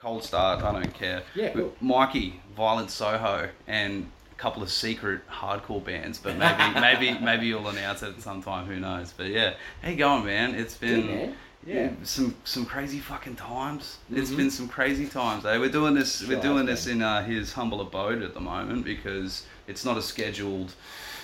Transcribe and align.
Cold 0.00 0.22
start, 0.22 0.62
I 0.62 0.72
don't 0.72 0.94
care. 0.94 1.24
Yeah, 1.34 1.50
cool. 1.50 1.74
Mikey, 1.80 2.40
Violent 2.56 2.88
Soho, 2.90 3.48
and 3.66 4.08
a 4.30 4.34
couple 4.36 4.62
of 4.62 4.70
secret 4.70 5.22
hardcore 5.28 5.82
bands, 5.84 6.18
but 6.18 6.36
maybe 6.36 6.80
maybe 6.80 7.18
maybe 7.18 7.46
you'll 7.46 7.66
announce 7.66 8.04
it 8.04 8.20
sometime. 8.22 8.66
Who 8.66 8.78
knows? 8.78 9.12
But 9.16 9.26
yeah, 9.26 9.54
how 9.82 9.90
you 9.90 9.96
going, 9.96 10.24
man? 10.24 10.54
It's 10.54 10.76
been 10.76 11.00
Good, 11.02 11.10
man. 11.16 11.36
Yeah. 11.66 11.90
some 12.04 12.36
some 12.44 12.64
crazy 12.64 13.00
fucking 13.00 13.34
times. 13.34 13.98
It's 14.12 14.30
been 14.30 14.52
some 14.52 14.68
crazy 14.68 15.08
times. 15.08 15.44
Eh? 15.44 15.58
We're 15.58 15.68
doing 15.68 15.94
this. 15.94 16.20
Sure 16.20 16.28
we're 16.36 16.42
doing 16.42 16.64
this 16.64 16.86
in 16.86 17.02
uh, 17.02 17.24
his 17.24 17.52
humble 17.52 17.80
abode 17.80 18.22
at 18.22 18.34
the 18.34 18.40
moment 18.40 18.84
because 18.84 19.46
it's 19.66 19.84
not 19.84 19.96
a 19.96 20.02
scheduled 20.02 20.74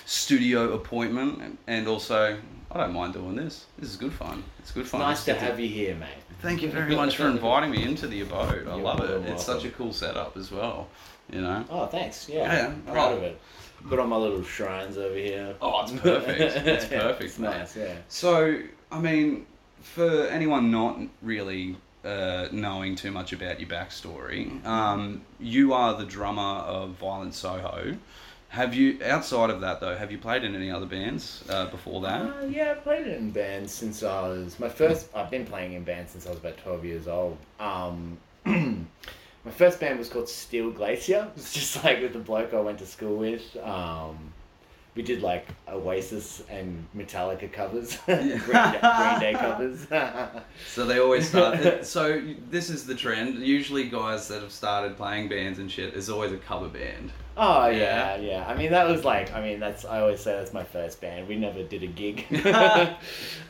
studio 0.05 0.73
appointment, 0.73 1.57
and- 1.65 1.87
also 1.87 2.37
I 2.71 2.77
don't 2.77 2.91
mind 2.93 3.13
doing 3.13 3.37
this. 3.37 3.67
This 3.79 3.89
is 3.91 3.95
good 3.95 4.11
fun. 4.11 4.43
It's 4.59 4.71
good 4.71 4.85
fun. 4.85 4.99
Nice 4.99 5.23
to 5.25 5.31
It's- 5.31 5.47
have 5.47 5.61
you 5.61 5.69
here, 5.69 5.95
mate. 5.95 6.09
Thank 6.45 6.61
you 6.61 6.69
very 6.69 6.95
much 6.95 7.17
for 7.17 7.27
inviting 7.27 7.71
me 7.71 7.81
into 7.83 8.05
the 8.05 8.21
abode. 8.21 8.67
I 8.67 8.75
You're 8.75 8.83
love 8.83 8.99
it. 8.99 9.07
than 9.07 9.23
It's 9.33 9.43
such 9.43 9.65
a 9.65 9.71
cool 9.71 9.91
setup 9.91 10.37
as 10.37 10.51
well. 10.51 10.87
You 11.31 11.41
know. 11.41 11.65
Oh, 11.71 11.87
thanks. 11.87 12.29
Yeah, 12.29 12.43
Yeah, 12.43 12.67
I'm 12.67 12.81
proud 12.83 13.13
oh. 13.13 13.17
of 13.17 13.23
it. 13.23 13.41
Put 13.89 13.97
on 13.97 14.09
my 14.09 14.15
little 14.15 14.43
shrines 14.43 14.95
over 14.95 15.15
here. 15.15 15.55
Oh, 15.59 15.81
it's 15.81 15.91
perfect. 15.93 16.39
It's 16.67 16.85
perfect, 16.85 17.21
it's 17.23 17.39
nice. 17.39 17.75
Yeah. 17.75 17.95
So, 18.09 18.59
I 18.91 18.99
mean, 18.99 19.47
for 19.81 20.27
anyone 20.27 20.69
not 20.69 20.99
really 21.23 21.77
uh, 22.03 22.47
knowing 22.51 22.95
too 22.95 23.09
much 23.09 23.33
about 23.33 23.59
your 23.59 23.69
backstory, 23.69 24.63
um, 24.67 25.23
you 25.39 25.73
are 25.73 25.97
the 25.97 26.05
drummer 26.05 26.41
of 26.41 26.91
Violent 26.91 27.33
Soho. 27.33 27.97
Have 28.55 28.73
you, 28.73 28.99
outside 29.03 29.49
of 29.49 29.59
that 29.59 29.81
though, 29.81 29.97
have 29.97 30.13
you 30.13 30.17
played 30.17 30.45
in 30.45 30.55
any 30.55 30.71
other 30.71 30.85
bands 30.85 31.43
uh, 31.49 31.65
before 31.65 31.99
that? 32.03 32.21
Uh, 32.21 32.45
yeah, 32.45 32.71
I've 32.71 32.83
played 32.83 33.05
in 33.05 33.31
bands 33.31 33.73
since 33.73 34.01
I 34.01 34.29
was 34.29 34.57
my 34.61 34.69
first. 34.69 35.09
I've 35.13 35.29
been 35.29 35.45
playing 35.45 35.73
in 35.73 35.83
bands 35.83 36.13
since 36.13 36.25
I 36.25 36.29
was 36.29 36.39
about 36.39 36.55
twelve 36.59 36.85
years 36.85 37.05
old. 37.05 37.37
Um, 37.59 38.17
my 38.45 39.51
first 39.51 39.81
band 39.81 39.99
was 39.99 40.07
called 40.07 40.29
Steel 40.29 40.71
Glacier. 40.71 41.29
It's 41.35 41.51
just 41.51 41.83
like 41.83 42.01
with 42.01 42.13
the 42.13 42.19
bloke 42.19 42.53
I 42.53 42.61
went 42.61 42.79
to 42.79 42.85
school 42.85 43.17
with. 43.17 43.57
Um, 43.61 44.31
we 44.95 45.01
did 45.03 45.21
like 45.21 45.47
Oasis 45.67 46.41
and 46.49 46.85
Metallica 46.95 47.51
covers, 47.51 47.97
Green, 48.05 48.17
Day, 48.37 48.39
Green 48.39 49.19
Day 49.19 49.35
covers. 49.37 49.85
So 50.73 50.85
they 50.85 50.99
always 50.99 51.27
start. 51.27 51.85
so 51.85 52.21
this 52.49 52.69
is 52.69 52.85
the 52.85 52.95
trend. 52.95 53.39
Usually, 53.39 53.89
guys 53.89 54.27
that 54.29 54.41
have 54.41 54.51
started 54.51 54.95
playing 54.97 55.27
bands 55.29 55.59
and 55.59 55.69
shit 55.69 55.93
is 55.93 56.09
always 56.09 56.31
a 56.31 56.37
cover 56.37 56.67
band. 56.69 57.11
Oh 57.37 57.67
Yeah. 57.67 58.15
yeah, 58.15 58.17
yeah. 58.17 58.47
I 58.47 58.55
mean, 58.55 58.71
that 58.71 58.87
was 58.87 59.03
like, 59.03 59.33
I 59.33 59.41
mean, 59.41 59.59
that's 59.59 59.83
I 59.83 59.99
always 59.99 60.21
say 60.21 60.31
that's 60.37 60.53
my 60.53 60.63
first 60.63 61.01
band. 61.01 61.27
We 61.27 61.35
never 61.35 61.63
did 61.63 61.83
a 61.83 61.87
gig. 61.87 62.25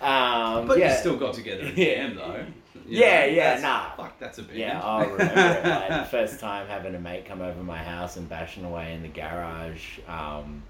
um, 0.02 0.68
But 0.68 0.78
yeah. 0.80 0.92
you 0.92 0.98
still 0.98 1.18
got 1.18 1.34
together 1.36 1.64
in 1.66 1.76
Yeah. 1.78 2.14
though. 2.14 2.46
You 2.88 3.00
Yeah, 3.00 3.26
yeah, 3.26 3.56
that's- 3.56 3.62
nah. 3.62 3.92
Fuck, 3.96 4.20
that's 4.20 4.38
a 4.40 4.44
band. 4.44 4.58
Yeah, 4.60 4.82
I'll 4.84 5.08
remember 5.10 5.24
it. 5.42 5.66
Like, 5.66 5.90
the 5.90 6.08
first 6.10 6.40
time 6.40 6.68
having 6.68 6.94
a 6.96 7.00
mate 7.00 7.26
come 7.26 7.42
over 7.42 7.62
my 7.64 7.78
house 7.78 8.18
and 8.18 8.28
bashing 8.30 8.66
away 8.66 8.94
in 8.94 9.02
the 9.02 9.08
garage 9.08 10.00
um, 10.08 10.62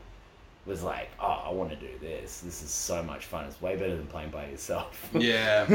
was 0.65 0.83
like, 0.83 1.09
oh, 1.19 1.43
I 1.45 1.51
want 1.51 1.69
to 1.71 1.75
do 1.75 1.89
this. 2.01 2.39
This 2.39 2.63
is 2.63 2.69
so 2.71 3.03
much 3.03 3.25
fun. 3.25 3.45
It's 3.45 3.61
way 3.61 3.75
better 3.75 3.95
than 3.95 4.07
playing 4.07 4.29
by 4.31 4.47
yourself. 4.47 5.09
yeah. 5.13 5.65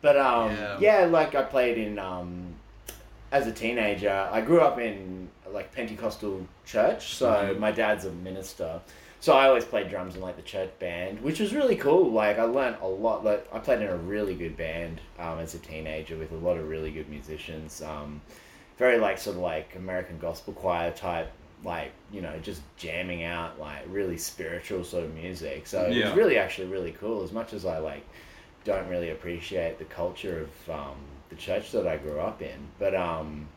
But 0.00 0.16
um, 0.18 0.50
Yeah. 0.52 0.78
yeah. 0.80 1.04
like 1.06 1.34
I 1.34 1.42
played 1.42 1.78
in 1.78 1.98
um, 1.98 2.54
as 3.30 3.46
a 3.46 3.52
teenager. 3.52 4.28
I 4.32 4.40
grew 4.40 4.60
up 4.60 4.78
in 4.78 5.28
like 5.50 5.72
Pentecostal 5.72 6.46
church, 6.64 7.14
so 7.14 7.30
Mhm. 7.30 7.58
my 7.58 7.70
dad's 7.70 8.04
a 8.04 8.10
minister. 8.10 8.80
So 9.20 9.34
I 9.34 9.46
always 9.46 9.64
played 9.64 9.88
drums 9.88 10.16
in 10.16 10.20
like 10.20 10.34
the 10.34 10.42
church 10.42 10.70
band, 10.80 11.20
which 11.22 11.38
was 11.38 11.54
really 11.54 11.76
cool. 11.76 12.10
Like 12.10 12.38
I 12.40 12.42
learned 12.42 12.76
a 12.82 12.88
lot. 12.88 13.24
Like 13.24 13.46
I 13.52 13.60
played 13.60 13.80
in 13.80 13.86
a 13.88 13.96
really 13.96 14.34
good 14.34 14.56
band 14.56 15.00
um, 15.20 15.38
as 15.38 15.54
a 15.54 15.58
teenager 15.60 16.16
with 16.16 16.32
a 16.32 16.36
lot 16.36 16.56
of 16.56 16.68
really 16.68 16.90
good 16.90 17.08
musicians. 17.08 17.80
Um, 17.82 18.20
very 18.78 18.98
like 18.98 19.18
sort 19.18 19.36
of 19.36 19.42
like 19.42 19.76
American 19.76 20.18
gospel 20.18 20.52
choir 20.54 20.90
type, 20.90 21.30
like 21.64 21.92
you 22.12 22.20
know, 22.20 22.38
just 22.42 22.62
jamming 22.76 23.24
out 23.24 23.58
like 23.60 23.84
really 23.88 24.18
spiritual 24.18 24.84
sort 24.84 25.04
of 25.04 25.14
music. 25.14 25.66
So 25.66 25.86
Yeah. 25.86 26.08
was 26.08 26.16
really 26.16 26.38
actually 26.38 26.68
really 26.68 26.92
cool. 26.92 27.22
As 27.22 27.32
much 27.32 27.52
as 27.52 27.64
I 27.64 27.78
like 27.78 28.06
don't 28.64 28.88
really 28.88 29.10
appreciate 29.10 29.78
the 29.78 29.84
culture 29.84 30.46
of 30.46 30.70
um, 30.70 30.96
the 31.30 31.36
church 31.36 31.72
that 31.72 31.86
I 31.86 31.96
grew 31.96 32.20
up 32.20 32.42
in, 32.42 32.58
but 32.78 32.94
um, 32.94 33.48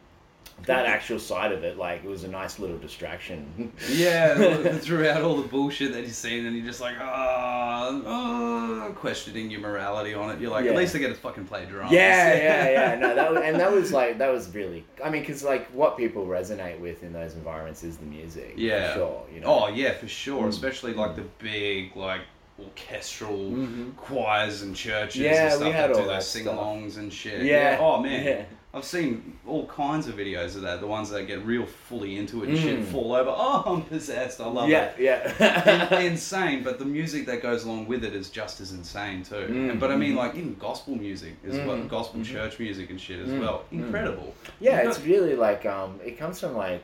that 0.66 0.86
actual 0.88 1.20
side 1.20 1.52
of 1.52 1.64
it, 1.64 1.78
like 1.78 2.04
it 2.04 2.08
was 2.08 2.24
a 2.24 2.28
nice 2.28 2.58
little 2.60 2.78
distraction. 2.78 3.72
Yeah, 3.90 4.34
throughout 4.80 5.22
all 5.22 5.36
the 5.42 5.48
bullshit 5.48 5.94
that 5.94 6.02
you've 6.02 6.14
seen, 6.14 6.46
and 6.46 6.56
you're 6.58 6.66
just 6.66 6.82
like, 6.82 6.96
ah, 7.00 7.90
oh, 8.06 8.92
questioning 8.96 9.52
your 9.52 9.60
morality 9.62 10.14
on 10.14 10.32
it. 10.32 10.40
You're 10.40 10.50
like, 10.52 10.66
at 10.66 10.72
Yeah. 10.72 10.78
least 10.78 10.96
I 10.96 11.00
get 11.00 11.10
to 11.10 11.14
fucking 11.16 11.46
play 11.46 11.66
drums. 11.66 11.92
Yeah, 11.92 12.34
yeah, 12.36 12.70
yeah. 12.94 12.96
No, 13.00 13.14
that 13.14 13.32
was, 13.32 13.42
and 13.44 13.60
that 13.60 13.72
was 13.72 13.92
like 13.94 14.18
that 14.18 14.32
was 14.32 14.54
really. 14.56 14.86
I 15.04 15.10
mean, 15.10 15.22
because 15.22 15.44
like 15.44 15.68
what 15.68 15.98
people 15.98 16.26
resonate 16.26 16.80
with 16.80 17.04
in 17.04 17.14
those 17.14 17.36
environments 17.36 17.84
is 17.84 17.98
the 17.98 18.06
music. 18.06 18.54
for 18.56 18.60
Yeah. 18.60 18.94
sure. 18.96 19.24
You 19.34 19.42
know. 19.42 19.48
Oh 19.48 19.68
yeah, 19.68 19.94
for 19.94 20.08
sure. 20.08 20.44
Mm. 20.46 20.50
Especially 20.50 20.94
like 20.94 21.16
the 21.16 21.26
big 21.40 21.96
like 21.96 22.22
orchestral 22.58 23.38
Mhm. 23.52 23.96
choirs 23.98 24.62
and 24.62 24.76
churches 24.76 25.18
Yeah, 25.22 25.54
and 25.54 25.64
we 25.66 25.72
had 25.72 25.90
that 25.92 25.98
all 25.98 26.06
that 26.08 26.14
those 26.16 26.28
stuff. 26.28 26.44
sing-alongs 26.46 26.98
and 26.98 27.12
shit. 27.12 27.44
Yeah. 27.44 27.78
Oh 27.80 28.02
man. 28.02 28.24
Yeah. 28.26 28.44
I've 28.76 28.84
seen 28.84 29.38
all 29.48 29.66
kinds 29.68 30.08
of 30.10 30.16
videos 30.16 30.56
of 30.58 30.64
that. 30.64 30.82
The 30.82 30.88
ones 30.88 31.10
that 31.12 31.24
get 31.28 31.46
real 31.46 31.66
fully 31.66 32.18
into 32.18 32.44
it 32.44 32.50
and 32.50 32.58
shit, 32.60 32.80
Mm. 32.82 32.86
fall 32.92 33.14
over. 33.16 33.30
Oh, 33.36 33.64
I'm 33.66 33.82
possessed. 33.84 34.42
I 34.42 34.48
love 34.48 34.68
yeah, 34.68 34.92
it. 34.98 35.00
yeah. 35.00 35.98
In- 35.98 36.06
insane, 36.12 36.62
but 36.62 36.78
the 36.78 36.84
music 36.86 37.26
that 37.28 37.42
goes 37.42 37.64
along 37.64 37.88
with 37.88 38.04
it 38.04 38.14
is 38.14 38.30
just 38.30 38.60
as 38.60 38.74
insane 38.74 39.24
too. 39.24 39.36
Mm, 39.36 39.70
And- 39.72 39.80
but 39.80 39.92
I 39.92 39.96
mean, 39.96 40.12
mhm. 40.14 40.18
like 40.18 40.36
even 40.36 40.56
gospel 40.56 40.96
music 40.96 41.36
as 41.48 41.56
well, 41.60 41.78
Mhm, 41.78 41.88
gospel 41.88 42.20
mhm. 42.20 42.26
church 42.26 42.60
music 42.60 42.90
and 42.90 43.00
shit 43.00 43.20
as 43.22 43.30
Mm, 43.30 43.40
well. 43.40 43.64
mm. 43.72 43.80
Incredible. 43.86 44.36
Yeah, 44.60 44.80
it's 44.88 45.00
really 45.00 45.36
like 45.36 45.66
um, 45.66 46.00
it 46.04 46.18
comes 46.18 46.42
from 46.42 46.56
like 46.58 46.84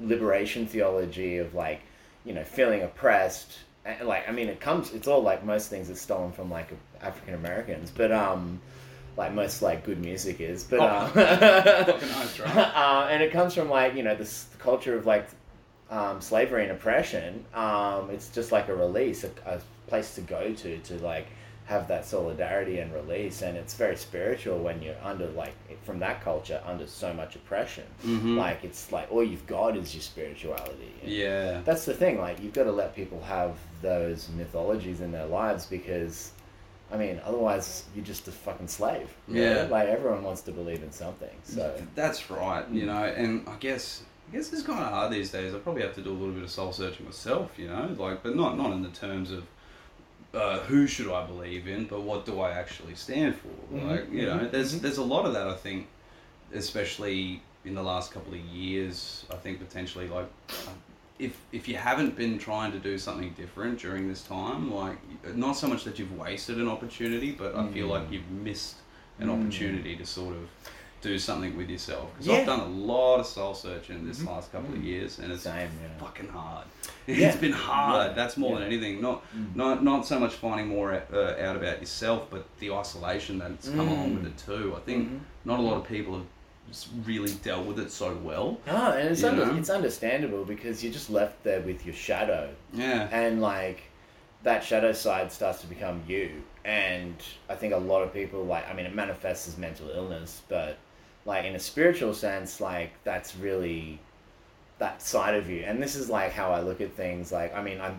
liberation 0.00 0.66
theology 0.66 1.38
of 1.38 1.54
like 1.54 1.80
you 2.24 2.34
know 2.34 2.44
feeling 2.44 2.82
oppressed. 2.82 3.58
And, 3.84 4.06
like 4.06 4.28
I 4.28 4.32
mean, 4.32 4.48
it 4.48 4.60
comes. 4.60 4.92
It's 4.92 5.08
all 5.08 5.22
like 5.22 5.44
most 5.44 5.68
things 5.70 5.90
are 5.90 5.94
stolen 5.94 6.32
from 6.32 6.50
like 6.50 6.68
African 7.00 7.34
Americans, 7.34 7.90
but 7.90 8.12
um, 8.12 8.60
like 9.16 9.32
most 9.34 9.62
like 9.62 9.84
good 9.84 10.00
music 10.00 10.40
is. 10.40 10.64
But 10.64 10.80
Oh, 10.80 10.84
uh, 10.84 11.12
right? 12.44 12.56
uh, 12.56 13.08
and 13.10 13.22
it 13.22 13.32
comes 13.32 13.54
from 13.54 13.68
like 13.68 13.94
you 13.94 14.02
know 14.02 14.14
this 14.14 14.46
culture 14.58 14.96
of 14.96 15.06
like 15.06 15.26
um, 15.90 16.20
slavery 16.20 16.62
and 16.62 16.72
oppression. 16.72 17.44
Um, 17.54 18.10
it's 18.10 18.28
just 18.30 18.52
like 18.52 18.68
a 18.68 18.74
release, 18.74 19.24
a, 19.24 19.30
a 19.46 19.60
place 19.88 20.14
to 20.14 20.20
go 20.22 20.52
to 20.52 20.78
to 20.78 20.94
like 20.98 21.26
have 21.66 21.86
that 21.88 22.04
solidarity 22.04 22.78
and 22.80 22.92
release, 22.92 23.42
and 23.42 23.56
it's 23.56 23.74
very 23.74 23.96
spiritual 23.96 24.58
when 24.58 24.82
you're 24.82 24.96
under 25.02 25.28
like 25.28 25.54
from 25.84 25.98
that 26.00 26.20
culture 26.22 26.60
under 26.66 26.86
so 26.86 27.12
much 27.12 27.36
oppression. 27.36 27.84
Mhm. 28.04 28.36
Like 28.36 28.64
it's 28.64 28.90
like 28.90 29.10
all 29.12 29.22
you've 29.22 29.46
got 29.46 29.76
is 29.76 29.94
your 29.94 30.02
spirituality. 30.02 30.92
And 31.02 31.10
Yeah. 31.12 31.60
that's 31.64 31.84
the 31.84 31.94
thing. 31.94 32.18
Like 32.18 32.42
you've 32.42 32.52
got 32.52 32.64
to 32.64 32.72
let 32.72 32.96
people 32.96 33.20
have 33.22 33.56
those 33.82 34.28
mythologies 34.36 35.00
in 35.02 35.12
their 35.12 35.26
lives 35.26 35.66
because. 35.66 36.32
I 36.92 36.96
mean, 36.96 37.20
otherwise 37.24 37.84
you're 37.94 38.04
just 38.04 38.28
a 38.28 38.32
fucking 38.32 38.68
slave. 38.68 39.08
you 39.26 39.34
know? 39.42 39.54
Yeah. 39.62 39.62
Like 39.70 39.88
everyone 39.88 40.22
wants 40.22 40.42
to 40.42 40.52
believe 40.52 40.82
in 40.82 40.92
something. 40.92 41.30
So 41.44 41.74
That's 41.94 42.30
right, 42.30 42.68
you 42.70 42.86
know, 42.86 43.04
and 43.04 43.48
I 43.48 43.56
guess 43.56 44.02
I 44.28 44.36
guess 44.36 44.52
it's 44.52 44.62
kind 44.62 44.80
of 44.80 44.90
hard 44.90 45.12
these 45.12 45.30
days. 45.30 45.54
I 45.54 45.58
probably 45.58 45.82
have 45.82 45.94
to 45.94 46.02
do 46.02 46.10
a 46.10 46.18
little 46.20 46.34
bit 46.34 46.42
of 46.42 46.50
soul 46.50 46.72
searching 46.72 47.04
myself, 47.06 47.50
you 47.58 47.68
know, 47.68 47.94
like, 47.98 48.22
but 48.22 48.36
not 48.36 48.56
not 48.56 48.72
in 48.72 48.82
the 48.82 48.90
terms 48.90 49.30
of 49.30 49.44
uh, 50.34 50.60
who 50.60 50.86
should 50.86 51.10
I 51.10 51.26
believe 51.26 51.68
in, 51.68 51.84
but 51.84 52.00
what 52.02 52.24
do 52.24 52.40
I 52.40 52.52
actually 52.52 52.94
stand 52.94 53.36
for? 53.36 53.74
Mhm, 53.74 53.90
Like, 53.90 54.10
you 54.12 54.24
know, 54.26 54.38
mhm, 54.38 54.50
there's 54.50 54.74
mhm. 54.74 54.80
there's 54.82 54.98
a 54.98 55.04
lot 55.04 55.26
of 55.26 55.32
that 55.34 55.46
I 55.48 55.54
think, 55.54 55.86
especially 56.54 57.42
in 57.64 57.74
the 57.74 57.82
last 57.82 58.12
couple 58.12 58.32
of 58.34 58.40
years. 58.40 59.24
I 59.30 59.36
think 59.36 59.58
potentially 59.58 60.08
like. 60.08 60.28
If, 61.18 61.38
if 61.52 61.68
you 61.68 61.76
haven't 61.76 62.16
been 62.16 62.38
trying 62.38 62.72
to 62.72 62.78
do 62.78 62.98
something 62.98 63.32
different 63.36 63.78
during 63.80 64.08
this 64.08 64.22
time, 64.22 64.72
like 64.74 64.96
not 65.36 65.52
so 65.52 65.68
much 65.68 65.84
that 65.84 65.98
you've 65.98 66.16
wasted 66.18 66.58
an 66.58 66.68
opportunity, 66.68 67.32
but 67.32 67.54
I 67.54 67.68
feel 67.68 67.86
Mm. 67.86 67.90
like 67.90 68.10
you've 68.10 68.30
missed 68.30 68.76
an 69.20 69.28
Mm. 69.28 69.40
opportunity 69.42 69.94
to 69.96 70.06
sort 70.06 70.34
of 70.34 70.48
do 71.00 71.18
something 71.18 71.56
with 71.56 71.68
yourself 71.68 72.10
because 72.14 72.26
Yeah. 72.28 72.34
I've 72.38 72.46
done 72.46 72.60
a 72.60 72.68
lot 72.68 73.18
of 73.20 73.26
soul 73.26 73.54
searching 73.54 74.06
this 74.06 74.24
last 74.24 74.52
couple 74.52 74.72
of 74.74 74.82
years, 74.84 75.18
and 75.18 75.32
it's 75.32 75.42
Same, 75.42 75.68
yeah. 75.82 75.98
fucking 75.98 76.28
hard. 76.28 76.66
Yeah. 77.08 77.28
It's 77.28 77.36
been 77.36 77.52
hard. 77.52 78.14
That's 78.14 78.36
more 78.36 78.56
than 78.58 78.66
anything. 78.66 79.00
Not 79.00 79.22
not 79.56 79.82
not 79.82 80.06
so 80.06 80.18
much 80.20 80.34
finding 80.34 80.68
more 80.68 80.94
out, 80.94 81.06
uh, 81.12 81.34
out 81.40 81.56
about 81.56 81.80
yourself, 81.80 82.28
but 82.30 82.46
the 82.60 82.72
isolation 82.72 83.38
that's 83.38 83.68
come 83.68 83.88
along 83.88 84.14
with 84.14 84.26
it 84.26 84.38
too. 84.38 84.74
I 84.76 84.80
think 84.80 85.20
not 85.44 85.58
a 85.58 85.62
lot 85.62 85.76
of 85.76 85.84
people 85.88 86.14
have 86.14 86.26
really 87.04 87.32
dealt 87.44 87.66
with 87.66 87.78
it 87.78 87.90
so 87.90 88.14
well. 88.22 88.58
No, 88.66 88.92
and 88.92 89.08
it's 89.08 89.22
under, 89.24 89.46
know? 89.46 89.56
it's 89.56 89.70
understandable 89.70 90.44
because 90.44 90.82
you're 90.82 90.92
just 90.92 91.10
left 91.10 91.42
there 91.44 91.60
with 91.60 91.84
your 91.84 91.94
shadow, 91.94 92.50
Yeah. 92.72 93.08
and 93.12 93.40
like 93.40 93.82
that 94.42 94.64
shadow 94.64 94.92
side 94.92 95.30
starts 95.32 95.60
to 95.60 95.66
become 95.66 96.02
you. 96.06 96.42
And 96.64 97.14
I 97.48 97.54
think 97.54 97.72
a 97.72 97.78
lot 97.78 98.02
of 98.02 98.12
people 98.12 98.44
like 98.44 98.68
I 98.68 98.72
mean 98.72 98.86
it 98.86 98.94
manifests 98.94 99.48
as 99.48 99.58
mental 99.58 99.88
illness, 99.90 100.42
but 100.48 100.78
like 101.24 101.44
in 101.44 101.54
a 101.54 101.60
spiritual 101.60 102.14
sense, 102.14 102.60
like 102.60 102.92
that's 103.04 103.36
really 103.36 103.98
that 104.78 105.02
side 105.02 105.34
of 105.34 105.48
you. 105.48 105.62
And 105.64 105.82
this 105.82 105.94
is 105.94 106.08
like 106.08 106.32
how 106.32 106.52
I 106.52 106.60
look 106.60 106.80
at 106.80 106.92
things. 106.92 107.32
Like 107.32 107.54
I 107.54 107.62
mean 107.62 107.80
I'm. 107.80 107.96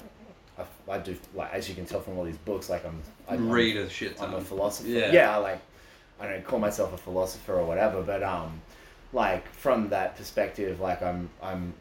I, 0.56 0.66
I 0.92 0.98
do 1.00 1.18
like 1.34 1.52
as 1.52 1.68
you 1.68 1.74
can 1.74 1.86
tell 1.86 2.00
from 2.00 2.18
all 2.18 2.24
these 2.24 2.38
books. 2.38 2.70
Like 2.70 2.86
I'm, 2.86 3.02
I 3.28 3.36
Read 3.36 3.76
a 3.76 3.90
shit 3.90 4.18
ton. 4.18 4.30
I'm 4.30 4.36
a 4.36 4.42
philosopher. 4.42 4.88
Yeah. 4.88 5.12
Yeah. 5.12 5.36
I 5.36 5.38
like 5.38 5.60
I 6.24 6.28
don't 6.32 6.46
call 6.46 6.60
myself 6.60 6.94
a 6.94 6.98
philosopher 6.98 7.56
or 7.56 7.66
whatever, 7.66 8.02
but 8.02 8.24
um, 8.24 8.62
like 9.12 9.48
from 9.50 9.90
that 9.90 10.16
perspective, 10.16 10.80
like 10.80 11.02
I'm 11.02 11.30
I'm 11.42 11.74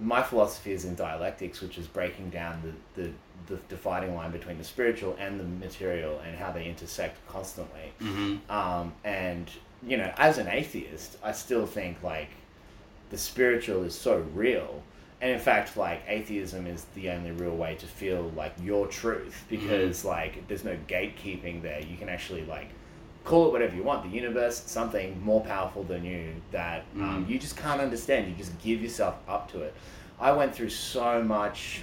my 0.00 0.22
philosophy 0.22 0.72
is 0.72 0.84
in 0.84 0.94
dialectics, 0.94 1.60
which 1.60 1.78
is 1.78 1.86
breaking 1.86 2.30
down 2.30 2.74
the, 2.96 3.02
the, 3.02 3.10
the 3.46 3.60
dividing 3.68 4.14
line 4.14 4.32
between 4.32 4.58
the 4.58 4.64
spiritual 4.64 5.16
and 5.20 5.38
the 5.38 5.44
material 5.44 6.20
and 6.26 6.36
how 6.36 6.50
they 6.50 6.66
intersect 6.66 7.16
constantly. 7.28 7.92
Mm-hmm. 8.00 8.50
Um, 8.50 8.92
and 9.04 9.48
you 9.86 9.96
know, 9.96 10.12
as 10.16 10.38
an 10.38 10.48
atheist, 10.48 11.18
I 11.22 11.32
still 11.32 11.66
think 11.66 12.02
like 12.02 12.30
the 13.10 13.18
spiritual 13.18 13.84
is 13.84 13.94
so 13.94 14.24
real. 14.34 14.82
And 15.20 15.30
in 15.30 15.38
fact, 15.38 15.76
like 15.76 16.02
atheism 16.08 16.66
is 16.66 16.86
the 16.94 17.10
only 17.10 17.30
real 17.30 17.56
way 17.56 17.76
to 17.76 17.86
feel 17.86 18.32
like 18.36 18.52
your 18.62 18.86
truth 18.86 19.44
because 19.48 20.04
like 20.04 20.46
there's 20.48 20.64
no 20.64 20.76
gatekeeping 20.88 21.62
there. 21.62 21.80
You 21.80 21.96
can 21.96 22.08
actually 22.08 22.44
like 22.44 22.68
call 23.24 23.46
it 23.46 23.52
whatever 23.52 23.74
you 23.74 23.82
want. 23.82 24.02
The 24.02 24.14
universe, 24.14 24.62
something 24.66 25.20
more 25.24 25.40
powerful 25.42 25.82
than 25.82 26.04
you 26.04 26.34
that 26.52 26.84
um, 26.96 27.26
you 27.28 27.38
just 27.38 27.56
can't 27.56 27.80
understand. 27.80 28.28
You 28.28 28.34
just 28.34 28.56
give 28.62 28.82
yourself 28.82 29.16
up 29.28 29.50
to 29.52 29.62
it. 29.62 29.74
I 30.20 30.32
went 30.32 30.54
through 30.54 30.70
so 30.70 31.22
much, 31.22 31.82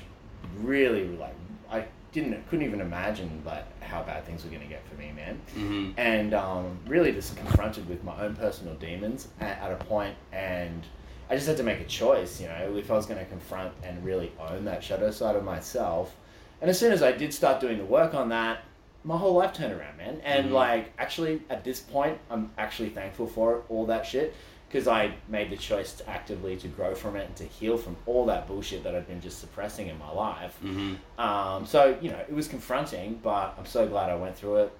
really 0.57 1.07
like 1.17 1.35
I 1.71 1.85
didn't 2.11 2.47
couldn't 2.49 2.65
even 2.65 2.81
imagine 2.81 3.41
like 3.45 3.65
how 3.81 4.03
bad 4.03 4.25
things 4.25 4.43
were 4.43 4.49
gonna 4.51 4.65
get 4.65 4.85
for 4.87 4.95
me, 4.95 5.11
man 5.15 5.39
Mm-hmm. 5.55 5.91
and 5.97 6.33
um, 6.33 6.77
really 6.87 7.11
just 7.11 7.35
confronted 7.37 7.87
with 7.89 8.03
my 8.03 8.19
own 8.21 8.35
personal 8.35 8.73
demons 8.75 9.27
at, 9.39 9.59
at 9.59 9.71
a 9.71 9.75
point 9.85 10.15
and 10.33 10.83
i 11.29 11.35
just 11.35 11.47
had 11.47 11.55
to 11.57 11.63
make 11.63 11.79
a 11.79 11.85
choice 11.85 12.39
you 12.41 12.47
know 12.47 12.75
if 12.77 12.91
i 12.91 12.95
was 12.95 13.05
going 13.05 13.19
to 13.19 13.25
confront 13.25 13.71
and 13.83 14.03
really 14.03 14.31
own 14.49 14.65
that 14.65 14.83
shadow 14.83 15.09
side 15.11 15.35
of 15.37 15.43
myself 15.43 16.15
and 16.61 16.69
as 16.69 16.77
soon 16.77 16.91
as 16.91 17.01
i 17.01 17.11
did 17.11 17.33
start 17.33 17.59
doing 17.61 17.77
the 17.77 17.85
work 17.85 18.13
on 18.13 18.27
that 18.29 18.59
my 19.03 19.17
whole 19.17 19.33
life 19.35 19.53
turned 19.53 19.73
around 19.73 19.97
man. 19.97 20.21
And 20.23 20.53
like 20.53 20.91
actually 20.97 21.41
at 21.49 21.63
this 21.63 21.79
point 21.79 22.17
i'm 22.29 22.51
actually 22.57 22.89
thankful 22.89 23.27
for 23.27 23.63
all 23.69 23.85
that 23.87 24.05
shit 24.05 24.33
because 24.67 24.87
i 24.87 25.11
made 25.27 25.49
the 25.49 25.57
choice 25.57 25.93
to 25.93 26.09
actively 26.09 26.55
to 26.57 26.67
grow 26.67 26.93
from 26.95 27.15
it 27.15 27.25
and 27.27 27.35
to 27.35 27.43
heal 27.43 27.77
from 27.77 27.95
all 28.05 28.25
that 28.27 28.47
bullshit 28.47 28.83
that 28.83 28.93
i've 28.95 29.07
been 29.07 29.21
just 29.21 29.39
suppressing 29.39 29.87
in 29.87 29.97
my 29.99 30.11
life. 30.11 30.55
Um, 31.17 31.65
so 31.65 31.97
you 32.01 32.09
know 32.11 32.19
it 32.19 32.33
was 32.33 32.47
confronting 32.47 33.19
but 33.21 33.55
i'm 33.57 33.65
so 33.65 33.87
glad 33.87 34.09
i 34.09 34.15
went 34.15 34.35
through 34.37 34.57
it. 34.63 34.71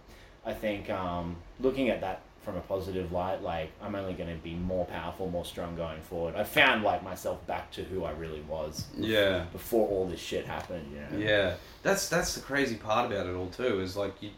I 0.46 0.54
think 0.54 0.90
um, 0.90 1.36
looking 1.60 1.90
at 1.90 2.02
that 2.02 2.22
from 2.44 2.56
a 2.58 2.62
positive 2.62 3.12
light, 3.12 3.42
like 3.44 3.72
I'm 3.82 3.94
only 3.96 4.14
going 4.14 4.30
to 4.36 4.42
be 4.44 4.56
more 4.56 4.86
powerful, 4.86 5.30
more 5.30 5.46
strong 5.46 5.76
going 5.76 6.02
forward. 6.02 6.36
I 6.36 6.44
found 6.44 6.84
like 6.84 7.04
myself 7.04 7.46
back 7.46 7.72
to 7.74 7.84
who 7.84 8.04
I 8.04 8.12
really 8.12 8.42
was 8.42 8.86
Yeah. 8.98 9.46
before 9.52 9.88
all 9.88 10.08
this 10.08 10.20
shit 10.20 10.46
happened. 10.46 10.86
You 10.92 11.20
know? 11.20 11.26
Yeah, 11.26 11.54
that's 11.84 12.10
that's 12.10 12.34
the 12.36 12.42
crazy 12.42 12.76
part 12.76 13.12
about 13.12 13.28
it 13.28 13.36
all 13.36 13.48
too. 13.50 13.80
Is 13.80 13.96
like 13.96 14.14
you, 14.22 14.32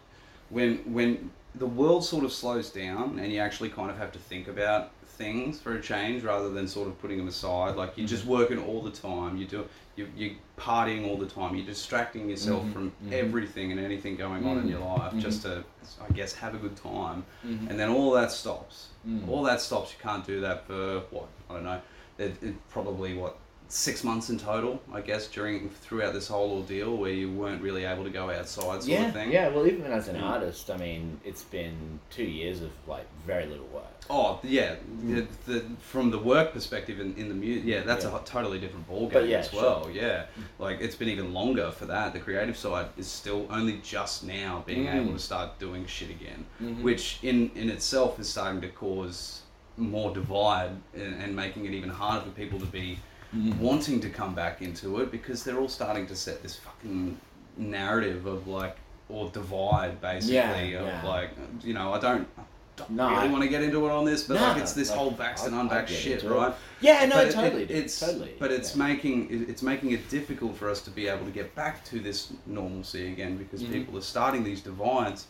when 0.49 0.77
when 0.93 1.31
the 1.55 1.67
world 1.67 2.03
sort 2.03 2.25
of 2.25 2.33
slows 2.33 2.69
down 2.71 3.19
and 3.19 3.31
you 3.31 3.39
actually 3.39 3.69
kind 3.69 3.89
of 3.89 3.97
have 3.97 4.11
to 4.11 4.19
think 4.19 4.47
about 4.47 4.89
things 5.17 5.59
for 5.59 5.75
a 5.75 5.81
change 5.81 6.23
rather 6.23 6.49
than 6.49 6.67
sort 6.67 6.87
of 6.87 6.99
putting 6.99 7.17
them 7.17 7.27
aside. 7.27 7.75
Like 7.75 7.97
you're 7.97 8.05
mm-hmm. 8.05 8.15
just 8.15 8.25
working 8.25 8.59
all 8.59 8.81
the 8.81 8.91
time. 8.91 9.37
You 9.37 9.45
do 9.45 9.67
you 9.95 10.07
you're 10.15 10.31
partying 10.57 11.07
all 11.07 11.17
the 11.17 11.27
time. 11.27 11.55
You're 11.55 11.65
distracting 11.65 12.29
yourself 12.29 12.63
mm-hmm. 12.63 12.73
from 12.73 12.91
mm-hmm. 12.91 13.13
everything 13.13 13.71
and 13.71 13.79
anything 13.79 14.15
going 14.15 14.45
on 14.45 14.57
in 14.59 14.67
your 14.67 14.79
life 14.79 15.13
just 15.17 15.43
to 15.43 15.63
I 16.01 16.11
guess 16.13 16.33
have 16.33 16.55
a 16.55 16.57
good 16.57 16.75
time. 16.75 17.25
And 17.69 17.79
then 17.79 17.89
all 17.89 18.11
that 18.11 18.31
stops. 18.31 18.87
All 19.29 19.43
that 19.43 19.61
stops. 19.61 19.91
You 19.91 19.97
can't 20.01 20.25
do 20.25 20.41
that 20.41 20.65
for 20.65 21.03
what 21.11 21.27
I 21.49 21.53
don't 21.53 21.63
know. 21.63 21.81
It, 22.17 22.35
it 22.41 22.69
probably 22.69 23.15
what 23.15 23.37
six 23.73 24.03
months 24.03 24.29
in 24.29 24.37
total, 24.37 24.79
I 24.93 25.01
guess, 25.01 25.25
during 25.25 25.67
throughout 25.81 26.13
this 26.13 26.27
whole 26.27 26.57
ordeal 26.57 26.95
where 26.95 27.09
you 27.11 27.31
weren't 27.31 27.59
really 27.59 27.85
able 27.85 28.03
to 28.03 28.11
go 28.11 28.29
outside, 28.29 28.83
sort 28.83 28.87
Yeah, 28.87 29.07
of 29.07 29.13
thing. 29.13 29.31
yeah. 29.31 29.47
Well, 29.49 29.65
even 29.65 29.83
as 29.91 30.07
an 30.09 30.17
Mm. 30.17 30.23
artist, 30.29 30.69
I 30.69 30.77
mean, 30.77 31.19
it's 31.25 31.41
been 31.41 31.99
two 32.11 32.23
years 32.23 32.61
of 32.61 32.69
like 32.87 33.07
very 33.25 33.47
little 33.47 33.65
work. 33.73 33.85
Oh 34.11 34.39
yeah, 34.43 34.75
the, 35.07 35.25
the, 35.47 35.63
from 35.79 36.11
the 36.11 36.19
work 36.19 36.53
perspective 36.53 36.99
in, 36.99 37.15
in 37.15 37.29
the 37.29 37.33
music, 37.33 37.63
yeah, 37.65 37.81
that's 37.81 38.05
Yeah. 38.05 38.15
a 38.15 38.23
totally 38.23 38.59
different 38.59 38.87
ball 38.87 39.07
But 39.11 39.21
game 39.21 39.31
yeah, 39.31 39.37
as 39.39 39.51
well. 39.51 39.89
Yeah, 39.91 40.25
like 40.59 40.79
it's 40.79 40.95
been 40.95 41.09
even 41.09 41.33
longer 41.33 41.71
for 41.71 41.85
that. 41.87 42.13
The 42.13 42.19
creative 42.19 42.55
side 42.57 42.87
is 42.95 43.07
still 43.07 43.47
only 43.49 43.79
just 43.83 44.23
now 44.23 44.61
being 44.67 44.85
Mm. 44.85 44.95
able 45.01 45.13
to 45.13 45.19
start 45.19 45.57
doing 45.57 45.87
shit 45.87 46.11
again, 46.11 46.45
Mm-hmm. 46.61 46.83
which 46.83 47.17
in 47.23 47.49
in 47.55 47.71
itself 47.71 48.19
is 48.19 48.29
starting 48.29 48.61
to 48.61 48.67
cause 48.67 49.41
more 49.77 50.13
divide 50.13 50.69
and, 50.93 51.15
and 51.23 51.35
making 51.35 51.65
it 51.65 51.73
even 51.73 51.89
harder 51.89 52.23
for 52.23 52.29
people 52.31 52.59
to 52.59 52.67
be 52.67 52.99
Mm-hmm. 53.35 53.59
wanting 53.59 53.99
to 54.01 54.09
come 54.09 54.35
back 54.35 54.61
into 54.61 55.01
it 55.01 55.11
because 55.11 55.43
they're 55.43 55.57
all 55.59 55.67
starting 55.69 56.05
to 56.07 56.15
set 56.15 56.43
this 56.43 56.55
fucking 56.55 57.17
narrative 57.57 58.27
of 58.27 58.47
like 58.47 58.77
or 59.09 59.29
divide 59.29 59.99
basically 60.01 60.35
Yeah, 60.35 60.79
of 60.81 60.85
yeah. 60.87 61.03
like 61.07 61.31
you 61.63 61.73
know 61.73 61.93
I 61.93 61.99
don't. 61.99 62.27
I 62.37 62.41
don't 62.75 62.89
No, 62.91 63.09
really 63.09 63.29
want 63.29 63.43
to 63.43 63.49
get 63.49 63.61
into 63.63 63.85
it 63.87 63.91
on 63.91 64.03
this, 64.05 64.23
but 64.23 64.35
No, 64.35 64.41
like 64.41 64.57
it's 64.61 64.73
this 64.73 64.89
like, 64.89 64.97
whole 64.99 65.11
vaxxed 65.11 65.45
and 65.45 65.53
unvaxxed 65.53 65.89
shit, 65.89 66.23
right? 66.23 66.53
Yeah, 66.81 67.05
no, 67.05 67.15
But 67.25 67.31
totally, 67.31 67.63
it- 67.63 67.71
it's 67.71 67.99
totally, 67.99 68.33
but 68.39 68.51
it's 68.51 68.75
yeah. 68.75 68.87
making 68.87 69.45
it's 69.49 69.61
making 69.63 69.91
it 69.91 70.09
difficult 70.09 70.55
for 70.55 70.69
us 70.69 70.81
to 70.81 70.91
be 70.91 71.07
able 71.07 71.25
to 71.25 71.31
get 71.31 71.53
back 71.55 71.83
to 71.85 71.99
this 71.99 72.33
normalcy 72.47 73.11
again 73.11 73.37
because 73.37 73.61
Mm-hmm. 73.63 73.73
people 73.73 73.97
are 73.97 74.01
starting 74.01 74.43
these 74.43 74.61
divides, 74.61 75.25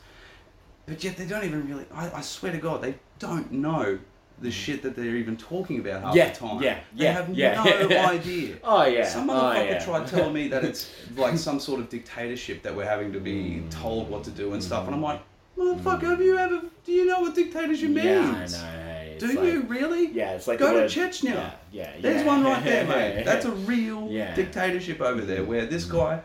but 0.88 1.04
yet 1.04 1.16
they 1.18 1.26
don't 1.26 1.44
even 1.46 1.68
really. 1.70 1.86
I, 1.94 2.12
I 2.20 2.22
swear 2.22 2.52
to 2.52 2.58
God, 2.58 2.82
they 2.82 2.96
don't 3.20 3.50
know 3.52 4.00
the 4.40 4.52
shit 4.52 4.82
that 4.84 4.96
they're 4.96 5.16
even 5.16 5.38
talking 5.38 5.80
about 5.80 6.02
half. 6.04 6.16
Yeah, 6.16 6.30
the 6.32 6.36
time. 6.40 6.62
yeah, 6.62 6.80
they 6.96 7.04
yeah, 7.06 7.12
have 7.14 7.30
yeah. 7.30 7.64
no 7.90 7.98
idea. 8.10 8.58
Oh 8.64 8.86
yeah. 8.86 9.06
Some 9.06 9.30
oh, 9.30 9.34
motherfucker 9.34 9.70
yeah. 9.70 9.86
tried 9.86 10.08
telling 10.08 10.34
me 10.34 10.48
that 10.50 10.64
it's 10.66 10.92
like 11.16 11.38
some 11.38 11.60
sort 11.60 11.80
of 11.80 11.90
dictatorship 11.90 12.62
that 12.64 12.76
we're 12.76 12.86
having 12.86 13.14
to 13.14 13.20
be 13.20 13.34
Mm. 13.64 13.70
told 13.72 14.10
what 14.10 14.24
to 14.26 14.32
do 14.32 14.54
and 14.54 14.64
stuff, 14.64 14.86
and 14.88 14.96
I'm 14.96 15.02
like, 15.02 15.22
motherfucker, 15.58 16.04
have 16.10 16.22
you 16.22 16.38
ever? 16.38 16.62
Do 16.86 16.92
you 16.92 17.06
know 17.06 17.22
what 17.22 17.36
dictatorship 17.36 17.90
means? 17.90 18.06
Yeah, 18.06 18.20
I 18.22 18.46
know. 18.48 18.80
hey, 18.80 19.18
Do 19.20 19.28
like- 19.28 19.40
you 19.46 19.62
really? 19.62 20.08
Yeah, 20.08 20.32
it's 20.34 20.48
like 20.48 20.60
Go 20.60 20.74
to 20.74 20.80
word- 20.82 20.90
Chechnya. 20.92 21.34
Yeah, 21.36 21.54
yeah. 21.72 21.92
There's 22.02 22.26
one 22.26 22.44
right 22.44 22.64
there, 22.64 22.86
mate. 23.16 23.24
That's 23.24 23.46
a 23.46 23.52
real. 23.52 24.08
Mm. 24.10 24.36
dictatorship 24.36 25.00
over 25.00 25.22
there, 25.22 25.44
where 25.44 25.66
this 25.66 25.86
guy 25.86 26.22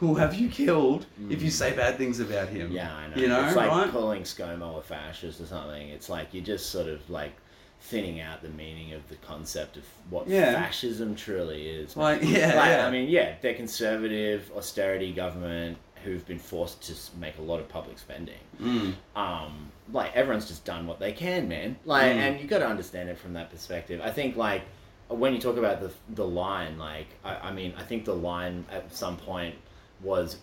will 0.00 0.14
have 0.14 0.34
you 0.34 0.48
killed 0.48 1.04
if 1.28 1.42
you 1.42 1.50
say 1.50 1.72
bad 1.76 1.98
things 1.98 2.20
about 2.20 2.48
him. 2.48 2.72
Yeah, 2.72 2.90
I 2.94 3.08
know. 3.08 3.16
You 3.16 3.28
know, 3.28 3.44
it's 3.46 3.54
like 3.54 3.68
right? 3.70 3.90
calling 3.90 4.22
ScoMo 4.22 4.78
a 4.78 4.82
fascist 4.82 5.40
or 5.42 5.46
something. 5.46 5.88
It's 5.90 6.08
like 6.08 6.28
you're 6.32 6.42
just 6.44 6.70
sort 6.70 6.88
of 6.88 7.08
like 7.10 7.32
thinning 7.80 8.20
out 8.20 8.42
the 8.42 8.48
meaning 8.50 8.92
of 8.92 9.08
the 9.08 9.16
concept 9.16 9.76
of 9.76 9.84
what 10.10 10.28
Yeah. 10.28 10.52
fascism 10.54 11.14
truly 11.14 11.68
is. 11.68 11.96
Like, 11.96 12.20
yeah, 12.22 12.54
Like, 12.54 12.68
yeah. 12.70 12.86
I 12.86 12.90
mean, 12.90 13.08
yeah, 13.08 13.34
they're 13.40 13.54
conservative, 13.54 14.50
austerity 14.54 15.12
government 15.12 15.78
who've 16.04 16.24
been 16.26 16.38
forced 16.38 16.82
to 16.82 16.94
make 17.18 17.36
a 17.38 17.42
lot 17.42 17.58
of 17.60 17.68
public 17.68 17.98
spending. 17.98 18.38
Mm. 18.60 18.94
Um, 19.16 19.70
like 19.92 20.14
everyone's 20.14 20.46
just 20.46 20.64
done 20.64 20.86
what 20.86 20.98
they 21.00 21.12
can, 21.12 21.48
man. 21.48 21.76
Like, 21.84 22.12
Mm. 22.12 22.16
and 22.16 22.40
you 22.40 22.46
got 22.46 22.58
to 22.60 22.66
understand 22.66 23.08
it 23.08 23.18
from 23.18 23.32
that 23.34 23.50
perspective. 23.50 24.00
I 24.02 24.10
think 24.10 24.36
like 24.36 24.62
when 25.08 25.34
you 25.34 25.40
talk 25.40 25.56
about 25.56 25.80
the 25.80 25.90
the 26.10 26.26
line, 26.26 26.78
like 26.78 27.08
I, 27.24 27.48
I 27.48 27.52
mean, 27.52 27.74
I 27.76 27.82
think 27.82 28.04
the 28.04 28.14
line 28.14 28.64
at 28.70 28.94
some 28.94 29.16
point 29.16 29.56
was 30.02 30.36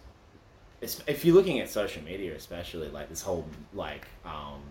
if 0.82 1.26
you're 1.26 1.34
looking 1.36 1.60
at 1.60 1.70
social 1.70 2.04
media 2.04 2.36
especially 2.36 2.88
like 2.90 3.10
this 3.10 3.22
whole 3.24 3.48
like 3.74 4.06
um 4.26 4.62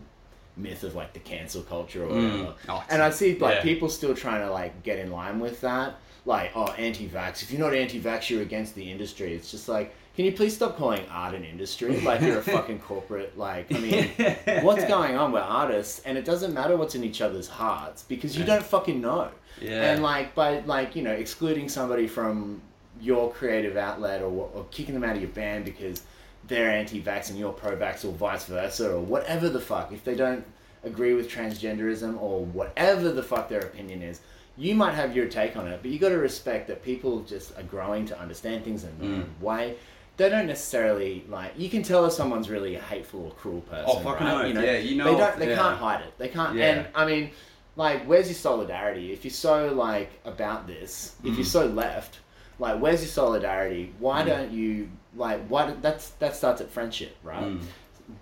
myth 0.57 0.83
of 0.85 0.95
like 0.95 1.13
the 1.13 1.19
cancel 1.21 1.63
culture 1.63 2.05
or 2.05 2.09
Mm. 2.11 2.31
whatever. 2.39 2.55
Oh, 2.69 2.85
and 2.89 3.03
i 3.03 3.11
see 3.11 3.39
like 3.39 3.57
yeah. 3.57 3.63
people 3.63 3.89
still 3.89 4.15
trying 4.15 4.41
to 4.47 4.51
like 4.51 4.83
get 4.83 4.99
in 4.99 5.11
line 5.11 5.39
with 5.41 5.61
that. 5.61 5.97
Like 6.25 6.53
oh 6.57 6.67
anti-vax. 6.73 7.43
If 7.43 7.51
you're 7.53 7.61
not 7.61 7.75
anti-vax 7.75 8.31
you're 8.31 8.43
against 8.43 8.75
the 8.75 8.91
industry. 8.91 9.35
It's 9.35 9.51
just 9.51 9.69
like 9.69 9.95
can 10.17 10.25
you 10.25 10.33
please 10.33 10.55
stop 10.57 10.79
calling 10.79 11.05
art 11.11 11.35
an 11.35 11.45
industry? 11.45 12.01
Like 12.05 12.23
you're 12.23 12.39
a 12.39 12.43
fucking 12.43 12.79
corporate. 12.81 13.37
Like 13.39 13.73
i 13.75 13.79
mean 13.79 14.11
what's 14.63 14.85
going 14.87 15.17
on? 15.17 15.31
We're 15.33 15.41
artists 15.41 16.01
and 16.07 16.17
it 16.17 16.25
doesn't 16.25 16.55
matter 16.55 16.77
what's 16.77 16.95
in 16.95 17.05
each 17.05 17.21
other's 17.21 17.49
hearts 17.49 18.03
because 18.03 18.37
you 18.37 18.45
don't 18.45 18.65
fucking 18.65 19.01
know. 19.01 19.29
Yeah. 19.61 19.93
and 19.93 20.03
like 20.03 20.35
by 20.35 20.61
like 20.61 20.97
you 20.97 21.03
know 21.03 21.13
excluding 21.13 21.69
somebody 21.69 22.07
from 22.07 22.61
your 23.01 23.31
creative 23.31 23.77
outlet 23.77 24.23
or, 24.23 24.51
or 24.55 24.65
kicking 24.71 24.95
them 24.95 25.05
out 25.05 25.17
of 25.17 25.23
your 25.23 25.31
band 25.31 25.65
because 25.67 26.03
they're 26.49 26.71
anti-vax 26.71 27.31
and 27.31 27.39
you're 27.39 27.53
pro-vax 27.53 28.05
or 28.05 28.13
vice 28.13 28.45
versa 28.45 28.93
or 28.95 29.01
whatever 29.01 29.49
the 29.49 29.61
fuck 29.61 29.93
if 29.93 30.05
they 30.05 30.15
don't 30.15 30.45
agree 30.85 31.15
with 31.15 31.29
transgenderism 31.31 32.21
or 32.21 32.45
whatever 32.45 33.11
the 33.11 33.23
fuck 33.23 33.49
their 33.49 33.61
opinion 33.61 34.03
is. 34.03 34.21
You 34.57 34.75
might 34.75 34.93
have 34.95 35.15
your 35.15 35.27
take 35.27 35.57
on 35.57 35.67
it, 35.67 35.81
but 35.83 35.91
you 35.91 35.99
got 35.99 36.11
to 36.11 36.19
respect 36.19 36.69
that 36.69 36.83
people 36.83 37.21
just 37.23 37.57
are 37.59 37.63
growing 37.65 38.07
to 38.07 38.19
understand 38.19 38.65
things 38.65 38.85
in 38.85 38.99
their 38.99 39.09
Mm. 39.09 39.15
own 39.23 39.35
way. 39.41 39.77
They 40.17 40.31
don't 40.31 40.47
necessarily 40.47 41.25
like. 41.29 41.53
You 41.59 41.69
can 41.69 41.83
tell 41.83 42.07
if 42.07 42.13
someone's 42.15 42.49
really 42.49 42.75
a 42.75 42.81
hateful 42.81 43.27
or 43.27 43.31
cruel 43.33 43.61
person. 43.63 43.85
Oh, 43.87 43.99
fucking 44.01 44.27
right? 44.27 44.41
oath. 44.43 44.49
You 44.49 44.55
know, 44.55 44.63
Yeah, 44.63 44.79
you 44.79 44.97
know 44.97 45.13
they 45.13 45.19
don't. 45.19 45.39
They 45.39 45.49
yeah. 45.51 45.57
can't 45.57 45.77
hide 45.79 46.01
it. 46.01 46.13
They 46.17 46.29
can't. 46.29 46.57
Yeah. 46.57 46.65
And 46.71 46.87
I 46.95 47.05
mean, 47.05 47.33
like, 47.77 48.05
where's 48.07 48.29
your 48.29 48.35
solidarity? 48.37 49.13
If 49.13 49.25
you're 49.27 49.31
so 49.33 49.75
like 49.75 50.11
about 50.25 50.67
this, 50.67 51.17
if 51.23 51.33
Mm. 51.33 51.37
you're 51.37 51.45
so 51.45 51.67
left, 51.67 52.21
like, 52.59 52.81
where's 52.81 53.01
your 53.03 53.09
solidarity? 53.09 53.93
Why 53.99 54.23
don't 54.25 54.51
you 54.53 54.89
like? 55.15 55.47
Why 55.49 55.67
do- 55.69 55.77
that's 55.83 56.11
that 56.21 56.35
starts 56.37 56.61
at 56.61 56.71
friendship, 56.71 57.17
right? 57.23 57.45
Mm. 57.45 57.61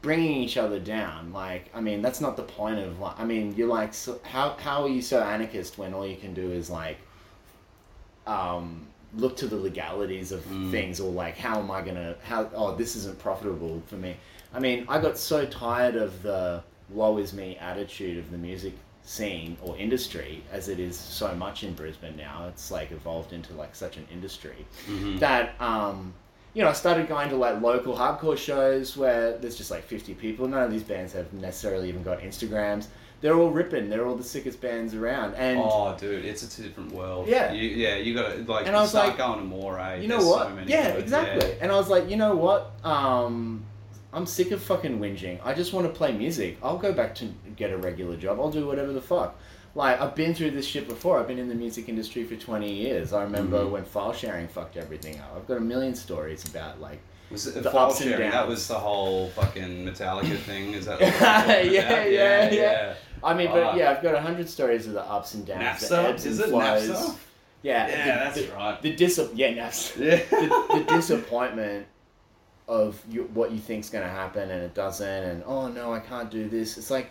Bringing 0.01 0.37
each 0.43 0.57
other 0.57 0.79
down, 0.81 1.33
like, 1.33 1.69
I 1.75 1.81
mean, 1.83 2.01
that's 2.01 2.21
not 2.21 2.37
the 2.37 2.43
point 2.43 2.79
of 2.79 2.99
like. 3.01 3.19
I 3.21 3.25
mean, 3.25 3.55
you're 3.55 3.69
like, 3.69 3.93
so, 3.95 4.19
how 4.25 4.57
how 4.59 4.83
are 4.83 4.89
you 4.89 5.03
so 5.03 5.21
anarchist 5.23 5.77
when 5.79 5.93
all 5.95 6.07
you 6.07 6.17
can 6.17 6.33
do 6.35 6.51
is 6.53 6.71
like, 6.71 6.99
um, 8.27 8.87
look 9.17 9.37
to 9.37 9.47
the 9.47 9.57
legalities 9.57 10.33
of 10.33 10.45
Mm. 10.47 10.71
things, 10.71 11.01
or 11.01 11.11
like, 11.13 11.37
how 11.37 11.59
am 11.59 11.71
I 11.71 11.83
gonna? 11.83 12.17
How 12.25 12.49
oh, 12.55 12.75
this 12.75 12.97
isn't 12.97 13.19
profitable 13.19 13.83
for 13.87 13.97
me. 13.97 14.17
I 14.53 14.59
mean, 14.61 14.87
I 14.89 15.01
got 15.01 15.19
so 15.19 15.45
tired 15.47 15.97
of 15.97 16.23
the 16.23 16.63
woe 16.91 17.19
is 17.19 17.33
me 17.33 17.57
attitude 17.59 18.19
of 18.19 18.31
the 18.31 18.39
music 18.39 18.75
scene 19.07 19.57
or 19.63 19.77
industry 19.77 20.43
as 20.51 20.69
it 20.69 20.79
is 20.81 20.99
so 20.99 21.35
much 21.35 21.63
in 21.63 21.75
Brisbane 21.75 22.17
now. 22.17 22.47
It's 22.49 22.71
like 22.71 22.91
evolved 22.91 23.33
into 23.33 23.53
like 23.55 23.75
such 23.75 23.97
an 23.97 24.07
industry 24.13 24.67
that 25.19 25.61
um 25.61 26.15
you 26.55 26.63
know, 26.63 26.69
I 26.69 26.73
started 26.73 27.09
going 27.09 27.29
to 27.31 27.37
like 27.37 27.61
local 27.61 27.97
hardcore 27.97 28.39
shows 28.39 28.97
where 28.97 29.37
there's 29.39 29.57
just 29.57 29.73
like 29.73 29.83
50 29.83 30.15
people. 30.15 30.47
None 30.47 30.63
of 30.63 30.71
these 30.71 30.85
bands 30.85 31.13
have 31.13 31.33
necessarily 31.33 31.89
even 31.89 32.05
got 32.05 32.21
Instagrams. 32.21 32.87
They're 33.21 33.35
all 33.35 33.51
ripping. 33.51 33.89
They're 33.89 34.07
all 34.07 34.15
the 34.15 34.23
sickest 34.23 34.61
bands 34.61 34.95
around. 34.95 35.35
And 35.35 35.59
Oh, 35.61 35.97
dude, 35.99 36.25
it's 36.25 36.45
a 36.59 36.63
different 36.63 36.93
world. 36.93 37.27
Yeah. 37.27 37.53
you, 37.53 37.71
yeah. 37.71 37.97
You 37.97 38.15
gotta 38.15 38.37
like 38.47 38.69
And 38.69 38.77
I 38.77 38.83
was 38.83 38.91
start 38.91 39.09
like, 39.09 39.19
going 39.19 39.41
to 39.41 39.45
more. 39.45 39.81
Eh? 39.81 39.97
you 40.03 40.07
know 40.07 40.19
There's 40.19 40.29
what? 40.31 40.49
So 40.49 40.59
yeah, 40.69 40.93
good- 40.93 41.03
exactly. 41.03 41.49
yeah. 41.49 41.55
And 41.61 41.73
I 41.73 41.75
was 41.77 41.89
like, 41.89 42.09
you 42.09 42.17
know 42.17 42.37
what? 42.37 42.71
Um, 42.85 43.65
I'm 44.15 44.27
sick 44.27 44.51
of 44.53 44.63
fucking 44.63 44.99
whinging. 45.01 45.41
I 45.45 45.55
just 45.55 45.73
want 45.73 45.87
to 45.87 45.93
play 45.93 46.13
music. 46.13 46.57
I'll 46.63 46.79
go 46.79 46.93
back 46.93 47.15
to 47.17 47.27
get 47.57 47.71
a 47.73 47.77
regular 47.77 48.17
job. 48.17 48.39
I'll 48.41 48.51
do 48.51 48.67
whatever 48.67 48.93
the 48.93 49.01
fuck. 49.01 49.37
Like 49.75 50.01
I've 50.01 50.15
been 50.15 50.35
through 50.35 50.53
this 50.53 50.67
shit 50.67 50.87
before. 50.89 51.19
I've 51.19 51.27
been 51.27 51.39
in 51.41 51.49
the 51.49 51.55
music 51.55 51.89
industry 51.89 52.23
for 52.25 52.37
20 52.37 52.73
years. 52.73 53.13
I 53.13 53.23
remember 53.25 53.59
Mm-hmm. 53.61 53.73
when 53.73 53.85
file 53.85 54.13
sharing 54.13 54.47
fucked 54.49 54.77
everything 54.77 55.19
up. 55.19 55.33
I've 55.37 55.49
got 55.49 55.57
a 55.57 55.61
million 55.61 55.95
stories 55.97 56.45
about 56.49 56.81
like 56.81 57.01
Was 57.31 57.49
it 57.49 57.61
the 57.63 57.71
file 57.71 57.87
ups 57.91 58.01
and 58.03 58.11
sharing? 58.11 58.31
That 58.31 58.47
was 58.47 58.69
the 58.69 58.75
whole 58.79 59.31
fucking 59.31 59.85
Metallica 59.85 60.37
thing. 60.39 60.75
Is 60.75 60.87
that? 60.87 61.01
You're 61.65 61.73
yeah, 61.73 62.05
yeah, 62.05 62.51
yeah, 62.53 62.95
I 63.25 63.35
mean, 63.35 63.49
but 63.51 63.63
Ah. 63.65 63.75
yeah, 63.75 63.91
I've 63.91 64.03
got 64.03 64.15
a 64.15 64.21
hundred 64.21 64.49
stories 64.49 64.87
of 64.87 64.93
the 64.93 65.03
ups 65.03 65.35
and 65.35 65.45
downs, 65.45 65.89
the 65.89 65.97
Napster? 65.97 66.05
ebbs 66.11 66.25
Is 66.27 66.39
and 66.39 66.49
it 66.49 66.51
flows. 66.53 66.89
Yeah, 67.63 67.89
Yeah, 67.89 67.89
the, 67.89 68.25
that's 68.25 68.41
the, 68.49 68.55
right. 68.55 68.83
The 68.83 68.95
dis- 68.95 69.31
yeah. 69.35 69.49
Yeah. 69.49 69.71
the, 69.97 70.67
the 70.75 70.85
disappointment 70.95 71.87
of 72.67 73.03
you, 73.11 73.25
what 73.35 73.53
you 73.53 73.59
think's 73.59 73.91
going 73.91 74.05
to 74.05 74.11
happen 74.11 74.51
and 74.51 74.63
it 74.63 74.75
doesn't, 74.75 75.07
and 75.07 75.43
oh 75.47 75.69
no, 75.69 75.93
I 75.93 76.01
can't 76.01 76.31
do 76.31 76.49
this. 76.49 76.79
It's 76.79 76.91
like, 76.91 77.11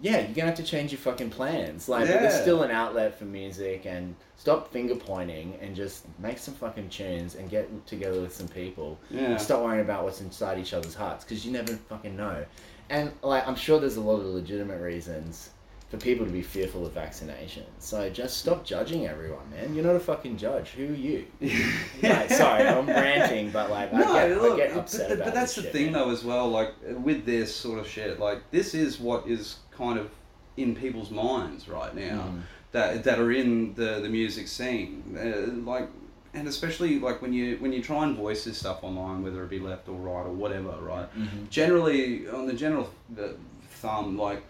yeah, 0.00 0.20
you're 0.20 0.34
gonna 0.34 0.48
have 0.48 0.56
to 0.56 0.64
change 0.64 0.90
your 0.90 0.98
fucking 0.98 1.30
plans. 1.30 1.88
Like, 1.88 2.08
but 2.08 2.20
there's 2.20 2.40
still 2.40 2.62
an 2.62 2.70
outlet 2.70 3.18
for 3.18 3.24
music, 3.24 3.86
and 3.86 4.14
stop 4.36 4.72
finger 4.72 4.96
pointing 4.96 5.56
and 5.60 5.74
just 5.74 6.04
make 6.18 6.38
some 6.38 6.54
fucking 6.54 6.88
tunes 6.88 7.36
and 7.36 7.48
get 7.48 7.86
together 7.86 8.20
with 8.20 8.34
some 8.34 8.48
people. 8.48 8.98
Yeah. 9.10 9.36
Stop 9.36 9.62
worrying 9.62 9.82
about 9.82 10.04
what's 10.04 10.20
inside 10.20 10.58
each 10.58 10.74
other's 10.74 10.94
hearts 10.94 11.24
because 11.24 11.46
you 11.46 11.52
never 11.52 11.74
fucking 11.74 12.16
know. 12.16 12.44
And 12.90 13.12
like, 13.22 13.46
I'm 13.46 13.56
sure 13.56 13.80
there's 13.80 13.96
a 13.96 14.00
lot 14.00 14.16
of 14.16 14.26
legitimate 14.26 14.80
reasons 14.80 15.50
for 15.94 16.04
people 16.04 16.26
to 16.26 16.32
be 16.32 16.42
fearful 16.42 16.84
of 16.86 16.92
vaccination. 16.92 17.64
So 17.78 18.10
just 18.10 18.38
stop 18.38 18.64
judging 18.64 19.06
everyone, 19.06 19.48
man. 19.50 19.74
You're 19.74 19.84
not 19.84 19.96
a 19.96 20.00
fucking 20.00 20.36
judge. 20.36 20.70
Who 20.70 20.92
are 20.92 20.96
you? 20.96 21.26
Like, 22.02 22.30
sorry, 22.30 22.66
I'm 22.66 22.86
ranting, 22.86 23.50
but 23.50 23.70
like, 23.70 23.92
I, 23.94 23.98
No, 23.98 24.12
get, 24.14 24.38
I 24.52 24.56
get 24.56 24.74
but- 24.74 24.80
upset 24.80 25.08
but, 25.08 25.14
about 25.16 25.24
but 25.26 25.34
that's 25.34 25.54
the 25.54 25.62
shit, 25.62 25.72
thing 25.72 25.84
man. 25.86 25.92
though 25.94 26.10
as 26.10 26.24
well. 26.24 26.48
Like 26.50 26.72
with 27.02 27.24
this 27.24 27.54
sort 27.54 27.78
of 27.78 27.86
shit, 27.88 28.18
like 28.18 28.42
this 28.50 28.74
is 28.74 28.98
what 28.98 29.26
is 29.28 29.58
kind 29.70 29.98
of 29.98 30.10
in 30.56 30.74
people's 30.74 31.10
minds 31.10 31.68
right 31.68 31.94
now 31.94 32.24
Mm. 32.28 32.42
that 32.72 33.04
that 33.04 33.18
are 33.18 33.32
in 33.32 33.74
the 33.74 34.00
the 34.00 34.08
music 34.08 34.48
scene. 34.48 35.16
Uh, 35.18 35.52
like, 35.70 35.88
and 36.34 36.48
especially 36.48 36.98
like 36.98 37.22
when 37.22 37.32
you 37.32 37.56
when 37.58 37.72
you 37.72 37.82
try 37.82 38.04
and 38.04 38.16
voice 38.16 38.44
this 38.44 38.58
stuff 38.58 38.82
online, 38.82 39.22
whether 39.22 39.42
it 39.44 39.50
be 39.50 39.60
left 39.60 39.88
or 39.88 39.94
right 39.96 40.26
or 40.26 40.32
whatever, 40.32 40.70
right? 40.80 41.08
Mm-hmm. 41.16 41.44
Generally, 41.50 42.28
on 42.28 42.46
the 42.46 42.52
general 42.52 42.90
the 43.14 43.36
thumb, 43.80 44.18
like 44.18 44.42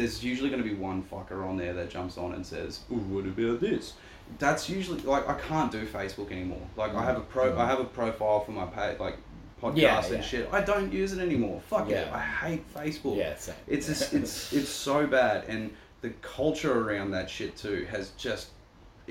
there's 0.00 0.24
usually 0.24 0.48
going 0.48 0.62
to 0.62 0.68
be 0.68 0.74
one 0.74 1.02
fucker 1.02 1.46
on 1.46 1.56
there 1.56 1.74
that 1.74 1.90
jumps 1.90 2.16
on 2.16 2.32
and 2.32 2.44
says, 2.44 2.80
"Ooh, 2.90 2.96
what 2.96 3.26
about 3.26 3.60
this?" 3.60 3.94
That's 4.38 4.68
usually 4.68 5.00
like 5.00 5.28
I 5.28 5.34
can't 5.34 5.70
do 5.70 5.86
Facebook 5.86 6.32
anymore. 6.32 6.62
Like 6.76 6.94
I 6.94 7.04
have 7.04 7.16
a 7.16 7.20
pro, 7.20 7.56
I 7.58 7.66
have 7.66 7.80
a 7.80 7.84
profile 7.84 8.40
for 8.40 8.52
my 8.52 8.66
page, 8.66 8.98
like 8.98 9.16
podcast 9.60 9.74
Mm-hmm. 9.74 9.78
Yeah, 9.78 10.06
and 10.14 10.24
shit. 10.24 10.48
I 10.52 10.62
don't 10.62 10.92
use 10.92 11.12
it 11.12 11.20
anymore. 11.20 11.60
Fuck 11.68 11.90
it. 11.90 12.08
I 12.12 12.18
hate 12.20 12.74
Facebook. 12.74 13.16
Yeah, 13.16 13.36
same. 13.36 13.54
It's 13.66 13.86
just, 13.86 14.14
it's 14.14 14.52
it's 14.52 14.70
so 14.70 15.06
bad, 15.06 15.44
and 15.48 15.70
the 16.00 16.10
culture 16.22 16.88
around 16.88 17.10
that 17.10 17.28
shit 17.28 17.56
too 17.56 17.86
has 17.90 18.10
just 18.16 18.48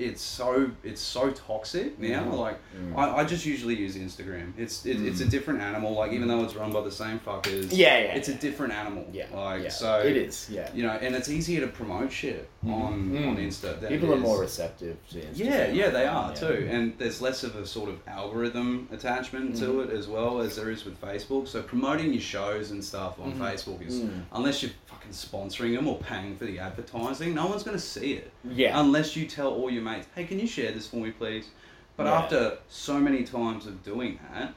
it's 0.00 0.22
so 0.22 0.70
it's 0.82 1.00
so 1.00 1.30
toxic 1.30 1.98
now. 1.98 2.24
Mm. 2.24 2.38
Like 2.38 2.58
I, 2.96 3.20
I 3.20 3.24
just 3.24 3.44
usually 3.46 3.76
use 3.76 3.96
Instagram. 3.96 4.52
It's 4.56 4.86
it, 4.86 5.00
it's 5.06 5.20
a 5.20 5.26
different 5.26 5.60
animal. 5.60 5.92
Like 5.94 6.12
even 6.12 6.28
though 6.28 6.42
it's 6.44 6.54
run 6.54 6.72
by 6.72 6.80
the 6.82 6.90
same 6.90 7.18
fuckers. 7.20 7.66
Mm. 7.66 7.78
Yeah, 7.78 7.98
yeah, 7.98 8.14
It's 8.16 8.28
a 8.28 8.34
different 8.34 8.72
animal. 8.72 9.06
Yeah, 9.12 9.26
Like 9.34 9.62
yeah. 9.64 9.68
so. 9.68 9.98
It 10.00 10.16
is, 10.16 10.48
yeah. 10.50 10.68
You 10.74 10.82
know, 10.84 10.92
and 10.92 11.14
it's 11.14 11.28
easier 11.28 11.60
to 11.60 11.66
promote 11.68 12.10
shit 12.10 12.48
on 12.64 13.10
Mm. 13.10 13.28
on 13.28 13.36
Insta. 13.36 13.78
Than 13.80 13.88
People 13.90 14.12
are 14.14 14.16
more 14.16 14.40
receptive 14.40 14.96
to 15.10 15.18
Instagram. 15.18 15.32
yeah, 15.36 15.66
yeah, 15.68 15.90
they 15.90 16.06
are 16.06 16.30
Yeah. 16.30 16.34
too, 16.48 16.68
and 16.70 16.94
there's 16.98 17.20
less 17.20 17.42
of 17.44 17.54
a 17.56 17.66
sort 17.66 17.88
of 17.90 17.98
algorithm 18.06 18.88
attachment 18.92 19.56
to 19.56 19.66
Mm. 19.66 19.84
it 19.84 19.90
as 19.90 20.08
well 20.08 20.40
as 20.40 20.56
there 20.56 20.70
is 20.70 20.84
with 20.84 21.00
Facebook. 21.00 21.48
So 21.48 21.62
promoting 21.62 22.12
your 22.12 22.22
shows 22.22 22.70
and 22.70 22.82
stuff 22.84 23.18
on 23.20 23.32
Mm-hmm. 23.32 23.42
Facebook 23.42 23.86
is 23.86 24.00
Mm. 24.00 24.22
unless 24.32 24.62
you're 24.62 24.72
fucking 25.00 25.12
sponsoring 25.12 25.74
them 25.74 25.88
or 25.88 25.98
paying 25.98 26.36
for 26.36 26.44
the 26.44 26.58
advertising, 26.58 27.34
no 27.34 27.46
one's 27.46 27.62
going 27.62 27.76
to 27.76 27.82
see 27.82 28.14
it. 28.14 28.30
Yeah. 28.44 28.78
Unless 28.80 29.16
you 29.16 29.26
tell 29.26 29.48
all 29.52 29.70
your 29.70 29.82
mates, 29.82 30.06
"Hey, 30.14 30.24
can 30.24 30.38
you 30.38 30.46
share 30.46 30.72
this 30.72 30.86
for 30.86 30.96
me, 30.96 31.10
please?" 31.10 31.48
But 31.96 32.06
Yeah. 32.06 32.18
after 32.18 32.58
so 32.68 32.98
many 32.98 33.24
times 33.24 33.66
of 33.66 33.82
doing 33.82 34.18
that, 34.32 34.54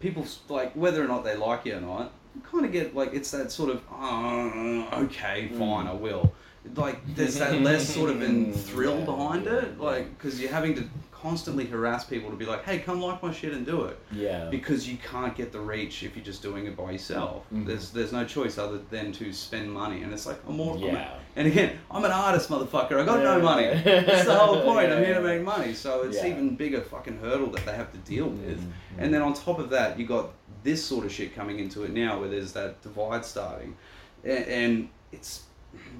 people 0.00 0.26
like 0.48 0.72
whether 0.74 1.02
or 1.04 1.08
not 1.08 1.24
they 1.24 1.36
like 1.36 1.64
you 1.66 1.76
or 1.76 1.80
not, 1.80 2.12
you 2.34 2.40
kind 2.42 2.64
of 2.64 2.72
get 2.72 2.94
like 2.94 3.12
it's 3.14 3.30
that 3.32 3.52
sort 3.52 3.70
of 3.70 3.82
oh, 3.92 4.88
okay, 5.04 5.48
Mm. 5.52 5.58
fine, 5.58 5.86
I 5.86 5.94
will. 5.94 6.32
Like 6.76 7.14
there's 7.16 7.38
that 7.38 7.60
less 7.60 7.92
sort 7.92 8.10
of 8.10 8.22
in 8.22 8.52
thrill 8.52 9.04
behind 9.04 9.46
it, 9.46 9.80
like 9.80 10.16
because 10.16 10.40
you're 10.40 10.52
having 10.52 10.74
to 10.76 10.84
constantly 11.22 11.64
harass 11.66 12.04
people 12.04 12.28
to 12.30 12.36
be 12.36 12.44
like, 12.44 12.64
hey, 12.64 12.80
come 12.80 13.00
like 13.00 13.22
my 13.22 13.32
shit 13.32 13.52
and 13.52 13.64
do 13.64 13.82
it. 13.84 13.96
Yeah. 14.10 14.48
Because 14.50 14.88
you 14.88 14.98
can't 14.98 15.34
get 15.36 15.52
the 15.52 15.60
reach 15.60 16.02
if 16.02 16.16
you're 16.16 16.24
just 16.24 16.42
doing 16.42 16.66
it 16.66 16.76
by 16.76 16.90
yourself. 16.90 17.44
Mhm. 17.54 17.64
There's 17.66 17.90
there's 17.90 18.12
no 18.12 18.24
choice 18.24 18.58
other 18.58 18.78
than 18.90 19.12
to 19.12 19.32
spend 19.32 19.72
money, 19.72 20.02
and 20.02 20.12
it's 20.12 20.26
like 20.26 20.40
I'm 20.48 20.56
more. 20.56 20.76
I'm 20.76 20.98
and 21.36 21.46
again, 21.46 21.78
I'm 21.90 22.04
an 22.04 22.10
artist, 22.10 22.50
motherfucker. 22.50 23.00
I 23.00 23.04
got 23.06 23.22
no 23.22 23.40
money. 23.40 23.66
That's 23.84 24.24
the 24.26 24.34
whole 24.34 24.62
point. 24.62 24.92
I'm 24.92 25.04
here 25.04 25.14
to 25.14 25.20
make 25.22 25.42
money, 25.42 25.72
so 25.72 26.02
it's 26.02 26.16
Yeah. 26.18 26.26
even 26.26 26.56
bigger 26.56 26.80
fucking 26.80 27.18
hurdle 27.18 27.46
that 27.52 27.64
they 27.64 27.72
have 27.74 27.90
to 27.92 27.98
deal 27.98 28.26
with. 28.28 28.60
Mhm. 28.60 28.72
And 28.98 29.14
then 29.14 29.22
on 29.22 29.32
top 29.32 29.58
of 29.60 29.70
that, 29.70 29.98
you 29.98 30.04
got 30.06 30.32
this 30.64 30.84
sort 30.84 31.06
of 31.06 31.12
shit 31.12 31.34
coming 31.34 31.58
into 31.60 31.84
it 31.84 31.92
now, 31.92 32.18
where 32.20 32.28
there's 32.28 32.52
that 32.52 32.82
divide 32.82 33.24
starting, 33.24 33.76
and, 34.24 34.44
and 34.46 34.88
it's 35.12 35.44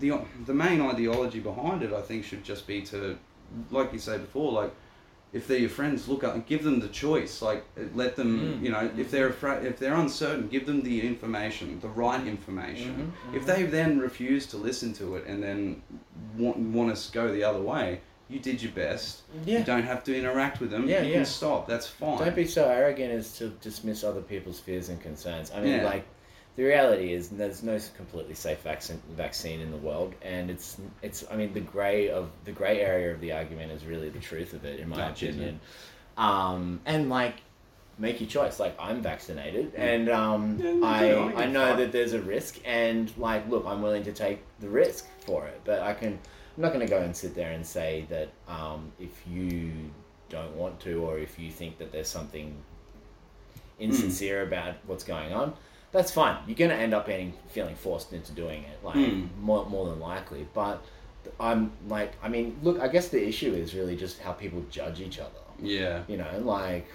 the 0.00 0.18
the 0.46 0.54
main 0.54 0.80
ideology 0.80 1.38
behind 1.40 1.82
it. 1.82 1.92
I 1.92 2.02
think 2.02 2.24
should 2.24 2.44
just 2.44 2.66
be 2.66 2.82
to, 2.82 3.16
like 3.70 3.92
you 3.92 3.98
say 3.98 4.18
before, 4.18 4.52
like 4.52 4.72
if 5.32 5.46
they're 5.48 5.58
your 5.58 5.70
friends, 5.70 6.08
look 6.08 6.24
up 6.24 6.34
and 6.34 6.44
give 6.46 6.62
them 6.62 6.80
the 6.80 6.88
choice. 6.88 7.40
Like 7.40 7.64
let 7.94 8.16
them, 8.16 8.58
Mm. 8.60 8.62
you 8.64 8.70
know, 8.70 8.90
if 8.98 9.10
they're 9.10 9.28
afraid, 9.28 9.64
if 9.66 9.78
they're 9.78 9.94
uncertain, 9.94 10.48
give 10.48 10.66
them 10.66 10.82
the 10.82 11.06
information, 11.06 11.78
the 11.80 11.88
right 11.88 12.26
information. 12.26 13.12
Mhm, 13.32 13.36
If 13.36 13.46
they 13.46 13.62
then 13.64 13.98
refuse 13.98 14.46
to 14.48 14.56
listen 14.58 14.92
to 14.94 15.16
it 15.16 15.26
and 15.26 15.42
then 15.42 15.82
want 16.36 16.58
want 16.58 16.90
us 16.90 17.06
to 17.06 17.12
go 17.12 17.32
the 17.32 17.44
other 17.44 17.60
way, 17.60 18.00
you 18.28 18.38
did 18.40 18.62
your 18.62 18.72
best. 18.72 19.22
Yeah. 19.46 19.58
You 19.58 19.64
don't 19.64 19.82
have 19.84 20.04
to 20.04 20.16
interact 20.16 20.60
with 20.60 20.70
them. 20.70 20.88
Yeah, 20.88 21.02
you 21.02 21.08
yeah. 21.10 21.16
can 21.16 21.24
stop. 21.26 21.66
That's 21.66 21.86
fine. 21.86 22.18
Don't 22.18 22.36
be 22.36 22.46
so 22.46 22.68
arrogant 22.68 23.12
as 23.12 23.36
to 23.38 23.48
dismiss 23.60 24.04
other 24.04 24.20
people's 24.22 24.60
fears 24.60 24.88
and 24.90 25.00
concerns. 25.00 25.50
I 25.54 25.60
mean, 25.60 25.72
Yeah. 25.72 25.84
like, 25.84 26.04
the 26.56 26.64
reality 26.64 27.14
is 27.14 27.28
there's 27.28 27.62
no 27.62 27.78
completely 27.96 28.34
safe 28.34 28.60
vaccine 28.60 29.00
vaccine 29.16 29.60
in 29.60 29.70
the 29.70 29.76
world, 29.78 30.14
and 30.20 30.50
it's 30.50 30.76
it's. 31.00 31.24
I 31.30 31.36
mean, 31.36 31.52
the 31.54 31.60
gray 31.60 32.10
of 32.10 32.30
the 32.44 32.52
gray 32.52 32.80
area 32.80 33.12
of 33.12 33.20
the 33.20 33.32
argument 33.32 33.72
is 33.72 33.84
really 33.86 34.10
the 34.10 34.20
truth 34.20 34.52
of 34.52 34.64
it, 34.64 34.80
in 34.80 34.88
my 34.88 35.08
opinion. 35.08 35.60
Um, 36.18 36.80
and 36.84 37.08
like, 37.08 37.36
make 37.98 38.20
your 38.20 38.28
choice. 38.28 38.60
Like, 38.60 38.76
I'm 38.78 39.00
vaccinated, 39.00 39.74
and 39.76 40.10
um, 40.10 40.58
Yeah, 40.60 40.86
I 40.86 40.98
I 41.04 41.08
don't 41.08 41.28
give 41.30 41.38
I 41.38 41.44
a 41.44 41.48
know 41.48 41.76
that 41.76 41.90
there's 41.90 42.12
a 42.12 42.20
risk, 42.20 42.60
and 42.66 43.10
like, 43.16 43.48
look, 43.48 43.64
I'm 43.66 43.80
willing 43.80 44.02
to 44.04 44.12
take 44.12 44.40
the 44.60 44.68
risk 44.68 45.06
for 45.20 45.46
it, 45.46 45.60
but 45.64 45.80
I 45.80 45.94
can. 45.94 46.18
I'm 46.56 46.62
not 46.62 46.74
going 46.74 46.86
to 46.86 46.90
go 46.90 47.00
and 47.00 47.16
sit 47.16 47.34
there 47.34 47.52
and 47.52 47.66
say 47.66 48.04
that 48.10 48.28
um, 48.46 48.92
if 49.00 49.22
you 49.26 49.72
don't 50.28 50.54
want 50.54 50.78
to, 50.80 51.02
or 51.02 51.18
if 51.18 51.38
you 51.38 51.50
think 51.50 51.78
that 51.78 51.92
there's 51.92 52.08
something 52.08 52.54
insincere 53.80 54.42
about 54.42 54.74
what's 54.86 55.02
going 55.02 55.32
on, 55.32 55.54
that's 55.92 56.10
fine. 56.10 56.36
You're 56.46 56.56
gonna 56.56 56.74
end 56.80 56.94
up 56.94 57.06
being 57.06 57.34
feeling 57.50 57.74
forced 57.76 58.12
into 58.12 58.32
doing 58.32 58.64
it, 58.64 58.84
like 58.84 58.94
Hmm. 58.96 59.26
more 59.40 59.64
more 59.66 59.88
than 59.90 60.00
likely. 60.00 60.46
But 60.54 60.82
I'm 61.38 61.70
like, 61.88 62.12
I 62.22 62.28
mean, 62.28 62.58
look, 62.62 62.80
I 62.80 62.88
guess 62.88 63.08
the 63.08 63.26
issue 63.26 63.52
is 63.54 63.74
really 63.74 63.94
just 63.96 64.18
how 64.20 64.32
people 64.32 64.64
judge 64.70 65.00
each 65.00 65.18
other. 65.20 65.30
Yeah. 65.62 66.02
You 66.08 66.16
know, 66.16 66.38
like 66.42 66.86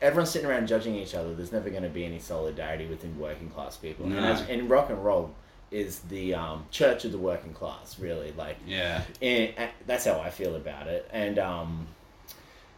everyone's 0.00 0.30
sitting 0.30 0.48
around 0.48 0.66
judging 0.68 0.94
each 0.94 1.14
other. 1.14 1.34
There's 1.34 1.52
never 1.52 1.70
going 1.70 1.82
to 1.82 1.88
be 1.88 2.04
any 2.04 2.18
solidarity 2.18 2.86
within 2.86 3.18
working 3.18 3.48
class 3.48 3.76
people. 3.76 4.06
And, 4.06 4.18
as, 4.18 4.42
and 4.48 4.68
rock 4.68 4.90
and 4.90 5.02
roll 5.04 5.34
is 5.70 6.00
the 6.00 6.34
um, 6.34 6.66
church 6.70 7.04
of 7.04 7.12
the 7.12 7.18
working 7.18 7.52
class, 7.54 7.98
really. 7.98 8.32
Like, 8.36 8.56
Yeah. 8.66 9.02
and, 9.22 9.52
and 9.56 9.70
that's 9.86 10.04
how 10.04 10.20
I 10.20 10.30
feel 10.30 10.56
about 10.56 10.88
it. 10.88 11.08
And 11.12 11.38
um, 11.38 11.86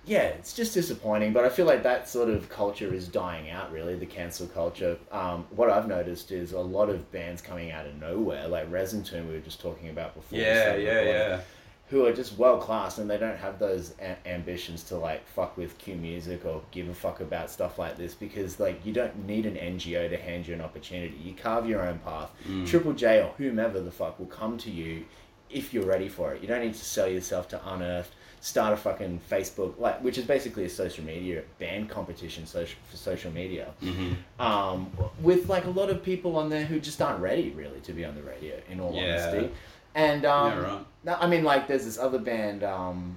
yeah, 0.07 0.23
it's 0.23 0.55
just 0.55 0.73
disappointing. 0.73 1.33
But 1.33 1.45
I 1.45 1.49
feel 1.49 1.67
like 1.67 1.83
that 1.83 2.09
sort 2.09 2.31
of 2.31 2.49
culture 2.49 2.95
is 2.95 3.09
dying 3.09 3.51
out. 3.51 3.73
Really, 3.73 3.97
the 3.97 4.07
cancel 4.07 4.47
culture. 4.47 4.97
Um, 5.11 5.45
what 5.51 5.69
I've 5.69 5.89
noticed 5.89 6.31
is 6.31 6.53
a 6.53 6.61
lot 6.61 6.89
of 6.89 7.11
bands 7.11 7.43
coming 7.43 7.73
out 7.73 7.87
of 7.87 7.97
nowhere, 8.01 8.47
like 8.47 8.71
Resin 8.71 9.03
Tomb 9.03 9.27
we 9.27 9.35
were 9.35 9.41
just 9.41 9.61
talking 9.61 9.89
about 9.89 10.15
before. 10.15 10.39
Yeah, 10.39 10.77
yeah, 10.77 10.91
recording, 10.91 11.07
yeah. 11.09 11.41
Who 11.89 12.05
are 12.05 12.13
just 12.13 12.37
world 12.37 12.63
class 12.63 12.99
and 12.99 13.09
they 13.09 13.17
don't 13.17 13.37
have 13.37 13.61
those 13.61 13.95
a- 14.01 14.29
ambitions 14.29 14.83
to 14.85 14.97
like 14.97 15.27
fuck 15.29 15.57
with 15.57 15.77
Q 15.79 15.97
music 15.97 16.45
or 16.45 16.63
give 16.71 16.89
a 16.89 16.95
fuck 16.95 17.21
about 17.21 17.49
stuff 17.49 17.79
like 17.79 17.97
this 17.97 18.15
because 18.15 18.59
like 18.59 18.85
you 18.85 18.93
don't 18.93 19.27
need 19.27 19.47
an 19.47 19.55
NGO 19.55 20.09
to 20.11 20.17
hand 20.17 20.47
you 20.47 20.55
an 20.55 20.61
opportunity. 20.61 21.17
You 21.23 21.35
carve 21.35 21.69
your 21.69 21.87
own 21.87 21.99
path. 22.01 22.31
Mm. 22.49 22.67
Triple 22.67 22.93
J 22.93 23.23
or 23.23 23.33
whomever 23.39 23.81
the 23.81 23.93
fuck 23.93 24.19
will 24.19 24.27
come 24.27 24.59
to 24.59 24.71
you 24.71 25.05
if 25.51 25.73
you're 25.73 25.87
ready 25.87 26.09
for 26.09 26.33
it. 26.35 26.43
You 26.43 26.49
don't 26.49 26.61
need 26.61 26.75
to 26.75 26.85
sell 26.85 27.09
yourself 27.09 27.49
to 27.49 27.61
Unearthed, 27.73 28.13
start 28.41 28.73
a 28.73 28.77
fucking 28.77 29.21
Facebook, 29.31 29.79
like 29.79 30.03
which 30.03 30.19
is 30.19 30.25
basically 30.25 30.65
a 30.65 30.69
social 30.69 31.05
media 31.05 31.43
band 31.59 31.89
competition 31.89 32.47
social, 32.47 32.79
for 32.91 32.97
social 32.97 33.33
media. 33.33 33.69
Mm-hmm. 33.83 34.41
Um, 34.41 34.91
with 35.21 35.49
like 35.49 35.65
a 35.67 35.71
lot 35.71 35.91
of 35.91 36.03
people 36.03 36.37
on 36.37 36.49
there 36.49 36.65
who 36.65 36.81
just 36.81 37.01
aren't 37.01 37.21
ready 37.21 37.51
really 37.51 37.81
to 37.81 37.93
be 37.93 38.05
on 38.05 38.15
the 38.15 38.23
radio. 38.23 38.61
In 38.71 38.81
all 38.81 38.93
Yeah. 38.95 39.29
honesty, 39.29 39.51
and 39.95 40.25
um, 40.25 40.53
Yeah, 40.53 40.59
right. 40.61 40.87
no, 41.05 41.15
I 41.21 41.27
mean 41.27 41.45
like 41.45 41.67
there's 41.69 41.85
this 41.85 41.99
other 41.99 42.19
band. 42.19 42.63
Um, 42.65 43.17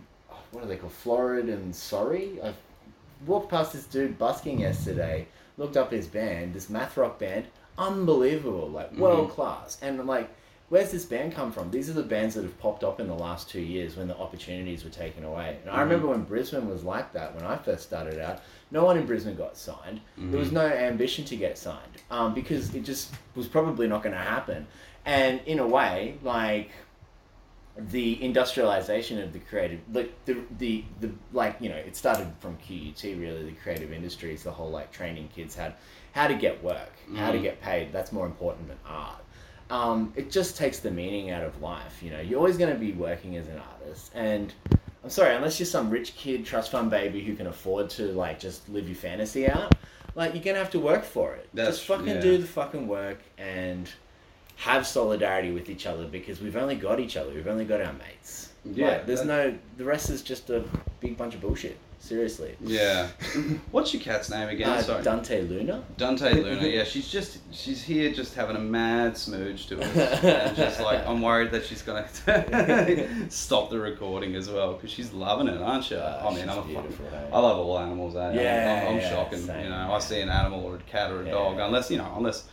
what 0.52 0.64
are 0.64 0.68
they 0.68 0.78
called? 0.78 0.94
Florid 0.94 1.48
and 1.50 1.76
Sorry. 1.76 2.40
I 2.44 2.54
walked 3.26 3.50
past 3.50 3.74
this 3.74 3.86
dude 3.86 4.18
busking 4.18 4.60
yesterday. 4.60 5.28
Looked 5.58 5.76
up 5.78 5.92
his 5.92 6.08
band, 6.08 6.54
this 6.54 6.70
math 6.70 6.96
rock 6.96 7.20
band, 7.20 7.46
unbelievable, 7.78 8.70
like 8.70 8.94
world 8.96 9.32
class. 9.32 9.78
And 9.82 10.06
like, 10.08 10.30
where's 10.70 10.92
this 10.92 11.06
band 11.06 11.34
come 11.34 11.52
from? 11.52 11.70
These 11.72 11.90
are 11.90 11.94
the 11.94 12.04
bands 12.04 12.36
that 12.36 12.44
have 12.44 12.58
popped 12.60 12.84
up 12.84 13.00
in 13.00 13.08
the 13.08 13.14
last 13.14 13.50
two 13.50 13.62
years 13.62 13.98
when 13.98 14.08
the 14.08 14.18
opportunities 14.18 14.84
were 14.84 14.90
taken 14.90 15.24
away. 15.24 15.58
And 15.62 15.70
I 15.70 15.74
mm-hmm. 15.74 15.82
remember 15.82 16.08
when 16.08 16.24
Brisbane 16.24 16.70
was 16.70 16.84
like 16.84 17.12
that 17.14 17.36
when 17.36 17.44
I 17.44 17.58
first 17.58 17.84
started 17.84 18.20
out. 18.20 18.42
No 18.72 18.86
one 18.86 18.98
in 18.98 19.06
Brisbane 19.06 19.36
got 19.36 19.58
signed. 19.58 20.00
There 20.16 20.40
was 20.40 20.50
mm-hmm. 20.50 20.58
no 20.58 20.68
ambition 20.68 21.26
to 21.26 21.36
get 21.36 21.58
signed 21.58 22.04
um, 22.12 22.34
because 22.34 22.74
it 22.76 22.86
just 22.86 23.12
was 23.36 23.48
probably 23.48 23.88
not 23.88 24.04
going 24.04 24.14
to 24.14 24.22
happen. 24.22 24.68
And 25.06 25.42
in 25.48 25.60
a 25.60 25.68
way, 25.68 26.18
like 26.24 26.70
the 27.92 28.22
industrialization 28.22 29.22
of 29.22 29.32
the 29.32 29.40
creative 29.40 29.80
like 29.94 30.14
the, 30.26 30.38
the 30.58 30.84
the 31.00 31.10
like 31.32 31.56
you 31.62 31.70
know 31.70 31.76
it 31.76 31.96
started 31.96 32.28
from 32.42 32.58
QUT 32.58 33.02
really 33.04 33.44
the 33.44 33.54
creative 33.64 33.94
industries 33.94 34.44
the 34.44 34.52
whole 34.52 34.70
like 34.70 34.92
training 34.92 35.30
kids 35.34 35.56
had 35.56 35.76
how 36.12 36.28
to 36.28 36.34
get 36.34 36.62
work 36.62 36.92
how 37.16 37.28
to 37.28 37.38
mm-hmm. 37.38 37.44
get 37.44 37.62
paid 37.62 37.94
that's 37.94 38.12
more 38.12 38.26
important 38.26 38.68
than 38.68 38.78
art 38.86 39.24
um, 39.70 40.12
it 40.16 40.32
just 40.32 40.58
takes 40.58 40.80
the 40.80 40.90
meaning 40.92 41.32
out 41.32 41.44
of 41.44 41.62
life 41.62 42.02
you 42.02 42.10
know 42.12 42.20
you're 42.20 42.40
always 42.40 42.58
going 42.58 42.74
to 42.74 42.80
be 42.80 42.92
working 42.94 43.38
as 43.38 43.48
an 43.48 43.62
artist 43.80 44.12
and 44.16 44.54
I'm 45.04 45.10
sorry 45.10 45.36
unless 45.36 45.60
you're 45.60 45.68
some 45.68 45.90
rich 45.90 46.16
kid 46.16 46.46
trust 46.46 46.72
fund 46.72 46.90
baby 46.90 47.22
who 47.24 47.36
can 47.36 47.48
afford 47.48 47.90
to 47.92 48.04
like 48.14 48.40
just 48.40 48.68
live 48.70 48.88
your 48.88 48.96
fantasy 48.98 49.48
out 49.48 49.76
like 50.16 50.34
you're 50.34 50.44
gonna 50.44 50.58
have 50.58 50.72
to 50.72 50.80
work 50.80 51.04
for 51.04 51.34
it 51.34 51.50
That's- 51.54 51.76
just 51.78 51.88
fucking 51.88 52.08
yeah. 52.08 52.20
do 52.20 52.38
the 52.38 52.48
fucking 52.48 52.88
work 52.88 53.20
and 53.38 53.90
have 54.56 54.86
solidarity 54.86 55.52
with 55.52 55.70
each 55.70 55.86
other 55.86 56.06
because 56.06 56.42
we've 56.42 56.58
only 56.58 56.76
got 56.76 57.00
each 57.00 57.16
other. 57.16 57.32
We've 57.32 57.48
only 57.48 57.64
got 57.64 57.80
our 57.80 57.94
mates. 57.94 58.50
Yeah, 58.66 58.88
Like, 58.90 59.06
there's 59.06 59.24
no. 59.24 59.58
The 59.78 59.86
rest 59.86 60.10
is 60.10 60.22
just 60.22 60.50
a 60.50 60.66
big 61.00 61.16
bunch 61.16 61.34
of 61.34 61.40
bullshit. 61.40 61.78
Seriously. 62.02 62.56
Yeah. 62.62 63.08
What's 63.72 63.94
your 63.94 64.02
cat's 64.02 64.30
name 64.30 64.48
again? 64.50 64.70
Uh, 64.70 64.82
Sorry. 64.82 65.04
Dante 65.04 65.42
Luna. 65.42 65.84
Dante 65.98 66.34
Luna, 66.42 66.66
yeah, 66.68 66.84
she's 66.86 67.08
just 67.10 67.40
she's 67.54 67.84
here 67.84 68.12
just 68.12 68.34
having 68.36 68.56
a 68.56 68.60
mad 68.60 69.18
smooch 69.18 69.68
to 69.68 69.82
us. 69.82 70.24
and 70.24 70.56
just 70.56 70.80
like 70.80 71.06
I'm 71.06 71.22
worried 71.22 71.52
that 71.52 71.66
she's 71.66 71.82
gonna 71.82 72.08
stop 73.30 73.70
the 73.70 73.78
recording 73.80 74.36
as 74.36 74.50
well 74.50 74.74
because 74.74 74.90
she's 74.92 75.12
loving 75.12 75.48
it, 75.50 75.62
aren't 75.62 75.92
you? 75.92 75.98
Uh, 75.98 76.26
I 76.32 76.34
mean, 76.34 76.50
I'm 76.50 76.58
a 76.60 76.64
fucking, 76.64 76.98
eh? 77.14 77.30
I 77.34 77.40
love 77.40 77.58
all 77.60 77.78
animals. 77.78 78.16
Eh? 78.16 78.32
Yeah, 78.34 78.82
I'm, 78.88 78.96
I'm 78.96 79.00
yeah, 79.02 79.10
shocking. 79.10 79.40
same, 79.40 79.64
you 79.66 79.70
know, 79.70 79.76
yeah. 79.76 79.92
I 79.92 80.00
see 80.00 80.22
an 80.22 80.30
animal 80.30 80.64
or 80.64 80.76
a 80.78 80.80
cat 80.80 81.12
or 81.12 81.22
a 81.22 81.26
Yeah. 81.26 81.32
dog, 81.32 81.60
unless 81.60 81.92
you 81.92 81.98
know, 81.98 82.12
unless 82.16 82.48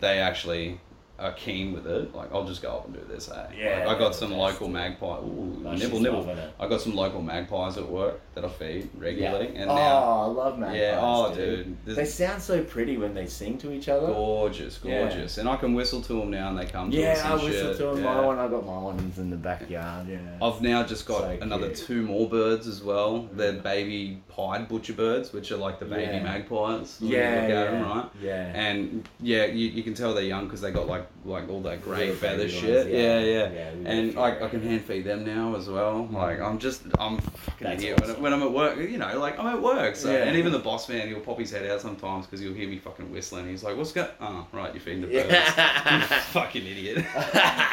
they 0.00 0.18
actually 0.18 0.80
are 1.18 1.32
keen 1.32 1.72
with 1.72 1.86
it. 1.86 2.14
Like 2.14 2.32
I'll 2.32 2.44
just 2.46 2.62
go 2.62 2.70
up 2.70 2.84
and 2.86 2.94
do 2.94 3.00
this. 3.08 3.28
Eh? 3.28 3.46
Yeah, 3.58 3.84
like, 3.86 3.96
I 3.96 3.98
got 3.98 4.14
some 4.14 4.32
local 4.32 4.68
magpie. 4.68 5.18
Ooh, 5.18 5.62
Oh, 5.66 5.72
nibble 5.74 6.00
nibble. 6.00 6.36
I 6.60 6.68
got 6.68 6.80
some 6.80 6.94
local 6.94 7.20
magpies 7.20 7.76
at 7.76 7.88
work 7.88 8.20
that 8.34 8.44
I 8.44 8.48
feed 8.48 8.88
regularly, 8.96 9.50
Yeah. 9.52 9.62
and 9.62 9.70
oh, 9.70 9.74
now 9.74 9.98
I 10.22 10.26
love 10.26 10.58
magpies. 10.58 10.80
Yeah, 10.80 11.00
oh, 11.02 11.34
dude. 11.34 11.84
dude, 11.84 11.96
They 11.96 12.04
sound 12.04 12.40
so 12.40 12.62
pretty 12.62 12.96
when 12.96 13.14
they 13.14 13.26
sing 13.26 13.58
to 13.58 13.72
each 13.72 13.88
other. 13.88 14.06
Gorgeous, 14.06 14.78
Yeah. 14.84 15.00
gorgeous. 15.08 15.38
And 15.38 15.48
I 15.48 15.56
can 15.56 15.74
whistle 15.74 16.00
to 16.02 16.12
them 16.20 16.30
now 16.30 16.50
and 16.50 16.58
they 16.58 16.66
come 16.66 16.90
to 16.92 16.96
Yeah, 16.96 17.20
I 17.24 17.34
whistle 17.34 17.50
shit. 17.50 17.76
to 17.78 17.82
them. 17.86 17.98
Yeah. 17.98 18.04
My 18.14 18.20
one, 18.20 18.38
I 18.38 18.46
got 18.48 18.64
my 18.64 18.78
ones 18.78 19.18
in 19.18 19.30
the 19.30 19.36
backyard. 19.36 20.06
Yeah. 20.08 20.18
I've 20.40 20.62
now 20.62 20.84
just 20.84 21.04
got 21.06 21.22
So 21.22 21.38
another 21.40 21.66
cute. 21.70 21.78
two 21.78 22.02
more 22.02 22.28
birds 22.28 22.66
as 22.68 22.82
well. 22.82 23.28
They're 23.32 23.54
baby 23.54 24.22
pied 24.28 24.68
butcher 24.68 24.92
birds, 24.92 25.32
which 25.32 25.50
are 25.50 25.56
like 25.56 25.80
the 25.80 25.84
baby 25.86 26.12
Yeah. 26.12 26.22
magpies. 26.22 26.98
Yeah, 27.00 27.18
look 27.18 27.18
at 27.44 27.48
yeah, 27.50 27.56
'em, 27.78 27.82
right? 27.84 28.04
yeah. 28.22 28.52
And 28.54 29.08
yeah, 29.20 29.46
you, 29.46 29.66
you 29.68 29.82
can 29.82 29.94
tell 29.94 30.14
they're 30.14 30.22
young 30.22 30.44
because 30.44 30.60
they 30.60 30.70
got 30.70 30.86
like 30.86 31.06
like 31.24 31.48
all 31.48 31.60
that 31.62 31.82
grey 31.82 31.98
Little 32.06 32.14
feather 32.16 32.38
baby 32.44 32.50
shit. 32.52 32.76
ones, 32.86 32.88
yeah, 32.90 33.18
yeah. 33.18 33.20
yeah. 33.20 33.50
Yeah, 33.52 33.90
and 33.90 34.08
a 34.08 34.12
few 34.12 34.20
I, 34.20 34.44
I 34.44 34.48
can 34.48 34.62
hand 34.62 34.82
feed 34.82 35.04
them 35.04 35.24
now 35.24 35.56
as 35.56 35.68
well. 35.68 35.94
Mm-hmm. 36.02 36.16
Like 36.16 36.40
I'm 36.40 36.58
just 36.58 36.82
I'm 36.98 37.18
fucking 37.18 37.66
That's 37.66 37.82
idiot 37.82 38.00
awesome. 38.02 38.14
when, 38.14 38.22
when 38.22 38.32
I'm 38.34 38.42
at 38.42 38.52
work. 38.52 38.78
You 38.78 38.98
know, 38.98 39.18
like 39.18 39.38
I'm 39.38 39.46
at 39.46 39.60
work. 39.60 39.96
So 39.96 40.10
Yeah. 40.12 40.24
and 40.24 40.36
even 40.36 40.52
the 40.52 40.58
boss 40.58 40.88
man, 40.88 41.08
he'll 41.08 41.20
pop 41.20 41.38
his 41.38 41.50
head 41.50 41.68
out 41.70 41.80
sometimes 41.80 42.26
because 42.26 42.40
he'll 42.40 42.54
hear 42.54 42.68
me 42.68 42.78
fucking 42.78 43.10
whistling. 43.12 43.48
He's 43.48 43.62
like, 43.64 43.76
"What's 43.76 43.92
going? 43.92 44.08
Oh, 44.20 44.46
right, 44.52 44.72
you're 44.72 44.80
feeding 44.80 45.02
the 45.02 45.08
birds." 45.08 45.28
Yeah. 45.58 46.00
fucking 46.30 46.66
idiot. 46.66 47.04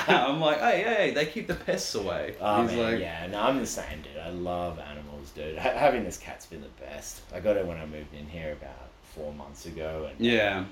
I'm 0.07 0.39
like, 0.39 0.59
hey, 0.59 0.83
hey, 0.83 1.11
they 1.11 1.25
keep 1.25 1.47
the 1.47 1.55
pests 1.55 1.95
away. 1.95 2.35
Oh 2.41 2.61
He's 2.63 2.71
man, 2.71 2.91
like, 2.93 2.99
yeah, 2.99 3.27
no, 3.27 3.41
I'm 3.41 3.59
the 3.59 3.65
same, 3.65 4.01
dude. 4.01 4.21
I 4.21 4.29
love 4.29 4.79
animals, 4.79 5.31
dude. 5.31 5.57
Ha- 5.57 5.73
having 5.77 6.03
this 6.03 6.17
cat's 6.17 6.45
been 6.45 6.61
the 6.61 6.67
best. 6.85 7.21
I 7.33 7.39
got 7.39 7.57
it 7.57 7.65
when 7.65 7.77
I 7.77 7.85
moved 7.85 8.13
in 8.13 8.27
here 8.27 8.53
about 8.53 8.89
four 9.13 9.33
months 9.33 9.65
ago, 9.65 10.09
and 10.09 10.25
yeah, 10.25 10.65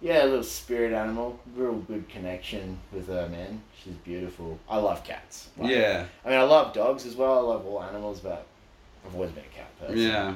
yeah, 0.00 0.24
a 0.24 0.26
little 0.26 0.42
spirit 0.42 0.92
animal. 0.92 1.38
Real 1.54 1.74
good 1.74 2.08
connection 2.08 2.78
with 2.92 3.08
her, 3.08 3.28
man. 3.28 3.62
She's 3.82 3.94
beautiful. 3.94 4.58
I 4.68 4.78
love 4.78 5.04
cats. 5.04 5.48
Like, 5.56 5.70
yeah, 5.70 6.06
I 6.24 6.30
mean, 6.30 6.38
I 6.38 6.42
love 6.42 6.72
dogs 6.72 7.06
as 7.06 7.16
well. 7.16 7.38
I 7.38 7.52
love 7.54 7.66
all 7.66 7.82
animals, 7.82 8.20
but 8.20 8.46
I've 9.06 9.14
always 9.14 9.30
been 9.30 9.44
a 9.44 9.56
cat 9.56 9.78
person. 9.80 9.98
yeah. 9.98 10.34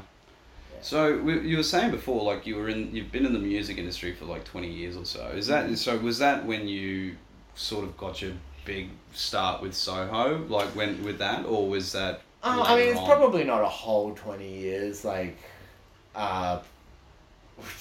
So 0.83 1.09
you 1.09 1.59
were 1.59 1.63
saying 1.63 1.91
before, 1.91 2.23
like 2.23 2.47
you 2.47 2.57
were 2.57 2.71
in, 2.71 2.95
you've 2.95 3.13
been 3.13 3.27
in 3.27 3.35
the 3.35 3.39
music 3.39 3.77
industry 3.77 4.15
for 4.15 4.25
like 4.25 4.45
twenty 4.45 4.71
years 4.71 4.97
or 4.97 5.05
so. 5.05 5.27
Is 5.27 5.47
that 5.49 5.77
so? 5.77 5.99
Was 5.99 6.19
that 6.21 6.47
when 6.47 6.67
you 6.67 7.17
sort 7.55 7.85
of 7.85 7.97
got 7.99 8.23
your 8.23 8.33
big 8.65 8.89
start 9.13 9.61
with 9.61 9.75
Soho, 9.75 10.39
like 10.49 10.69
when 10.69 11.05
with 11.05 11.19
that, 11.19 11.45
or 11.45 11.69
was 11.69 11.93
that? 11.93 12.23
Uh, 12.43 12.65
I 12.67 12.77
mean, 12.77 12.89
it's 12.89 12.99
on? 12.99 13.07
probably 13.07 13.45
not 13.45 13.63
a 13.63 13.69
whole 13.69 14.15
20 14.15 14.51
years. 14.51 15.05
Like, 15.05 15.37
uh, 16.15 16.61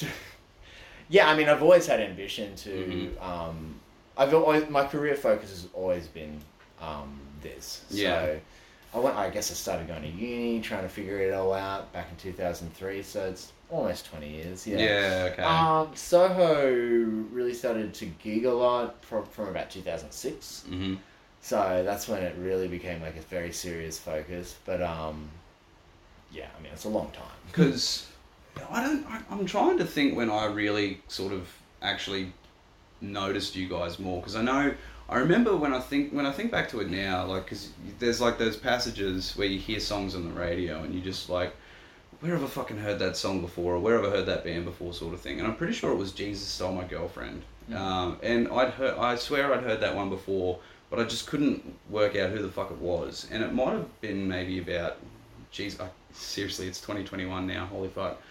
yeah, 1.09 1.29
I 1.29 1.35
mean, 1.35 1.49
I've 1.49 1.63
always 1.63 1.87
had 1.87 1.99
ambition 1.99 2.55
to. 2.57 2.69
Mhm. 2.69 3.21
Um, 3.21 3.75
I've 4.17 4.33
always 4.33 4.69
my 4.69 4.85
career 4.85 5.15
focus 5.15 5.49
has 5.49 5.67
always 5.73 6.07
been 6.07 6.39
um, 6.81 7.19
this. 7.41 7.83
Yeah. 7.89 8.25
So 8.25 8.39
I 8.95 8.99
went. 8.99 9.15
I 9.15 9.29
guess 9.29 9.51
I 9.51 9.53
started 9.53 9.87
going 9.87 10.01
to 10.01 10.07
uni, 10.09 10.61
trying 10.61 10.83
to 10.83 10.89
figure 10.89 11.19
it 11.19 11.33
all 11.33 11.53
out 11.53 11.91
back 11.93 12.07
in 12.11 12.17
2003. 12.17 13.01
So 13.03 13.25
it's 13.27 13.51
almost 13.69 14.05
20 14.07 14.29
years. 14.29 14.65
Yeah. 14.67 14.77
Yeah. 14.79 15.29
Okay. 15.31 15.43
Um, 15.43 15.91
Soho 15.95 16.71
really 17.31 17.53
started 17.53 17.93
to 17.93 18.05
gig 18.23 18.45
a 18.45 18.53
lot 18.53 19.03
from, 19.05 19.25
from 19.27 19.47
about 19.49 19.69
2006. 19.69 20.63
hmm 20.67 20.95
So 21.41 21.83
that's 21.85 22.07
when 22.07 22.21
it 22.23 22.35
really 22.39 22.67
became 22.67 23.01
like 23.01 23.15
a 23.15 23.21
very 23.21 23.51
serious 23.53 23.97
focus. 23.99 24.57
But 24.65 24.81
um, 24.81 25.29
yeah, 26.31 26.47
I 26.57 26.61
mean 26.61 26.71
it's 26.73 26.85
a 26.85 26.89
long 26.89 27.11
time. 27.11 27.39
because 27.47 28.07
I 28.69 28.83
don't. 28.83 29.05
I, 29.07 29.21
I'm 29.29 29.45
trying 29.45 29.77
to 29.77 29.85
think 29.85 30.15
when 30.15 30.29
I 30.29 30.45
really 30.45 31.01
sort 31.07 31.33
of 31.33 31.47
actually 31.81 32.33
noticed 33.01 33.55
you 33.55 33.69
guys 33.69 33.99
more 33.99 34.19
because 34.19 34.35
I 34.35 34.41
know 34.41 34.73
I 35.07 35.17
remember 35.17 35.55
when 35.55 35.73
I 35.73 35.79
think 35.79 36.11
when 36.11 36.25
I 36.25 36.31
think 36.31 36.51
back 36.51 36.69
to 36.69 36.81
it 36.81 36.89
now, 36.89 37.25
like 37.25 37.45
because 37.45 37.69
there's 37.99 38.21
like 38.21 38.37
those 38.37 38.57
passages 38.57 39.35
where 39.35 39.47
you 39.47 39.59
hear 39.59 39.79
songs 39.79 40.15
on 40.15 40.23
the 40.23 40.33
radio 40.33 40.83
and 40.83 40.93
you 40.93 41.01
just 41.01 41.29
like. 41.29 41.53
Where 42.21 42.33
have 42.33 42.43
I 42.43 42.47
fucking 42.47 42.79
heard 42.79 42.99
that 42.99 43.15
song 43.15 43.39
before, 43.39 43.75
or 43.75 43.79
where 43.79 43.95
have 43.95 44.03
I 44.03 44.09
heard 44.09 44.25
that 44.25 44.43
band 44.43 44.65
before, 44.65 44.93
sort 44.93 45.13
of 45.13 45.21
thing? 45.21 45.39
And 45.39 45.47
I'm 45.47 45.55
pretty 45.55 45.71
sure 45.71 45.93
it 45.93 45.95
was 45.95 46.11
Jesus 46.11 46.45
Stole 46.45 46.73
My 46.73 46.83
Girlfriend. 46.83 47.43
Um, 47.73 48.17
and 48.21 48.47
I'd 48.49 48.71
heard, 48.71 48.97
I 48.97 49.15
swear 49.15 49.53
I'd 49.53 49.63
heard 49.63 49.79
that 49.81 49.95
one 49.95 50.09
before, 50.09 50.59
but 50.89 50.99
I 50.99 51.03
just 51.03 51.27
couldn't 51.27 51.75
work 51.89 52.15
out 52.15 52.31
who 52.31 52.41
the 52.41 52.49
fuck 52.49 52.71
it 52.71 52.77
was. 52.77 53.27
And 53.31 53.43
it 53.43 53.53
might 53.53 53.73
have 53.73 54.01
been 54.01 54.27
maybe 54.27 54.59
about, 54.59 54.97
geez, 55.51 55.79
I, 55.79 55.87
seriously, 56.13 56.67
it's 56.67 56.81
2021 56.81 57.45
now. 57.45 57.67
Holy 57.67 57.89
fuck. 57.89 58.21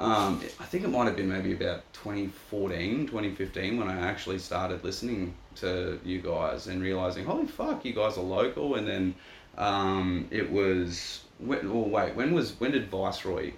Um, 0.00 0.40
I 0.58 0.64
think 0.64 0.84
it 0.84 0.88
might 0.88 1.04
have 1.04 1.16
been 1.16 1.28
maybe 1.28 1.52
about 1.52 1.82
2014, 1.92 3.06
2015 3.06 3.78
when 3.78 3.86
I 3.88 4.00
actually 4.00 4.38
started 4.38 4.82
listening 4.82 5.34
to 5.56 6.00
you 6.04 6.22
guys 6.22 6.66
and 6.68 6.80
realizing, 6.80 7.26
holy 7.26 7.46
fuck, 7.46 7.84
you 7.84 7.92
guys 7.92 8.16
are 8.16 8.22
local. 8.24 8.76
And 8.76 8.88
then 8.88 9.14
um, 9.58 10.26
it 10.30 10.50
was, 10.50 11.20
when, 11.38 11.68
oh 11.68 11.80
wait, 11.86 12.14
when 12.16 12.32
was 12.32 12.58
when 12.58 12.70
did 12.70 12.88
Viceroy? 12.88 13.52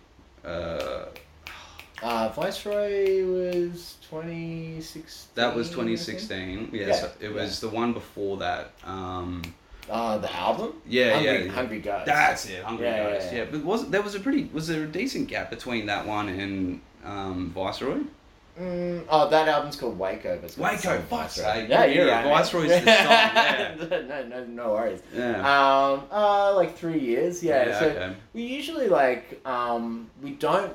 Uh, 0.45 1.05
Uh, 2.03 2.29
Viceroy 2.31 3.25
was 3.25 3.97
2016. 4.11 5.31
that 5.37 5.55
was 5.55 5.69
2016. 5.71 6.71
Yes, 6.73 7.03
Yeah, 7.21 7.29
it 7.29 7.33
was 7.33 7.61
the 7.61 7.69
one 7.69 7.93
before 7.93 8.39
that. 8.39 8.73
Um. 8.85 9.43
Uh, 9.91 10.17
the 10.19 10.33
album? 10.35 10.75
Yeah, 10.87 11.15
Hungry, 11.15 11.45
yeah. 11.47 11.53
Hungry 11.53 11.81
Ghost. 11.81 12.07
That's 12.07 12.49
it, 12.49 12.63
Hungry 12.63 12.87
Yeah, 12.87 12.97
yeah, 12.97 13.13
Ghost. 13.19 13.33
Yeah, 13.33 13.39
yeah. 13.39 13.45
but 13.51 13.65
was 13.65 13.91
there 13.91 14.03
was 14.03 14.15
a 14.15 14.21
pretty 14.21 14.45
was 14.53 14.69
there 14.69 14.85
a 14.85 14.87
decent 14.87 15.29
gap 15.29 15.51
between 15.51 15.87
that 15.87 16.07
one 16.07 16.29
and 16.29 16.81
um, 17.05 17.51
Viceroy? 17.55 17.99
Mm, 18.61 19.05
oh, 19.09 19.31
that 19.31 19.49
album's 19.49 19.77
called 19.77 19.99
Waco. 19.99 20.37
But 20.37 20.45
it's 20.45 20.57
got 20.57 20.81
the 20.81 20.89
Waco, 20.89 21.03
fuck's 21.09 21.37
Viceroy. 21.39 21.53
sake. 21.63 21.69
Yeah, 21.71 21.85
you're 21.87 22.07
Yeah, 22.07 22.23
right. 22.23 22.43
Viceroy's 22.43 22.69
the 22.69 22.77
song, 22.79 22.87
yeah. 22.87 23.75
no, 24.09 24.25
no, 24.29 24.45
no 24.45 24.73
worries. 24.73 25.01
Yeah. 25.15 25.39
Um, 25.39 26.03
uh, 26.13 26.55
like 26.55 26.77
three 26.77 27.01
years. 27.01 27.43
Yeah. 27.43 27.67
Yeah, 27.69 27.81
so 27.81 27.87
okay. 27.89 28.15
we 28.35 28.43
usually 28.43 28.89
like 28.89 29.41
um, 29.47 30.11
we 30.23 30.33
don't. 30.33 30.73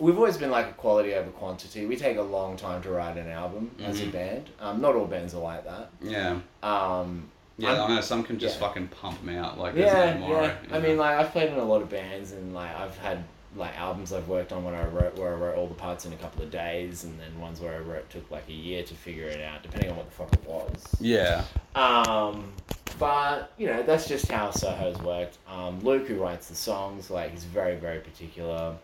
We've 0.00 0.16
always 0.18 0.36
been 0.36 0.50
like 0.50 0.66
a 0.66 0.72
quality 0.72 1.14
over 1.14 1.30
quantity. 1.30 1.86
We 1.86 1.94
take 1.96 2.16
a 2.16 2.22
long 2.22 2.56
time 2.56 2.82
to 2.82 2.90
write 2.90 3.16
an 3.16 3.28
album 3.28 3.70
as 3.82 4.00
a 4.00 4.04
Mhm. 4.06 4.12
band. 4.12 4.50
Um, 4.60 4.80
not 4.80 4.96
all 4.96 5.06
bands 5.06 5.32
are 5.34 5.40
like 5.40 5.64
that. 5.64 5.90
Yeah. 6.02 6.40
Um, 6.64 7.30
Yeah, 7.56 7.72
I'm- 7.72 7.90
I 7.92 7.94
know 7.96 8.00
some 8.00 8.22
can 8.24 8.38
just 8.38 8.56
yeah. 8.60 8.66
fucking 8.66 8.88
pump 8.88 9.24
them 9.24 9.36
out 9.36 9.58
like 9.58 9.74
yeah, 9.76 10.06
no 10.06 10.12
tomorrow. 10.14 10.42
yeah. 10.46 10.56
I 10.72 10.78
know? 10.80 10.88
mean, 10.88 10.96
like 10.96 11.18
I've 11.18 11.30
played 11.32 11.50
in 11.52 11.58
a 11.58 11.64
lot 11.64 11.82
of 11.82 11.88
bands, 11.90 12.32
and 12.32 12.52
like 12.54 12.74
I've 12.76 12.96
had 12.98 13.22
like 13.56 13.78
albums 13.78 14.12
I've 14.12 14.26
worked 14.26 14.50
on 14.52 14.64
when 14.64 14.74
I 14.74 14.84
wrote 14.88 15.16
where 15.16 15.32
I 15.32 15.36
wrote 15.36 15.56
all 15.56 15.68
the 15.68 15.74
parts 15.74 16.04
in 16.04 16.12
a 16.12 16.16
couple 16.16 16.42
of 16.42 16.50
days, 16.50 17.04
and 17.04 17.18
then 17.20 17.38
ones 17.40 17.60
where 17.60 17.74
I 17.74 17.78
wrote 17.78 18.10
took 18.10 18.28
like 18.30 18.48
a 18.48 18.52
year 18.52 18.82
to 18.82 18.94
figure 18.94 19.28
it 19.28 19.40
out, 19.40 19.62
depending 19.62 19.90
on 19.90 19.96
what 19.96 20.06
the 20.06 20.12
fuck 20.16 20.32
it 20.32 20.44
was. 20.44 20.82
yeah, 21.00 21.44
Um, 21.76 22.52
but 22.98 23.52
you 23.56 23.68
know 23.68 23.84
that's 23.84 24.08
just 24.08 24.28
how 24.30 24.50
Soho's 24.50 24.98
worked. 24.98 25.38
Um, 25.48 25.78
Luke, 25.80 26.08
who 26.08 26.16
writes 26.16 26.48
the 26.48 26.56
songs, 26.56 27.08
like 27.10 27.30
he's 27.30 27.44
very 27.44 27.76
very 27.76 28.00
particular. 28.00 28.74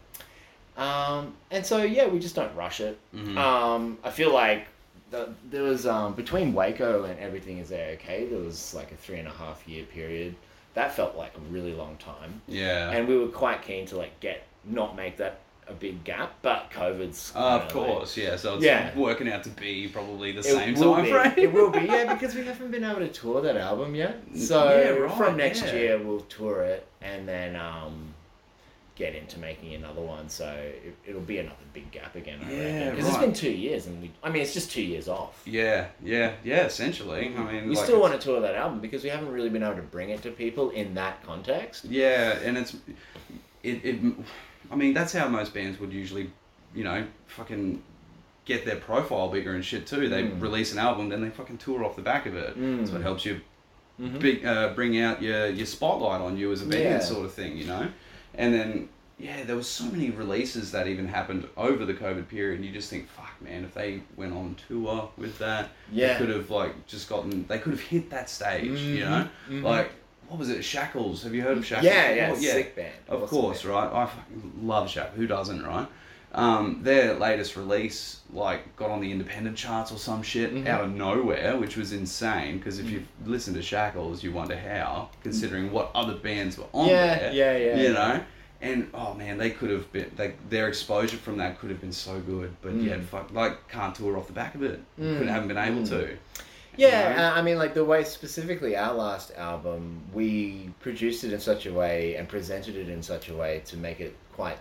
Um, 0.77 1.35
and 1.51 1.67
so 1.67 1.83
yeah, 1.83 2.07
we 2.07 2.21
just 2.21 2.37
don't 2.37 2.55
rush 2.55 2.81
it. 2.81 2.97
Mhm. 3.15 3.37
Um, 3.37 3.99
I 4.05 4.11
feel 4.11 4.33
like 4.33 4.67
the, 5.11 5.29
there 5.51 5.63
was 5.63 5.87
um, 5.87 6.15
between 6.15 6.53
Waco 6.53 7.05
and 7.05 7.19
everything 7.19 7.59
is 7.59 7.69
there 7.69 7.93
okay. 7.95 8.27
There 8.27 8.39
was 8.41 8.75
like 8.75 8.93
a 8.93 8.97
three 8.97 9.19
and 9.19 9.29
a 9.29 9.33
half 9.33 9.67
year 9.69 9.85
period. 9.85 10.35
That 10.75 10.95
felt 10.95 11.17
like 11.17 11.33
a 11.37 11.41
really 11.53 11.73
long 11.75 11.97
time, 11.97 12.41
yeah. 12.47 12.91
and 12.91 13.09
we 13.09 13.17
were 13.19 13.27
quite 13.29 13.63
keen 13.63 13.87
to 13.87 13.97
like 13.97 14.19
get 14.21 14.45
not 14.65 14.95
make 14.95 15.17
that 15.17 15.41
a 15.67 15.73
big 15.73 16.05
gap. 16.05 16.33
But 16.43 16.71
COVID's 16.73 17.33
Uh, 17.35 17.39
of 17.39 17.61
kinda, 17.69 17.81
like- 17.81 17.89
course, 17.89 18.17
yeah. 18.17 18.37
So 18.37 18.55
it's 18.55 18.65
Yeah. 18.65 18.97
working 18.97 19.29
out 19.29 19.43
to 19.45 19.51
be 19.51 19.89
probably 19.89 20.31
the 20.33 20.41
it 20.41 20.45
same 20.45 20.75
time 20.77 21.05
be. 21.05 21.11
frame. 21.11 21.33
It 21.37 21.53
will 21.53 21.71
be, 21.71 21.81
yeah, 21.81 22.13
because 22.15 22.35
we 22.37 22.45
haven't 22.45 22.71
been 22.71 22.85
able 22.85 23.01
to 23.01 23.09
tour 23.09 23.41
that 23.43 23.57
album 23.57 23.95
yet. 23.97 24.17
So 24.37 24.65
Yeah, 24.69 24.91
right, 24.91 25.17
from 25.17 25.37
next 25.37 25.65
yeah. 25.65 25.75
year 25.75 25.99
we'll 25.99 26.21
tour 26.21 26.63
it 26.63 26.87
and 27.03 27.27
then 27.27 27.57
um, 27.57 28.15
get 29.01 29.15
into 29.17 29.39
making 29.41 29.75
another 29.75 30.03
one. 30.03 30.29
So 30.29 30.47
it, 30.85 30.95
it'll 31.07 31.21
be 31.23 31.39
another 31.39 31.57
big 31.73 31.91
gap 31.91 32.15
again. 32.15 32.39
I 32.45 32.53
Yeah, 32.53 32.91
because 32.91 33.09
it's 33.09 33.17
been 33.17 33.33
two 33.33 33.51
years 33.51 33.87
and 33.87 34.01
we. 34.03 34.13
I 34.23 34.29
mean, 34.31 34.43
it's 34.43 34.55
just 34.55 34.71
two 34.71 34.83
years 34.83 35.09
off. 35.09 35.43
Yeah, 35.47 35.87
yeah, 36.05 36.35
yeah. 36.45 36.67
Essentially, 36.67 37.35
I 37.37 37.53
mean, 37.53 37.69
We 37.69 37.75
like, 37.75 37.85
still 37.85 38.01
want 38.01 38.13
to 38.13 38.21
tour 38.25 38.41
that 38.43 38.55
album 38.55 38.79
because 38.81 39.03
we 39.03 39.09
haven't 39.11 39.33
really 39.33 39.49
been 39.49 39.63
able 39.65 39.77
to 39.77 39.83
bring 39.83 40.11
it 40.11 40.23
to 40.23 40.31
people 40.31 40.71
in 40.71 40.95
that 40.95 41.25
context. 41.25 41.87
Yeah, 41.87 42.39
and 42.45 42.57
it's 42.59 42.77
it, 43.63 43.85
it 43.85 43.97
I 44.71 44.77
mean 44.77 44.95
that's 44.95 45.13
how 45.13 45.27
most 45.29 45.53
bands 45.55 45.81
would 45.81 45.93
usually, 45.93 46.31
you 46.75 46.85
know, 46.85 47.05
fucking 47.27 47.83
get 48.45 48.65
their 48.65 48.77
profile 48.77 49.29
bigger 49.31 49.55
and 49.55 49.65
shit 49.65 49.87
too. 49.87 50.09
They 50.09 50.25
Mm. 50.25 50.41
release 50.43 50.73
an 50.73 50.79
album, 50.79 51.09
then 51.09 51.21
they 51.23 51.31
fucking 51.31 51.59
tour 51.59 51.85
off 51.85 51.97
the 51.97 52.03
back 52.03 52.27
of 52.27 52.35
it. 52.37 52.59
Mm. 52.59 52.87
So 52.89 52.97
it 52.97 53.03
helps 53.03 53.25
you 53.25 53.41
Mhm. 54.01 54.19
big, 54.19 54.45
uh, 54.47 54.69
bring 54.75 54.99
out 55.01 55.21
your 55.23 55.47
your 55.49 55.67
spotlight 55.67 56.21
on 56.21 56.37
you 56.37 56.51
as 56.53 56.63
a 56.63 56.67
band, 56.67 56.83
Yeah. 56.83 56.99
sort 57.01 57.25
of 57.27 57.33
thing, 57.35 57.57
you 57.57 57.67
know. 57.67 57.89
And 58.35 58.55
then 58.55 58.89
yeah, 59.19 59.45
there 59.45 59.57
was 59.57 59.69
so 59.69 59.85
many 59.85 60.09
releases 60.11 60.73
that 60.73 60.87
even 60.87 61.07
happened 61.07 61.47
over 61.57 61.85
the 61.85 61.93
COVID 61.93 62.27
period. 62.29 62.57
And 62.57 62.65
you 62.65 62.73
just 62.73 62.89
think, 62.89 63.07
fuck, 63.09 63.33
man, 63.43 63.65
if 63.65 63.75
they 63.75 64.01
went 64.17 64.33
on 64.33 64.57
tour 64.67 65.11
with 65.19 65.37
that, 65.41 65.69
Yeah. 65.93 66.15
they 66.15 66.19
could 66.21 66.35
have 66.35 66.51
like 66.51 66.87
just 66.87 67.09
gotten, 67.09 67.47
they 67.47 67.59
could 67.59 67.73
have 67.73 67.83
hit 67.83 68.09
that 68.11 68.31
stage, 68.31 68.81
you 68.81 69.01
know, 69.05 69.29
Mhm, 69.49 69.61
mhm. 69.61 69.63
like. 69.63 69.91
What 70.29 70.39
was 70.39 70.49
it? 70.49 70.63
Shackles. 70.65 71.25
Have 71.25 71.35
you 71.35 71.43
heard 71.43 71.59
of 71.59 71.67
Shackles? 71.67 71.87
Yeah, 71.93 72.15
yeah, 72.15 72.31
Oh, 72.31 72.37
sick 72.37 72.77
band. 72.77 72.93
Of 73.09 73.25
Awesome 73.25 73.29
course, 73.41 73.63
band. 73.63 73.75
right? 73.75 73.93
I 73.93 74.07
fucking 74.07 74.53
love 74.63 74.89
Shackles. 74.89 75.17
Who 75.17 75.27
doesn't, 75.27 75.67
right? 75.67 75.89
Um, 76.33 76.81
their 76.83 77.15
latest 77.15 77.57
release, 77.57 78.21
like, 78.33 78.77
got 78.77 78.91
on 78.91 79.01
the 79.01 79.11
independent 79.11 79.57
charts 79.57 79.91
or 79.91 79.99
some 79.99 80.23
shit 80.23 80.55
Mhm. 80.55 80.67
out 80.69 80.85
of 80.85 80.93
nowhere, 80.95 81.57
which 81.57 81.77
was 81.77 81.93
insane. 81.93 82.59
Because 82.59 82.79
if 82.79 82.89
you've 82.89 83.07
listened 83.27 83.57
to 83.57 83.63
Shackles, 83.63 84.23
you 84.23 84.31
wonder 84.31 84.57
how, 84.57 85.09
considering 85.25 85.73
what 85.73 85.91
other 85.95 86.15
bands 86.15 86.57
were 86.57 86.67
on 86.73 86.89
Yeah, 86.89 87.19
there. 87.19 87.33
yeah, 87.33 87.57
yeah, 87.57 87.77
You 87.83 87.93
know, 87.93 88.21
and 88.63 88.89
oh 88.95 89.15
man, 89.15 89.39
they 89.39 89.51
could 89.51 89.71
have 89.71 89.91
been. 89.93 90.13
Like 90.17 90.37
their 90.51 90.69
exposure 90.69 91.17
from 91.17 91.39
that 91.39 91.59
could 91.59 91.71
have 91.71 91.81
been 91.81 91.93
so 91.93 92.21
good, 92.21 92.55
but 92.63 92.75
Mm. 92.79 92.85
yeah, 92.87 93.01
fuck, 93.11 93.33
like 93.33 93.69
can't 93.69 93.95
tour 93.95 94.17
off 94.17 94.29
the 94.29 94.33
back 94.33 94.55
of 94.55 94.63
it. 94.63 94.79
Mm. 95.01 95.15
Couldn't 95.19 95.29
haven't 95.29 95.49
been 95.49 95.59
able 95.59 95.83
Mm. 95.83 95.89
to. 95.89 96.17
Yeah, 96.77 97.11
You 97.11 97.17
know? 97.17 97.33
I 97.35 97.43
mean, 97.43 97.59
like 97.59 97.75
the 97.75 97.85
way 97.85 98.05
specifically 98.05 98.77
our 98.77 98.95
last 98.95 99.33
album, 99.37 100.03
we 100.15 100.71
produced 100.81 101.25
it 101.25 101.33
in 101.33 101.41
such 101.41 101.67
a 101.67 101.73
way 101.73 102.15
and 102.15 102.29
presented 102.29 102.77
it 102.77 102.89
in 102.89 103.03
such 103.03 103.29
a 103.29 103.35
way 103.35 103.63
to 103.67 103.77
make 103.77 103.99
it 104.01 104.15
quite 104.37 104.59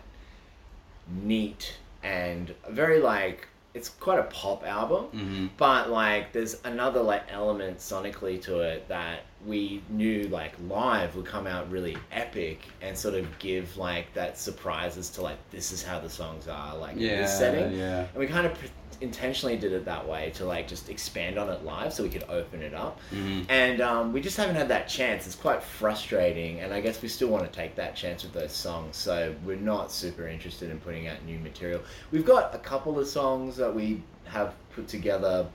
neat 1.24 1.76
and 2.04 2.54
very 2.69 3.00
like 3.00 3.48
it's 3.76 3.89
quite 3.89 4.17
a 4.17 4.24
pop 4.24 4.65
album, 4.65 5.06
Mhm. 5.13 5.50
but 5.58 5.91
like 5.91 6.34
there's 6.34 6.58
another 6.63 7.02
like 7.02 7.24
element 7.30 7.78
sonically 7.78 8.41
to 8.41 8.62
it 8.62 8.88
that 8.88 9.19
we 9.45 9.84
knew 9.89 10.24
like 10.30 10.54
live 10.67 11.15
would 11.15 11.26
come 11.26 11.45
out 11.45 11.69
really 11.69 11.95
epic 12.12 12.62
and 12.82 12.98
sort 12.98 13.13
of 13.13 13.28
give 13.38 13.78
like 13.78 14.12
that 14.15 14.39
surprises 14.39 15.10
to 15.12 15.22
like 15.22 15.38
this 15.52 15.72
is 15.72 15.84
how 15.84 16.00
the 16.00 16.10
songs 16.10 16.48
are 16.48 16.76
like 16.78 16.93
in 16.95 17.04
Yeah, 17.04 17.22
this 17.22 17.38
setting. 17.38 17.78
yeah. 17.78 18.00
And 18.12 18.15
we 18.17 18.26
kind 18.28 18.48
of 18.48 18.56
pre- 18.58 18.69
intentionally 19.02 19.56
did 19.58 19.72
it 19.74 19.86
that 19.86 20.08
way 20.08 20.32
to 20.36 20.46
like 20.46 20.68
just 20.68 20.90
expand 20.90 21.38
on 21.38 21.50
it 21.50 21.64
live 21.64 21.94
so 21.94 22.04
we 22.04 22.10
could 22.10 22.26
open 22.30 22.62
it 22.62 22.74
up. 22.74 23.00
Mhm. 23.14 23.46
And 23.50 23.82
um, 23.82 24.12
we 24.14 24.22
just 24.22 24.36
haven't 24.38 24.56
had 24.56 24.68
that 24.70 24.88
chance. 24.90 25.26
It's 25.26 25.36
quite 25.36 25.64
frustrating, 25.64 26.60
and 26.60 26.74
I 26.74 26.82
guess 26.82 27.02
we 27.02 27.08
still 27.08 27.30
want 27.30 27.46
to 27.46 27.52
take 27.58 27.76
that 27.76 27.96
chance 27.96 28.24
with 28.24 28.34
those 28.34 28.52
songs. 28.52 28.98
So 28.98 29.34
we're 29.46 29.56
not 29.58 29.92
super 29.92 30.28
interested 30.28 30.70
in 30.70 30.80
putting 30.80 31.08
out 31.08 31.24
new 31.26 31.40
material. 31.40 31.82
We've 32.12 32.26
got 32.26 32.54
a 32.54 32.60
couple 32.60 33.00
of 33.00 33.08
songs 33.08 33.56
that 33.58 33.74
we 33.74 34.02
have 34.26 34.54
put 34.76 34.88
together 34.88 35.48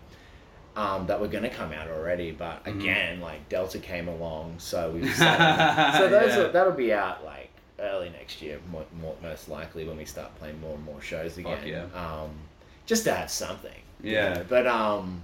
um, 0.77 1.07
that 1.07 1.21
were 1.21 1.29
going 1.29 1.45
to 1.45 1.51
come 1.51 1.71
out 1.73 1.87
already, 1.89 2.33
but 2.33 2.65
Mhm. 2.65 2.81
again, 2.81 3.21
like 3.21 3.49
Delta 3.49 3.79
came 3.79 4.09
along, 4.09 4.57
so 4.59 4.91
we 4.91 5.01
decided. 5.03 5.99
so 5.99 6.09
those 6.09 6.35
Yeah. 6.37 6.43
are, 6.45 6.49
that'll 6.49 6.73
be 6.73 6.93
out 6.93 7.25
like 7.25 7.51
early 7.79 8.09
next 8.11 8.43
year, 8.43 8.59
more, 8.73 8.85
more, 9.01 9.15
most 9.23 9.49
likely 9.49 9.85
when 9.87 9.97
we 9.97 10.05
start 10.05 10.35
playing 10.41 10.61
more 10.61 10.75
and 10.75 10.85
more 10.85 11.01
shows 11.01 11.39
again. 11.39 11.59
Yeah. 11.65 11.85
Um, 11.95 12.31
just 12.87 13.05
to 13.05 13.13
have 13.15 13.31
something. 13.31 13.73
you 14.03 14.13
Yeah. 14.13 14.35
know. 14.35 14.45
But 14.49 14.67
um, 14.67 15.23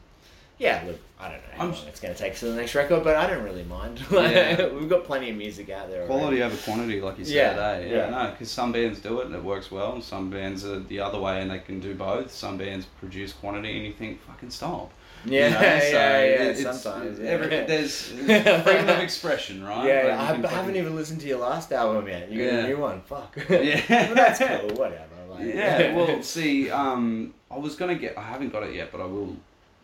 yeah. 0.59 0.83
Look, 0.87 0.99
I 1.19 1.25
don't 1.29 1.37
know 1.39 1.43
how 1.55 1.63
I'm 1.65 1.73
long 1.73 1.87
it's 1.87 2.01
going 2.01 2.15
to 2.15 2.19
take 2.21 2.35
to 2.37 2.47
the 2.47 2.55
next 2.55 2.75
record, 2.75 3.05
but 3.05 3.15
I 3.17 3.27
don't 3.27 3.43
really 3.45 3.65
mind. 3.65 4.01
Yeah. 4.11 4.69
We've 4.69 4.89
got 4.89 5.05
plenty 5.05 5.29
of 5.31 5.37
music 5.37 5.69
out 5.69 5.91
there. 5.91 6.07
Quality 6.07 6.41
already. 6.41 6.43
over 6.43 6.57
quantity, 6.63 7.01
like 7.01 7.19
you 7.19 7.25
said, 7.27 7.57
Yeah, 7.57 7.69
eh? 7.69 7.81
yeah. 7.81 7.97
Yeah, 7.97 8.11
no, 8.11 8.31
because 8.31 8.51
some 8.51 8.73
bands 8.73 9.01
do 9.01 9.21
it 9.21 9.27
and 9.27 9.35
it 9.35 9.43
works 9.45 9.71
well, 9.71 9.95
and 9.95 10.03
some 10.05 10.31
bands 10.31 10.65
are 10.65 10.81
the 10.81 11.01
other 11.01 11.21
way 11.21 11.43
and 11.43 11.51
they 11.51 11.59
can 11.59 11.79
do 11.81 11.95
both. 11.95 12.33
Some 12.33 12.57
bands 12.57 12.87
produce 13.01 13.33
quantity 13.35 13.77
and 13.77 13.87
you 13.87 13.93
think, 13.93 14.23
fucking 14.23 14.49
stop. 14.51 14.93
Yeah, 15.27 15.49
You 15.49 15.55
know, 15.55 15.61
yeah, 15.61 15.79
so 15.81 15.87
yeah. 15.93 16.19
it- 16.21 16.41
it's- 16.59 16.83
sometimes. 16.83 17.19
Yeah. 17.19 17.29
every- 17.29 17.49
there's 17.67 18.03
freedom 18.07 18.89
of 18.89 18.99
expression, 19.01 19.63
right? 19.63 19.87
Yeah, 19.87 19.95
Like, 19.97 20.05
yeah, 20.07 20.37
you 20.39 20.47
I 20.47 20.51
haven't 20.51 20.77
even 20.77 20.97
listened 20.97 21.21
to 21.21 21.27
your 21.29 21.41
last 21.41 21.71
album 21.73 22.09
yet. 22.09 22.31
You 22.31 22.43
got 22.47 22.53
Yeah. 22.55 22.61
a 22.65 22.69
new 22.69 22.79
one. 22.79 23.03
Fuck. 23.03 23.37
Yeah. 23.51 24.07
but 24.09 24.15
that's 24.17 24.39
cool. 24.39 24.71
Whatever. 24.77 25.05
Like, 25.47 25.55
Yeah, 25.55 25.95
well, 25.97 26.23
see, 26.37 26.71
um, 26.71 27.35
I 27.51 27.59
was 27.59 27.75
gonna 27.77 27.95
get. 27.95 28.17
I 28.19 28.23
haven't 28.23 28.51
got 28.51 28.63
it 28.63 28.75
yet, 28.75 28.91
but 28.93 29.01
I 29.01 29.05
will. 29.07 29.37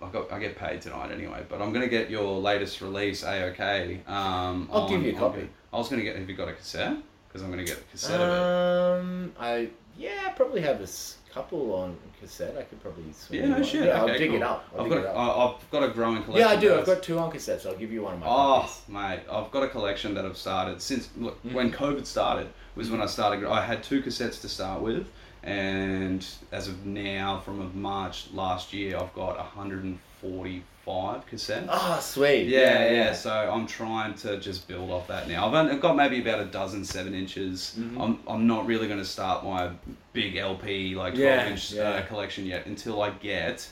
I 0.02 0.08
got. 0.10 0.30
I 0.32 0.38
get 0.38 0.56
paid 0.56 0.80
tonight 0.82 1.10
anyway. 1.12 1.42
But 1.48 1.60
I'm 1.62 1.72
gonna 1.72 1.88
get 1.88 2.10
your 2.10 2.38
latest 2.40 2.80
release, 2.80 3.24
AOK. 3.24 4.08
Um, 4.08 4.68
I'll 4.72 4.88
give 4.88 5.02
you 5.02 5.12
a 5.12 5.14
on- 5.14 5.20
copy. 5.20 5.48
I 5.72 5.76
was 5.78 5.88
gonna 5.88 6.02
get. 6.02 6.16
Have 6.16 6.28
you 6.28 6.36
got 6.36 6.48
a 6.48 6.52
cassette? 6.52 6.96
Because 7.28 7.42
I'm 7.42 7.50
gonna 7.50 7.64
get 7.64 7.78
a 7.78 7.90
cassette 7.90 8.20
of 8.20 8.28
it. 8.28 9.00
Um, 9.04 9.32
I 9.38 9.68
yeah, 9.98 10.24
I 10.26 10.30
probably 10.32 10.60
have 10.60 10.80
a 10.80 10.88
couple 11.32 11.74
on 11.74 11.96
cassette. 12.20 12.56
I 12.58 12.62
could 12.62 12.80
probably. 12.82 13.04
swing 13.12 13.40
Yeah, 13.40 13.48
no 13.48 13.62
shit. 13.62 13.84
Yeah, 13.86 13.98
I'll 14.00 14.04
okay, 14.08 14.18
dig 14.18 14.28
cool. 14.30 14.36
it 14.36 14.42
up. 14.42 14.68
I'll 14.76 14.84
I've 14.84 14.90
got. 14.90 14.98
A, 15.04 15.18
I've 15.18 15.70
got 15.70 15.82
a 15.82 15.88
growing 15.88 16.22
collection. 16.22 16.48
Yeah, 16.48 16.54
I 16.54 16.56
do. 16.56 16.74
I've 16.78 16.86
got 16.86 17.02
two 17.02 17.18
on 17.18 17.30
cassette, 17.30 17.62
so 17.62 17.70
I'll 17.70 17.76
give 17.76 17.90
you 17.92 18.02
one 18.02 18.14
of 18.14 18.20
my 18.20 18.26
Oh, 18.26 18.60
copies. 18.60 18.82
mate, 18.88 19.20
I've 19.30 19.50
got 19.50 19.62
a 19.64 19.68
collection 19.68 20.14
that 20.14 20.24
I've 20.26 20.36
started 20.36 20.80
since 20.80 21.08
look, 21.16 21.38
when 21.52 21.70
Mm-hmm. 21.72 21.84
COVID 21.84 22.06
started 22.06 22.48
was 22.74 22.90
when 22.90 23.00
I 23.02 23.06
started. 23.06 23.44
I 23.44 23.62
had 23.64 23.82
two 23.82 24.02
cassettes 24.02 24.40
to 24.42 24.48
start 24.48 24.80
with, 24.82 25.06
and 25.46 26.26
as 26.52 26.68
of 26.68 26.84
now, 26.84 27.40
from 27.40 27.60
of 27.60 27.74
March 27.74 28.26
last 28.34 28.72
year, 28.72 28.96
I've 28.96 29.14
got 29.14 29.38
144 29.38 30.62
five 30.86 31.28
cassettes. 31.28 31.66
Oh, 31.68 31.98
sweet. 32.00 32.46
Yeah, 32.46 32.88
yeah, 32.88 33.12
So 33.12 33.32
I'm 33.32 33.66
trying 33.66 34.14
to 34.14 34.38
just 34.38 34.68
build 34.68 34.92
off 34.92 35.08
that 35.08 35.28
now. 35.28 35.48
I've, 35.48 35.54
only, 35.54 35.72
I've 35.72 35.80
got 35.80 35.96
maybe 35.96 36.20
about 36.20 36.38
a 36.38 36.44
dozen 36.44 36.84
seven 36.84 37.12
inches. 37.12 37.74
Mm-hmm. 37.76 38.00
I'm, 38.00 38.18
I'm 38.28 38.46
not 38.46 38.66
really 38.66 38.86
going 38.86 39.00
to 39.00 39.04
start 39.04 39.44
my 39.44 39.70
big 40.12 40.36
LP 40.36 40.94
like 40.94 41.14
12 41.14 41.18
Yeah, 41.18 41.48
inch 41.48 41.72
yeah. 41.72 41.82
Uh, 41.82 42.06
collection 42.06 42.46
yet 42.46 42.66
until 42.66 43.02
I 43.02 43.10
get 43.10 43.68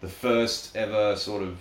the 0.00 0.08
first 0.08 0.74
ever 0.74 1.14
sort 1.14 1.42
of 1.42 1.58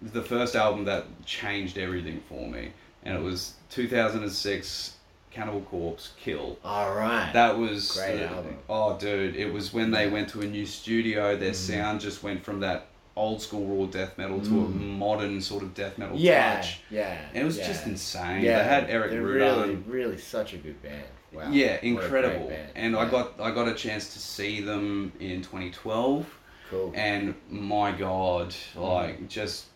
the 0.00 0.22
first 0.22 0.56
album 0.56 0.86
that 0.86 1.04
changed 1.26 1.76
everything 1.76 2.22
for 2.28 2.48
me, 2.48 2.72
and 3.04 3.16
it 3.16 3.22
was 3.22 3.52
2006 3.70 4.96
Cannibal 5.32 5.62
Corpse 5.62 6.12
Kill. 6.22 6.58
All 6.64 6.94
right. 6.94 7.30
That 7.32 7.58
was 7.58 7.92
Great 7.92 8.22
uh, 8.22 8.26
album. 8.34 8.56
Oh, 8.68 8.98
dude! 8.98 9.34
It 9.36 9.52
was 9.52 9.72
when 9.72 9.90
they 9.90 10.08
went 10.08 10.28
to 10.30 10.40
a 10.42 10.46
new 10.46 10.66
studio. 10.66 11.36
Mm. 11.36 11.40
Their 11.40 11.54
sound 11.54 12.00
just 12.00 12.22
went 12.22 12.44
from 12.44 12.60
that 12.60 12.86
old 13.14 13.42
school 13.42 13.66
raw 13.66 13.86
death 13.86 14.16
metal 14.16 14.40
to 14.40 14.48
a 14.48 14.68
modern 14.68 15.38
sort 15.40 15.62
of 15.62 15.74
death 15.74 15.98
metal 15.98 16.16
Mm. 16.16 16.20
yeah, 16.22 16.56
touch. 16.56 16.80
yeah. 16.90 17.18
And 17.34 17.42
it 17.42 17.44
was 17.44 17.58
yeah. 17.58 17.66
just 17.66 17.86
insane. 17.86 18.42
Yeah, 18.42 18.58
They 18.62 18.68
had 18.68 18.90
Eric 18.90 19.10
they're 19.10 19.22
really, 19.22 19.74
really 19.86 20.16
such 20.18 20.54
a 20.54 20.56
good 20.56 20.80
band. 20.82 21.02
Wow. 21.32 21.50
Yeah, 21.50 21.72
What 21.72 21.76
a 21.76 21.80
great 21.80 21.84
incredible. 21.84 22.52
And 22.74 22.96
I 22.96 23.08
got 23.10 23.38
I 23.40 23.50
got 23.50 23.68
a 23.68 23.74
chance 23.74 24.12
to 24.14 24.18
see 24.18 24.60
them 24.60 25.12
in 25.20 25.42
2012, 25.42 26.26
cool. 26.70 26.92
and 26.94 27.34
my 27.50 27.92
god, 27.92 28.54
Mm. 28.74 28.82
like 28.82 29.28
just. 29.28 29.66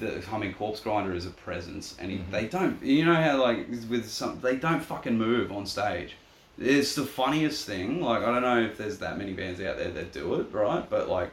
The, 0.00 0.20
humming 0.22 0.54
Corpsegrinder 0.54 1.14
is 1.14 1.26
a 1.26 1.30
presence, 1.30 1.94
and 2.00 2.10
he, 2.10 2.18
Mm-hmm. 2.18 2.32
they 2.32 2.46
don't. 2.46 2.82
You 2.82 3.04
know 3.04 3.14
how 3.14 3.40
like 3.42 3.68
with 3.88 4.08
some, 4.08 4.40
they 4.40 4.56
don't 4.56 4.80
fucking 4.82 5.16
move 5.16 5.52
on 5.52 5.66
stage. 5.66 6.16
It's 6.58 6.94
the 6.94 7.04
funniest 7.06 7.66
thing. 7.66 8.02
Like 8.02 8.22
I 8.22 8.26
don't 8.32 8.42
know 8.42 8.60
if 8.60 8.76
there's 8.76 8.98
that 8.98 9.16
many 9.18 9.32
bands 9.32 9.60
out 9.60 9.76
there 9.78 9.90
that 9.90 10.12
do 10.12 10.34
it, 10.34 10.46
right? 10.52 10.88
But 10.90 11.08
like, 11.08 11.30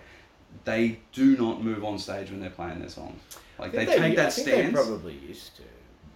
they 0.65 0.99
do 1.13 1.37
not 1.37 1.63
move 1.63 1.83
on 1.83 1.97
stage 1.99 2.29
when 2.31 2.39
they're 2.39 2.49
playing 2.49 2.79
their 2.79 2.89
songs. 2.89 3.19
Like 3.59 3.73
I 3.73 3.77
they 3.77 3.85
think 3.85 3.99
take 4.01 4.11
I 4.13 4.15
that 4.23 4.33
think 4.33 4.47
stance. 4.47 4.67
They 4.67 4.73
probably 4.73 5.13
used 5.15 5.55
to 5.57 5.63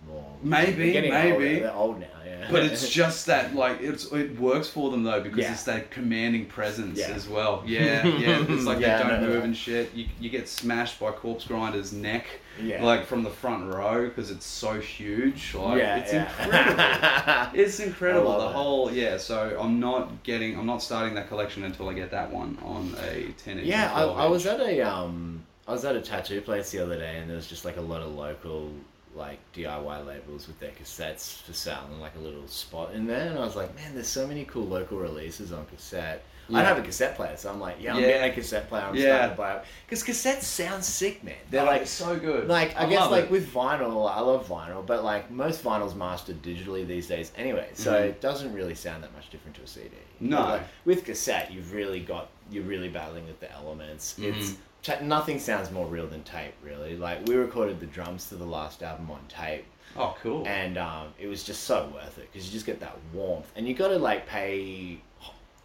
more. 0.08 0.26
Maybe, 0.44 0.94
maybe. 0.94 1.34
Older. 1.34 1.60
They're 1.60 1.74
old 1.74 2.00
now. 2.00 2.08
Yeah. 2.40 2.48
But 2.52 2.64
it's 2.64 2.90
just 3.02 3.26
that 3.28 3.56
like 3.56 3.82
it's 3.82 4.12
it 4.12 4.40
works 4.40 4.68
for 4.70 4.90
them 4.92 5.04
though 5.04 5.22
because 5.22 5.40
Yeah. 5.40 5.52
it's 5.54 5.64
that 5.64 5.92
commanding 5.92 6.46
presence 6.46 7.00
Yeah. 7.00 7.10
as 7.10 7.28
well. 7.28 7.64
Yeah, 7.66 8.06
yeah. 8.08 8.46
It's 8.48 8.66
like 8.66 8.80
they 8.80 8.86
don't 8.88 9.22
no, 9.22 9.28
move 9.28 9.40
no. 9.40 9.42
and 9.42 9.58
shit. 9.58 9.94
You, 9.94 10.06
you 10.20 10.30
get 10.30 10.48
smashed 10.48 11.00
by 11.00 11.12
Corpsegrinder's 11.12 11.92
neck, 11.94 12.26
Yeah. 12.62 12.84
like 12.84 13.06
from 13.06 13.24
the 13.24 13.30
front 13.30 13.74
row 13.74 14.08
because 14.08 14.32
it's 14.32 14.46
so 14.46 14.80
huge. 14.80 15.54
Like 15.56 15.80
yeah, 15.80 15.98
it's 15.98 16.14
incredible. 16.14 17.52
It's 17.62 17.80
incredible. 17.80 18.38
The 18.40 18.48
it. 18.48 18.54
whole 18.54 18.92
yeah. 18.92 19.18
So 19.18 19.58
I'm 19.60 19.80
not 19.80 20.24
getting. 20.24 20.58
I'm 20.58 20.66
not 20.66 20.82
starting 20.82 21.16
that 21.16 21.28
collection 21.28 21.64
until 21.64 21.90
I 21.90 21.94
get 21.94 22.12
that 22.12 22.32
one 22.32 22.58
on 22.64 22.96
a 23.10 23.32
ten 23.44 23.58
inch. 23.60 23.68
Yeah, 23.68 23.94
I, 23.94 24.04
I 24.04 24.28
was 24.28 24.46
at 24.46 24.60
a 24.60 24.82
um, 24.82 25.44
I 25.68 25.72
was 25.74 25.86
at 25.86 25.96
a 25.96 26.02
tattoo 26.02 26.42
place 26.42 26.72
the 26.72 26.80
other 26.80 26.98
day, 26.98 27.18
and 27.18 27.30
there 27.30 27.36
was 27.38 27.48
just 27.48 27.66
like 27.66 27.78
a 27.78 27.82
lot 27.82 28.02
of 28.02 28.14
local 28.16 28.72
like 29.16 29.40
DIY 29.54 30.06
labels 30.06 30.48
with 30.48 30.60
their 30.60 30.72
cassettes 30.72 31.42
for 31.42 31.54
sale, 31.54 31.84
and 31.92 32.00
like 32.00 32.16
a 32.16 32.20
little 32.20 32.48
spot 32.48 32.94
in 32.94 33.06
there, 33.08 33.30
and 33.30 33.38
I 33.38 33.44
was 33.46 33.56
like, 33.56 33.76
man, 33.76 33.94
there's 33.94 34.08
so 34.08 34.26
many 34.28 34.46
cool 34.46 34.66
local 34.66 34.98
releases 35.00 35.52
on 35.52 35.66
cassette. 35.66 36.24
I 36.50 36.54
Yeah. 36.56 36.64
have 36.68 36.78
a 36.80 36.82
cassette 36.82 37.16
player, 37.16 37.38
so 37.38 37.50
I'm 37.50 37.62
like, 37.62 37.78
yeah, 37.80 37.94
I'm 37.94 38.02
Yeah. 38.02 38.08
getting 38.08 38.32
a 38.32 38.34
cassette 38.34 38.68
player. 38.68 38.84
I'm 38.84 38.96
Yeah. 38.96 39.04
starting 39.16 39.30
to 39.32 39.38
buy 39.38 39.56
it 39.58 39.64
because 39.86 40.04
cassettes 40.04 40.42
sound 40.44 40.84
sick, 40.84 41.24
man. 41.24 41.36
They're 41.50 41.62
Oh, 41.62 41.66
like 41.66 41.88
so 41.88 42.18
good. 42.20 42.48
Like 42.50 42.76
I, 42.76 42.86
I 42.86 42.90
guess 42.90 43.10
like 43.10 43.26
it. 43.26 43.32
with 43.32 43.54
vinyl, 43.54 44.10
I 44.12 44.20
love 44.20 44.48
vinyl, 44.48 44.86
but 44.86 45.04
like 45.04 45.32
most 45.32 45.64
vinyls 45.64 45.96
mastered 45.96 46.42
digitally 46.42 46.86
these 46.86 47.08
days 47.08 47.32
anyway, 47.38 47.70
so 47.74 47.94
Mhm. 47.94 48.02
it 48.10 48.22
doesn't 48.22 48.52
really 48.54 48.76
sound 48.76 49.04
that 49.04 49.14
much 49.14 49.30
different 49.30 49.56
to 49.58 49.64
a 49.64 49.68
CD. 49.68 49.92
No. 50.20 50.42
Like, 50.42 50.62
with 50.84 51.06
cassette, 51.06 51.52
you've 51.54 51.74
really 51.74 52.00
got 52.02 52.30
you're 52.50 52.64
really 52.66 52.90
battling 52.90 53.26
with 53.28 53.40
the 53.40 53.50
elements. 53.50 54.16
It's 54.20 54.52
ta- 54.52 54.58
nothing 55.02 55.40
sounds 55.40 55.72
more 55.72 55.86
real 55.86 56.08
than 56.08 56.24
tape, 56.24 56.54
really. 56.64 56.96
Like 56.98 57.26
we 57.28 57.36
recorded 57.36 57.80
the 57.80 57.86
drums 57.86 58.28
to 58.30 58.36
the 58.36 58.46
last 58.46 58.82
album 58.84 59.10
on 59.12 59.20
tape, 59.30 59.66
Oh, 59.96 60.16
cool. 60.22 60.48
and 60.48 60.78
um, 60.78 61.08
it 61.20 61.28
was 61.28 61.44
just 61.44 61.64
so 61.66 61.90
worth 61.94 62.18
it 62.18 62.30
because 62.32 62.48
you 62.48 62.54
just 62.54 62.66
get 62.66 62.80
that 62.80 62.98
warmth, 63.14 63.52
and 63.56 63.68
you 63.68 63.74
got 63.74 63.90
to 63.90 63.98
like 64.00 64.28
pay. 64.28 65.00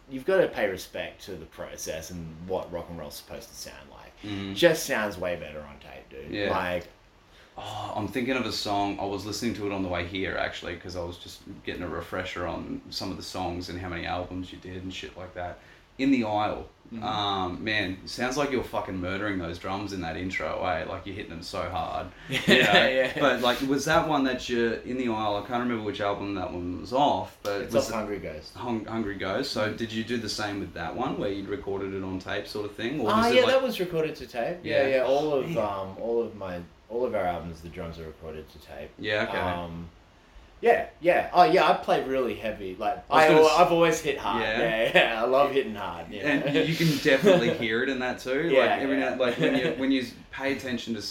You've 0.09 0.25
got 0.25 0.37
to 0.37 0.47
pay 0.47 0.69
respect 0.69 1.23
to 1.25 1.31
the 1.31 1.45
process 1.47 2.11
and 2.11 2.25
what 2.47 2.71
rock 2.71 2.87
and 2.89 2.97
roll's 2.97 3.15
supposed 3.15 3.49
to 3.49 3.55
sound 3.55 3.89
like. 3.91 4.13
Mhm. 4.31 4.55
Just 4.55 4.85
sounds 4.85 5.17
way 5.17 5.35
better 5.35 5.59
on 5.59 5.75
tape, 5.79 6.09
dude. 6.09 6.31
Yeah. 6.33 6.49
Like 6.51 6.87
Oh, 7.59 7.93
I'm 7.95 8.07
thinking 8.07 8.37
of 8.37 8.45
a 8.45 8.51
song. 8.51 8.99
I 9.01 9.05
was 9.05 9.25
listening 9.25 9.55
to 9.55 9.65
it 9.65 9.73
on 9.73 9.81
the 9.81 9.89
way 9.89 10.05
here 10.05 10.37
actually 10.37 10.75
because 10.75 10.95
I 10.95 11.01
was 11.01 11.17
just 11.17 11.39
getting 11.65 11.81
a 11.81 11.87
refresher 11.89 12.45
on 12.45 12.79
some 12.91 13.09
of 13.09 13.17
the 13.17 13.23
songs 13.23 13.69
and 13.69 13.79
how 13.81 13.89
many 13.89 14.05
albums 14.05 14.51
you 14.53 14.59
did 14.59 14.83
and 14.83 14.93
shit 14.93 15.17
like 15.17 15.33
that. 15.33 15.57
In 15.97 16.11
the 16.11 16.23
aisle, 16.23 16.67
Mm-hmm. 16.93 17.03
um, 17.03 17.63
man, 17.63 17.97
sounds 18.05 18.37
like 18.37 18.49
you're 18.51 18.63
fucking 18.63 18.95
murdering 18.97 19.39
those 19.39 19.59
drums 19.59 19.91
in 19.91 19.99
that 20.01 20.15
intro. 20.15 20.63
Eh? 20.63 20.85
Like 20.87 21.05
you're 21.05 21.15
hitting 21.15 21.31
them 21.31 21.41
so 21.43 21.63
hard. 21.69 22.07
Yeah, 22.29 22.39
You 22.47 22.63
know? 22.63 22.87
yeah. 22.89 23.13
But 23.19 23.41
like, 23.41 23.59
was 23.61 23.83
that 23.85 24.07
one 24.07 24.23
that 24.23 24.47
you 24.47 24.79
in 24.85 24.97
the 24.97 25.09
aisle? 25.09 25.35
I 25.35 25.45
can't 25.47 25.61
remember 25.63 25.83
which 25.83 25.99
album 25.99 26.35
that 26.35 26.53
one 26.53 26.79
was 26.79 26.93
off, 26.93 27.37
but 27.43 27.61
it's 27.63 27.73
was 27.73 27.89
off 27.89 27.93
Hungry 27.95 28.19
Ghost. 28.19 28.55
Hung, 28.55 28.85
Hungry 28.85 29.15
Ghost. 29.15 29.51
So 29.51 29.73
did 29.73 29.91
you 29.91 30.03
do 30.05 30.17
the 30.17 30.29
same 30.29 30.59
with 30.61 30.73
that 30.75 30.95
one 30.95 31.17
where 31.17 31.29
you'd 31.29 31.49
recorded 31.49 31.93
it 31.93 32.03
on 32.03 32.19
tape, 32.19 32.47
sort 32.47 32.65
of 32.65 32.73
thing? 32.75 33.01
Or 33.01 33.05
was 33.07 33.27
it 33.27 33.35
yeah, 33.35 33.41
like- 33.41 33.51
that 33.51 33.61
was 33.63 33.79
recorded 33.81 34.15
to 34.15 34.25
tape. 34.25 34.59
Yeah, 34.63 34.83
Yeah. 34.87 34.95
yeah. 34.97 35.03
All 35.03 35.33
of 35.33 35.47
Man. 35.49 35.57
um, 35.57 35.97
all 35.99 36.21
of 36.23 36.35
my, 36.35 36.61
all 36.89 37.05
of 37.05 37.13
our 37.15 37.25
albums, 37.25 37.59
the 37.59 37.67
drums 37.69 37.99
are 37.99 38.05
recorded 38.05 38.49
to 38.49 38.59
tape. 38.59 38.89
Yeah, 38.97 39.25
okay. 39.27 39.37
Um, 39.37 39.89
yeah, 40.61 40.87
yeah. 41.01 41.29
Oh, 41.33 41.43
yeah. 41.43 41.69
I 41.69 41.73
play 41.73 42.03
really 42.03 42.35
heavy. 42.35 42.75
Like 42.79 43.03
I 43.09 43.25
I, 43.25 43.27
gonna 43.29 43.45
I've 43.45 43.71
always 43.71 43.99
hit 44.01 44.17
hard. 44.17 44.41
Yeah. 44.43 44.59
Yeah, 44.59 44.91
yeah. 44.95 45.23
I 45.23 45.25
love 45.25 45.51
hitting 45.51 45.75
hard. 45.75 46.07
Yeah. 46.09 46.27
and 46.27 46.67
you- 46.67 46.75
can 46.75 46.97
definitely 47.03 47.53
hear 47.55 47.83
it 47.83 47.89
in 47.89 47.99
that 47.99 48.19
too. 48.19 48.49
Yeah, 48.51 48.59
like 48.61 48.81
every 48.81 48.97
yeah. 48.99 49.09
now, 49.11 49.15
like 49.19 49.37
when 49.39 49.55
you 49.55 49.67
when 49.77 49.91
you 49.91 50.05
pay 50.31 50.53
attention 50.53 50.93
to 50.95 51.01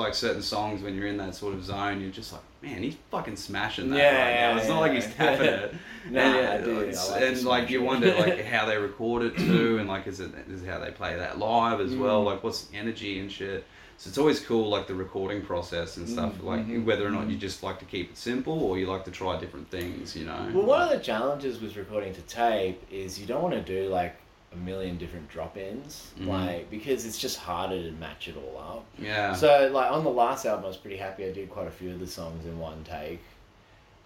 like 0.00 0.14
certain 0.14 0.42
songs 0.42 0.82
when 0.82 0.94
you're 0.94 1.06
in 1.08 1.16
that 1.18 1.34
sort 1.34 1.54
of 1.54 1.64
zone, 1.64 2.00
you're 2.00 2.10
just 2.10 2.32
like, 2.32 2.42
man, 2.62 2.82
he's 2.82 2.96
fucking 3.10 3.36
smashing 3.36 3.90
that. 3.90 3.96
Yeah, 3.98 4.04
right 4.04 4.34
now. 4.34 4.50
yeah, 4.54 4.58
It's 4.58 4.68
not 4.68 4.74
yeah. 4.76 4.80
like 4.80 4.92
he's 4.92 5.14
tapping 5.14 5.46
it. 5.46 5.74
Nah, 6.10 6.20
and, 6.20 6.46
I 6.46 6.60
do. 6.62 6.80
I 6.80 6.84
like 7.10 7.22
and 7.22 7.42
like 7.44 7.68
you 7.70 7.82
wonder 7.82 8.14
like 8.14 8.42
how 8.44 8.64
they 8.64 8.78
record 8.78 9.22
it 9.22 9.36
too, 9.36 9.76
and 9.78 9.86
like 9.86 10.06
is 10.06 10.18
it 10.20 10.30
is 10.48 10.64
how 10.64 10.78
they 10.78 10.90
play 10.90 11.14
that 11.16 11.38
live 11.38 11.78
as 11.80 11.92
Mm. 11.92 11.98
well? 12.00 12.22
Like 12.24 12.42
what's 12.42 12.62
the 12.64 12.76
energy 12.78 13.18
and 13.20 13.30
shit. 13.30 13.66
So 14.00 14.08
it's 14.08 14.16
always 14.16 14.40
cool, 14.40 14.70
like 14.70 14.86
the 14.86 14.94
recording 14.94 15.42
process 15.42 15.98
and 15.98 16.08
stuff. 16.08 16.32
Mm, 16.38 16.42
Like 16.44 16.66
mhm, 16.66 16.84
whether 16.86 17.06
or 17.06 17.10
not 17.10 17.28
you 17.28 17.36
just 17.36 17.62
like 17.62 17.78
to 17.80 17.84
keep 17.84 18.10
it 18.12 18.16
simple 18.16 18.62
or 18.64 18.78
you 18.78 18.86
like 18.86 19.04
to 19.04 19.10
try 19.10 19.38
different 19.38 19.70
things, 19.70 20.16
you 20.16 20.24
know. 20.24 20.50
Well, 20.54 20.64
one 20.64 20.80
of 20.80 20.88
the 20.88 21.00
challenges 21.00 21.60
with 21.60 21.76
recording 21.76 22.14
to 22.14 22.22
tape 22.22 22.82
is 22.90 23.20
you 23.20 23.26
don't 23.26 23.42
want 23.42 23.54
to 23.54 23.60
do 23.60 23.90
like 23.90 24.16
a 24.54 24.56
million 24.56 24.96
different 24.96 25.28
drop-ins, 25.28 26.12
Mhm. 26.18 26.28
like 26.28 26.70
because 26.70 27.04
it's 27.04 27.18
just 27.18 27.36
harder 27.36 27.82
to 27.82 27.92
match 27.92 28.26
it 28.26 28.36
all 28.38 28.58
up. 28.58 28.84
yeah. 28.98 29.34
So, 29.34 29.70
like 29.70 29.92
on 29.92 30.02
the 30.02 30.10
last 30.10 30.46
album, 30.46 30.64
I 30.64 30.68
was 30.68 30.78
pretty 30.78 30.96
happy. 30.96 31.26
I 31.26 31.32
did 31.32 31.50
quite 31.50 31.66
a 31.66 31.70
few 31.70 31.90
of 31.90 32.00
the 32.00 32.06
songs 32.06 32.46
in 32.46 32.58
one 32.58 32.82
take. 32.84 33.20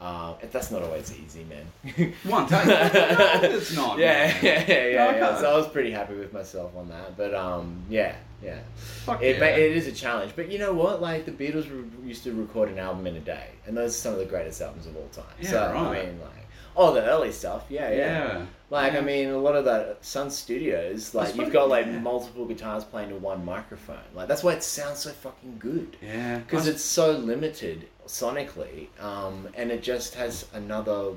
Um, 0.00 0.34
that's 0.50 0.72
not 0.72 0.82
always 0.82 1.16
easy, 1.16 1.44
man. 1.44 2.12
One 2.24 2.46
take. 2.48 2.66
it's 2.66 3.74
not. 3.76 3.96
yeah, 4.04 4.26
man. 4.26 4.36
yeah, 4.42 4.64
yeah, 4.68 4.86
yeah, 4.86 4.96
No, 4.96 5.08
I 5.10 5.16
yeah. 5.18 5.38
So 5.40 5.54
I 5.54 5.56
was 5.56 5.68
pretty 5.68 5.92
happy 5.92 6.14
with 6.14 6.32
myself 6.32 6.76
on 6.76 6.88
that. 6.88 7.16
But 7.16 7.32
um, 7.32 7.76
yeah, 7.88 8.16
yeah. 8.44 8.58
Fuck 8.76 9.22
It, 9.22 9.38
yeah. 9.38 9.44
it 9.46 9.76
is 9.76 9.86
a 9.86 9.92
challenge. 9.92 10.32
But 10.36 10.50
you 10.50 10.58
know 10.58 10.72
what? 10.74 11.00
Like 11.00 11.24
the 11.24 11.32
Beatles 11.32 11.70
re- 11.70 12.08
used 12.08 12.24
to 12.24 12.32
record 12.32 12.68
an 12.68 12.78
album 12.78 13.06
in 13.06 13.16
a 13.16 13.20
day, 13.20 13.48
and 13.66 13.76
those 13.76 13.90
are 13.90 13.98
some 13.98 14.12
of 14.12 14.18
the 14.18 14.26
greatest 14.26 14.60
albums 14.60 14.86
of 14.86 14.96
all 14.96 15.08
time. 15.12 15.24
Yeah, 15.40 15.50
so 15.50 15.72
right. 15.72 16.02
I 16.02 16.06
mean, 16.06 16.20
like, 16.20 16.46
oh, 16.76 16.92
the 16.92 17.02
early 17.04 17.32
stuff. 17.32 17.64
Yeah, 17.68 17.90
yeah. 17.90 17.96
Yeah. 17.96 18.46
Like 18.70 18.92
Yeah. 18.92 18.98
I 19.00 19.02
mean, 19.02 19.28
a 19.28 19.38
lot 19.38 19.54
of 19.56 19.64
the 19.64 19.96
Sun 20.00 20.30
Studios, 20.30 21.14
like 21.14 21.36
you've 21.36 21.52
got 21.52 21.68
like 21.68 21.86
multiple 21.88 22.44
guitars 22.46 22.84
playing 22.84 23.10
to 23.10 23.16
one 23.16 23.44
microphone. 23.44 23.98
Like 24.14 24.28
that's 24.28 24.42
why 24.42 24.52
it 24.54 24.62
sounds 24.62 25.00
so 25.00 25.10
fucking 25.10 25.56
good 25.58 25.96
Yeah. 26.02 26.38
because 26.38 26.66
it's 26.66 26.82
so 26.82 27.12
limited 27.12 27.88
sonically, 28.06 28.88
um, 29.00 29.48
and 29.54 29.70
it 29.70 29.82
just 29.82 30.14
has 30.16 30.46
another 30.52 31.12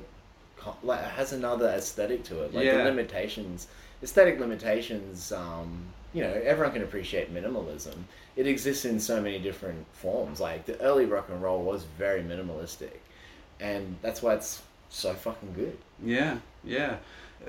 like 0.82 1.00
it 1.00 1.06
has 1.10 1.32
another 1.32 1.68
aesthetic 1.68 2.24
to 2.24 2.42
it. 2.42 2.54
Like 2.54 2.64
the 2.70 2.84
limitations, 2.84 3.68
aesthetic 4.02 4.38
limitations. 4.38 5.32
Um, 5.32 5.86
you 6.12 6.22
know, 6.22 6.32
everyone 6.32 6.72
can 6.72 6.82
appreciate 6.82 7.32
minimalism. 7.34 7.94
It 8.36 8.46
exists 8.46 8.84
in 8.84 9.00
so 9.00 9.20
many 9.20 9.38
different 9.38 9.86
forms. 9.92 10.40
Like 10.40 10.66
the 10.66 10.80
early 10.80 11.04
rock 11.04 11.28
and 11.28 11.42
roll 11.42 11.62
was 11.62 11.84
very 11.98 12.22
minimalistic, 12.22 12.98
and 13.60 13.96
that's 14.02 14.22
why 14.22 14.34
it's 14.34 14.62
so 14.88 15.14
fucking 15.14 15.52
good. 15.54 15.76
Yeah, 16.02 16.38
yeah. 16.64 16.96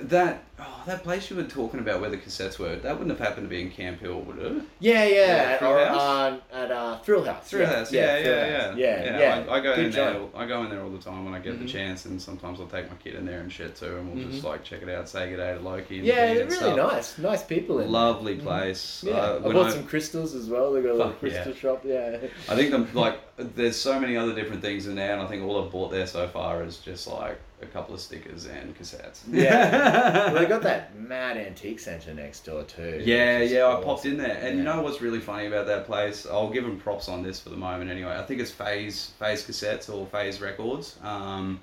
That 0.01 0.43
oh, 0.59 0.83
that 0.85 1.03
place 1.03 1.29
you 1.29 1.35
were 1.35 1.43
talking 1.43 1.79
about 1.81 1.99
where 1.99 2.09
the 2.09 2.17
cassettes 2.17 2.57
were, 2.57 2.75
that 2.77 2.97
wouldn't 2.97 3.17
have 3.17 3.27
happened 3.27 3.45
to 3.47 3.49
be 3.49 3.61
in 3.61 3.69
Camp 3.71 3.99
Hill, 3.99 4.21
would 4.21 4.37
it? 4.39 4.63
Yeah, 4.79 5.03
yeah, 5.03 5.15
Yeah, 5.15 5.25
at, 5.53 5.59
Thrill 5.59 5.71
or, 5.73 5.79
uh, 5.79 6.37
at 6.53 6.71
uh, 6.71 6.97
Thrill 6.99 7.23
House. 7.25 7.49
Thrill 7.49 7.65
House, 7.67 7.91
yeah, 7.91 8.17
yeah, 8.17 8.23
Thrill 8.23 8.35
yeah, 8.37 8.67
House. 8.69 8.77
yeah, 8.77 9.19
yeah. 9.19 9.45
I, 9.51 9.55
I 9.55 9.59
go 9.59 9.75
Good 9.75 9.85
in 9.85 9.91
there. 9.91 10.13
job. 10.13 10.29
I 10.35 10.45
go 10.45 10.63
in 10.63 10.69
there 10.69 10.81
all 10.81 10.89
the 10.89 10.99
time 10.99 11.25
when 11.25 11.33
I 11.33 11.39
get 11.39 11.55
Mhm. 11.55 11.59
the 11.63 11.67
chance, 11.67 12.05
and 12.05 12.21
sometimes 12.21 12.61
I'll 12.61 12.67
take 12.67 12.89
my 12.89 12.95
kid 12.97 13.15
in 13.15 13.25
there 13.25 13.41
and 13.41 13.51
shit 13.51 13.75
too, 13.75 13.97
and 13.97 14.13
we'll 14.15 14.23
just 14.29 14.41
Mhm. 14.43 14.47
like 14.49 14.63
check 14.63 14.81
it 14.83 14.89
out, 14.89 15.09
say 15.09 15.29
good 15.31 15.37
day 15.37 15.53
to 15.55 15.59
Loki. 15.59 15.97
And 15.97 16.07
Yeah, 16.07 16.31
really 16.33 16.51
stuff. 16.51 16.77
nice, 16.77 17.17
nice 17.17 17.43
people 17.43 17.79
in 17.79 17.83
there. 17.83 17.91
Lovely 17.91 18.37
Mhm. 18.37 18.43
place. 18.43 19.03
Yeah, 19.05 19.13
Uh, 19.15 19.35
I 19.43 19.51
bought 19.51 19.65
I- 19.65 19.71
some 19.71 19.83
crystals 19.85 20.33
as 20.33 20.47
well. 20.49 20.71
They 20.71 20.81
got 20.81 20.91
a 20.91 20.93
little 20.93 21.11
yeah. 21.13 21.17
crystal 21.19 21.53
shop. 21.55 21.81
Yeah, 21.83 22.17
I 22.47 22.55
think 22.55 22.73
I'm 22.73 22.87
like 22.93 23.19
there's 23.55 23.75
so 23.75 23.99
many 23.99 24.17
other 24.17 24.33
different 24.33 24.61
things 24.61 24.87
in 24.87 24.95
there, 24.95 25.13
and 25.13 25.21
I 25.21 25.25
think 25.27 25.43
all 25.43 25.63
I've 25.63 25.71
bought 25.71 25.91
there 25.91 26.05
so 26.07 26.27
far 26.27 26.63
is 26.63 26.77
just 26.77 27.07
like 27.07 27.39
a 27.61 27.65
couple 27.65 27.93
of 27.93 28.01
stickers 28.01 28.45
and 28.45 28.77
cassettes. 28.77 29.19
Yeah. 29.29 30.31
well, 30.31 30.33
they 30.35 30.45
got 30.45 30.61
that 30.63 30.95
mad 30.97 31.37
antique 31.37 31.79
centre 31.79 32.13
next 32.13 32.45
door 32.45 32.63
too. 32.63 33.01
Yeah, 33.03 33.39
which 33.39 33.45
is 33.47 33.51
yeah, 33.53 33.67
I 33.67 33.81
popped 33.83 34.05
in 34.05 34.17
there, 34.17 34.37
and 34.41 34.57
you 34.57 34.63
know 34.63 34.81
what's 34.81 35.01
really 35.01 35.19
funny 35.19 35.47
about 35.47 35.67
that 35.67 35.85
place? 35.85 36.25
I'll 36.25 36.49
give 36.49 36.63
them 36.63 36.79
props 36.79 37.07
on 37.09 37.23
this 37.23 37.39
for 37.39 37.49
the 37.49 37.57
moment. 37.57 37.89
Anyway, 37.89 38.11
I 38.15 38.23
think 38.23 38.41
it's 38.41 38.51
Phase 38.51 39.11
Phase 39.19 39.45
Cassettes 39.45 39.93
or 39.93 40.05
Phase 40.07 40.41
Records. 40.41 40.97
Um, 41.03 41.59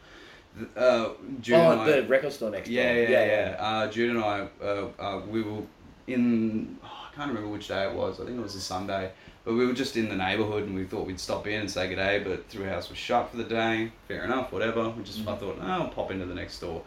th- 0.59 0.69
uh, 0.77 1.11
Jude 1.41 1.57
and 1.57 1.81
Oh, 1.81 1.83
I- 1.83 1.91
the 1.91 2.07
record 2.09 2.33
store 2.33 2.51
next 2.51 2.69
yeah, 2.71 2.93
door. 2.95 3.03
yeah, 3.05 3.25
yeah. 3.25 3.57
Uh, 3.59 3.91
Jude 3.91 4.11
and 4.17 4.25
I, 4.25 4.49
uh, 4.63 4.89
uh, 4.99 5.21
we 5.29 5.43
were 5.43 5.63
in. 6.07 6.79
oh, 6.85 6.87
I 7.11 7.15
can't 7.15 7.29
remember 7.29 7.49
which 7.51 7.69
day 7.69 7.85
it 7.87 7.95
was. 7.95 8.21
I 8.21 8.25
think 8.25 8.39
it 8.39 8.43
was 8.43 8.55
a 8.55 8.61
Sunday. 8.61 9.11
But 9.47 9.55
we 9.55 9.65
were 9.65 9.73
just 9.73 9.97
in 9.97 10.09
the 10.09 10.17
neighbourhood, 10.17 10.65
and 10.65 10.75
we 10.75 10.85
thought 10.85 11.07
we'd 11.07 11.21
stop 11.21 11.47
in 11.47 11.61
and 11.61 11.71
say 11.71 11.89
good 11.89 11.95
day. 11.95 12.19
But 12.19 12.49
Thrill 12.49 12.69
House 12.69 12.89
was 12.91 12.99
shut 12.99 13.31
for 13.31 13.37
the 13.37 13.45
day. 13.45 13.93
Fair 14.09 14.25
enough, 14.25 14.51
whatever. 14.51 14.91
We 14.91 15.05
just 15.05 15.21
I 15.21 15.37
thought, 15.37 15.59
oh, 15.63 15.65
I'll 15.65 15.89
pop 15.89 16.11
into 16.11 16.27
the 16.27 16.35
next 16.35 16.59
door 16.59 16.83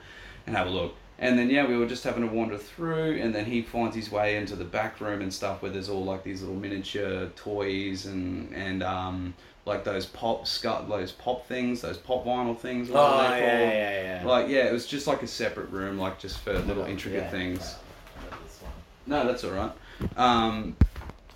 and 0.45 0.57
have 0.57 0.67
a 0.67 0.69
look. 0.69 0.93
And 1.19 1.39
then 1.39 1.49
yeah, 1.49 1.65
we 1.65 1.77
were 1.77 1.85
just 1.85 2.03
having 2.03 2.27
to 2.27 2.35
wander 2.35 2.57
through, 2.57 3.17
and 3.21 3.33
then 3.33 3.45
he 3.45 3.61
finds 3.61 3.95
his 3.95 4.11
way 4.11 4.35
into 4.35 4.57
the 4.57 4.65
back 4.65 4.99
room 4.99 5.21
and 5.21 5.33
stuff 5.33 5.61
where 5.61 5.71
there's 5.71 5.87
all 5.87 6.03
like 6.03 6.23
these 6.23 6.41
little 6.41 6.57
miniature 6.57 7.27
toys 7.37 8.05
and 8.05 8.53
and 8.53 8.83
um 8.83 9.33
like 9.65 9.85
those 9.85 10.05
pop 10.05 10.45
scut 10.45 10.89
those 10.89 11.13
pop 11.13 11.47
things, 11.47 11.79
those 11.79 11.97
pop 11.97 12.25
vinyl 12.25 12.57
things. 12.57 12.89
Oh, 12.91 13.21
yeah, 13.21 13.37
yeah, 13.37 14.21
yeah. 14.21 14.27
Like 14.27 14.49
yeah, 14.49 14.65
it 14.65 14.73
was 14.73 14.85
just 14.85 15.07
like 15.07 15.23
a 15.23 15.27
separate 15.27 15.69
room, 15.69 15.97
like 15.97 16.19
just 16.19 16.39
for 16.39 16.59
little 16.59 16.83
intricate 16.83 17.23
Yeah. 17.23 17.29
things. 17.31 17.75
Oh. 18.31 18.67
No, 19.07 19.25
that's 19.25 19.43
all 19.45 19.51
right. 19.51 19.71
Um, 20.17 20.75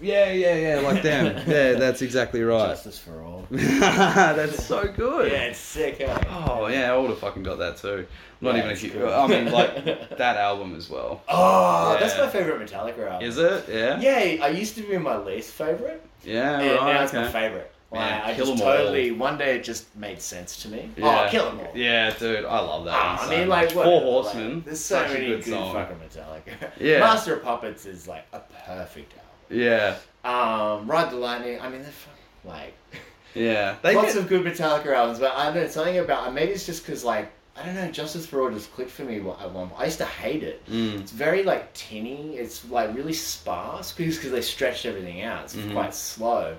yeah, 0.04 0.32
yeah, 0.32 0.56
yeah, 0.56 0.80
like 0.82 1.02
them. 1.02 1.26
yeah, 1.48 1.74
that's 1.74 2.02
exactly 2.02 2.42
right. 2.44 2.70
Justice 2.70 3.00
for 3.00 3.22
all. 3.24 3.48
that's 3.52 4.66
so 4.66 4.86
good. 4.92 5.32
Yeah, 5.32 5.44
it's 5.46 5.60
sick. 5.60 6.00
Eh? 6.02 6.24
Oh 6.48 6.68
yeah, 6.68 6.94
I 6.94 6.98
would 6.98 7.10
have 7.10 7.20
fucking 7.20 7.44
got 7.44 7.58
that 7.60 7.78
too. 7.78 8.06
Not 8.42 8.56
Yeah, 8.56 8.58
even 8.60 8.70
a 8.70 8.74
it's 8.74 8.84
cool. 8.94 9.10
I 9.10 9.28
mean, 9.28 9.52
like 9.52 9.86
that 10.18 10.38
album 10.38 10.76
as 10.76 10.90
well. 10.90 11.22
Oh, 11.30 11.98
that's 12.00 12.18
my 12.18 12.28
favorite 12.28 12.60
Metallica 12.70 13.10
album. 13.10 13.28
Is 13.28 13.38
it? 13.38 13.66
Yeah. 13.70 14.00
Yeah, 14.00 14.44
I 14.46 14.50
used 14.50 14.76
to 14.76 14.82
be 14.84 14.98
my 14.98 15.18
least 15.18 15.54
favorite, 15.54 16.06
Yeah. 16.24 16.60
and 16.60 16.72
right. 16.80 16.94
now 16.94 17.04
it's 17.04 17.14
okay. 17.14 17.24
my 17.24 17.32
favorite. 17.32 17.70
Man, 17.94 18.22
I 18.24 18.34
just 18.34 18.52
'em 18.52 18.60
all. 18.60 18.74
totally 18.76 19.12
one 19.12 19.38
day 19.38 19.58
it 19.58 19.64
just 19.64 19.96
made 19.96 20.20
sense 20.20 20.64
to 20.64 20.68
me. 20.68 20.90
Yeah. 20.98 21.26
Oh, 21.28 21.30
kill 21.30 21.46
them 21.46 21.60
all. 21.60 21.72
Yeah, 21.76 22.10
dude, 22.18 22.44
I 22.44 22.60
love 22.60 22.86
that. 22.86 22.94
Ah, 22.96 23.22
I 23.22 23.26
so 23.26 23.30
mean, 23.30 23.48
much. 23.48 23.68
like 23.68 23.72
Four 23.72 23.84
whatever, 23.86 24.06
Horsemen. 24.06 24.56
Like, 24.56 24.66
there's 24.66 24.80
so 24.80 25.08
many 25.08 25.26
a 25.26 25.30
good 25.36 25.44
good 25.46 25.74
fucking 25.74 25.98
Metallica. 25.98 26.72
Yeah. 26.80 27.00
Master 27.02 27.36
of 27.36 27.44
Puppets 27.44 27.86
is 27.86 28.08
like 28.08 28.26
a 28.34 28.40
perfect 28.66 29.14
album. 29.14 29.23
Yeah, 29.54 29.96
Um, 30.24 30.88
Ride 30.88 31.12
the 31.12 31.16
Lightning. 31.18 31.60
I 31.62 31.70
mean, 31.70 31.82
they're 31.84 31.92
fucking, 31.92 32.50
like 32.50 32.74
yeah. 33.36 33.76
They 33.82 33.96
lots 33.96 34.14
get- 34.14 34.24
of 34.24 34.30
good 34.30 34.44
Metallica 34.46 34.88
albums, 34.96 35.20
but 35.20 35.34
I 35.36 35.46
don't 35.46 35.56
know 35.56 35.68
something 35.68 35.98
about. 36.00 36.34
Maybe 36.34 36.52
it's 36.54 36.66
just 36.66 36.86
because 36.86 37.04
like 37.04 37.32
I 37.56 37.64
don't 37.64 37.76
know, 37.76 37.92
Justice 37.92 38.26
for 38.26 38.42
All 38.42 38.50
just 38.50 38.74
clicked 38.74 38.90
for 38.90 39.04
me 39.04 39.18
at 39.18 39.24
one 39.24 39.70
point. 39.70 39.74
I 39.80 39.86
used 39.86 40.00
to 40.00 40.06
hate 40.06 40.42
it. 40.42 40.66
Mm. 40.68 41.02
It's 41.02 41.12
very 41.12 41.44
like 41.44 41.72
tinny. 41.74 42.36
It's 42.38 42.68
like 42.70 42.96
really 42.96 43.14
sparse 43.14 43.92
because 43.92 44.16
because 44.18 44.32
they 44.32 44.42
stretched 44.42 44.86
everything 44.88 45.22
out. 45.22 45.44
It's 45.44 45.56
Mhm. 45.56 45.72
quite 45.74 45.94
slow. 45.94 46.56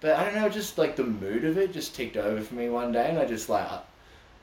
But 0.00 0.16
I 0.16 0.24
don't 0.24 0.36
know, 0.36 0.48
just 0.48 0.78
like 0.78 0.96
the 0.96 1.04
mood 1.04 1.44
of 1.44 1.58
it 1.58 1.74
just 1.74 1.94
ticked 1.94 2.16
over 2.16 2.40
for 2.40 2.54
me 2.54 2.70
one 2.70 2.90
day, 2.90 3.10
and 3.10 3.18
I 3.18 3.26
just 3.26 3.50
like, 3.50 3.70
I, 3.70 3.80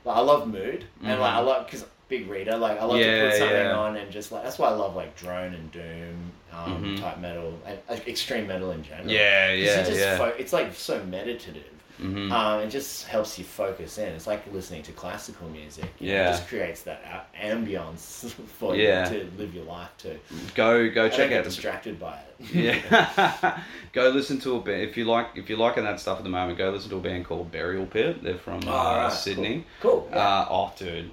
like 0.05 0.17
I 0.17 0.19
love 0.19 0.47
mood, 0.47 0.85
and 1.03 1.19
like 1.19 1.33
I 1.33 1.39
love 1.39 1.65
because 1.65 1.83
big 2.09 2.29
reader, 2.29 2.57
like 2.57 2.79
I 2.79 2.85
love 2.85 2.97
to 2.97 3.03
Mm-hmm. 3.03 3.29
Put 3.29 3.37
something 3.37 3.57
yeah. 3.57 3.75
on 3.77 3.95
and 3.97 4.11
just 4.11 4.31
like 4.31 4.43
that's 4.43 4.57
why 4.59 4.69
I 4.69 4.73
love 4.73 4.95
like 4.95 5.15
drone 5.15 5.53
and 5.53 5.71
doom 5.71 6.31
um, 6.53 6.83
Mhm. 6.83 6.99
type 7.01 7.19
metal 7.19 7.53
and 7.65 7.77
uh, 7.89 7.93
extreme 8.07 8.47
metal 8.47 8.71
in 8.71 8.83
general. 8.83 9.09
Yeah, 9.09 9.51
yeah, 9.53 9.83
just 9.83 9.99
yeah. 9.99 10.17
fo- 10.17 10.33
it's 10.37 10.53
like 10.53 10.73
so 10.73 11.03
meditative. 11.03 11.63
Mhm. 12.01 12.31
Um, 12.31 12.59
it 12.61 12.69
just 12.69 13.07
helps 13.07 13.39
you 13.39 13.43
focus 13.43 13.97
in. 13.97 14.09
It's 14.09 14.27
like 14.27 14.43
listening 14.53 14.83
to 14.83 14.91
classical 14.91 15.49
music. 15.49 15.85
you 15.99 16.09
know, 16.09 16.13
Yeah. 16.13 16.29
it 16.29 16.31
just 16.33 16.47
creates 16.47 16.83
that 16.83 17.27
ambience 17.35 18.29
for 18.59 18.75
Yeah. 18.75 19.11
you 19.11 19.19
to 19.19 19.25
live 19.37 19.53
your 19.55 19.63
life 19.65 19.89
to. 19.99 20.15
Go, 20.53 20.89
go 20.91 21.05
I 21.05 21.09
check 21.09 21.31
out 21.31 21.43
distracted 21.43 21.99
by 21.99 22.19
it. 22.39 22.53
Yeah, 22.53 23.59
go 23.93 24.09
listen 24.09 24.39
to 24.41 24.57
a 24.57 24.59
band 24.61 24.83
if 24.83 24.95
you 24.95 25.05
like. 25.05 25.29
If 25.35 25.49
you're 25.49 25.57
liking 25.57 25.85
that 25.85 25.99
stuff 25.99 26.19
at 26.19 26.23
the 26.23 26.29
moment, 26.29 26.59
go 26.59 26.69
listen 26.69 26.91
to 26.91 26.97
a 26.97 27.01
band 27.01 27.25
called 27.25 27.51
Burial 27.51 27.87
Pit. 27.87 28.21
They're 28.23 28.37
from 28.37 28.59
uh, 28.67 28.71
Oh, 28.71 28.75
alright, 28.75 29.11
Sydney. 29.11 29.65
Cool. 29.81 30.01
cool. 30.01 30.09
Yeah. 30.11 30.17
Uh, 30.19 30.47
oh, 30.51 30.73
dude, 30.77 31.09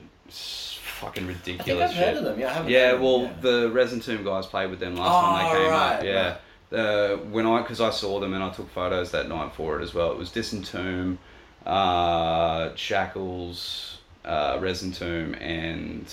fucking 0.95 1.25
I 1.25 1.33
think 1.35 1.47
ridiculous 1.59 1.91
I've 1.91 1.97
shit. 1.97 2.07
heard 2.09 2.17
of 2.19 2.25
them. 2.25 2.39
Yeah, 2.41 2.49
I 2.49 2.53
haven't. 2.53 2.71
Yeah, 2.71 2.93
well, 2.95 3.21
them, 3.21 3.31
yeah. 3.37 3.41
the 3.51 3.71
Resin 3.71 4.01
Tomb 4.01 4.25
guys 4.25 4.47
played 4.47 4.71
with 4.71 4.81
them 4.81 4.97
last 4.97 5.09
Oh, 5.09 5.21
time 5.21 5.45
they 5.53 5.59
came 5.63 5.71
right, 5.71 5.97
up. 5.99 6.05
Yeah. 6.05 6.37
Uh, 6.79 7.17
when 7.31 7.47
I, 7.47 7.63
because 7.63 7.81
I 7.81 7.91
saw 7.91 8.19
them 8.21 8.35
and 8.35 8.43
I 8.43 8.51
took 8.51 8.69
photos 8.71 9.11
that 9.13 9.29
night 9.29 9.53
for 9.55 9.79
it 9.79 9.83
as 9.83 9.95
well. 9.95 10.11
It 10.11 10.19
was 10.19 10.31
Disentomb, 10.31 11.19
uh, 11.67 12.75
Shackles, 12.75 13.99
uh, 14.25 14.59
Resin 14.61 14.91
Tomb, 14.93 15.35
and 15.35 16.13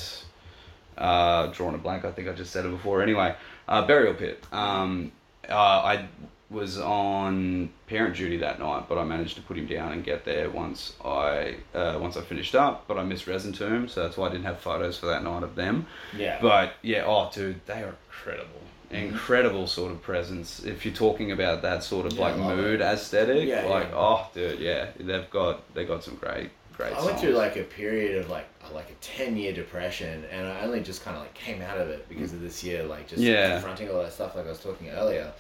uh, 0.97 1.47
drawing 1.47 1.75
a 1.75 1.79
blank. 1.79 2.05
I 2.05 2.11
think 2.11 2.27
I 2.27 2.33
just 2.33 2.51
said 2.51 2.65
it 2.65 2.69
before. 2.69 3.01
Anyway, 3.01 3.35
uh, 3.67 3.85
Burial 3.87 4.13
Pit. 4.13 4.43
Um, 4.51 5.11
uh, 5.49 5.53
I 5.55 6.07
was 6.51 6.77
on 6.77 7.69
parent 7.87 8.15
duty 8.17 8.37
that 8.37 8.59
night, 8.59 8.83
but 8.89 8.97
I 8.97 9.05
managed 9.05 9.35
to 9.37 9.41
put 9.41 9.57
him 9.57 9.67
down 9.67 9.93
and 9.93 10.03
get 10.03 10.25
there 10.25 10.49
once 10.49 10.93
I 11.03 11.55
uh, 11.73 11.97
once 12.01 12.17
I 12.17 12.21
finished 12.21 12.55
up. 12.55 12.87
But 12.87 12.97
I 12.97 13.03
missed 13.03 13.25
Resin 13.25 13.53
Tomb, 13.53 13.87
so 13.87 14.03
that's 14.03 14.17
why 14.17 14.27
I 14.27 14.31
didn't 14.31 14.45
have 14.45 14.59
photos 14.59 14.97
for 14.97 15.05
that 15.07 15.23
night 15.23 15.43
of 15.43 15.55
them. 15.55 15.87
Yeah. 16.15 16.39
But 16.41 16.73
yeah, 16.81 17.05
oh 17.07 17.29
dude, 17.33 17.65
they 17.65 17.81
are 17.83 17.95
incredible. 18.09 18.59
Incredible 18.91 19.67
sort 19.67 19.91
of 19.93 20.01
presence. 20.01 20.63
If 20.65 20.83
you're 20.85 20.93
talking 20.93 21.31
about 21.31 21.61
that 21.61 21.83
sort 21.83 22.05
of 22.05 22.11
Mm-hmm. 22.13 22.21
Yeah, 22.41 22.45
like 22.45 22.55
mood 22.57 22.81
it. 22.81 22.83
aesthetic, 22.83 23.47
Yeah, 23.47 23.63
like 23.65 23.87
yeah. 23.89 23.95
oh 23.95 24.27
dude, 24.33 24.59
yeah, 24.59 24.87
they've 24.99 25.29
got 25.29 25.73
they 25.73 25.85
got 25.85 26.03
some 26.03 26.15
great 26.15 26.49
great. 26.75 26.93
I 26.93 27.05
went 27.05 27.17
through 27.19 27.31
like 27.31 27.55
a 27.55 27.63
period 27.63 28.17
of 28.21 28.29
like 28.29 28.47
like 28.73 28.89
a 28.89 28.93
ten 28.95 29.37
year 29.37 29.53
depression, 29.53 30.25
and 30.29 30.45
I 30.45 30.61
only 30.61 30.81
just 30.81 31.03
kind 31.05 31.15
of 31.15 31.23
like 31.23 31.33
came 31.33 31.61
out 31.61 31.77
of 31.77 31.87
it 31.89 32.09
because 32.09 32.33
of 32.33 32.41
this 32.41 32.61
year, 32.65 32.83
like 32.83 33.07
just 33.07 33.21
Yeah. 33.21 33.53
confronting 33.53 33.89
all 33.89 34.01
that 34.03 34.11
stuff, 34.11 34.35
like 34.35 34.45
I 34.45 34.49
was 34.49 34.59
talking 34.59 34.89
earlier. 34.89 35.31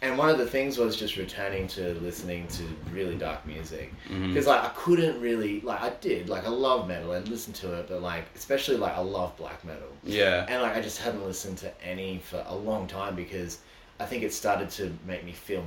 And 0.00 0.16
one 0.16 0.28
of 0.30 0.38
the 0.38 0.46
things 0.46 0.78
was 0.78 0.94
just 0.96 1.16
returning 1.16 1.66
to 1.68 1.94
listening 1.94 2.46
to 2.48 2.62
really 2.92 3.16
dark 3.16 3.44
music 3.46 3.92
Mm-hmm. 4.08 4.28
because 4.28 4.46
like 4.46 4.62
I 4.62 4.68
couldn't 4.68 5.20
really 5.20 5.60
like 5.62 5.80
I 5.82 5.90
did 6.00 6.28
like 6.28 6.44
I 6.46 6.50
love 6.50 6.86
metal 6.86 7.12
and 7.12 7.26
listened 7.28 7.56
to 7.56 7.72
it, 7.74 7.88
but 7.88 8.00
like 8.02 8.24
especially 8.36 8.76
like 8.76 8.94
I 8.96 9.00
love 9.00 9.36
black 9.36 9.64
metal. 9.64 9.88
yeah, 10.04 10.46
And 10.48 10.62
like 10.62 10.76
I 10.76 10.80
just 10.80 10.98
hadn't 10.98 11.24
listened 11.24 11.58
to 11.58 11.84
any 11.84 12.18
for 12.18 12.44
a 12.48 12.54
long 12.54 12.86
time 12.86 13.16
because 13.16 13.58
I 14.00 14.04
think 14.04 14.22
it 14.22 14.32
started 14.32 14.70
to 14.70 14.92
make 15.06 15.24
me 15.24 15.32
feel 15.32 15.64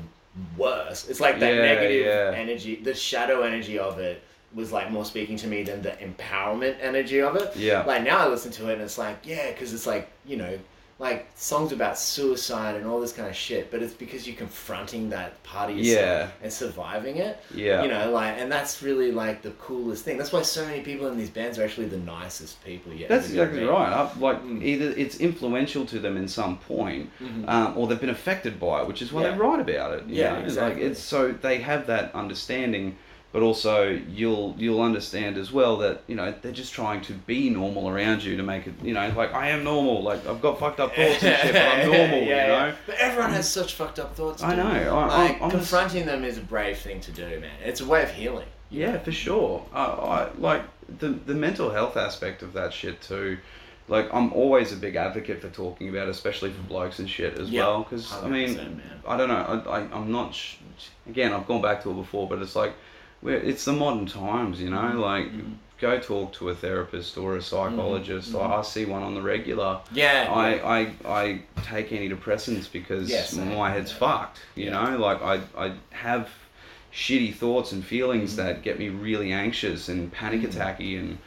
worse. 0.58 1.10
It's 1.10 1.20
like 1.20 1.40
that 1.40 1.54
Yeah, 1.56 1.62
negative 1.62 2.06
yeah. 2.06 2.32
energy, 2.40 2.76
the 2.78 2.94
shadow 2.94 3.42
energy 3.42 3.78
of 3.78 4.00
it 4.00 4.24
was 4.54 4.72
like 4.72 4.92
more 4.92 5.06
speaking 5.06 5.36
to 5.38 5.48
me 5.48 5.64
than 5.64 5.82
the 5.82 5.92
empowerment 5.92 6.76
energy 6.82 7.22
of 7.22 7.36
it. 7.36 7.56
Yeah. 7.56 7.84
Like 7.84 8.04
now 8.04 8.20
I 8.20 8.28
listen 8.28 8.52
to 8.54 8.70
it 8.70 8.74
and 8.74 8.82
it's 8.82 8.98
like, 8.98 9.18
yeah, 9.26 9.52
because 9.52 9.74
it's 9.74 9.88
like, 9.88 10.10
you 10.26 10.38
know, 10.38 10.58
like 11.02 11.26
songs 11.36 11.72
about 11.72 11.98
suicide 11.98 12.76
and 12.76 12.86
all 12.86 13.02
this 13.02 13.12
kind 13.12 13.28
of 13.28 13.36
shit, 13.36 13.72
but 13.72 13.82
it's 13.82 13.94
because 13.96 14.28
you're 14.28 14.36
confronting 14.36 15.10
that 15.10 15.42
part 15.42 15.72
of 15.72 15.76
yourself 15.76 16.00
Yeah. 16.00 16.28
and 16.44 16.54
surviving 16.54 17.18
it. 17.18 17.40
Yeah. 17.56 17.82
You 17.82 17.90
know, 17.90 18.12
like, 18.12 18.38
and 18.38 18.52
that's 18.52 18.84
really 18.84 19.12
like 19.12 19.42
the 19.42 19.50
coolest 19.52 20.06
thing. 20.06 20.20
That's 20.20 20.32
why 20.32 20.44
so 20.44 20.64
many 20.64 20.82
people 20.82 21.08
in 21.08 21.18
these 21.18 21.32
bands 21.32 21.58
are 21.58 21.64
actually 21.64 21.88
the 21.88 21.98
nicest 21.98 22.64
people 22.64 22.94
yet. 22.94 23.10
That's 23.10 23.28
exactly 23.30 23.64
right. 23.64 23.92
I, 23.92 24.12
like 24.20 24.44
Mm. 24.44 24.62
either 24.64 24.94
it's 24.96 25.18
influential 25.18 25.86
to 25.88 25.98
them 25.98 26.18
in 26.18 26.28
some 26.28 26.60
point, 26.60 27.10
um, 27.48 27.74
or 27.76 27.88
they've 27.88 28.00
been 28.00 28.12
affected 28.12 28.60
by 28.60 28.82
it, 28.82 28.88
which 28.88 29.02
is 29.02 29.12
why 29.12 29.24
Mm-hmm. 29.24 29.32
Yeah. 29.32 29.38
they 29.38 29.42
write 29.50 29.60
about 29.60 29.94
it. 29.98 30.04
you 30.08 30.16
Yeah, 30.22 30.34
know? 30.34 30.40
exactly. 30.46 30.84
Like 30.84 30.92
it's 30.92 31.02
so 31.02 31.32
they 31.32 31.58
have 31.62 31.88
that 31.88 32.14
understanding, 32.14 32.96
but 33.32 33.42
also 33.42 33.90
you'll 34.10 34.56
you'll 34.58 34.82
understand 34.82 35.38
as 35.38 35.52
well 35.52 35.78
that 35.78 36.02
you 36.08 36.16
know 36.16 36.34
they're 36.42 36.52
just 36.52 36.74
trying 36.74 37.02
to 37.02 37.14
be 37.14 37.50
normal 37.50 37.90
around 37.90 38.24
you 38.24 38.36
to 38.38 38.44
make 38.44 38.68
it. 38.68 38.74
You 38.84 38.94
know, 38.94 39.12
like 39.16 39.34
I 39.34 39.50
am 39.50 39.64
normal. 39.64 40.02
Like 40.04 40.26
I've 40.28 40.42
got 40.42 40.60
fucked 40.60 40.80
up 40.80 40.94
thoughts 40.96 41.24
and 41.24 41.38
shit, 41.42 41.54
but 41.54 41.62
I'm 41.62 41.86
normal. 41.92 42.18
yeah, 42.20 42.46
you 42.46 42.52
yeah. 42.52 42.76
But 42.86 42.96
everyone 42.96 43.32
has 43.32 43.50
such 43.52 43.74
fucked 43.76 44.00
up 44.00 44.16
thoughts. 44.16 44.44
I 44.44 44.56
know, 44.56 44.64
I- 44.68 45.08
like, 45.08 45.32
I'm- 45.32 45.44
I'm 45.44 45.52
just- 45.52 45.70
confronting 45.72 46.06
them 46.06 46.24
is 46.24 46.38
a 46.38 46.42
brave 46.42 46.78
thing 46.80 47.00
to 47.02 47.12
do, 47.12 47.40
man. 47.40 47.52
It's 47.64 47.82
a 47.82 47.86
way 47.86 48.04
of 48.04 48.12
healing. 48.12 48.48
Yeah, 48.70 48.98
for 49.00 49.12
sure. 49.12 49.66
I, 49.74 49.84
I 49.86 50.30
like 50.38 50.64
the 51.00 51.10
the 51.10 51.34
mental 51.34 51.70
health 51.72 51.98
aspect 51.98 52.42
of 52.44 52.54
that 52.54 52.74
shit 52.74 53.02
too. 53.02 53.38
Like 53.88 54.14
I'm 54.14 54.32
always 54.32 54.72
a 54.72 54.78
big 54.78 54.96
advocate 54.96 55.42
for 55.42 55.50
talking 55.50 55.90
about, 55.90 56.08
it, 56.08 56.12
especially 56.12 56.52
for 56.52 56.62
blokes 56.64 57.00
and 57.00 57.10
shit 57.10 57.38
as 57.38 57.50
Yeah, 57.50 57.66
well. 57.66 57.84
Because 57.84 58.14
I 58.14 58.28
mean, 58.30 58.56
man. 58.56 58.82
I 59.08 59.18
don't 59.18 59.28
know. 59.28 59.64
I, 59.72 59.80
I 59.80 59.80
I'm 59.94 60.12
not. 60.12 60.34
Sh- 60.34 60.56
again, 61.08 61.34
I've 61.34 61.48
gone 61.48 61.62
back 61.62 61.84
to 61.84 61.92
it 61.92 61.96
before, 61.96 62.28
but 62.30 62.42
it's 62.42 62.56
like, 62.56 62.72
we're, 62.72 62.76
it's 63.24 63.66
the 63.66 63.74
modern 63.74 64.06
times, 64.06 64.62
you 64.62 64.70
know. 64.70 64.78
Mm-hmm. 64.78 65.00
Like, 65.00 65.28
go 65.80 66.00
talk 66.00 66.34
to 66.34 66.50
a 66.50 66.56
therapist 66.56 67.18
or 67.18 67.38
a 67.38 67.42
psychologist. 67.42 68.36
I, 68.36 68.58
I 68.58 68.62
see 68.62 68.86
one 68.86 69.04
on 69.04 69.16
the 69.16 69.22
regular. 69.22 69.76
Mm-hmm. 69.86 69.96
Yeah, 69.98 70.28
I, 70.32 70.56
yeah. 70.56 70.68
I 70.68 71.20
I 71.22 71.42
take 71.64 71.90
antidepressants 71.90 72.72
because 72.72 73.10
Yeah, 73.10 73.24
same. 73.24 73.56
my 73.56 73.72
head's 73.72 73.92
fucked. 73.92 74.40
You 74.56 74.66
Yeah. 74.66 74.92
know, 74.92 74.98
like 74.98 75.22
I 75.22 75.42
I 75.58 75.74
have 75.92 76.30
shitty 76.94 77.34
thoughts 77.36 77.72
and 77.72 77.82
Mm-hmm. 77.82 77.90
feelings 77.90 78.36
that 78.36 78.64
get 78.64 78.78
me 78.80 78.90
really 78.90 79.32
anxious 79.32 79.88
and 79.90 80.12
panic 80.12 80.42
attacky 80.42 81.00
and 81.00 81.18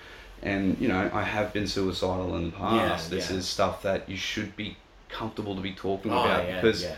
and 0.43 0.77
you 0.79 0.89
know 0.89 1.11
I 1.13 1.23
have 1.23 1.53
been 1.55 1.67
suicidal 1.67 2.37
in 2.37 2.51
the 2.51 2.57
past. 2.57 3.11
Yeah, 3.11 3.17
this 3.17 3.31
yeah. 3.31 3.37
is 3.39 3.47
stuff 3.49 3.83
that 3.83 4.09
you 4.09 4.17
should 4.17 4.55
be 4.57 4.77
comfortable 5.19 5.55
to 5.55 5.61
be 5.63 5.73
talking 5.73 6.13
Oh, 6.13 6.23
about 6.25 6.47
yeah, 6.49 6.61
because 6.61 6.83
yeah, 6.83 6.97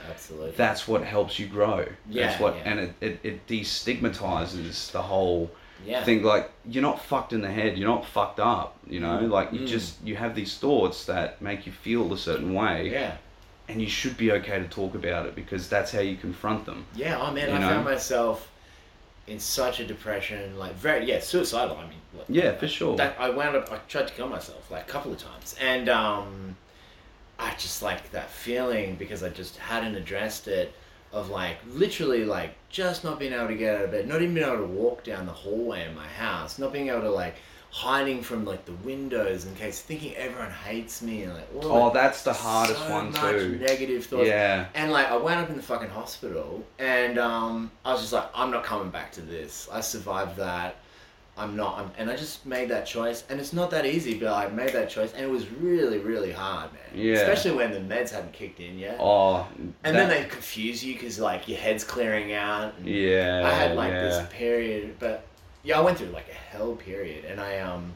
that's 0.57 0.89
what 0.89 1.05
helps 1.05 1.39
you 1.39 1.47
grow. 1.47 1.87
Yeah, 2.09 2.27
that's 2.29 2.41
what 2.41 2.57
yeah. 2.57 2.63
and 2.71 2.81
it, 2.81 2.93
it, 3.01 3.21
it 3.23 3.47
destigmatizes 3.47 4.91
the 4.93 5.03
whole 5.03 5.51
Yeah. 5.87 6.03
think 6.05 6.25
like 6.25 6.51
you're 6.69 6.83
not 6.83 7.05
fucked 7.05 7.33
in 7.33 7.43
the 7.43 7.51
head. 7.51 7.77
You're 7.79 7.89
not 7.89 8.07
fucked 8.07 8.41
up. 8.41 8.77
You 8.89 9.01
know, 9.01 9.19
Mm. 9.19 9.31
like 9.31 9.53
you 9.53 9.67
just 9.67 10.03
you 10.05 10.17
have 10.17 10.35
these 10.35 10.57
thoughts 10.59 11.05
that 11.07 11.41
make 11.43 11.67
you 11.67 11.73
feel 11.73 12.13
a 12.13 12.19
certain 12.19 12.55
way, 12.55 12.91
Yeah. 12.91 13.17
and 13.69 13.81
you 13.81 13.89
should 13.89 14.17
be 14.17 14.33
okay 14.33 14.59
to 14.59 14.69
talk 14.69 14.95
about 14.95 15.27
it 15.27 15.35
because 15.35 15.69
that's 15.69 15.93
how 15.93 16.01
you 16.01 16.17
confront 16.17 16.65
them. 16.67 16.87
Yeah, 16.95 17.19
oh 17.21 17.31
man, 17.33 17.49
You 17.51 17.55
I 17.57 17.59
know? 17.59 17.69
found 17.69 17.85
myself 17.85 18.51
in 19.27 19.39
such 19.41 19.81
a 19.81 19.85
depression, 19.87 20.57
like 20.59 20.75
very 20.77 21.05
yeah, 21.05 21.21
suicidal. 21.21 21.77
I 21.77 21.83
mean, 21.83 22.01
like, 22.17 22.27
Yeah, 22.29 22.53
for 22.57 22.69
sure. 22.69 22.97
That 22.97 23.17
I 23.19 23.29
wound 23.31 23.57
up. 23.57 23.71
I 23.73 23.79
tried 23.89 24.09
to 24.09 24.15
kill 24.15 24.29
myself 24.29 24.71
like 24.71 24.85
a 24.89 24.91
couple 24.91 25.13
of 25.13 25.19
times, 25.19 25.55
and 25.61 25.89
um, 25.89 26.57
I 27.39 27.51
just 27.59 27.83
like 27.83 28.11
that 28.13 28.31
feeling 28.31 28.97
because 28.97 29.23
I 29.23 29.29
just 29.29 29.57
hadn't 29.57 29.95
addressed 29.95 30.49
it. 30.49 30.73
Of 31.13 31.31
like 31.31 31.57
literally 31.71 32.25
like 32.27 32.57
just 32.69 33.03
not 33.05 33.19
being 33.19 33.33
able 33.33 33.47
to 33.49 33.55
get 33.55 33.77
out 33.77 33.85
of 33.85 33.91
bed, 33.93 34.07
not 34.07 34.21
even 34.21 34.35
being 34.35 34.47
able 34.47 34.59
to 34.59 34.65
walk 34.67 35.03
down 35.05 35.25
the 35.25 35.33
hallway 35.33 35.87
in 35.87 35.95
my 35.95 36.07
house, 36.07 36.59
not 36.59 36.73
being 36.73 36.89
able 36.89 37.03
to 37.03 37.11
like 37.11 37.37
hiding 37.71 38.23
from 38.23 38.45
like 38.45 38.65
the 38.65 38.73
windows 38.85 39.45
in 39.47 39.55
case 39.55 39.81
thinking 39.81 40.15
everyone 40.17 40.51
hates 40.51 41.03
me 41.03 41.23
and 41.23 41.33
like 41.35 41.47
Oh, 41.63 41.91
that's 41.93 42.23
the 42.23 42.33
hardest 42.33 42.81
so 42.81 42.91
one 42.91 43.13
much 43.13 43.21
too. 43.21 43.59
Negative 43.61 44.05
thoughts. 44.05 44.27
Yeah. 44.27 44.67
And 44.75 44.91
like 44.93 45.07
I 45.07 45.17
wound 45.17 45.41
up 45.45 45.49
in 45.49 45.57
the 45.57 45.63
fucking 45.63 45.91
hospital, 45.91 46.65
and 46.79 47.19
um, 47.19 47.71
I 47.85 47.93
was 47.93 48.01
just 48.03 48.13
like, 48.13 48.29
I'm 48.35 48.51
not 48.51 48.65
coming 48.65 48.91
back 48.91 49.13
to 49.13 49.21
this. 49.21 49.69
I 49.73 49.81
survived 49.81 50.37
that. 50.37 50.77
I'm 51.39 51.55
not. 51.55 51.79
I'm, 51.79 51.91
and 51.99 52.11
I 52.11 52.17
just 52.17 52.47
made 52.47 52.71
that 52.71 52.87
choice, 52.87 53.25
and 53.29 53.39
it's 53.39 53.53
not 53.53 53.71
that 53.73 53.85
easy, 53.85 54.15
but 54.19 54.33
I 54.33 54.49
made 54.49 54.73
that 54.73 54.89
choice, 54.89 55.13
and 55.13 55.23
it 55.23 55.31
was 55.31 55.51
really, 55.51 55.99
really 55.99 56.33
hard, 56.33 56.73
man. 56.73 56.83
Yeah. 56.95 57.17
Especially 57.17 57.53
when 57.53 57.73
the 57.73 57.95
meds 57.95 58.11
hadn't 58.11 58.33
kicked 58.33 58.59
in 58.59 58.79
yet. 58.79 58.97
Oh, 58.99 59.47
and 59.59 59.75
that- 59.83 59.93
then 59.93 60.09
they 60.09 60.29
confuse 60.29 60.83
you 60.83 60.95
because 60.95 61.19
like 61.19 61.47
your 61.47 61.59
head's 61.59 61.85
clearing 61.85 62.33
out. 62.33 62.75
Yeah. 62.83 63.43
I 63.45 63.51
had 63.51 63.77
like 63.77 63.93
yeah. 63.93 64.03
this 64.03 64.27
period, 64.33 64.97
but 64.99 65.27
yeah, 65.63 65.79
I 65.79 65.83
went 65.83 65.99
through 65.99 66.09
like 66.09 66.29
a 66.31 66.57
hell 66.57 66.75
period, 66.75 67.27
and 67.27 67.39
I 67.39 67.59
um, 67.59 67.93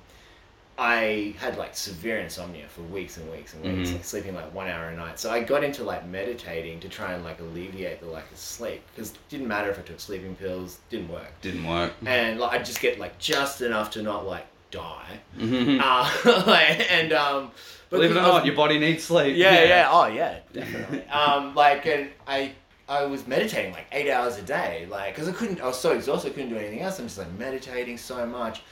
I 0.82 1.34
had 1.38 1.58
like 1.58 1.76
severe 1.76 2.18
insomnia 2.20 2.66
for 2.68 2.80
weeks 2.80 3.18
and 3.18 3.30
weeks 3.30 3.52
and 3.52 3.62
weeks, 3.62 3.90
Mhm. 3.90 3.94
like 3.96 4.04
sleeping 4.04 4.34
like 4.34 4.54
one 4.54 4.66
hour 4.66 4.86
a 4.88 4.96
night. 4.96 5.20
So 5.20 5.30
I 5.30 5.40
got 5.40 5.62
into 5.62 5.84
like 5.84 6.06
meditating 6.06 6.80
to 6.80 6.88
try 6.88 7.12
and 7.12 7.22
like 7.22 7.38
alleviate 7.38 8.00
the 8.00 8.06
lack 8.06 8.32
of 8.32 8.38
sleep 8.38 8.80
because 8.94 9.10
it 9.10 9.18
didn't 9.28 9.46
matter 9.46 9.70
if 9.70 9.78
I 9.78 9.82
took 9.82 10.00
sleeping 10.00 10.34
pills, 10.36 10.78
didn't 10.88 11.08
work, 11.10 11.32
Didn't 11.42 11.66
work. 11.66 11.92
and 12.06 12.40
like 12.40 12.58
I 12.58 12.62
just 12.62 12.80
get 12.80 12.98
like 12.98 13.18
just 13.18 13.60
enough 13.60 13.90
to 13.90 14.02
not 14.02 14.26
like 14.26 14.46
die, 14.70 15.20
Mhm. 15.38 15.80
uh, 15.84 16.44
like, 16.46 16.90
and 16.90 17.12
um, 17.12 17.50
Believe 17.90 18.12
it 18.12 18.16
or 18.16 18.22
not, 18.22 18.46
your 18.46 18.54
body 18.54 18.78
needs 18.78 19.04
sleep. 19.04 19.36
yeah, 19.36 19.62
yeah, 19.64 19.88
oh 19.92 20.06
yeah, 20.06 20.38
definitely. 20.54 21.02
um, 21.08 21.54
like, 21.54 21.84
and 21.86 22.08
I, 22.26 22.52
I 22.88 23.04
was 23.04 23.26
meditating 23.26 23.72
like 23.72 23.86
eight 23.92 24.10
hours 24.10 24.38
a 24.38 24.42
day, 24.42 24.86
like, 24.88 25.14
cause 25.14 25.28
I 25.28 25.32
couldn't, 25.32 25.60
I 25.60 25.66
was 25.66 25.78
so 25.78 25.90
exhausted, 25.92 26.30
I 26.30 26.34
couldn't 26.34 26.50
do 26.50 26.56
anything 26.56 26.80
else. 26.80 26.98
I'm 27.00 27.06
just 27.06 27.18
like 27.18 27.30
meditating 27.38 27.98
so 27.98 28.24
much, 28.26 28.62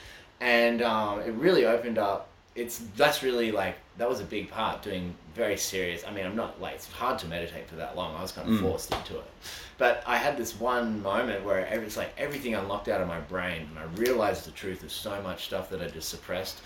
and 0.41 0.83
um, 0.83 1.21
it 1.21 1.33
really 1.33 1.65
opened 1.67 1.99
up. 1.99 2.29
It's 2.55 2.79
that's 2.97 3.23
really 3.23 3.53
like 3.53 3.77
that 3.99 4.09
was 4.09 4.21
a 4.21 4.25
big 4.25 4.51
part 4.51 4.83
doing 4.83 5.15
very 5.35 5.57
serious. 5.57 6.03
I 6.07 6.11
mean, 6.13 6.27
I'm 6.27 6.35
not 6.37 6.61
like 6.61 6.75
it's 6.75 6.91
hard 6.91 7.19
to 7.21 7.27
meditate 7.27 7.69
for 7.69 7.77
that 7.77 7.97
long. 7.97 8.15
I 8.17 8.23
was 8.23 8.33
kind 8.33 8.49
of 8.49 8.55
Mm. 8.55 8.63
forced 8.63 8.93
into 8.93 9.17
it, 9.19 9.31
but 9.77 10.03
I 10.07 10.17
had 10.17 10.37
this 10.37 10.59
one 10.59 11.01
moment 11.03 11.45
where 11.45 11.61
it 11.61 11.83
was 11.85 11.97
like 11.97 12.13
everything 12.19 12.55
unlocked 12.55 12.89
out 12.89 13.01
of 13.01 13.07
my 13.09 13.21
brain, 13.21 13.69
and 13.71 13.79
I 13.79 13.85
realized 14.01 14.45
the 14.47 14.51
truth 14.53 14.83
of 14.83 14.91
so 14.91 15.21
much 15.23 15.45
stuff 15.45 15.71
that 15.71 15.81
I 15.83 15.87
just 15.89 16.09
suppressed. 16.09 16.61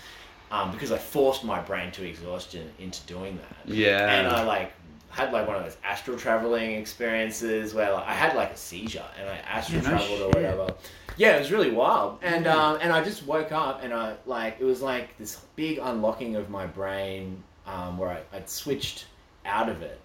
Um, 0.51 0.71
because 0.71 0.91
I 0.91 0.99
forced 0.99 1.43
my 1.43 1.59
brain 1.59 1.91
to 1.93 2.05
exhaustion 2.07 2.69
into 2.77 3.01
doing 3.07 3.37
that 3.39 3.73
Yeah. 3.73 4.07
and 4.13 4.27
I 4.27 4.43
like 4.43 4.71
had 5.09 5.33
like 5.33 5.47
one 5.47 5.55
of 5.57 5.63
those 5.63 5.77
astral 5.83 6.15
traveling 6.15 6.73
experiences 6.73 7.73
where 7.73 7.91
like, 7.91 8.05
I 8.05 8.13
had 8.13 8.35
like 8.35 8.51
a 8.51 8.57
seizure 8.57 9.05
and 9.19 9.27
I 9.27 9.37
astral 9.37 9.81
Yeah, 9.81 9.89
no 9.89 9.97
traveled 9.97 10.21
or 10.21 10.27
whatever. 10.27 10.73
Yeah, 11.17 11.35
it 11.35 11.39
was 11.39 11.51
really 11.51 11.71
wild. 11.71 12.19
And 12.21 12.47
um, 12.47 12.77
and 12.81 12.91
I 12.91 13.03
just 13.03 13.25
woke 13.25 13.51
up 13.51 13.83
and 13.83 13.93
I 13.93 14.15
like 14.25 14.57
it 14.59 14.63
was 14.65 14.81
like 14.81 15.17
this 15.17 15.41
big 15.55 15.79
unlocking 15.81 16.35
of 16.35 16.49
my 16.49 16.65
brain 16.65 17.43
um, 17.67 17.97
where 17.97 18.09
I, 18.09 18.21
I'd 18.35 18.49
switched 18.49 19.05
out 19.45 19.69
of 19.69 19.81
it, 19.81 19.99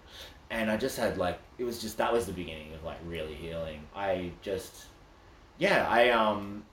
and 0.49 0.69
I 0.69 0.77
just 0.77 0.97
had 0.97 1.17
like 1.17 1.39
it 1.57 1.63
was 1.63 1.79
just 1.81 1.97
that 1.97 2.11
was 2.13 2.25
the 2.25 2.33
beginning 2.33 2.73
of 2.73 2.83
like 2.83 2.97
really 3.05 3.33
healing. 3.35 3.81
I 3.95 4.31
just 4.41 4.85
yeah 5.57 5.87
I 5.89 6.09
um 6.09 6.63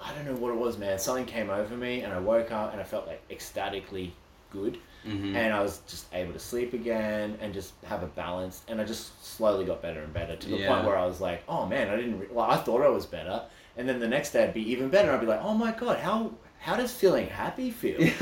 I 0.00 0.12
don't 0.14 0.26
know 0.26 0.34
what 0.34 0.50
it 0.52 0.58
was, 0.58 0.78
man. 0.78 0.98
Something 0.98 1.26
came 1.26 1.48
over 1.50 1.76
me, 1.76 2.00
and 2.02 2.12
I 2.12 2.18
woke 2.18 2.50
up, 2.50 2.72
and 2.72 2.80
I 2.80 2.84
felt 2.84 3.06
like 3.06 3.22
ecstatically 3.30 4.12
good, 4.50 4.76
Mhm. 5.06 5.34
and 5.36 5.54
I 5.54 5.62
was 5.62 5.78
just 5.88 6.06
able 6.12 6.32
to 6.32 6.38
sleep 6.40 6.72
again, 6.74 7.38
and 7.40 7.54
just 7.54 7.72
have 7.86 8.02
a 8.02 8.06
balance. 8.08 8.62
And 8.68 8.80
I 8.80 8.84
just 8.84 9.24
slowly 9.24 9.64
got 9.64 9.80
better 9.80 10.00
and 10.02 10.12
better 10.12 10.34
to 10.36 10.48
the 10.48 10.56
Yeah. 10.58 10.68
point 10.74 10.86
where 10.86 10.96
I 10.96 11.06
was 11.06 11.20
like, 11.20 11.42
oh 11.48 11.66
man, 11.66 11.88
I 11.88 11.96
didn't. 11.96 12.18
Re- 12.18 12.26
well, 12.32 12.50
I 12.50 12.56
thought 12.56 12.82
I 12.82 12.88
was 12.88 13.06
better, 13.06 13.42
and 13.76 13.88
then 13.88 13.98
the 14.00 14.08
next 14.08 14.32
day 14.32 14.44
I'd 14.44 14.54
be 14.54 14.70
even 14.72 14.88
better. 14.88 15.10
I'd 15.12 15.20
be 15.20 15.26
like, 15.26 15.42
oh 15.42 15.54
my 15.54 15.72
god, 15.72 15.98
how 15.98 16.32
how 16.60 16.76
does 16.76 16.92
feeling 16.92 17.26
happy 17.26 17.70
feel? 17.70 17.98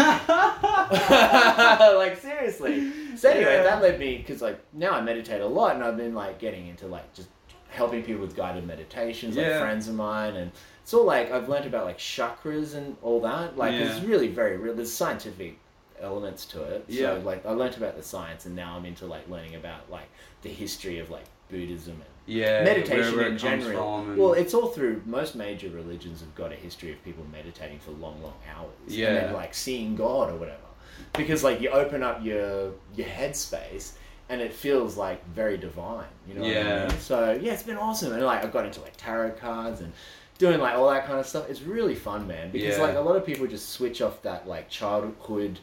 like 1.99 2.17
seriously. 2.19 2.91
So 3.17 3.31
anyway, 3.31 3.55
Yeah. 3.57 3.63
that 3.65 3.83
led 3.83 3.99
me 3.99 4.17
because 4.19 4.41
like 4.43 4.59
now 4.73 4.93
I 4.93 5.01
meditate 5.01 5.41
a 5.41 5.47
lot, 5.47 5.75
and 5.75 5.85
I've 5.85 5.97
been 5.97 6.15
like 6.15 6.39
getting 6.39 6.69
into 6.69 6.87
like 6.87 7.13
just 7.13 7.29
helping 7.69 8.03
people 8.03 8.23
with 8.23 8.35
guided 8.35 8.67
meditations, 8.67 9.37
like 9.37 9.47
Yeah. 9.47 9.61
friends 9.61 9.89
of 9.89 9.95
mine, 9.95 10.37
and 10.37 10.51
it's 10.83 10.93
all 10.95 11.05
like 11.05 11.31
I've 11.31 11.49
learned 11.49 11.67
about 11.67 11.85
like 11.85 11.99
chakras 11.99 12.75
and 12.75 12.97
all 13.03 13.21
that. 13.21 13.57
Like 13.57 13.73
Yeah. 13.73 13.95
it's 13.95 14.05
really 14.05 14.29
very 14.29 14.57
real. 14.57 14.75
There's 14.75 14.93
scientific 14.93 15.59
elements 16.01 16.45
to 16.47 16.63
it. 16.63 16.85
Yeah. 16.89 17.15
So 17.15 17.21
like 17.21 17.45
I 17.47 17.53
learned 17.53 17.77
about 17.77 17.97
the 17.97 18.03
science, 18.03 18.47
and 18.47 18.55
now 18.57 18.77
I'm 18.77 18.85
into 18.85 19.07
like 19.07 19.29
learning 19.29 19.55
about 19.55 19.91
like 19.91 20.09
the 20.43 20.49
history 20.49 20.99
of 20.99 21.11
like 21.11 21.25
Buddhism 21.51 21.95
and 21.95 22.05
yeah. 22.27 22.63
meditation 22.63 23.19
in 23.21 23.37
general. 23.39 23.99
and- 24.01 24.17
Well, 24.17 24.33
it's 24.35 24.55
all 24.55 24.69
through 24.69 25.03
most 25.05 25.35
major 25.35 25.69
religions 25.71 26.21
have 26.21 26.35
got 26.35 26.53
a 26.53 26.55
history 26.57 26.93
of 26.93 27.03
people 27.05 27.25
meditating 27.33 27.81
for 27.81 27.91
long, 27.93 28.23
long 28.23 28.35
hours. 28.57 28.71
Yeah. 28.97 29.09
And 29.09 29.17
then 29.17 29.33
like 29.35 29.53
seeing 29.55 29.97
God 29.97 30.31
or 30.31 30.37
whatever. 30.37 30.59
Because 31.15 31.43
like 31.43 31.61
you 31.61 31.71
open 31.71 32.03
up 32.03 32.25
your 32.25 32.73
your 32.95 33.07
headspace 33.09 33.93
and 34.29 34.41
it 34.41 34.53
feels 34.53 34.97
like 34.97 35.27
very 35.29 35.59
divine. 35.59 36.07
You 36.29 36.35
know 36.35 36.43
what 36.43 36.51
I 36.51 36.55
Yeah. 36.55 36.89
mean? 36.89 36.99
So 37.01 37.39
yeah, 37.41 37.53
it's 37.53 37.63
been 37.65 37.77
awesome. 37.79 38.13
And 38.13 38.23
like 38.23 38.45
I've 38.45 38.53
got 38.53 38.65
into 38.65 38.81
like 38.81 38.97
tarot 38.97 39.33
cards 39.33 39.81
and 39.81 39.93
doing 40.39 40.61
like 40.61 40.75
all 40.77 40.89
that 40.91 41.07
kind 41.07 41.19
of 41.19 41.27
stuff. 41.27 41.51
It's 41.51 41.63
really 41.63 41.95
fun, 41.97 42.27
man. 42.29 42.51
Because 42.53 42.77
Yeah. 42.77 42.83
like 42.85 42.95
a 42.97 43.01
lot 43.01 43.17
of 43.17 43.27
people 43.27 43.47
just 43.49 43.71
switch 43.71 44.01
off 44.01 44.23
that 44.23 44.47
like 44.47 44.69
childhood 44.69 45.59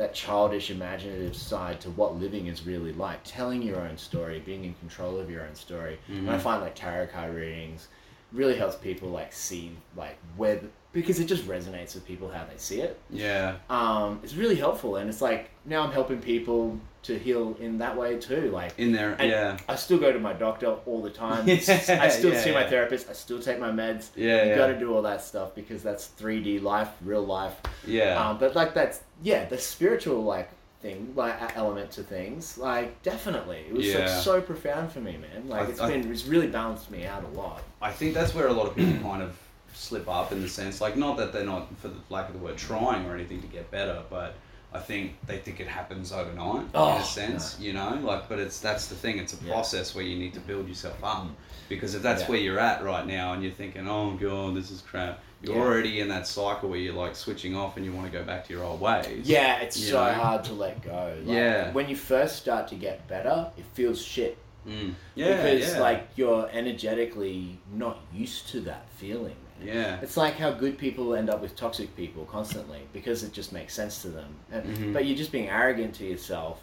that 0.00 0.14
childish 0.14 0.70
imaginative 0.70 1.36
side 1.36 1.78
to 1.80 1.90
what 1.90 2.18
living 2.18 2.46
is 2.46 2.66
really 2.66 2.92
like 2.94 3.20
telling 3.22 3.60
your 3.60 3.78
own 3.86 3.96
story 3.98 4.38
being 4.50 4.64
in 4.64 4.72
control 4.74 5.18
of 5.22 5.30
your 5.30 5.42
own 5.46 5.54
story 5.54 5.98
and 6.08 6.30
i 6.30 6.36
Mhm. 6.36 6.40
find 6.40 6.62
like 6.62 6.74
tarot 6.74 7.08
card 7.08 7.34
readings 7.34 7.88
really 8.32 8.56
helps 8.56 8.76
people 8.76 9.08
like 9.10 9.32
see 9.32 9.66
like 9.96 10.16
where 10.38 10.60
because 10.92 11.20
it 11.20 11.26
just 11.26 11.44
resonates 11.46 11.94
with 11.94 12.04
people 12.06 12.28
how 12.30 12.44
they 12.50 12.56
see 12.56 12.80
it 12.80 12.98
yeah. 13.10 13.56
um, 13.68 14.18
it's 14.22 14.34
really 14.34 14.56
helpful 14.56 14.96
and 14.96 15.08
it's 15.10 15.20
like 15.20 15.50
now 15.66 15.82
i'm 15.84 15.92
helping 15.92 16.20
people 16.20 16.78
to 17.02 17.18
heal 17.18 17.56
in 17.60 17.78
that 17.78 17.96
way 17.96 18.18
too 18.18 18.50
like 18.50 18.78
In 18.78 18.92
there, 18.92 19.16
yeah. 19.20 19.56
I 19.68 19.76
still 19.76 19.98
go 19.98 20.12
to 20.12 20.18
my 20.18 20.32
doctor 20.32 20.66
all 20.86 21.00
the 21.02 21.10
time. 21.10 21.48
Yeah, 21.48 21.56
I 21.56 22.08
still 22.08 22.32
yeah, 22.32 22.40
see 22.42 22.52
my 22.52 22.68
therapist. 22.68 23.08
I 23.08 23.14
still 23.14 23.40
take 23.40 23.58
my 23.58 23.70
meds. 23.70 24.10
Yeah, 24.16 24.44
you 24.44 24.50
yeah. 24.50 24.56
got 24.56 24.66
to 24.68 24.78
do 24.78 24.94
all 24.94 25.02
that 25.02 25.22
stuff 25.22 25.54
because 25.54 25.82
that's 25.82 26.10
3D 26.20 26.62
life, 26.62 26.90
real 27.02 27.24
life. 27.24 27.56
Yeah. 27.86 28.22
Um, 28.22 28.38
but 28.38 28.54
like 28.54 28.74
that's 28.74 29.00
yeah, 29.22 29.46
the 29.46 29.58
spiritual 29.58 30.22
like 30.22 30.50
thing, 30.82 31.12
like 31.14 31.56
element 31.56 31.90
to 31.92 32.02
things, 32.02 32.58
like 32.58 33.02
definitely, 33.02 33.64
it 33.68 33.72
was 33.72 33.94
like 33.94 34.08
so 34.08 34.40
profound 34.40 34.92
for 34.92 35.00
me, 35.00 35.16
man. 35.16 35.48
Like 35.48 35.68
I- 35.68 35.70
it's 35.70 35.80
I- 35.80 35.88
been, 35.90 36.10
it's 36.10 36.26
really 36.26 36.48
balanced 36.48 36.90
me 36.90 37.06
out 37.06 37.24
a 37.24 37.28
lot. 37.28 37.62
I 37.80 37.92
think 37.92 38.14
that's 38.14 38.34
where 38.34 38.48
a 38.48 38.52
lot 38.52 38.66
of 38.66 38.76
people 38.76 39.00
kind 39.10 39.22
of 39.22 39.36
slip 39.74 40.08
up 40.08 40.32
in 40.32 40.42
the 40.42 40.48
sense, 40.48 40.80
like, 40.80 40.96
not 40.96 41.16
that 41.16 41.32
they're 41.32 41.44
not, 41.44 41.68
for 41.78 41.88
the 41.88 41.96
lack 42.10 42.28
of 42.28 42.34
the 42.34 42.38
word, 42.40 42.56
trying 42.56 43.06
or 43.06 43.14
anything 43.14 43.40
to 43.40 43.46
get 43.46 43.70
better, 43.70 44.02
but 44.10 44.34
I 44.72 44.78
think 44.78 45.16
they 45.26 45.38
think 45.38 45.58
it 45.58 45.66
happens 45.66 46.12
overnight 46.12 46.62
in 46.62 46.70
Oh, 46.74 46.96
a 46.98 47.02
sense, 47.02 47.58
you 47.58 47.72
know, 47.72 47.98
like, 48.02 48.28
but 48.28 48.38
it's 48.38 48.60
that's 48.60 48.86
the 48.86 48.94
thing. 48.94 49.18
It's 49.18 49.32
a 49.40 49.44
Yeah. 49.44 49.52
process 49.52 49.94
where 49.96 50.04
you 50.04 50.16
need 50.16 50.32
to 50.34 50.40
build 50.40 50.68
yourself 50.68 51.02
up, 51.02 51.26
because 51.68 51.94
if 51.96 52.02
that's 52.02 52.22
Yeah. 52.22 52.28
where 52.28 52.38
you're 52.38 52.58
at 52.60 52.84
right 52.84 53.04
now 53.06 53.32
and 53.32 53.42
you're 53.42 53.52
thinking, 53.52 53.88
oh 53.88 54.12
god, 54.12 54.54
this 54.54 54.70
is 54.70 54.80
crap, 54.80 55.18
you're 55.42 55.56
Yeah. 55.56 55.62
already 55.62 55.98
in 56.00 56.08
that 56.10 56.28
cycle 56.28 56.68
where 56.68 56.78
you're 56.78 56.94
like 56.94 57.16
switching 57.16 57.56
off 57.56 57.76
and 57.76 57.84
you 57.84 57.92
want 57.92 58.12
to 58.12 58.16
go 58.16 58.24
back 58.24 58.46
to 58.46 58.52
your 58.52 58.62
old 58.62 58.80
ways. 58.80 59.28
Yeah, 59.28 59.58
it's 59.60 59.76
so 59.88 60.04
know? 60.04 60.12
hard 60.12 60.44
to 60.44 60.52
let 60.52 60.82
go. 60.82 61.14
Like, 61.24 61.36
Yeah. 61.36 61.72
When 61.72 61.88
you 61.88 61.96
first 61.96 62.36
start 62.36 62.68
to 62.68 62.76
get 62.76 63.08
better, 63.08 63.50
it 63.58 63.64
feels 63.74 64.00
shit. 64.00 64.38
Mm. 64.68 64.94
Yeah. 65.14 65.36
because 65.42 65.76
like 65.78 66.06
you're 66.16 66.48
energetically 66.52 67.58
not 67.72 67.98
used 68.12 68.48
to 68.50 68.60
that 68.60 68.88
feeling. 68.96 69.36
Yeah. 69.62 69.98
It's 70.02 70.16
like 70.16 70.34
how 70.34 70.50
good 70.52 70.78
people 70.78 71.14
end 71.14 71.30
up 71.30 71.40
with 71.40 71.54
toxic 71.56 71.94
people 71.96 72.24
constantly 72.24 72.80
because 72.92 73.22
it 73.22 73.32
just 73.32 73.52
makes 73.52 73.74
sense 73.74 74.02
to 74.02 74.08
them. 74.08 74.34
And, 74.50 74.64
Mhm. 74.76 74.92
But 74.92 75.06
you're 75.06 75.16
just 75.16 75.32
being 75.32 75.48
arrogant 75.48 75.94
to 75.96 76.04
yourself, 76.06 76.62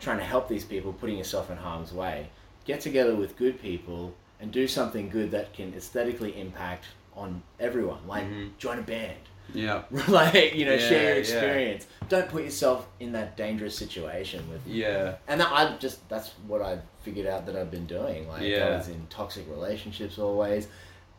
trying 0.00 0.18
to 0.18 0.24
help 0.24 0.48
these 0.48 0.64
people, 0.64 0.92
putting 0.92 1.18
yourself 1.18 1.50
in 1.50 1.56
harm's 1.56 1.92
way. 1.92 2.28
Get 2.64 2.80
together 2.80 3.14
with 3.14 3.36
good 3.36 3.60
people 3.60 4.14
and 4.40 4.52
do 4.52 4.68
something 4.68 5.08
good 5.08 5.30
that 5.32 5.52
can 5.52 5.74
aesthetically 5.74 6.38
impact 6.40 6.84
on 7.16 7.42
everyone. 7.58 8.06
Like 8.06 8.24
Mhm. 8.24 8.50
join 8.58 8.78
a 8.78 8.82
band. 8.82 9.18
Yeah. 9.54 9.82
like 10.08 10.54
you 10.54 10.66
know, 10.66 10.74
Yeah, 10.74 10.88
share 10.88 11.02
your 11.04 11.12
yeah. 11.14 11.18
experience. 11.20 11.86
Don't 12.10 12.28
put 12.28 12.44
yourself 12.44 12.86
in 13.00 13.12
that 13.12 13.36
dangerous 13.36 13.74
situation 13.76 14.48
with 14.50 14.60
Yeah. 14.66 15.14
and 15.26 15.40
that, 15.40 15.50
I 15.50 15.76
just 15.78 16.06
that's 16.10 16.32
what 16.46 16.60
I 16.62 16.78
figured 17.02 17.26
out 17.26 17.46
that 17.46 17.56
I've 17.56 17.70
been 17.70 17.86
doing. 17.86 18.28
Like 18.28 18.42
I 18.42 18.76
was 18.76 18.88
in 18.88 19.06
toxic 19.08 19.48
relationships 19.48 20.18
always, 20.18 20.68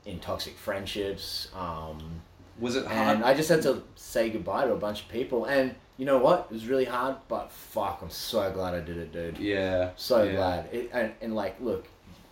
in 0.05 0.19
toxic 0.19 0.57
friendships. 0.57 1.49
Um, 1.55 2.21
Was 2.59 2.75
it 2.75 2.85
hard? 2.85 3.17
and 3.17 3.25
I 3.25 3.33
just 3.33 3.49
had 3.49 3.61
to 3.63 3.83
say 3.95 4.29
goodbye 4.29 4.65
to 4.65 4.73
a 4.73 4.77
bunch 4.77 5.01
of 5.01 5.09
people. 5.09 5.45
And 5.45 5.75
you 5.97 6.05
know 6.05 6.17
what? 6.17 6.47
It 6.49 6.53
was 6.53 6.67
really 6.67 6.85
hard, 6.85 7.17
but 7.27 7.51
fuck, 7.51 7.99
I'm 8.01 8.09
so 8.09 8.49
glad 8.51 8.73
I 8.73 8.79
did 8.79 8.97
it, 8.97 9.11
dude. 9.11 9.37
yeah. 9.37 9.91
So 9.95 10.23
yeah. 10.23 10.31
glad. 10.31 10.69
It, 10.71 10.89
and, 10.93 11.13
and 11.21 11.35
like, 11.35 11.59
look, 11.59 11.87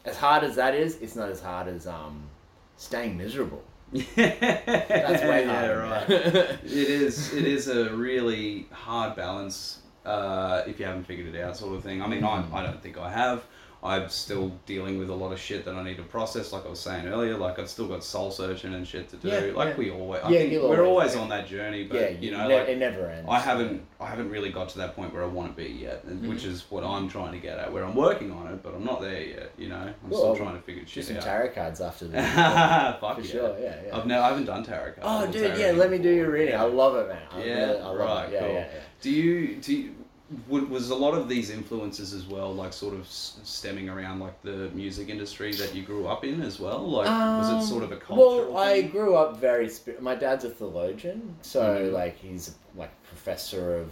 as 0.05 0.17
hard 0.17 0.43
as 0.43 0.55
that 0.55 0.73
is, 0.73 0.97
it's 1.01 1.15
not 1.15 1.29
as 1.29 1.41
hard 1.41 1.67
as 1.67 1.85
um, 1.85 2.23
staying 2.77 3.17
miserable. 3.17 3.63
That's 3.91 4.15
way 4.15 4.15
yeah, 5.45 5.53
harder. 5.53 5.79
right. 5.79 6.09
it 6.09 6.59
is. 6.65 7.33
It 7.33 7.45
is 7.45 7.67
a 7.67 7.89
really 7.95 8.67
hard 8.71 9.15
balance 9.15 9.79
uh, 10.05 10.63
if 10.67 10.79
you 10.79 10.85
haven't 10.85 11.05
figured 11.05 11.33
it 11.33 11.41
out, 11.41 11.55
sort 11.57 11.75
of 11.75 11.83
thing. 11.83 12.01
I 12.01 12.07
mean. 12.07 12.23
I, 12.23 12.43
I 12.53 12.63
don't 12.63 12.81
think 12.81 12.97
I 12.97 13.09
have. 13.09 13.43
I'm 13.87 14.09
still 14.09 14.49
dealing 14.65 14.97
with 14.99 15.09
a 15.09 15.13
lot 15.15 15.31
of 15.31 15.39
shit 15.39 15.65
that 15.65 15.73
I 15.75 15.83
need 15.83 15.97
to 15.97 16.03
process, 16.03 16.51
like 16.53 16.65
I 16.65 16.69
was 16.69 16.79
saying 16.79 17.07
earlier. 17.07 17.37
Like 17.37 17.57
I've 17.59 17.69
still 17.69 17.87
got 17.87 18.03
soul 18.03 18.29
searching 18.31 18.73
and 18.73 18.87
shit 18.87 19.09
to 19.09 19.15
do. 19.17 19.29
Yeah, 19.29 19.39
like 19.55 19.69
yeah. 19.69 19.75
we 19.77 19.89
always, 19.91 20.21
I 20.23 20.29
yeah, 20.29 20.39
think 20.39 20.53
we're 20.53 20.85
always- 20.85 21.13
always 21.13 21.15
on 21.15 21.29
that 21.29 21.47
journey, 21.47 21.85
but 21.85 21.95
yeah, 22.01 22.09
you 22.09 22.31
know, 22.31 22.47
ne- 22.47 22.59
like, 22.59 22.67
it 22.69 22.77
never 22.77 23.09
ends. 23.09 23.27
I 23.29 23.39
haven't 23.39 23.81
I 23.99 24.05
haven't 24.07 24.29
really 24.29 24.51
got 24.51 24.69
to 24.69 24.77
that 24.79 24.95
point 24.95 25.11
where 25.13 25.23
I 25.23 25.27
want 25.27 25.55
to 25.55 25.63
be 25.63 25.69
yet, 25.71 26.05
Mm-hmm. 26.05 26.29
which 26.29 26.43
is 26.45 26.65
what 26.69 26.83
I'm 26.83 27.07
trying 27.09 27.31
to 27.31 27.39
get 27.39 27.57
at. 27.57 27.71
Where 27.73 27.83
I'm 27.83 27.95
working 27.95 28.31
on 28.31 28.47
it, 28.47 28.61
but 28.61 28.75
I'm 28.75 28.83
not 28.83 29.01
there 29.01 29.21
yet. 29.23 29.51
You 29.57 29.69
know, 29.69 29.75
I'm 29.77 29.95
Well, 30.09 30.19
still 30.19 30.35
trying 30.35 30.55
to 30.55 30.61
figure 30.61 30.83
Do 30.83 30.87
shit 30.89 31.05
some 31.05 31.17
out. 31.17 31.23
tarot 31.23 31.49
cards 31.49 31.81
after 31.81 32.07
this. 32.09 32.33
Fuck 32.35 33.15
For 33.15 33.21
yeah. 33.21 33.31
sure, 33.31 33.59
yeah, 33.59 33.75
yeah. 33.87 33.97
I've 33.97 34.05
no, 34.05 34.21
I 34.21 34.27
haven't 34.29 34.45
done 34.45 34.63
tarot 34.63 34.93
cards. 34.99 34.99
Oh, 35.03 35.31
dude, 35.31 35.57
yeah. 35.57 35.71
Let 35.71 35.89
me 35.91 35.97
do 35.97 36.09
your 36.13 36.29
reading. 36.31 36.55
I 36.55 36.63
love 36.63 36.95
it, 36.97 37.07
man. 37.07 37.21
I 37.31 37.43
Yeah, 37.43 37.53
really, 37.65 37.79
I 37.79 37.83
love 37.85 37.97
right, 37.97 38.25
it. 38.29 38.33
Yeah, 38.33 38.39
cool. 38.39 38.49
yeah, 38.53 38.59
yeah. 38.73 38.79
Do 39.01 39.11
you 39.11 39.55
do? 39.57 39.73
You, 39.75 39.95
was 40.49 40.89
a 40.89 40.95
lot 40.95 41.13
of 41.13 41.29
these 41.29 41.49
influences 41.49 42.13
as 42.13 42.25
well, 42.25 42.53
like 42.53 42.73
sort 42.73 42.93
of 42.93 43.07
stemming 43.07 43.87
around 43.89 44.19
like 44.19 44.41
the 44.41 44.69
music 44.71 45.07
industry 45.09 45.53
that 45.53 45.73
you 45.73 45.83
grew 45.83 46.07
up 46.07 46.25
in 46.25 46.41
as 46.41 46.59
well? 46.59 46.85
Like, 46.89 47.07
was 47.07 47.63
it 47.63 47.67
sort 47.67 47.83
of 47.83 47.91
a 47.93 47.97
cultural? 47.97 48.53
Well, 48.53 48.57
I 48.57 48.81
grew 48.81 49.15
up 49.15 49.39
very. 49.39 49.69
My 50.01 50.15
dad's 50.15 50.43
a 50.43 50.49
theologian, 50.49 51.35
so 51.41 51.61
Mhm. 51.61 51.93
like 51.93 52.17
he's 52.17 52.55
like 52.75 52.91
professor 53.03 53.77
of 53.77 53.89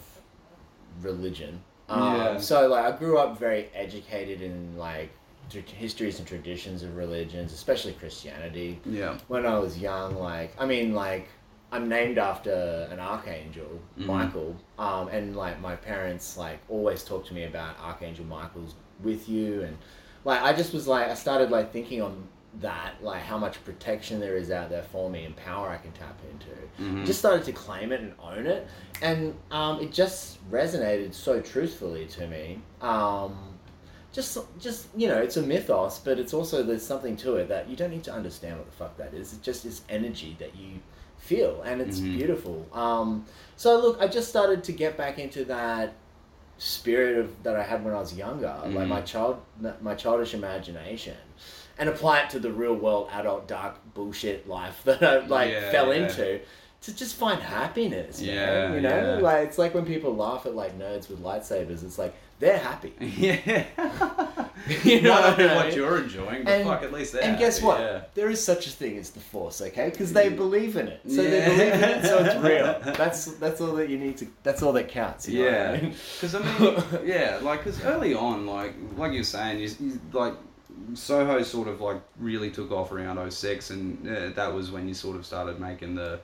religion. 1.02 1.62
Yeah. 1.90 2.30
Um, 2.30 2.42
So 2.42 2.68
like 2.68 2.86
I 2.94 2.98
grew 2.98 3.18
up 3.18 3.38
very 3.40 3.70
educated 3.74 4.42
in 4.42 4.78
like 4.78 5.12
tr- 5.50 5.60
histories 5.60 6.20
and 6.20 6.28
traditions 6.28 6.84
of 6.84 6.96
religions, 6.98 7.54
especially 7.54 7.94
Christianity. 7.94 8.80
Yeah. 8.86 9.18
When 9.28 9.46
I 9.46 9.58
was 9.60 9.78
young, 9.78 10.16
like 10.20 10.54
I 10.60 10.66
mean, 10.66 10.94
like 10.94 11.28
I'm 11.76 11.90
named 11.90 12.18
after 12.18 12.88
an 12.92 13.00
archangel, 13.00 13.80
Mhm. 14.00 14.06
Michael, 14.06 14.56
um, 14.80 15.10
and 15.10 15.36
like 15.36 15.60
my 15.62 15.76
parents 15.76 16.38
like 16.38 16.60
always 16.70 17.04
talk 17.04 17.26
to 17.28 17.34
me 17.34 17.44
about 17.44 17.78
Archangel 17.80 18.26
Michael's 18.26 18.76
with 19.04 19.28
you, 19.28 19.62
and 19.64 19.78
like 20.24 20.42
I 20.42 20.54
just 20.54 20.74
was 20.74 20.88
like 20.88 21.10
I 21.10 21.14
started 21.16 21.52
like 21.52 21.72
thinking 21.74 22.02
on 22.02 22.28
that, 22.62 22.94
like 23.02 23.22
how 23.22 23.38
much 23.38 23.62
protection 23.66 24.22
there 24.22 24.38
is 24.38 24.50
out 24.50 24.70
there 24.70 24.84
for 24.84 25.10
me 25.10 25.26
and 25.26 25.36
power 25.36 25.68
I 25.70 25.76
can 25.78 25.92
tap 25.92 26.18
into. 26.32 26.56
Mhm. 26.82 27.06
Just 27.06 27.20
started 27.20 27.44
to 27.46 27.52
claim 27.52 27.92
it 27.92 28.00
and 28.00 28.14
own 28.24 28.48
it, 28.48 28.66
and 29.02 29.36
um, 29.52 29.82
it 29.82 29.92
just 29.92 30.38
resonated 30.50 31.14
so 31.14 31.42
truthfully 31.42 32.06
to 32.08 32.26
me. 32.28 32.62
Um, 32.82 33.36
just, 34.14 34.38
just 34.62 34.88
you 34.96 35.10
know, 35.10 35.18
it's 35.18 35.36
a 35.36 35.42
mythos, 35.42 36.00
but 36.00 36.18
it's 36.18 36.34
also 36.34 36.64
there's 36.64 36.86
something 36.86 37.18
to 37.18 37.36
it 37.36 37.50
that 37.50 37.68
you 37.68 37.76
don't 37.76 37.90
need 37.92 38.06
to 38.06 38.14
understand 38.14 38.58
what 38.58 38.66
the 38.66 38.72
fuck 38.78 38.96
that 38.96 39.14
is. 39.14 39.34
It 39.34 39.42
just 39.42 39.66
is 39.66 39.82
energy 39.90 40.38
that 40.40 40.56
you 40.56 40.80
feel, 41.26 41.62
and 41.64 41.82
it's 41.82 42.00
Mhm. 42.00 42.18
beautiful. 42.18 42.66
Um, 42.74 43.26
so 43.58 43.80
look, 43.80 44.02
I 44.02 44.08
just 44.08 44.30
started 44.30 44.64
to 44.66 44.72
get 44.72 44.96
back 44.98 45.18
into 45.20 45.44
that 45.46 45.94
spirit 46.58 47.18
of 47.18 47.44
that 47.44 47.56
I 47.56 47.64
had 47.64 47.84
when 47.84 47.94
I 47.94 48.00
was 48.00 48.14
younger, 48.16 48.54
like 48.64 48.72
Mhm. 48.74 48.88
my 48.88 49.02
child, 49.02 49.38
my 49.82 49.96
childish 49.96 50.34
imagination, 50.34 51.18
and 51.78 51.90
apply 51.90 52.22
it 52.22 52.30
to 52.32 52.40
the 52.40 52.52
real 52.52 52.76
world, 52.76 53.10
adult, 53.12 53.48
dark 53.48 53.76
bullshit 53.94 54.48
life 54.48 54.82
that 54.86 55.04
I 55.04 55.26
like 55.26 55.52
Yeah, 55.52 55.72
fell 55.72 55.94
yeah. 55.94 56.04
into. 56.04 56.40
To 56.82 56.96
just 56.96 57.16
find 57.16 57.42
happiness, 57.42 58.22
man. 58.22 58.30
Yeah, 58.30 58.74
You 58.76 58.82
know, 58.82 58.90
yeah. 59.16 59.20
like 59.20 59.48
it's 59.48 59.58
like 59.58 59.74
when 59.74 59.86
people 59.88 60.16
laugh 60.16 60.46
at 60.46 60.56
like 60.56 60.78
nerds 60.78 61.10
with 61.10 61.20
lightsabers. 61.24 61.84
It's 61.84 61.98
like 61.98 62.14
they're 62.40 62.60
happy. 62.60 62.94
Yeah. 63.00 63.64
You 64.84 65.02
know 65.02 65.10
not 65.10 65.38
what 65.38 65.76
you're 65.76 66.02
enjoying, 66.02 66.44
but 66.44 66.64
fuck, 66.64 66.82
at 66.82 66.92
least 66.92 67.14
they're 67.14 67.22
And 67.24 67.38
guess 67.38 67.58
happy, 67.60 67.68
what? 67.68 67.80
yeah. 67.82 68.02
There 68.16 68.30
is 68.30 68.44
such 68.44 68.66
a 68.66 68.72
thing 68.72 68.98
as 68.98 69.12
the 69.12 69.20
Force, 69.20 69.62
okay? 69.62 69.90
Because 69.92 70.12
they 70.12 70.30
believe 70.30 70.76
in 70.76 70.88
it, 70.88 71.02
so 71.08 71.22
Yeah. 71.22 71.30
they 71.30 71.46
believe 71.46 71.74
in 71.74 71.90
it, 71.90 72.06
so 72.06 72.18
it's 72.24 72.36
real. 72.44 72.94
That's 72.96 73.26
that's 73.36 73.62
all 73.62 73.74
that 73.76 73.90
you 73.90 74.00
need 74.00 74.18
to. 74.18 74.28
That's 74.42 74.64
all 74.64 74.74
that 74.74 74.88
counts. 74.88 75.28
you 75.30 75.44
know 75.44 75.52
what 75.52 75.54
I 75.54 75.74
Yeah, 75.76 75.82
mean? 75.82 75.94
because 76.16 76.34
I 76.36 76.40
mean, 76.40 76.84
yeah, 77.06 77.40
like 77.44 77.64
because 77.64 77.84
early 77.84 78.16
on, 78.16 78.48
like 78.48 78.74
like 78.98 79.12
you're 79.14 79.24
saying, 79.24 79.60
you, 79.60 79.70
you 79.80 80.00
like 80.14 80.34
Soho 80.96 81.44
sort 81.44 81.68
of 81.68 81.80
like 81.82 82.02
really 82.20 82.50
took 82.50 82.72
off 82.72 82.92
around 82.92 83.32
06 83.32 83.70
and 83.70 84.08
uh, 84.10 84.30
that 84.30 84.52
was 84.52 84.72
when 84.72 84.88
you 84.88 84.94
sort 84.96 85.16
of 85.16 85.26
started 85.28 85.60
making 85.60 85.94
the 85.96 86.20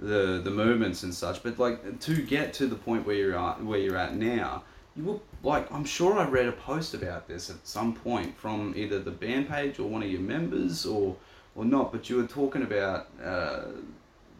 the 0.00 0.40
the 0.42 0.50
movements 0.50 1.02
and 1.02 1.14
such. 1.14 1.42
But 1.42 1.58
like 1.58 2.00
to 2.00 2.22
get 2.22 2.54
to 2.54 2.66
the 2.68 2.76
point 2.76 3.06
where 3.06 3.16
you're 3.16 3.36
at 3.38 3.62
where 3.62 3.78
you're 3.80 3.98
at 3.98 4.14
now, 4.16 4.62
you 4.96 5.04
were 5.04 5.18
like 5.42 5.70
I'm 5.72 5.84
sure 5.84 6.18
I 6.18 6.26
read 6.28 6.46
a 6.46 6.52
post 6.52 6.94
about 6.94 7.28
this 7.28 7.50
at 7.50 7.66
some 7.66 7.94
point 7.94 8.36
from 8.36 8.74
either 8.76 8.98
the 9.00 9.10
band 9.10 9.48
page 9.48 9.78
or 9.78 9.88
one 9.88 10.02
of 10.02 10.10
your 10.10 10.20
members 10.20 10.84
or 10.86 11.16
or 11.54 11.64
not. 11.64 11.92
But 11.92 12.08
you 12.10 12.16
were 12.16 12.26
talking 12.26 12.62
about. 12.62 13.08
Uh, 13.22 13.62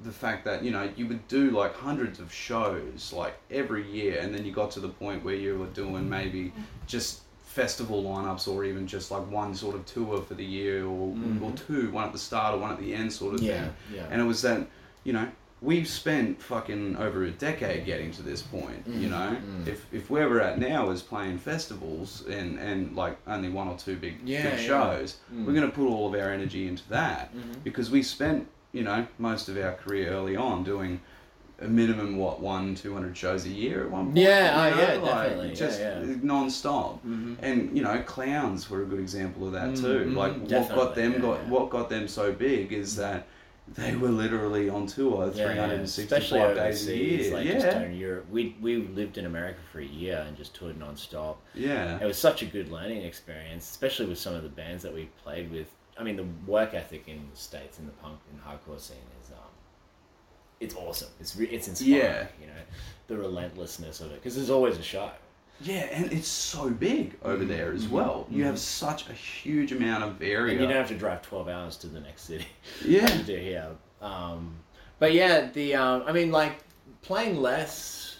the 0.04 0.10
fact 0.10 0.44
that 0.44 0.64
you 0.64 0.72
know 0.72 0.90
you 0.96 1.06
would 1.06 1.28
do 1.28 1.50
like 1.52 1.72
hundreds 1.76 2.18
of 2.18 2.32
shows 2.34 3.12
like 3.12 3.34
every 3.52 3.88
year 3.88 4.18
and 4.20 4.34
then 4.34 4.44
you 4.44 4.50
got 4.50 4.68
to 4.72 4.80
the 4.80 4.88
point 4.88 5.22
where 5.24 5.36
you 5.36 5.56
were 5.56 5.66
doing 5.66 6.08
maybe 6.10 6.52
just 6.88 7.20
festival 7.44 8.02
lineups 8.02 8.48
or 8.48 8.64
even 8.64 8.84
just 8.84 9.12
like 9.12 9.24
one 9.30 9.54
sort 9.54 9.76
of 9.76 9.86
tour 9.86 10.20
for 10.22 10.34
the 10.34 10.44
year 10.44 10.84
or, 10.84 11.14
or 11.40 11.52
two 11.52 11.88
one 11.92 12.04
at 12.04 12.12
the 12.12 12.18
start 12.18 12.52
or 12.52 12.58
one 12.58 12.72
at 12.72 12.80
the 12.80 12.92
end 12.92 13.12
sort 13.12 13.34
of 13.34 13.42
Yeah, 13.42 13.62
thing 13.62 13.72
yeah. 13.94 14.08
and 14.10 14.20
it 14.20 14.24
was 14.24 14.42
that 14.42 14.66
you 15.04 15.12
know 15.12 15.28
we've 15.62 15.88
spent 15.88 16.42
fucking 16.42 16.96
over 16.96 17.24
a 17.24 17.30
decade 17.30 17.86
getting 17.86 18.10
to 18.10 18.22
this 18.22 18.42
point 18.42 18.82
you 18.86 19.06
mm. 19.06 19.10
know 19.10 19.36
mm. 19.36 19.66
if, 19.66 19.86
if 19.92 20.10
where 20.10 20.28
we're 20.28 20.40
at 20.40 20.58
now 20.58 20.90
is 20.90 21.00
playing 21.00 21.38
festivals 21.38 22.24
and 22.28 22.58
and 22.58 22.94
like 22.96 23.16
only 23.26 23.48
one 23.48 23.68
or 23.68 23.78
two 23.78 23.96
big, 23.96 24.16
Yeah, 24.24 24.42
big 24.42 24.60
yeah. 24.60 24.66
shows 24.66 25.18
we're 25.30 25.38
mm. 25.38 25.54
going 25.54 25.70
to 25.70 25.74
put 25.74 25.86
all 25.86 26.12
of 26.12 26.20
our 26.20 26.30
energy 26.30 26.66
into 26.66 26.86
that 26.88 27.34
mm-hmm. 27.34 27.52
because 27.64 27.90
we 27.90 28.02
spent 28.02 28.46
you 28.72 28.82
know 28.82 29.06
most 29.18 29.48
of 29.48 29.56
our 29.56 29.72
career 29.74 30.10
early 30.10 30.36
on 30.36 30.64
doing 30.64 31.00
a 31.60 31.68
minimum 31.68 32.16
what 32.16 32.40
one 32.40 32.74
two 32.74 32.92
hundred 32.92 33.16
shows 33.16 33.46
a 33.46 33.48
year 33.48 33.84
at 33.84 33.90
one 33.90 34.06
point. 34.06 34.16
Yeah, 34.16 34.68
you 34.68 34.74
oh, 34.74 34.76
know, 34.76 34.82
yeah, 34.82 34.98
like, 34.98 35.04
definitely. 35.04 35.48
Yeah, 35.50 35.54
just 35.54 35.80
yeah. 35.80 36.04
non-stop. 36.22 36.96
Mm-hmm. 36.96 37.34
And 37.40 37.76
you 37.76 37.84
know, 37.84 38.02
clowns 38.02 38.68
were 38.68 38.82
a 38.82 38.84
good 38.84 38.98
example 38.98 39.46
of 39.46 39.52
that 39.52 39.76
too. 39.76 40.06
Mhm, 40.06 40.16
Like 40.16 40.34
what 40.38 40.68
got 40.74 40.94
them 40.94 41.12
yeah, 41.12 41.18
got 41.18 41.42
yeah. 41.42 41.48
what 41.48 41.70
got 41.70 41.88
them 41.88 42.08
so 42.08 42.32
big 42.32 42.72
is 42.72 42.96
that 42.96 43.28
they 43.74 43.96
were 43.96 44.08
literally 44.08 44.68
on 44.68 44.86
tour 44.86 45.26
Yeah, 45.34 45.46
three 45.46 45.56
hundred 45.58 45.80
and 45.80 46.56
days 46.56 46.88
a 46.88 46.96
year. 46.96 47.34
like 47.34 47.46
yeah, 47.46 47.82
in 47.82 47.96
Europe. 47.96 48.26
We 48.30 48.56
we 48.60 48.76
lived 48.76 49.18
in 49.18 49.26
America 49.26 49.60
for 49.72 49.80
a 49.80 49.84
year 49.84 50.24
and 50.26 50.36
just 50.36 50.54
toured 50.54 50.78
non-stop. 50.78 51.40
yeah, 51.54 51.98
It 52.00 52.04
was 52.06 52.18
such 52.18 52.42
a 52.42 52.46
good 52.46 52.70
learning 52.70 53.02
experience, 53.02 53.68
especially 53.70 54.06
with 54.06 54.18
some 54.18 54.34
of 54.34 54.42
the 54.42 54.48
bands 54.48 54.82
that 54.82 54.94
we 54.94 55.08
played 55.22 55.50
with. 55.50 55.68
I 55.98 56.02
mean, 56.02 56.16
the 56.16 56.26
work 56.46 56.74
ethic 56.74 57.06
in 57.08 57.28
the 57.30 57.36
states 57.36 57.78
in 57.78 57.86
the 57.86 57.92
punk 57.92 58.18
and 58.30 58.40
hardcore 58.42 58.80
scene 58.80 58.96
is 59.22 59.30
um, 59.30 59.38
it's 60.60 60.74
awesome. 60.74 61.08
It's 61.20 61.36
re- 61.36 61.46
it's 61.46 61.68
inspiring. 61.68 62.00
Yeah. 62.00 62.26
You 62.40 62.46
know, 62.48 62.60
the 63.08 63.16
relentlessness 63.18 64.00
of 64.00 64.10
it 64.12 64.14
because 64.14 64.36
there's 64.36 64.50
always 64.50 64.78
a 64.78 64.82
show. 64.82 65.10
Yeah, 65.60 65.86
and 65.92 66.12
it's 66.12 66.28
so 66.28 66.70
big 66.70 67.18
Mm-hmm. 67.20 67.28
over 67.28 67.44
there 67.44 67.72
as 67.72 67.86
well. 67.88 68.26
You 68.30 68.44
have 68.44 68.58
such 68.58 69.08
a 69.08 69.12
huge 69.12 69.72
amount 69.72 70.04
of 70.04 70.20
area. 70.22 70.52
And 70.52 70.60
you 70.60 70.66
don't 70.66 70.76
have 70.76 70.88
to 70.88 70.96
drive 70.96 71.22
12 71.22 71.48
hours 71.48 71.76
to 71.78 71.86
the 71.88 72.00
next 72.00 72.22
city. 72.22 72.46
Yeah. 72.84 73.02
like 73.04 73.18
you 73.18 73.24
do 73.24 73.36
here. 73.36 73.68
Um, 74.00 74.54
but 74.98 75.12
yeah, 75.12 75.48
the 75.52 75.74
um, 75.74 76.02
I 76.06 76.12
mean, 76.12 76.30
like 76.32 76.58
playing 77.02 77.36
less. 77.36 78.18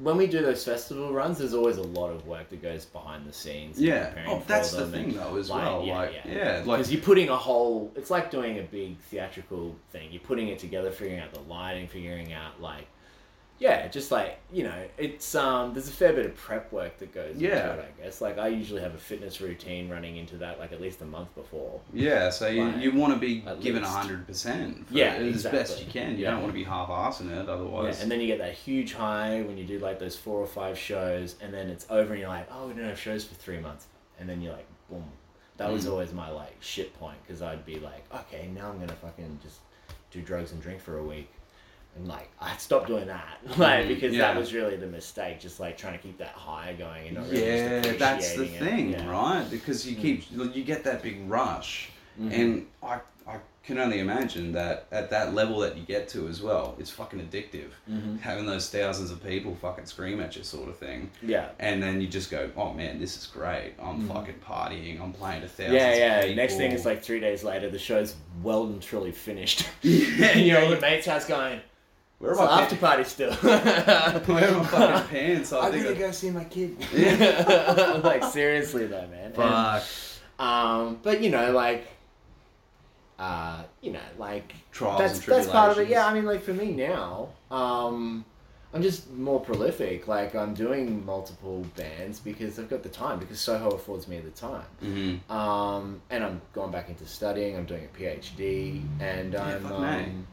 When 0.00 0.16
we 0.16 0.26
do 0.26 0.40
those 0.40 0.64
festival 0.64 1.12
runs, 1.12 1.36
there's 1.38 1.52
always 1.52 1.76
a 1.76 1.82
lot 1.82 2.10
of 2.12 2.26
work 2.26 2.48
that 2.48 2.62
goes 2.62 2.86
behind 2.86 3.26
the 3.26 3.32
scenes. 3.32 3.78
Yeah. 3.78 4.10
Oh, 4.26 4.42
that's 4.46 4.70
the 4.72 4.86
thing 4.86 5.12
though 5.12 5.36
as 5.36 5.50
well. 5.50 5.86
Like, 5.86 6.14
yeah, 6.24 6.62
like 6.64 6.78
because 6.78 6.90
you're 6.92 7.02
putting 7.02 7.28
a 7.28 7.36
whole. 7.36 7.92
It's 7.94 8.10
like 8.10 8.30
doing 8.30 8.58
a 8.58 8.62
big 8.62 8.98
theatrical 9.10 9.76
thing. 9.90 10.08
You're 10.10 10.22
putting 10.22 10.48
it 10.48 10.58
together, 10.58 10.90
figuring 10.90 11.20
out 11.20 11.32
the 11.34 11.40
lighting, 11.42 11.88
figuring 11.88 12.32
out 12.32 12.58
like, 12.60 12.86
yeah, 13.58 13.86
just 13.88 14.10
like 14.10 14.38
you 14.52 14.64
know, 14.64 14.84
it's 14.98 15.34
um. 15.34 15.72
There's 15.72 15.88
a 15.88 15.92
fair 15.92 16.12
bit 16.12 16.26
of 16.26 16.34
prep 16.34 16.72
work 16.72 16.98
that 16.98 17.14
goes 17.14 17.36
Yeah. 17.36 17.70
into 17.72 17.82
it. 17.82 17.94
I 18.00 18.02
guess 18.04 18.20
like 18.20 18.38
I 18.38 18.48
usually 18.48 18.82
have 18.82 18.94
a 18.94 18.98
fitness 18.98 19.40
routine 19.40 19.88
running 19.88 20.16
into 20.16 20.36
that 20.38 20.58
like 20.58 20.72
at 20.72 20.80
least 20.80 21.00
a 21.00 21.04
month 21.04 21.34
before. 21.34 21.80
Yeah, 21.92 22.30
so 22.30 22.48
you, 22.48 22.64
Like, 22.64 22.82
you 22.82 22.92
want 22.92 23.14
to 23.14 23.18
be 23.20 23.44
given 23.60 23.82
hundred 23.82 24.26
percent. 24.26 24.86
Yeah, 24.90 25.14
as 25.14 25.44
best 25.44 25.80
you 25.84 25.90
can. 25.90 26.12
You 26.16 26.24
Yeah. 26.24 26.30
don't 26.32 26.40
want 26.42 26.52
to 26.52 26.58
be 26.58 26.64
half-assing 26.64 27.30
it, 27.30 27.48
otherwise. 27.48 27.96
Yeah, 27.98 28.02
and 28.02 28.10
then 28.12 28.20
you 28.20 28.26
get 28.26 28.38
that 28.38 28.54
huge 28.54 28.94
high 28.94 29.42
when 29.42 29.56
you 29.56 29.64
do 29.64 29.78
like 29.78 29.98
those 29.98 30.16
four 30.16 30.40
or 30.40 30.46
five 30.46 30.76
shows, 30.76 31.36
and 31.40 31.54
then 31.54 31.68
it's 31.68 31.86
over, 31.88 32.12
and 32.14 32.20
you're 32.20 32.28
like, 32.28 32.48
oh, 32.50 32.66
we 32.66 32.74
don't 32.74 32.84
have 32.84 32.98
shows 32.98 33.24
for 33.24 33.34
three 33.36 33.58
months, 33.60 33.86
and 34.18 34.28
then 34.28 34.40
you're 34.42 34.52
like, 34.52 34.66
boom. 34.90 35.04
That 35.58 35.70
was 35.70 35.84
Mm. 35.86 35.90
always 35.92 36.12
my 36.12 36.30
like 36.30 36.56
shit 36.60 36.98
point 36.98 37.18
because 37.22 37.42
I'd 37.42 37.64
be 37.64 37.76
like, 37.78 38.04
okay, 38.12 38.48
now 38.54 38.70
I'm 38.70 38.80
gonna 38.80 38.92
fucking 38.94 39.38
just 39.42 39.60
do 40.10 40.20
drugs 40.20 40.50
and 40.52 40.60
drink 40.60 40.80
for 40.80 40.98
a 40.98 41.02
week, 41.04 41.30
and 41.96 42.08
like 42.08 42.30
I 42.40 42.56
stopped 42.56 42.86
doing 42.86 43.06
that, 43.06 43.38
like 43.58 43.84
Mm, 43.84 43.88
because 43.88 44.14
yeah. 44.14 44.20
that 44.32 44.36
was 44.38 44.52
really 44.54 44.76
the 44.76 44.86
mistake, 44.86 45.40
just 45.40 45.60
like 45.60 45.76
trying 45.76 45.92
to 45.94 45.98
keep 45.98 46.18
that 46.18 46.28
high 46.28 46.74
going 46.78 47.08
and 47.08 47.16
not 47.18 47.28
really 47.28 47.46
yeah, 47.46 47.80
just 47.80 47.98
that's 47.98 48.28
the 48.34 48.42
appreciating 48.44 48.66
it. 48.66 48.70
thing, 48.70 48.90
Yeah. 48.92 49.02
Mm. 49.04 49.10
right? 49.10 49.50
Because 49.50 49.86
you 49.88 49.96
keep 49.96 50.24
you 50.30 50.64
get 50.64 50.84
that 50.84 51.02
big 51.02 51.28
rush, 51.28 51.90
and 52.18 52.66
I 52.82 53.00
I 53.26 53.36
can 53.64 53.78
only 53.78 54.00
imagine 54.00 54.50
that 54.52 54.86
at 54.90 55.08
that 55.10 55.34
level 55.34 55.60
that 55.60 55.76
you 55.76 55.84
get 55.84 56.08
to 56.08 56.26
as 56.26 56.42
well, 56.42 56.74
it's 56.80 56.90
fucking 56.90 57.20
addictive. 57.20 57.68
Having 58.20 58.46
those 58.46 58.68
thousands 58.68 59.12
of 59.12 59.22
people 59.22 59.54
fucking 59.54 59.86
scream 59.86 60.20
at 60.20 60.34
you, 60.34 60.42
sort 60.42 60.68
of 60.68 60.76
thing. 60.76 61.08
Yeah. 61.22 61.50
And 61.60 61.80
then 61.80 62.00
you 62.00 62.08
just 62.08 62.28
go, 62.28 62.50
oh 62.56 62.72
man, 62.72 62.98
this 62.98 63.16
is 63.16 63.26
great. 63.26 63.74
I'm 63.80 64.08
fucking 64.08 64.40
partying. 64.44 65.00
I'm 65.00 65.12
playing 65.12 65.42
to 65.42 65.48
thousands. 65.48 65.74
Yeah, 65.74 66.24
yeah. 66.24 66.34
Next 66.34 66.56
thing 66.56 66.72
is 66.72 66.84
like 66.84 67.04
three 67.04 67.20
days 67.20 67.44
later, 67.44 67.70
the 67.70 67.78
show's 67.78 68.16
well 68.42 68.64
and 68.64 68.82
truly 68.82 69.12
finished. 69.12 69.68
yeah, 69.82 70.26
and 70.34 70.44
you're 70.44 70.58
at 70.58 70.68
your 70.68 70.80
mate's 70.80 71.06
house 71.06 71.24
going, 71.24 71.60
Where 72.22 72.30
it's 72.32 72.40
are 72.40 72.48
an 72.48 72.54
my 72.54 72.62
after 72.62 72.76
pants? 72.76 73.14
party 73.14 73.32
still. 73.32 73.32
Where 74.36 74.48
are 74.48 74.58
my 74.58 74.64
fucking 74.64 75.08
pants? 75.08 75.52
I 75.52 75.58
I'm 75.66 75.72
think. 75.72 75.84
gonna 75.84 75.96
I- 75.96 75.98
go 75.98 76.10
see 76.12 76.30
my 76.30 76.44
kid. 76.44 76.76
like 78.04 78.22
seriously 78.24 78.86
though, 78.86 79.06
man. 79.08 79.24
And, 79.26 79.34
Fuck. 79.34 79.82
um, 80.38 81.00
but 81.02 81.20
you 81.20 81.30
know, 81.30 81.50
like, 81.50 81.88
uh, 83.18 83.62
you 83.80 83.92
know, 83.92 84.00
like 84.18 84.52
Trials 84.70 85.00
that's 85.00 85.18
and 85.18 85.36
that's 85.36 85.48
part 85.48 85.72
of 85.72 85.78
it. 85.78 85.88
Yeah, 85.88 86.06
I 86.06 86.14
mean, 86.14 86.24
like 86.24 86.42
for 86.42 86.54
me 86.54 86.72
now, 86.72 87.30
um, 87.50 88.24
I'm 88.74 88.82
just 88.82 89.10
more 89.12 89.40
prolific. 89.40 90.06
Like 90.08 90.34
I'm 90.34 90.54
doing 90.54 91.04
multiple 91.04 91.64
bands 91.76 92.18
because 92.20 92.58
I've 92.58 92.70
got 92.70 92.82
the 92.82 92.88
time 92.88 93.18
because 93.18 93.38
Soho 93.40 93.70
affords 93.70 94.06
me 94.08 94.20
the 94.20 94.30
time. 94.30 94.64
Mhm. 94.82 95.28
Um, 95.30 96.00
and 96.10 96.24
I'm 96.24 96.40
going 96.52 96.70
back 96.70 96.88
into 96.88 97.04
studying. 97.06 97.56
I'm 97.56 97.66
doing 97.66 97.88
a 97.92 97.98
PhD, 97.98 98.82
and 99.00 99.34
I'm 99.34 99.60
fuck 99.62 99.80
me. 99.80 99.86
um, 99.88 100.26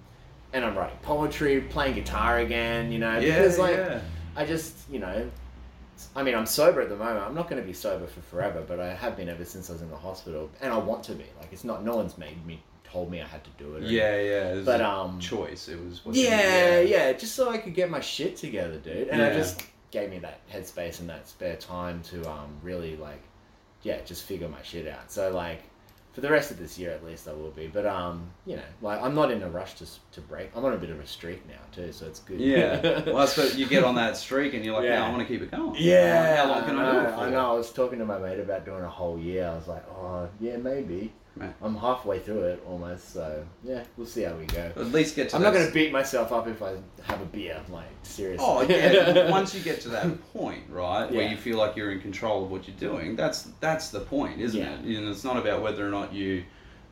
and 0.53 0.65
I'm 0.65 0.77
writing 0.77 0.97
poetry, 1.01 1.61
playing 1.61 1.95
guitar 1.95 2.39
again. 2.39 2.91
You 2.91 2.99
know, 2.99 3.17
Yeah, 3.19 3.37
because 3.39 3.57
like 3.59 3.75
yeah. 3.77 4.01
I 4.35 4.45
just 4.45 4.75
you 4.89 4.99
know. 4.99 5.29
I 6.15 6.23
mean, 6.23 6.33
I'm 6.33 6.45
sober 6.45 6.79
at 6.79 6.87
the 6.87 6.95
moment. 6.95 7.25
I'm 7.25 7.35
not 7.35 7.49
going 7.49 7.61
to 7.61 7.67
be 7.67 7.73
sober 7.73 8.07
for 8.07 8.21
forever, 8.21 8.63
but 8.65 8.79
I 8.79 8.93
have 8.93 9.17
been 9.17 9.27
ever 9.27 9.43
since 9.43 9.69
I 9.69 9.73
was 9.73 9.81
in 9.81 9.89
the 9.89 9.97
hospital, 9.97 10.49
and 10.61 10.71
I 10.71 10.77
want 10.77 11.03
to 11.05 11.11
be. 11.13 11.25
Like, 11.41 11.51
it's 11.51 11.65
not. 11.65 11.83
No 11.83 11.97
one's 11.97 12.17
made 12.17 12.45
me 12.45 12.63
told 12.85 13.11
me 13.11 13.21
I 13.21 13.27
had 13.27 13.43
to 13.43 13.49
do 13.57 13.75
it. 13.75 13.83
or 13.83 13.85
Yeah, 13.85 14.15
yeah. 14.15 14.53
It 14.53 14.65
But, 14.65 14.79
um, 14.81 15.19
choice. 15.19 15.67
It 15.67 15.77
was. 15.83 16.01
you- 16.05 16.23
yeah, 16.23 16.79
yeah, 16.79 17.11
just 17.13 17.35
so 17.35 17.49
I 17.51 17.57
could 17.57 17.73
get 17.75 17.89
my 17.89 17.99
shit 17.99 18.37
together, 18.37 18.77
dude. 18.77 19.09
And 19.09 19.19
Yeah. 19.19 19.27
it 19.27 19.35
just 19.35 19.61
gave 19.91 20.09
me 20.09 20.19
that 20.19 20.39
headspace 20.49 20.99
and 21.01 21.09
that 21.09 21.27
spare 21.27 21.57
time 21.57 22.01
to 22.03 22.27
um 22.31 22.49
really 22.63 22.95
like, 22.95 23.21
yeah, 23.83 23.99
just 24.05 24.23
figure 24.23 24.47
my 24.47 24.61
shit 24.63 24.87
out. 24.87 25.11
So 25.11 25.29
like, 25.31 25.63
for 26.11 26.21
the 26.21 26.29
rest 26.29 26.49
of 26.51 26.57
this 26.57 26.77
year 26.77 26.91
at 26.91 27.05
least, 27.05 27.27
I 27.27 27.33
will 27.33 27.51
be. 27.51 27.67
But 27.67 27.85
um, 27.85 28.29
you 28.45 28.55
know, 28.55 28.61
like 28.81 29.01
I'm 29.01 29.13
not 29.15 29.31
in 29.31 29.43
a 29.43 29.49
rush 29.49 29.75
to 29.75 29.85
to 30.13 30.21
break. 30.21 30.51
I'm 30.55 30.65
on 30.65 30.73
a 30.73 30.77
bit 30.77 30.89
of 30.89 30.99
a 30.99 31.05
streak 31.07 31.47
now 31.47 31.59
too, 31.71 31.91
so 31.91 32.05
it's 32.07 32.19
good. 32.19 32.39
Yeah. 32.39 33.01
Well, 33.05 33.17
I 33.17 33.25
suppose 33.25 33.55
you 33.57 33.67
get 33.67 33.83
on 33.83 33.95
that 33.95 34.17
streak 34.17 34.53
and 34.53 34.63
you're 34.65 34.73
like, 34.75 34.85
Yeah. 34.85 34.99
yeah, 35.01 35.07
I 35.07 35.09
want 35.11 35.21
to 35.27 35.31
keep 35.33 35.41
it 35.41 35.51
going. 35.51 35.75
Yeah, 35.77 36.37
How 36.37 36.49
long 36.49 36.63
can 36.63 36.77
I, 36.77 36.91
do 36.91 36.99
it 36.99 37.11
for? 37.13 37.19
I 37.21 37.29
know. 37.29 37.51
I 37.51 37.53
was 37.57 37.71
talking 37.71 37.99
to 37.99 38.05
my 38.05 38.17
mate 38.19 38.39
about 38.39 38.65
doing 38.65 38.83
a 38.83 38.89
whole 38.89 39.17
year. 39.17 39.47
I 39.47 39.55
was 39.55 39.67
like, 39.67 39.87
oh, 39.89 40.27
yeah, 40.39 40.57
maybe. 40.57 41.13
Right. 41.35 41.53
I'm 41.61 41.75
halfway 41.77 42.19
through 42.19 42.41
it 42.43 42.63
almost, 42.67 43.13
so 43.13 43.45
yeah, 43.63 43.83
we'll 43.95 44.07
see 44.07 44.23
how 44.23 44.33
we 44.33 44.45
go. 44.45 44.71
At 44.75 44.87
least 44.91 45.15
get 45.15 45.29
to. 45.29 45.37
I'm 45.37 45.41
not 45.43 45.53
going 45.53 45.65
to 45.67 45.73
beat 45.73 45.91
myself 45.91 46.31
up 46.33 46.47
if 46.47 46.61
I 46.61 46.75
have 47.03 47.21
a 47.21 47.25
beer, 47.25 47.61
like 47.69 47.85
seriously. 48.03 48.45
Oh 48.47 48.61
yeah. 48.63 49.29
Once 49.31 49.53
you 49.55 49.61
get 49.61 49.79
to 49.81 49.89
that 49.89 50.33
point, 50.33 50.63
right, 50.69 51.09
where 51.09 51.29
you 51.29 51.37
feel 51.37 51.57
like 51.57 51.75
you're 51.77 51.91
in 51.91 52.01
control 52.01 52.43
of 52.43 52.51
what 52.51 52.67
you're 52.67 52.77
doing, 52.77 53.15
that's 53.15 53.43
that's 53.61 53.89
the 53.89 54.01
point, 54.01 54.41
isn't 54.41 54.59
Yeah. 54.59 54.73
it? 54.79 54.85
You 54.85 55.01
know, 55.01 55.11
it's 55.11 55.23
not 55.23 55.37
about 55.37 55.61
whether 55.61 55.87
or 55.87 55.91
not 55.91 56.11
you 56.13 56.43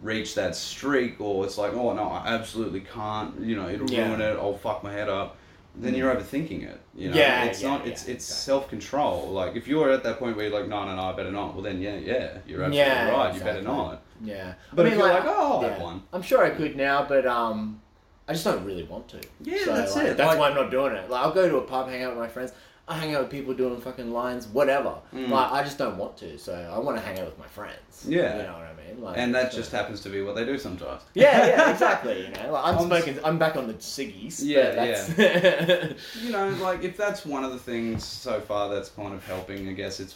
reach 0.02 0.36
that 0.36 0.56
streak 0.56 1.20
or 1.20 1.44
it's 1.44 1.58
like, 1.58 1.74
oh 1.74 1.92
no, 1.94 2.04
I 2.04 2.28
absolutely 2.34 2.82
can't. 2.82 3.40
You 3.42 3.56
know, 3.58 3.68
it'll 3.68 3.90
Yeah. 3.90 4.06
Mm. 4.06 4.10
ruin 4.10 4.22
it. 4.22 4.38
I'll 4.38 4.58
fuck 4.58 4.84
my 4.84 4.94
head 4.94 5.10
up. 5.10 5.38
Then 5.80 5.94
you're 5.94 6.14
overthinking 6.16 6.64
it. 6.64 6.80
You 6.96 7.10
know, 7.12 7.18
Yeah, 7.18 7.44
it's 7.46 7.62
yeah, 7.62 7.70
not. 7.70 7.86
yeah, 7.86 7.92
it's 7.92 8.02
it's 8.04 8.24
exactly. 8.30 8.44
self 8.54 8.70
control. 8.70 9.28
Like 9.30 9.56
if 9.56 9.68
you're 9.68 9.92
at 9.92 10.04
that 10.04 10.20
point 10.20 10.38
where 10.38 10.48
you're 10.48 10.58
like, 10.60 10.70
no, 10.70 10.86
no, 10.86 10.96
no, 10.96 11.02
I 11.02 11.12
better 11.14 11.32
not. 11.32 11.54
Well, 11.54 11.64
then 11.64 11.82
yeah, 11.82 11.98
yeah, 11.98 12.38
you're 12.48 12.62
absolutely 12.64 12.78
Yeah, 12.78 13.10
right. 13.12 13.28
exactly. 13.28 13.40
You 13.40 13.44
better 13.44 13.62
not. 13.62 14.04
Yeah, 14.22 14.54
But 14.74 14.88
if 14.88 14.94
you're 14.96 15.08
like, 15.08 15.24
oh, 15.26 15.62
I'll 15.62 15.70
have 15.70 15.82
one. 15.82 16.04
I'm 16.12 16.22
sure 16.22 16.44
I 16.44 16.50
could 16.50 16.76
now, 16.76 17.06
but 17.08 17.26
um, 17.28 17.82
I 18.28 18.34
just 18.34 18.44
don't 18.46 18.64
really 18.66 18.84
want 18.84 19.08
to. 19.10 19.20
Yeah, 19.42 19.58
that's 19.66 19.96
like, 19.96 20.06
it. 20.08 20.18
That's 20.18 20.30
Like- 20.30 20.40
why 20.40 20.50
I'm 20.50 20.56
not 20.56 20.72
doing 20.72 20.94
it. 20.94 21.10
Like, 21.10 21.22
I'll 21.24 21.32
go 21.32 21.48
to 21.48 21.58
a 21.58 21.62
pub, 21.62 21.88
hang 21.90 22.04
out 22.04 22.12
with 22.12 22.20
my 22.20 22.28
friends. 22.28 22.52
I 22.90 22.98
hang 22.98 23.14
out 23.16 23.24
with 23.24 23.32
people 23.32 23.54
doing 23.54 23.82
fucking 23.82 24.12
lines, 24.14 24.48
whatever. 24.48 24.96
Like, 25.12 25.52
I 25.52 25.62
just 25.64 25.78
don't 25.78 25.98
want 25.98 26.16
to. 26.18 26.38
So 26.38 26.54
I 26.54 26.80
want 26.80 26.96
to 26.98 27.04
hang 27.04 27.20
out 27.20 27.26
with 27.26 27.38
my 27.38 27.48
friends. 27.48 28.06
Mm. 28.06 28.12
Yeah. 28.12 28.38
you 28.38 28.44
know 28.44 28.54
what 28.54 28.62
I 28.68 28.74
mean. 28.88 29.02
Like, 29.02 29.18
And 29.18 29.36
that 29.36 29.52
so- 29.52 29.58
just 29.58 29.72
happens 29.72 30.00
to 30.02 30.10
be 30.10 30.22
what 30.22 30.36
they 30.36 30.46
do 30.46 30.58
sometimes. 30.58 31.02
Yeah, 31.14 31.46
yeah, 31.48 31.72
exactly. 31.74 32.22
You 32.28 32.32
know, 32.32 32.52
like 32.54 32.64
I'm 32.66 32.78
I'm 32.80 32.86
smoking. 32.86 33.20
I'm 33.26 33.38
back 33.38 33.56
on 33.58 33.68
the 33.68 33.74
ciggies. 33.74 34.40
Yeah, 34.42 34.72
that's, 34.72 35.98
you 36.24 36.32
know, 36.32 36.50
like 36.62 36.84
if 36.84 36.96
that's 36.96 37.26
one 37.26 37.44
of 37.44 37.52
the 37.52 37.60
things 37.60 38.06
so 38.06 38.40
far 38.40 38.70
that's 38.70 38.90
kind 38.90 39.14
of 39.14 39.26
helping, 39.26 39.68
I 39.68 39.74
guess 39.74 40.00
it's, 40.00 40.16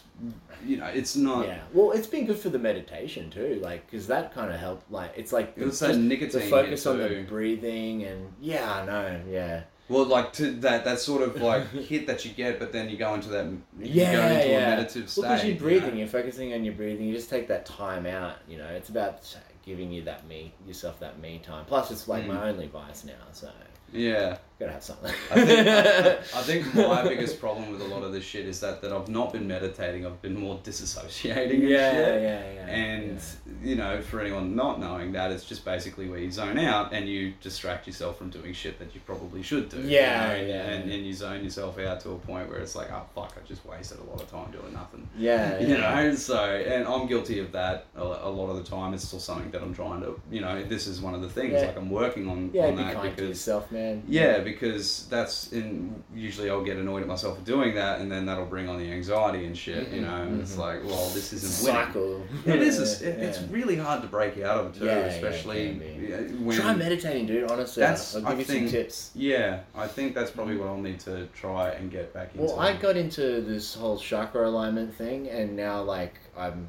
you 0.65 0.77
know, 0.77 0.85
it's 0.85 1.15
not. 1.17 1.47
Yeah, 1.47 1.59
well, 1.73 1.91
it's 1.91 2.07
been 2.07 2.25
good 2.25 2.37
for 2.39 2.49
the 2.49 2.59
meditation 2.59 3.29
too, 3.29 3.59
like 3.61 3.85
because 3.89 4.07
that 4.07 4.33
kind 4.33 4.51
of 4.53 4.59
helped. 4.59 4.89
Like 4.91 5.11
it's 5.17 5.33
like 5.33 5.53
It 5.57 5.65
was 5.65 5.73
it's 5.73 5.79
that 5.81 5.87
just 5.89 5.99
nicotine 5.99 6.41
the 6.41 6.47
focus 6.49 6.85
on 6.85 6.99
the 6.99 7.25
breathing 7.27 8.03
and 8.03 8.31
yeah, 8.39 8.71
I 8.73 8.85
know, 8.85 9.19
yeah, 9.29 9.63
Well, 9.89 10.05
like 10.05 10.31
to 10.33 10.51
that 10.61 10.85
that 10.85 10.99
sort 10.99 11.21
of 11.21 11.41
like 11.41 11.69
hit 11.71 12.07
that 12.07 12.23
you 12.23 12.31
get, 12.31 12.59
but 12.59 12.71
then 12.71 12.89
you 12.89 12.97
go 12.97 13.13
into 13.13 13.29
that 13.29 13.45
you 13.45 13.61
yeah, 13.79 14.13
go 14.13 14.35
into 14.35 14.49
yeah. 14.49 14.57
a 14.73 14.75
meditative 14.77 15.09
state. 15.09 15.21
Well, 15.23 15.31
because 15.31 15.45
you're 15.45 15.53
you 15.55 15.59
breathing, 15.59 15.89
know? 15.91 15.97
you're 15.97 16.07
focusing 16.07 16.53
on 16.53 16.63
your 16.63 16.73
breathing. 16.75 17.07
You 17.07 17.15
just 17.15 17.29
take 17.29 17.47
that 17.49 17.65
time 17.65 18.05
out. 18.05 18.37
You 18.47 18.57
know, 18.57 18.67
it's 18.67 18.89
about 18.89 19.35
giving 19.65 19.91
you 19.91 20.01
that 20.03 20.25
me 20.27 20.53
yourself 20.65 20.99
that 21.01 21.19
me 21.19 21.39
time. 21.43 21.65
Plus, 21.65 21.91
it's 21.91 22.07
like 22.07 22.23
Mm. 22.23 22.27
my 22.27 22.49
only 22.49 22.67
vice 22.67 23.03
now, 23.03 23.13
so 23.31 23.49
Yeah. 23.91 24.37
Gotta 24.61 24.71
have 24.73 24.83
something. 24.83 25.13
I 25.31 25.45
think, 25.45 25.67
I, 25.67 26.11
I 26.39 26.43
think 26.43 26.73
my 26.75 27.03
biggest 27.03 27.39
problem 27.39 27.71
with 27.71 27.81
a 27.81 27.85
lot 27.85 28.03
of 28.03 28.13
this 28.13 28.23
shit 28.23 28.45
is 28.45 28.59
that, 28.61 28.81
that 28.81 28.93
I've 28.93 29.09
not 29.09 29.33
been 29.33 29.47
meditating. 29.47 30.05
I've 30.05 30.21
been 30.21 30.39
more 30.39 30.57
disassociating. 30.59 31.61
Yeah, 31.67 31.91
shit. 31.91 32.21
yeah, 32.21 32.53
yeah, 32.53 32.67
And 32.67 33.21
you 33.63 33.75
know, 33.75 34.01
for 34.01 34.19
anyone 34.19 34.55
not 34.55 34.79
knowing 34.79 35.11
that, 35.13 35.31
it's 35.31 35.43
just 35.45 35.65
basically 35.65 36.07
where 36.09 36.19
you 36.19 36.31
zone 36.31 36.57
out 36.57 36.93
and 36.93 37.07
you 37.07 37.33
distract 37.41 37.87
yourself 37.87 38.17
from 38.17 38.29
doing 38.29 38.53
shit 38.53 38.79
that 38.79 38.93
you 38.95 39.01
probably 39.05 39.41
should 39.43 39.69
do. 39.69 39.77
you 39.81 39.89
Yeah, 39.89 40.27
know, 40.27 40.35
yeah. 40.35 40.63
And, 40.69 40.91
and 40.91 41.05
you 41.05 41.13
zone 41.13 41.43
yourself 41.43 41.77
out 41.79 41.99
to 42.01 42.11
a 42.11 42.17
point 42.17 42.49
where 42.49 42.59
it's 42.59 42.75
like, 42.75 42.91
oh 42.91 43.03
fuck, 43.15 43.35
I 43.43 43.47
just 43.47 43.65
wasted 43.65 43.99
a 43.99 44.03
lot 44.03 44.21
of 44.21 44.29
time 44.29 44.51
doing 44.51 44.73
nothing. 44.73 45.07
yeah, 45.17 45.59
You 45.61 45.75
yeah. 45.75 46.03
know, 46.03 46.15
so 46.15 46.43
and 46.43 46.87
I'm 46.87 47.07
guilty 47.07 47.39
of 47.39 47.51
that 47.53 47.85
a, 47.95 48.01
a 48.03 48.29
lot 48.29 48.49
of 48.49 48.57
the 48.57 48.63
time. 48.63 48.93
It's 48.93 49.03
still 49.05 49.19
something 49.19 49.51
that 49.51 49.61
I'm 49.61 49.73
trying 49.73 50.01
to, 50.01 50.19
you 50.31 50.41
know, 50.41 50.63
this 50.63 50.87
is 50.87 51.01
one 51.01 51.13
of 51.13 51.21
the 51.21 51.29
things. 51.29 51.53
Yeah. 51.53 51.67
Like 51.67 51.77
I'm 51.77 51.89
working 51.89 52.27
on, 52.29 52.51
yeah, 52.53 52.65
on 52.67 52.75
be 52.75 52.83
that 52.83 52.93
kind 52.95 53.09
to 53.09 53.15
because 53.15 53.29
yourself, 53.29 53.71
man. 53.71 54.03
yeah, 54.07 54.39
because 54.53 55.05
that's 55.07 55.51
in 55.51 56.03
usually 56.13 56.49
I'll 56.49 56.63
get 56.63 56.77
annoyed 56.77 57.01
at 57.01 57.07
myself 57.07 57.37
for 57.39 57.43
doing 57.45 57.75
that, 57.75 57.99
and 58.01 58.11
then 58.11 58.25
that'll 58.25 58.45
bring 58.45 58.67
on 58.69 58.77
the 58.79 58.91
anxiety 58.91 59.45
and 59.45 59.57
shit. 59.57 59.89
You 59.89 60.01
know, 60.01 60.15
and 60.23 60.41
it's 60.41 60.57
like, 60.57 60.83
well, 60.83 61.09
this 61.09 61.33
isn't 61.33 61.65
winning. 61.67 61.85
cycle. 61.85 62.23
It 62.45 62.61
is. 62.61 63.01
A, 63.01 63.05
Yeah, 63.05 63.09
It's 63.27 63.39
really 63.49 63.75
hard 63.75 64.01
to 64.01 64.07
break 64.07 64.37
out 64.39 64.65
of 64.65 64.77
too, 64.77 64.85
Yeah, 64.85 64.99
yeah, 64.99 65.05
it 65.05 65.15
especially 65.15 66.07
yeah, 66.09 66.17
when. 66.43 66.57
Try 66.57 66.75
meditating, 66.75 67.25
dude. 67.27 67.49
Honestly, 67.51 67.81
That's- 67.81 68.15
I'll 68.15 68.27
I 68.27 68.33
you 68.33 68.43
think- 68.43 68.69
some 68.69 68.71
tips. 68.71 69.11
Yeah, 69.15 69.61
I 69.75 69.87
think 69.87 70.13
that's 70.15 70.31
probably 70.31 70.57
what 70.57 70.67
I'll 70.67 70.77
need 70.77 70.99
to 71.01 71.27
try 71.33 71.69
and 71.69 71.89
get 71.91 72.13
back 72.13 72.31
into. 72.33 72.45
Well, 72.47 72.59
I 72.59 72.75
got 72.75 72.97
into 72.97 73.41
this 73.41 73.73
whole 73.75 73.97
chakra 73.97 74.47
alignment 74.47 74.93
thing, 74.95 75.27
and 75.29 75.55
now 75.55 75.81
like 75.81 76.15
I'm, 76.37 76.67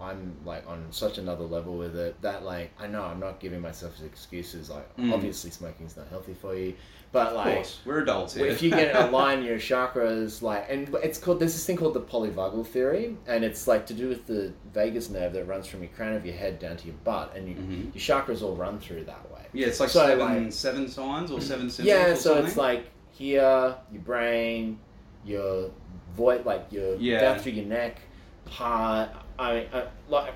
I'm 0.00 0.36
like 0.44 0.64
on 0.68 0.86
such 0.90 1.18
another 1.18 1.44
level 1.44 1.76
with 1.76 1.96
it 1.96 2.20
that 2.22 2.44
like 2.44 2.70
I 2.78 2.86
know 2.86 3.02
I'm 3.02 3.18
not 3.18 3.40
giving 3.40 3.60
myself 3.60 3.94
excuses. 4.04 4.70
Like 4.70 4.96
Mm. 4.96 5.12
obviously 5.12 5.50
smoking's 5.50 5.96
not 5.96 6.06
healthy 6.08 6.34
for 6.34 6.54
you, 6.54 6.74
but 7.10 7.28
Of 7.28 7.36
like 7.36 7.54
course, 7.54 7.80
we're 7.86 8.00
adults 8.00 8.34
here. 8.34 8.46
if 8.46 8.60
you 8.62 8.70
get 8.70 8.94
align 9.08 9.42
your 9.42 9.56
chakras 9.58 10.42
like 10.42 10.66
and 10.68 10.94
it's 11.02 11.18
called 11.18 11.40
there's 11.40 11.54
this 11.54 11.64
thing 11.64 11.76
called 11.76 11.94
the 11.94 12.00
polyvagal 12.00 12.66
theory 12.66 13.16
and 13.26 13.44
it's 13.44 13.66
like 13.66 13.86
to 13.86 13.94
do 13.94 14.08
with 14.08 14.26
the 14.26 14.52
vagus 14.74 15.08
nerve 15.08 15.32
that 15.32 15.44
runs 15.46 15.66
from 15.66 15.82
your 15.82 15.90
crown 15.92 16.14
of 16.14 16.26
your 16.26 16.34
head 16.34 16.58
down 16.58 16.76
to 16.76 16.86
your 16.86 16.96
butt 17.04 17.34
and 17.34 17.48
you, 17.48 17.54
Mhm. 17.54 17.84
your 17.94 18.00
chakras 18.20 18.42
all 18.42 18.54
run 18.54 18.78
through 18.78 19.04
that 19.04 19.30
way 19.32 19.40
yeah, 19.54 19.66
it's 19.68 19.80
like 19.80 19.88
So, 19.88 20.06
seven 20.06 20.44
like- 20.44 20.52
seven 20.52 20.88
signs 20.88 21.30
or 21.30 21.40
seven 21.40 21.70
symbols. 21.70 21.88
yeah 21.94 22.06
or 22.08 22.16
so 22.16 22.36
it's 22.44 22.56
like 22.58 22.84
here 23.10 23.74
your 23.90 24.02
brain 24.04 24.78
your 25.24 25.70
void 26.14 26.44
like 26.44 26.66
your 26.70 26.94
Yeah. 26.96 27.20
down 27.20 27.38
through 27.38 27.52
your 27.52 27.64
neck 27.66 28.00
heart 28.48 29.08
I 29.38 29.54
mean, 29.54 29.66
uh, 29.72 29.86
like 30.08 30.34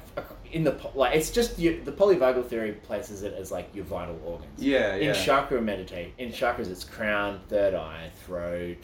in 0.53 0.65
the 0.65 0.77
like 0.95 1.17
it's 1.17 1.31
just 1.31 1.59
your, 1.59 1.75
the 1.85 1.93
polyvagal 1.93 2.47
theory 2.47 2.73
places 2.73 3.23
it 3.23 3.33
as 3.35 3.51
like 3.51 3.69
your 3.75 3.85
vital 3.85 4.19
organs 4.25 4.63
yeah, 4.63 4.95
yeah. 4.97 5.09
in 5.09 5.15
chakra 5.15 5.61
meditate 5.61 6.13
in 6.19 6.31
chakras 6.31 6.69
it's 6.71 6.85
crown 6.85 7.41
third 7.49 7.75
eye 7.75 8.11
throat 8.27 8.79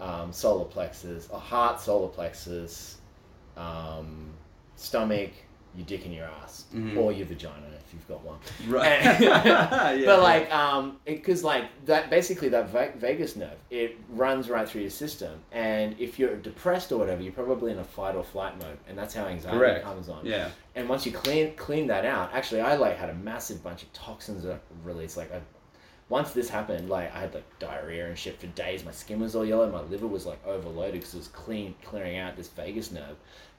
um, 0.00 0.32
solar 0.32 0.64
plexus 0.64 1.28
a 1.32 1.38
heart 1.38 1.80
solar 1.80 2.08
plexus 2.08 2.98
um, 3.56 4.28
stomach 4.76 5.30
your 5.74 5.86
dick 5.86 6.04
in 6.06 6.12
your 6.12 6.26
ass 6.26 6.64
Mhm. 6.74 6.96
or 6.96 7.12
your 7.12 7.26
vagina 7.26 7.66
you've 7.96 8.08
got 8.08 8.22
one 8.22 8.38
right. 8.68 9.02
Yeah, 9.20 10.02
but 10.04 10.20
like 10.22 10.52
um 10.52 10.98
because 11.04 11.42
like 11.42 11.64
that 11.86 12.10
basically 12.10 12.48
that 12.50 12.68
vagus 12.98 13.34
nerve 13.36 13.56
it 13.70 13.96
runs 14.10 14.48
right 14.48 14.68
through 14.68 14.82
your 14.82 14.90
system 14.90 15.40
and 15.52 15.96
if 15.98 16.18
you're 16.18 16.36
depressed 16.36 16.92
or 16.92 16.98
whatever 16.98 17.22
you're 17.22 17.32
probably 17.32 17.72
in 17.72 17.78
a 17.78 17.84
fight 17.84 18.14
or 18.14 18.22
flight 18.22 18.58
mode 18.60 18.78
and 18.88 18.96
that's 18.98 19.14
how 19.14 19.24
anxiety 19.26 19.58
correct. 19.58 19.84
comes 19.84 20.08
on 20.08 20.24
Yeah. 20.24 20.50
and 20.74 20.88
once 20.88 21.06
you 21.06 21.12
clean 21.12 21.54
clean 21.56 21.86
that 21.86 22.04
out, 22.04 22.30
actually, 22.34 22.60
I 22.60 22.76
like 22.76 22.96
had 22.98 23.08
a 23.10 23.14
massive 23.14 23.62
bunch 23.64 23.82
of 23.82 23.92
toxins 23.92 24.42
that 24.44 24.60
released. 24.84 25.16
Like, 25.16 25.32
I, 25.32 25.40
once 26.08 26.32
this 26.32 26.48
happened, 26.48 26.88
like 26.90 27.14
I 27.14 27.20
had 27.20 27.34
like 27.34 27.44
diarrhea 27.58 28.06
and 28.08 28.18
shit 28.18 28.38
for 28.38 28.46
days. 28.48 28.84
My 28.84 28.90
skin 28.92 29.18
was 29.20 29.34
all 29.34 29.44
yellow. 29.44 29.70
My 29.70 29.80
liver 29.82 30.06
was 30.06 30.26
like 30.26 30.44
overloaded 30.46 30.94
because 30.94 31.14
it 31.14 31.18
was 31.18 31.28
clean 31.28 31.74
clearing 31.82 32.18
out 32.18 32.36
this 32.36 32.48
vagus 32.48 32.92
nerve, 32.92 33.16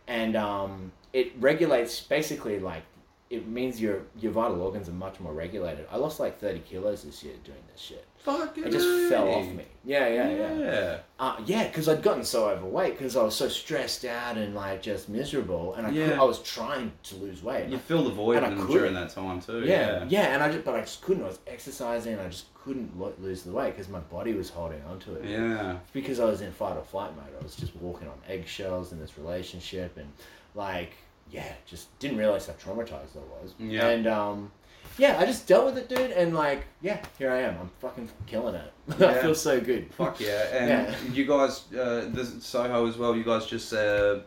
and 0.08 0.36
um, 0.36 0.92
it 1.14 1.34
regulates 1.40 2.00
basically 2.02 2.60
like 2.60 2.84
it 3.30 3.48
means 3.48 3.80
your 3.82 4.02
your 4.20 4.32
vital 4.32 4.62
organs 4.62 4.88
are 4.90 4.94
much 4.94 5.20
more 5.20 5.34
regulated. 5.34 5.86
I 5.92 5.98
lost 5.98 6.20
like 6.20 6.40
thirty 6.40 6.60
kilos 6.60 7.04
this 7.04 7.24
year 7.24 7.34
doing 7.44 7.58
this 7.72 7.82
shit. 7.82 8.06
Fucking 8.20 8.66
It 8.66 8.72
just 8.72 9.10
fell 9.10 9.30
off 9.30 9.46
me. 9.48 9.64
Yeah, 9.86 10.08
yeah, 10.10 10.30
yeah. 10.30 10.54
Yeah. 10.60 10.98
Uh, 11.18 11.38
yeah, 11.46 11.68
because 11.68 11.88
I'd 11.88 12.02
gotten 12.02 12.26
so 12.26 12.50
overweight 12.50 12.98
because 12.98 13.16
I 13.16 13.24
was 13.24 13.36
so 13.36 13.48
stressed 13.48 14.04
out 14.06 14.38
and 14.38 14.54
like 14.54 14.82
just 14.82 15.08
miserable, 15.08 15.76
and 15.76 15.88
I 15.88 15.92
could, 15.94 16.12
I 16.14 16.24
was 16.24 16.42
trying 16.44 16.92
to 17.04 17.16
lose 17.16 17.42
weight. 17.42 17.70
You 17.70 17.78
fill 17.78 18.04
the 18.04 18.10
void 18.10 18.44
And 18.44 18.68
during 18.68 18.94
that 18.96 19.12
time 19.12 19.40
too. 19.40 19.64
yeah, 19.66 20.04
yeah, 20.10 20.34
and 20.34 20.44
I 20.44 20.52
just, 20.52 20.66
but 20.66 20.76
I 20.76 20.82
just 20.82 21.02
couldn't. 21.02 21.24
I 21.24 21.28
was 21.28 21.40
exercising, 21.48 22.14
and 22.14 22.22
I 22.22 22.28
just 22.28 22.54
couldn't 22.54 23.00
lo- 23.00 23.14
lose 23.20 23.44
the 23.44 23.52
weight 23.52 23.72
because 23.76 23.88
my 23.88 24.00
body 24.00 24.34
was 24.34 24.50
holding 24.50 24.82
on 24.84 25.00
to 25.00 25.16
it. 25.16 25.26
Yeah. 25.30 25.78
because 25.94 26.20
I 26.20 26.26
was 26.26 26.42
in 26.42 26.52
fight 26.52 26.76
or 26.76 26.84
flight 26.84 27.16
mode. 27.16 27.34
I 27.40 27.44
was 27.44 27.56
just 27.56 27.76
walking 27.78 28.10
on 28.10 28.16
eggshells 28.28 28.92
in 28.92 29.00
this 29.00 29.18
relationship, 29.18 29.96
and 29.96 30.12
like, 30.54 30.92
yeah, 31.32 31.52
just 31.66 31.98
didn't 32.00 32.18
realize 32.18 32.48
how 32.48 32.54
traumatized 32.54 33.16
I 33.16 33.42
was. 33.42 33.54
Yeah. 33.60 33.88
And 33.88 34.08
um, 34.08 34.52
yeah, 34.98 35.18
I 35.20 35.26
just 35.26 35.48
dealt 35.48 35.66
with 35.66 35.78
it, 35.78 35.90
dude. 35.90 36.12
And 36.12 36.34
like, 36.34 36.66
yeah, 36.82 37.00
here 37.18 37.32
I 37.32 37.42
am. 37.42 37.58
I'm 37.60 37.70
fucking 37.80 38.10
killing 38.26 38.56
it. 38.56 38.72
I 39.02 39.14
feel 39.22 39.36
so 39.36 39.60
good. 39.60 39.94
Fuck 39.94 40.20
yeah. 40.20 40.48
And 40.54 40.70
Yeah. 40.70 40.96
you 41.14 41.26
guys, 41.26 41.66
uh, 41.74 42.10
the 42.12 42.26
Soho 42.40 42.88
as 42.88 42.98
well, 42.98 43.16
you 43.16 43.24
guys 43.24 43.46
just 43.46 43.74
uh, 43.74 44.20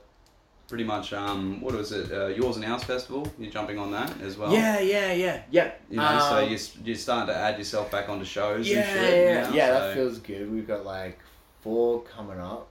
pretty 0.68 0.84
much, 0.84 1.12
um, 1.12 1.60
what 1.60 1.74
was 1.74 1.90
it, 1.92 2.12
uh, 2.12 2.26
Yours 2.28 2.56
and 2.56 2.64
Ours 2.64 2.84
Festival? 2.84 3.26
You're 3.38 3.50
jumping 3.50 3.78
on 3.78 3.90
that 3.92 4.20
as 4.20 4.36
well? 4.36 4.52
Yeah, 4.52 4.78
yeah, 4.78 5.12
yeah, 5.12 5.42
yeah. 5.50 5.72
You 5.90 5.96
know, 5.96 6.18
so 6.20 6.36
Um, 6.44 6.48
you're, 6.50 6.58
you're 6.84 6.96
starting 6.96 7.34
to 7.34 7.36
add 7.40 7.58
yourself 7.58 7.90
back 7.90 8.08
onto 8.08 8.24
shows 8.24 8.68
yeah, 8.68 8.78
and 8.80 8.88
shit. 8.88 9.24
yeah, 9.26 9.42
now, 9.48 9.54
yeah. 9.54 9.66
so- 9.66 9.80
That 9.80 9.94
feels 9.94 10.18
good. 10.18 10.52
We've 10.52 10.68
got 10.68 10.84
like 10.84 11.18
four 11.62 12.02
coming 12.02 12.38
up 12.40 12.68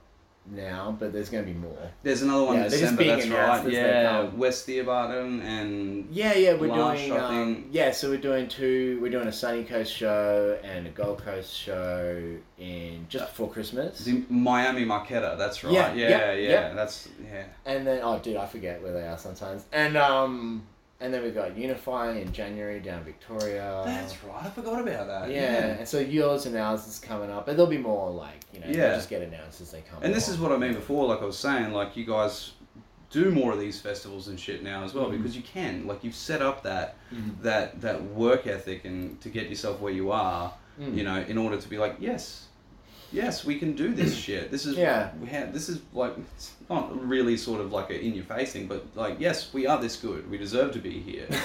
now, 0.50 0.96
but 0.98 1.12
there's 1.12 1.28
gonna 1.28 1.44
be 1.44 1.52
more. 1.54 1.76
There's 2.02 2.22
another 2.22 2.44
one 2.44 2.56
Yeah, 2.56 2.64
in 2.64 2.70
December, 2.70 3.04
that's 3.04 3.26
right. 3.28 3.72
Yeah. 3.72 4.22
West 4.34 4.66
Thebarton 4.66 5.42
and 5.42 6.08
Yeah, 6.10 6.34
yeah, 6.34 6.54
we're 6.54 6.74
doing. 6.74 7.12
Um, 7.12 7.66
yeah, 7.70 7.90
so 7.90 8.10
we're 8.10 8.18
doing 8.18 8.48
two. 8.48 8.98
We're 9.00 9.10
doing 9.10 9.28
a 9.28 9.32
Sunny 9.32 9.64
Coast 9.64 9.92
show 9.94 10.58
and 10.62 10.86
a 10.86 10.90
Gold 10.90 11.18
Coast 11.22 11.54
show 11.54 12.36
in 12.58 13.06
just 13.08 13.28
before 13.28 13.50
Christmas. 13.50 14.04
the 14.04 14.22
Miami 14.28 14.84
Marketta, 14.84 15.38
that's 15.38 15.64
right. 15.64 15.72
Yeah, 15.72 15.94
Yeah, 15.94 16.08
yeah, 16.08 16.32
yeah, 16.32 16.48
yeah. 16.50 16.74
that's, 16.74 17.08
yeah. 17.24 17.44
And 17.64 17.86
then, 17.86 18.00
oh, 18.02 18.18
dude, 18.18 18.36
I 18.36 18.46
forget 18.46 18.82
where 18.82 18.92
they 18.92 19.06
are 19.06 19.16
sometimes. 19.18 19.64
And 19.72 19.96
um, 19.96 20.66
and 21.00 21.12
then 21.14 21.22
we've 21.22 21.34
got 21.34 21.56
Unify 21.56 22.12
in 22.18 22.32
January 22.32 22.80
down 22.80 23.02
Victoria. 23.04 23.82
That's 23.84 24.22
right, 24.24 24.44
I 24.44 24.50
forgot 24.50 24.80
about 24.80 25.06
that. 25.06 25.30
Yeah, 25.30 25.66
and 25.78 25.88
so 25.88 25.98
yours 25.98 26.46
and 26.46 26.56
ours 26.56 26.86
is 26.86 26.98
coming 26.98 27.30
up, 27.30 27.46
but 27.46 27.56
there'll 27.56 27.70
be 27.70 27.78
more 27.78 28.10
like 28.10 28.44
you 28.52 28.60
know, 28.60 28.66
Yeah. 28.68 28.94
just 28.94 29.08
get 29.10 29.22
announced 29.22 29.60
as 29.60 29.70
they 29.70 29.82
come. 29.82 30.02
And 30.02 30.14
this 30.14 30.28
along. 30.28 30.34
is 30.36 30.40
what 30.42 30.52
I 30.52 30.56
mean 30.58 30.74
before, 30.74 31.06
like 31.06 31.22
I 31.22 31.24
was 31.24 31.38
saying, 31.38 31.72
like 31.72 31.96
you 31.96 32.04
guys 32.04 32.52
do 33.10 33.30
more 33.32 33.52
of 33.52 33.58
these 33.58 33.80
festivals 33.80 34.28
and 34.28 34.38
shit 34.38 34.62
now 34.62 34.84
as 34.84 34.94
well 34.94 35.06
Mm-hmm. 35.06 35.16
because 35.16 35.34
you 35.36 35.42
can. 35.42 35.86
Like 35.86 36.04
you've 36.04 36.14
set 36.14 36.42
up 36.42 36.62
that 36.64 36.96
that 37.42 37.80
that 37.80 38.02
work 38.04 38.46
ethic 38.46 38.84
and 38.84 39.20
to 39.20 39.28
get 39.28 39.48
yourself 39.48 39.80
where 39.80 39.92
you 39.92 40.12
are, 40.12 40.52
Mm. 40.80 40.96
you 40.96 41.02
know, 41.02 41.16
in 41.28 41.36
order 41.36 41.58
to 41.58 41.68
be 41.68 41.76
like, 41.76 41.96
yes, 41.98 42.46
yes, 43.12 43.44
we 43.44 43.58
can 43.58 43.74
do 43.74 43.92
this 43.92 44.16
shit. 44.26 44.50
This 44.50 44.64
is 44.64 44.76
Yeah. 44.76 45.10
we 45.20 45.26
have 45.28 45.52
this 45.52 45.68
is 45.68 45.80
like 45.92 46.12
it's 46.36 46.52
not 46.70 47.06
really 47.06 47.36
sort 47.36 47.60
of 47.60 47.72
like 47.72 47.90
a 47.90 48.00
in 48.00 48.14
your 48.14 48.24
face 48.24 48.52
thing, 48.52 48.66
but 48.68 48.86
like 48.94 49.16
yes, 49.18 49.52
we 49.52 49.66
are 49.66 49.80
this 49.80 49.96
good. 49.96 50.30
We 50.30 50.38
deserve 50.38 50.72
to 50.74 50.78
be 50.78 51.00
here. 51.00 51.26
we 51.30 51.36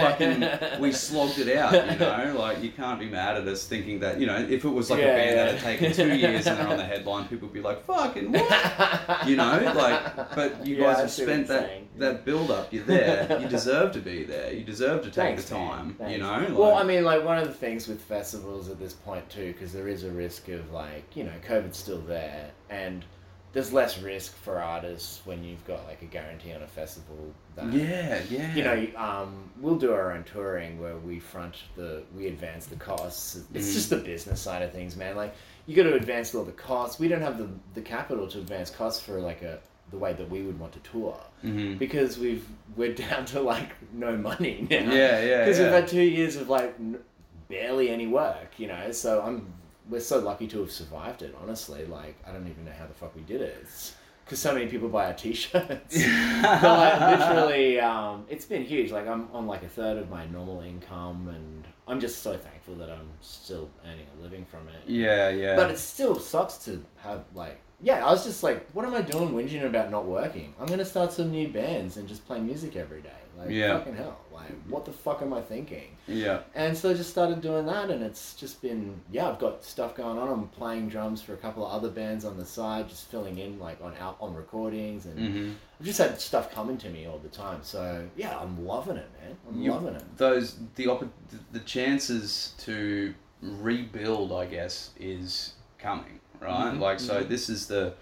fucking 0.00 0.80
we 0.80 0.92
slogged 0.92 1.38
it 1.38 1.56
out, 1.56 1.72
you 1.92 1.98
know. 1.98 2.36
Like 2.38 2.62
you 2.62 2.70
can't 2.70 3.00
be 3.00 3.08
mad 3.08 3.38
at 3.38 3.48
us 3.48 3.66
thinking 3.66 4.00
that 4.00 4.20
you 4.20 4.26
know 4.26 4.36
if 4.36 4.64
it 4.64 4.68
was 4.68 4.90
like 4.90 5.00
Yeah, 5.00 5.06
a 5.06 5.16
band 5.16 5.38
that 5.38 5.54
had 5.54 5.60
taken 5.60 5.92
two 5.92 6.14
years 6.14 6.46
and 6.46 6.58
they're 6.58 6.68
on 6.68 6.76
the 6.76 6.84
headline, 6.84 7.26
people 7.26 7.48
would 7.48 7.54
be 7.54 7.62
like, 7.62 7.82
fucking 7.86 8.32
what? 8.32 9.26
you 9.26 9.36
know, 9.36 9.72
like, 9.74 10.34
but 10.36 10.66
you 10.66 10.76
Yeah, 10.76 10.82
guys 10.92 10.98
have 10.98 11.10
spent 11.10 11.46
that 11.48 11.66
saying. 11.66 11.88
that 11.96 12.24
build 12.26 12.50
up. 12.50 12.70
You're 12.72 12.84
there. 12.84 13.40
You 13.40 13.48
deserve 13.48 13.92
to 13.92 14.00
be 14.00 14.24
there. 14.24 14.52
You 14.52 14.62
deserve 14.62 15.00
to 15.04 15.06
take 15.06 15.14
Thanks, 15.36 15.44
the 15.48 15.54
time. 15.54 15.96
You 16.06 16.18
know. 16.18 16.46
well, 16.54 16.74
I 16.74 16.82
mean, 16.84 17.02
like 17.04 17.24
one 17.24 17.38
of 17.38 17.46
the 17.48 17.54
things 17.54 17.88
with 17.88 18.02
festivals 18.02 18.68
at 18.68 18.78
this 18.78 18.92
point 18.92 19.28
too, 19.30 19.52
because 19.54 19.72
there 19.72 19.88
is 19.88 20.04
a 20.04 20.10
risk 20.10 20.48
of 20.48 20.70
like 20.70 21.16
you 21.16 21.24
know 21.24 21.32
COVID's 21.48 21.78
still 21.78 22.00
there, 22.02 22.50
and 22.68 23.06
there's 23.52 23.72
less 23.72 24.00
risk 24.00 24.36
for 24.36 24.60
artists 24.60 25.20
when 25.24 25.42
you've 25.42 25.64
got 25.66 25.84
like 25.88 26.02
a 26.02 26.06
guarantee 26.06 26.52
on 26.52 26.62
a 26.62 26.66
festival. 26.66 27.16
That, 27.56 27.72
Yeah, 27.72 28.20
yeah. 28.30 28.54
You 28.54 28.62
know, 28.64 28.86
um, 29.00 29.50
we'll 29.60 29.74
do 29.76 29.92
our 29.92 30.12
own 30.12 30.22
touring 30.24 30.80
where 30.80 30.96
we 30.96 31.18
front 31.18 31.56
the, 31.76 32.02
we 32.16 32.28
advance 32.28 32.66
the 32.66 32.76
costs. 32.76 33.42
It's 33.52 33.70
Mm. 33.70 33.74
just 33.74 33.90
the 33.90 33.96
business 33.96 34.40
side 34.40 34.62
of 34.62 34.72
things, 34.72 34.96
man. 34.96 35.16
Like 35.16 35.34
you 35.66 35.74
got 35.74 35.82
to 35.90 35.94
advance 35.94 36.34
all 36.34 36.44
the 36.44 36.52
costs. 36.52 37.00
We 37.00 37.08
don't 37.08 37.22
have 37.22 37.38
the 37.38 37.48
the 37.74 37.80
capital 37.82 38.28
to 38.28 38.38
advance 38.38 38.70
costs 38.70 39.02
for 39.02 39.20
like 39.20 39.42
a 39.42 39.58
the 39.90 39.98
way 39.98 40.12
that 40.12 40.30
we 40.30 40.42
would 40.42 40.56
want 40.60 40.72
to 40.72 40.78
tour 40.90 41.18
Mhm. 41.44 41.76
because 41.76 42.16
we've 42.16 42.46
we're 42.76 42.94
down 43.08 43.24
to 43.26 43.40
like 43.40 43.70
no 43.92 44.16
money 44.16 44.64
now. 44.70 44.76
Yeah, 44.76 45.20
yeah, 45.20 45.38
Because 45.40 45.58
yeah. 45.58 45.64
we've 45.64 45.72
had 45.72 45.88
two 45.88 46.02
years 46.02 46.36
of 46.36 46.48
like 46.48 46.74
n- 46.78 47.00
barely 47.48 47.90
any 47.90 48.06
work, 48.06 48.58
you 48.58 48.68
know. 48.68 48.92
So 48.92 49.20
I'm 49.20 49.52
we're 49.90 50.00
so 50.00 50.18
lucky 50.18 50.46
to 50.48 50.60
have 50.60 50.70
survived 50.70 51.22
it. 51.22 51.36
Honestly, 51.42 51.84
like 51.86 52.16
I 52.26 52.32
don't 52.32 52.48
even 52.48 52.64
know 52.64 52.72
how 52.78 52.86
the 52.86 52.94
fuck 52.94 53.14
we 53.14 53.22
did 53.22 53.40
it. 53.40 53.58
It's 53.62 53.94
because 54.24 54.38
so 54.38 54.54
many 54.54 54.66
people 54.66 54.88
buy 54.88 55.06
our 55.06 55.12
t-shirts. 55.12 56.04
but 56.42 56.62
like 56.62 57.18
literally, 57.18 57.80
um, 57.80 58.24
it's 58.28 58.44
been 58.44 58.64
huge. 58.64 58.92
Like 58.92 59.08
I'm 59.08 59.28
on 59.32 59.46
like 59.46 59.64
a 59.64 59.68
third 59.68 59.98
of 59.98 60.08
my 60.08 60.26
normal 60.26 60.60
income, 60.60 61.28
and 61.28 61.64
I'm 61.88 62.00
just 62.00 62.22
so 62.22 62.36
thankful 62.36 62.76
that 62.76 62.90
I'm 62.90 63.08
still 63.20 63.68
earning 63.84 64.06
a 64.16 64.22
living 64.22 64.46
from 64.46 64.68
it. 64.68 64.88
Yeah, 64.88 65.30
yeah. 65.30 65.56
But 65.56 65.70
it 65.70 65.78
still 65.78 66.18
sucks 66.18 66.58
to 66.66 66.82
have 66.98 67.24
like 67.34 67.60
yeah. 67.82 68.06
I 68.06 68.10
was 68.10 68.24
just 68.24 68.42
like, 68.42 68.70
what 68.72 68.86
am 68.86 68.94
I 68.94 69.02
doing 69.02 69.30
whinging 69.30 69.64
about 69.64 69.90
not 69.90 70.06
working? 70.06 70.54
I'm 70.60 70.66
gonna 70.66 70.84
start 70.84 71.12
some 71.12 71.30
new 71.30 71.48
bands 71.48 71.96
and 71.96 72.08
just 72.08 72.24
play 72.26 72.38
music 72.38 72.76
every 72.76 73.02
day. 73.02 73.19
Like 73.40 73.50
Yeah. 73.50 73.78
fucking 73.78 73.96
hell. 73.96 74.18
Like 74.32 74.50
what 74.68 74.84
the 74.84 74.92
fuck 74.92 75.22
am 75.22 75.32
I 75.32 75.40
thinking? 75.40 75.96
yeah. 76.06 76.40
And 76.54 76.76
so 76.76 76.90
I 76.90 76.94
just 76.94 77.10
started 77.10 77.40
doing 77.40 77.66
that, 77.66 77.90
and 77.90 78.02
it's 78.02 78.34
just 78.34 78.60
been 78.62 79.00
yeah. 79.10 79.28
I've 79.28 79.38
got 79.38 79.64
stuff 79.64 79.94
going 79.94 80.18
on. 80.18 80.28
I'm 80.28 80.48
playing 80.48 80.88
drums 80.88 81.22
for 81.22 81.34
a 81.34 81.36
couple 81.36 81.64
of 81.66 81.72
other 81.72 81.88
bands 81.90 82.24
on 82.24 82.36
the 82.36 82.44
side, 82.44 82.88
just 82.88 83.10
filling 83.10 83.38
in 83.38 83.58
like 83.58 83.80
on 83.82 83.94
out 84.00 84.16
on 84.20 84.34
recordings, 84.34 85.06
and 85.06 85.18
Mhm. 85.18 85.54
I've 85.78 85.86
just 85.86 85.98
had 85.98 86.20
stuff 86.20 86.50
coming 86.52 86.76
to 86.78 86.88
me 86.90 87.06
all 87.06 87.18
the 87.18 87.28
time. 87.28 87.60
So 87.62 88.06
yeah, 88.16 88.38
I'm 88.38 88.66
loving 88.66 88.96
it, 88.96 89.08
man. 89.20 89.36
I'm 89.48 89.60
You- 89.62 89.72
loving 89.72 89.94
it. 89.94 90.16
Those 90.16 90.56
the 90.76 90.88
opp- 90.88 91.04
the 91.52 91.60
chances 91.60 92.54
to 92.58 93.14
rebuild, 93.42 94.32
I 94.32 94.46
guess, 94.46 94.90
is 94.98 95.54
coming, 95.78 96.20
right? 96.40 96.74
Mhm, 96.74 96.80
Like 96.80 97.00
so, 97.00 97.22
this 97.22 97.48
is 97.48 97.66
the 97.66 97.94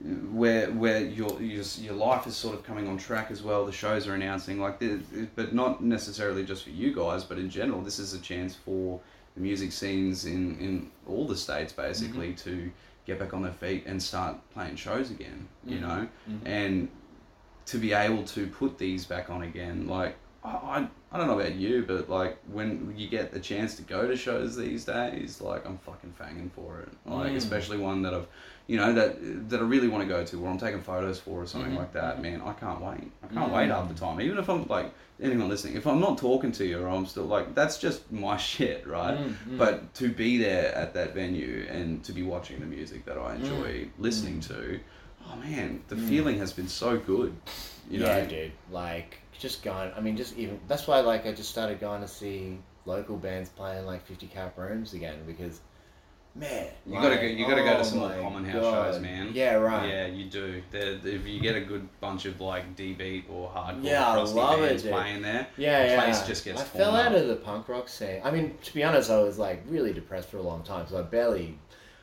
where 0.00 0.70
where 0.70 1.00
your, 1.00 1.40
your 1.42 1.64
your 1.78 1.94
life 1.94 2.26
is 2.26 2.36
sort 2.36 2.54
of 2.54 2.62
coming 2.62 2.86
on 2.86 2.98
track 2.98 3.30
as 3.30 3.42
well. 3.42 3.66
The 3.66 3.72
shows 3.72 4.06
are 4.06 4.14
announcing 4.14 4.60
like 4.60 4.78
this, 4.78 5.02
but 5.34 5.52
not 5.52 5.82
necessarily 5.82 6.44
just 6.44 6.64
for 6.64 6.70
you 6.70 6.94
guys, 6.94 7.24
but 7.24 7.38
in 7.38 7.50
general, 7.50 7.82
this 7.82 7.98
is 7.98 8.14
a 8.14 8.20
chance 8.20 8.54
for 8.54 9.00
the 9.34 9.40
music 9.40 9.72
scenes 9.72 10.24
in 10.24 10.58
in 10.60 10.90
all 11.06 11.26
the 11.26 11.36
states 11.36 11.72
basically 11.72 12.28
mm-hmm. 12.28 12.50
to 12.50 12.70
get 13.06 13.18
back 13.18 13.34
on 13.34 13.42
their 13.42 13.52
feet 13.52 13.84
and 13.86 14.00
start 14.00 14.36
playing 14.52 14.76
shows 14.76 15.10
again. 15.10 15.48
You 15.64 15.78
mm-hmm. 15.78 15.88
know, 15.88 16.08
mm-hmm. 16.28 16.46
and 16.46 16.88
to 17.66 17.78
be 17.78 17.92
able 17.92 18.22
to 18.24 18.46
put 18.46 18.78
these 18.78 19.04
back 19.04 19.30
on 19.30 19.42
again, 19.42 19.88
like 19.88 20.16
I, 20.44 20.86
I, 21.12 21.18
don't 21.18 21.26
know 21.26 21.38
about 21.38 21.54
you, 21.56 21.84
but 21.86 22.08
like 22.08 22.38
when 22.52 22.94
you 22.96 23.08
get 23.08 23.32
the 23.32 23.40
chance 23.40 23.74
to 23.76 23.82
go 23.82 24.06
to 24.06 24.16
shows 24.16 24.56
these 24.56 24.84
days, 24.84 25.40
like 25.40 25.66
I'm 25.66 25.78
fucking 25.78 26.14
fanging 26.18 26.50
for 26.52 26.80
it. 26.80 26.88
Like 27.04 27.32
Mm. 27.32 27.36
especially 27.36 27.76
one 27.78 28.02
that 28.02 28.14
I've, 28.14 28.26
you 28.68 28.76
know, 28.76 28.92
that 28.92 29.48
that 29.50 29.58
I 29.60 29.62
really 29.64 29.88
want 29.88 30.02
to 30.04 30.08
go 30.08 30.24
to, 30.24 30.44
or 30.44 30.48
I'm 30.48 30.58
taking 30.58 30.80
photos 30.80 31.18
for, 31.18 31.42
or 31.42 31.46
something 31.46 31.70
Mm-hmm. 31.70 31.78
like 31.80 31.92
that. 31.92 32.22
Man, 32.22 32.40
I 32.44 32.52
can't 32.52 32.80
wait. 32.80 33.10
I 33.24 33.34
can't 33.34 33.52
wait 33.52 33.68
half 33.68 33.88
the 33.88 33.94
time. 33.94 34.20
Even 34.20 34.38
if 34.38 34.48
I'm 34.48 34.66
like 34.68 34.92
anyone 35.20 35.48
listening, 35.48 35.76
if 35.76 35.86
I'm 35.88 35.98
not 36.00 36.18
talking 36.18 36.52
to 36.52 36.64
you, 36.64 36.78
or 36.80 36.88
I'm 36.88 37.06
still 37.06 37.24
like 37.24 37.54
that's 37.56 37.78
just 37.78 38.10
my 38.12 38.36
shit, 38.50 38.86
right? 38.86 39.18
Mm, 39.18 39.58
But 39.58 39.92
to 39.94 40.08
be 40.08 40.38
there 40.38 40.72
at 40.74 40.94
that 40.94 41.14
venue 41.14 41.66
and 41.68 42.04
to 42.04 42.12
be 42.12 42.22
watching 42.22 42.60
the 42.60 42.66
music 42.66 43.04
that 43.06 43.18
I 43.18 43.34
enjoy 43.34 43.70
Mm. 43.86 43.88
listening 43.98 44.40
to, 44.42 44.78
oh 45.26 45.36
man, 45.36 45.82
the 45.88 45.96
feeling 45.96 46.38
has 46.38 46.52
been 46.52 46.68
so 46.68 46.96
good. 46.96 47.34
You 47.90 48.00
know, 48.00 48.06
yeah, 48.06 48.24
dude. 48.26 48.52
Like 48.70 49.18
just 49.38 49.62
going. 49.62 49.90
I 49.96 50.00
mean, 50.00 50.16
just 50.16 50.36
even 50.36 50.60
that's 50.68 50.86
why 50.86 51.00
like 51.00 51.26
I 51.26 51.32
just 51.32 51.50
started 51.50 51.80
going 51.80 52.02
to 52.02 52.08
see 52.08 52.58
local 52.84 53.16
bands 53.16 53.48
playing 53.50 53.86
like 53.86 54.04
fifty 54.06 54.26
cap 54.26 54.56
rooms 54.58 54.94
again 54.94 55.18
because 55.26 55.60
man, 56.34 56.66
You 56.86 56.94
gotta 56.94 57.16
go. 57.16 57.22
You 57.22 57.46
gotta 57.46 57.62
go 57.62 57.74
oh 57.74 57.78
to 57.78 57.84
some 57.84 57.98
more 57.98 58.10
common 58.20 58.44
house 58.44 58.62
God. 58.62 58.92
shows, 58.94 59.02
man. 59.02 59.30
Yeah, 59.34 59.54
right. 59.54 59.88
Yeah, 59.88 60.06
you 60.06 60.26
do. 60.26 60.62
They're, 60.70 60.98
if 61.04 61.26
you 61.26 61.40
get 61.40 61.56
a 61.56 61.60
good 61.60 61.88
bunch 62.00 62.26
of 62.26 62.40
like 62.40 62.76
D 62.76 62.92
beat 62.94 63.24
or 63.30 63.48
hardcore 63.50 63.82
Yeah, 63.84 64.06
I 64.08 64.16
love 64.22 64.60
it, 64.60 64.68
bands 64.68 64.82
dude. 64.82 64.92
playing 64.92 65.22
there, 65.22 65.46
Yeah, 65.56 65.82
the 65.82 65.88
yeah. 65.94 66.04
place 66.04 66.26
just 66.26 66.44
gets 66.44 66.60
I 66.60 66.64
fell 66.64 66.94
out 66.94 67.12
up. 67.12 67.18
of 67.22 67.28
the 67.28 67.36
punk 67.36 67.68
rock 67.68 67.88
scene. 67.88 68.20
I 68.24 68.30
mean, 68.30 68.56
to 68.62 68.74
be 68.74 68.84
honest, 68.84 69.10
I 69.10 69.20
was 69.20 69.38
like 69.38 69.62
really 69.68 69.92
depressed 69.92 70.28
for 70.30 70.36
a 70.38 70.42
long 70.42 70.62
time, 70.62 70.86
so 70.88 70.98
I 70.98 71.02
barely. 71.02 71.56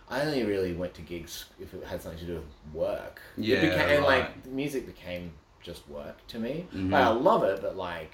I 0.07 0.21
only 0.21 0.43
really 0.43 0.73
went 0.73 0.93
to 0.95 1.01
gigs 1.01 1.45
if 1.59 1.73
it 1.73 1.83
had 1.83 1.99
something 1.99 2.19
to 2.19 2.25
do 2.27 2.33
with 2.36 2.43
work. 2.75 3.19
Yeah, 3.38 3.57
It 3.57 3.61
became, 3.71 3.79
and 3.89 3.99
right. 4.03 4.19
like 4.19 4.43
the 4.43 4.49
music 4.51 4.86
became 4.86 5.31
just 5.66 5.88
work 5.89 6.26
to 6.28 6.39
me. 6.39 6.66
Mhm. 6.74 6.91
Like, 6.91 7.03
I 7.03 7.09
love 7.09 7.43
it, 7.43 7.61
but 7.61 7.76
like 7.76 8.11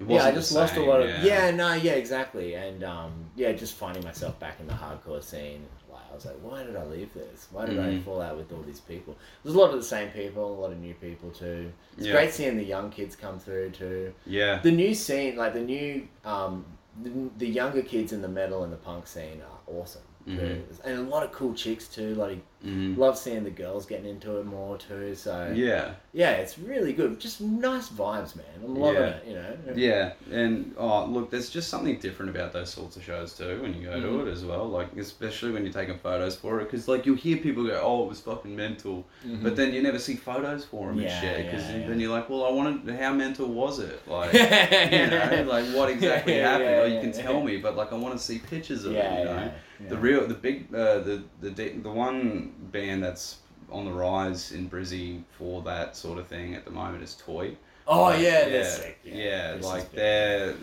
It 0.00 0.08
yeah, 0.08 0.24
I 0.24 0.32
just 0.32 0.52
lost 0.52 0.74
same, 0.74 0.82
a 0.84 0.86
lot 0.86 1.00
of 1.00 1.08
yeah. 1.08 1.24
yeah. 1.24 1.50
no, 1.52 1.72
yeah, 1.74 1.92
exactly, 1.92 2.54
and 2.54 2.82
um, 2.84 3.12
yeah, 3.36 3.52
just 3.52 3.74
finding 3.74 4.04
myself 4.04 4.38
back 4.40 4.58
in 4.60 4.66
the 4.66 4.72
hardcore 4.74 5.22
scene, 5.22 5.64
like 5.90 6.02
I 6.10 6.14
was 6.14 6.24
like, 6.26 6.36
why 6.42 6.62
did 6.64 6.76
I 6.76 6.84
leave 6.84 7.12
this? 7.14 7.48
Why 7.52 7.66
did 7.66 7.78
I 7.78 7.88
Mhm. 7.94 8.04
fall 8.04 8.20
out 8.20 8.36
with 8.36 8.52
all 8.52 8.62
these 8.62 8.80
people? 8.80 9.16
There's 9.42 9.54
a 9.54 9.58
lot 9.58 9.70
of 9.70 9.76
the 9.76 9.82
same 9.96 10.10
people, 10.10 10.44
a 10.52 10.58
lot 10.60 10.72
of 10.72 10.78
new 10.78 10.94
people 10.94 11.30
too. 11.30 11.72
It's 11.96 12.06
Yeah. 12.06 12.12
great 12.12 12.32
seeing 12.32 12.56
the 12.56 12.64
young 12.64 12.90
kids 12.90 13.14
come 13.16 13.38
through 13.38 13.70
too. 13.70 14.12
Yeah. 14.26 14.58
The 14.62 14.70
new 14.72 14.94
scene, 14.94 15.36
like 15.36 15.54
the 15.54 15.60
new, 15.74 16.06
um, 16.24 16.64
the, 17.02 17.10
the 17.38 17.46
younger 17.48 17.82
kids 17.82 18.12
in 18.12 18.22
the 18.22 18.28
metal 18.28 18.64
and 18.64 18.72
the 18.72 18.76
punk 18.88 19.06
scene 19.06 19.40
are 19.42 19.72
awesome. 19.80 20.02
Mhm. 20.28 20.60
And 20.84 20.98
a 20.98 21.02
lot 21.02 21.22
of 21.22 21.32
cool 21.32 21.54
chicks 21.54 21.88
too. 21.88 22.14
Like, 22.14 22.38
Mhm. 22.66 22.98
love 22.98 23.16
seeing 23.16 23.44
the 23.44 23.50
girls 23.50 23.86
getting 23.86 24.06
into 24.06 24.38
it 24.38 24.44
more 24.44 24.76
too. 24.78 25.14
So 25.14 25.52
Yeah. 25.54 25.90
yeah, 26.12 26.32
it's 26.32 26.58
really 26.58 26.92
good. 26.92 27.20
Just 27.20 27.40
nice 27.40 27.88
vibes, 27.88 28.34
man. 28.34 28.44
I'm 28.64 28.74
loving 28.74 29.00
Yeah. 29.02 29.08
it. 29.10 29.24
You 29.28 29.34
know. 29.34 29.56
Yeah, 29.76 30.12
and 30.32 30.74
oh 30.76 31.04
look, 31.06 31.30
there's 31.30 31.50
just 31.50 31.68
something 31.68 31.98
different 32.00 32.34
about 32.34 32.52
those 32.52 32.70
sorts 32.70 32.96
of 32.96 33.04
shows 33.04 33.32
too 33.34 33.60
when 33.62 33.74
you 33.74 33.84
go 33.86 33.92
Mm-hmm. 33.92 34.18
to 34.24 34.26
it 34.26 34.32
as 34.32 34.44
well. 34.44 34.66
Like 34.68 34.88
especially 34.96 35.52
when 35.52 35.62
you're 35.64 35.72
taking 35.72 35.98
photos 35.98 36.34
for 36.34 36.60
it, 36.60 36.64
because 36.64 36.88
like 36.88 37.06
you'll 37.06 37.14
hear 37.16 37.36
people 37.36 37.64
go, 37.64 37.80
"Oh, 37.80 38.02
it 38.04 38.08
was 38.08 38.20
fucking 38.20 38.54
mental," 38.56 39.04
but 39.42 39.54
then 39.54 39.72
you 39.72 39.80
never 39.80 39.98
see 40.00 40.16
photos 40.16 40.64
for 40.64 40.88
them 40.88 40.96
Mm-hmm. 40.98 41.06
Yeah, 41.06 41.12
and 41.12 41.20
shit. 41.36 41.46
Because 41.52 41.70
yeah, 41.70 41.86
then 41.88 42.00
you're 42.00 42.10
like, 42.10 42.28
"Well, 42.28 42.44
I 42.44 42.50
wanted 42.50 42.92
how 42.98 43.12
mental 43.12 43.46
was 43.46 43.78
it? 43.78 44.00
Like, 44.08 44.32
you 44.32 45.06
know, 45.06 45.44
like 45.48 45.64
what 45.66 45.90
exactly 45.90 46.34
happened? 46.38 46.80
or 46.80 46.86
you 46.88 47.00
can 47.00 47.12
tell 47.12 47.40
me, 47.40 47.58
but 47.58 47.76
like 47.76 47.92
I 47.92 47.96
want 47.96 48.18
to 48.18 48.22
see 48.22 48.38
pictures 48.40 48.84
of 48.84 48.94
it. 48.96 49.18
You 49.18 49.24
know, 49.26 49.50
yeah, 49.80 49.88
the 49.88 49.96
real, 49.98 50.26
the 50.26 50.34
big, 50.34 50.74
uh, 50.74 50.98
the 51.00 51.24
the 51.40 51.50
the 51.50 51.90
one 51.90 52.52
band 52.72 53.02
that's 53.02 53.38
on 53.70 53.84
the 53.84 53.92
rise 53.92 54.52
in 54.52 54.68
Brizzy 54.70 55.22
for 55.30 55.62
that 55.62 55.96
sort 55.96 56.18
of 56.18 56.26
thing 56.26 56.54
at 56.54 56.64
the 56.64 56.70
moment 56.70 57.02
is 57.02 57.14
Toy. 57.14 57.56
Oh 57.86 58.10
Like, 58.10 58.20
yeah, 58.20 58.48
yeah, 58.48 58.48
that's 58.48 58.74
sick. 58.76 58.98
yeah, 59.04 59.54
This 59.54 59.74
like 59.74 59.94
they're 59.94 60.54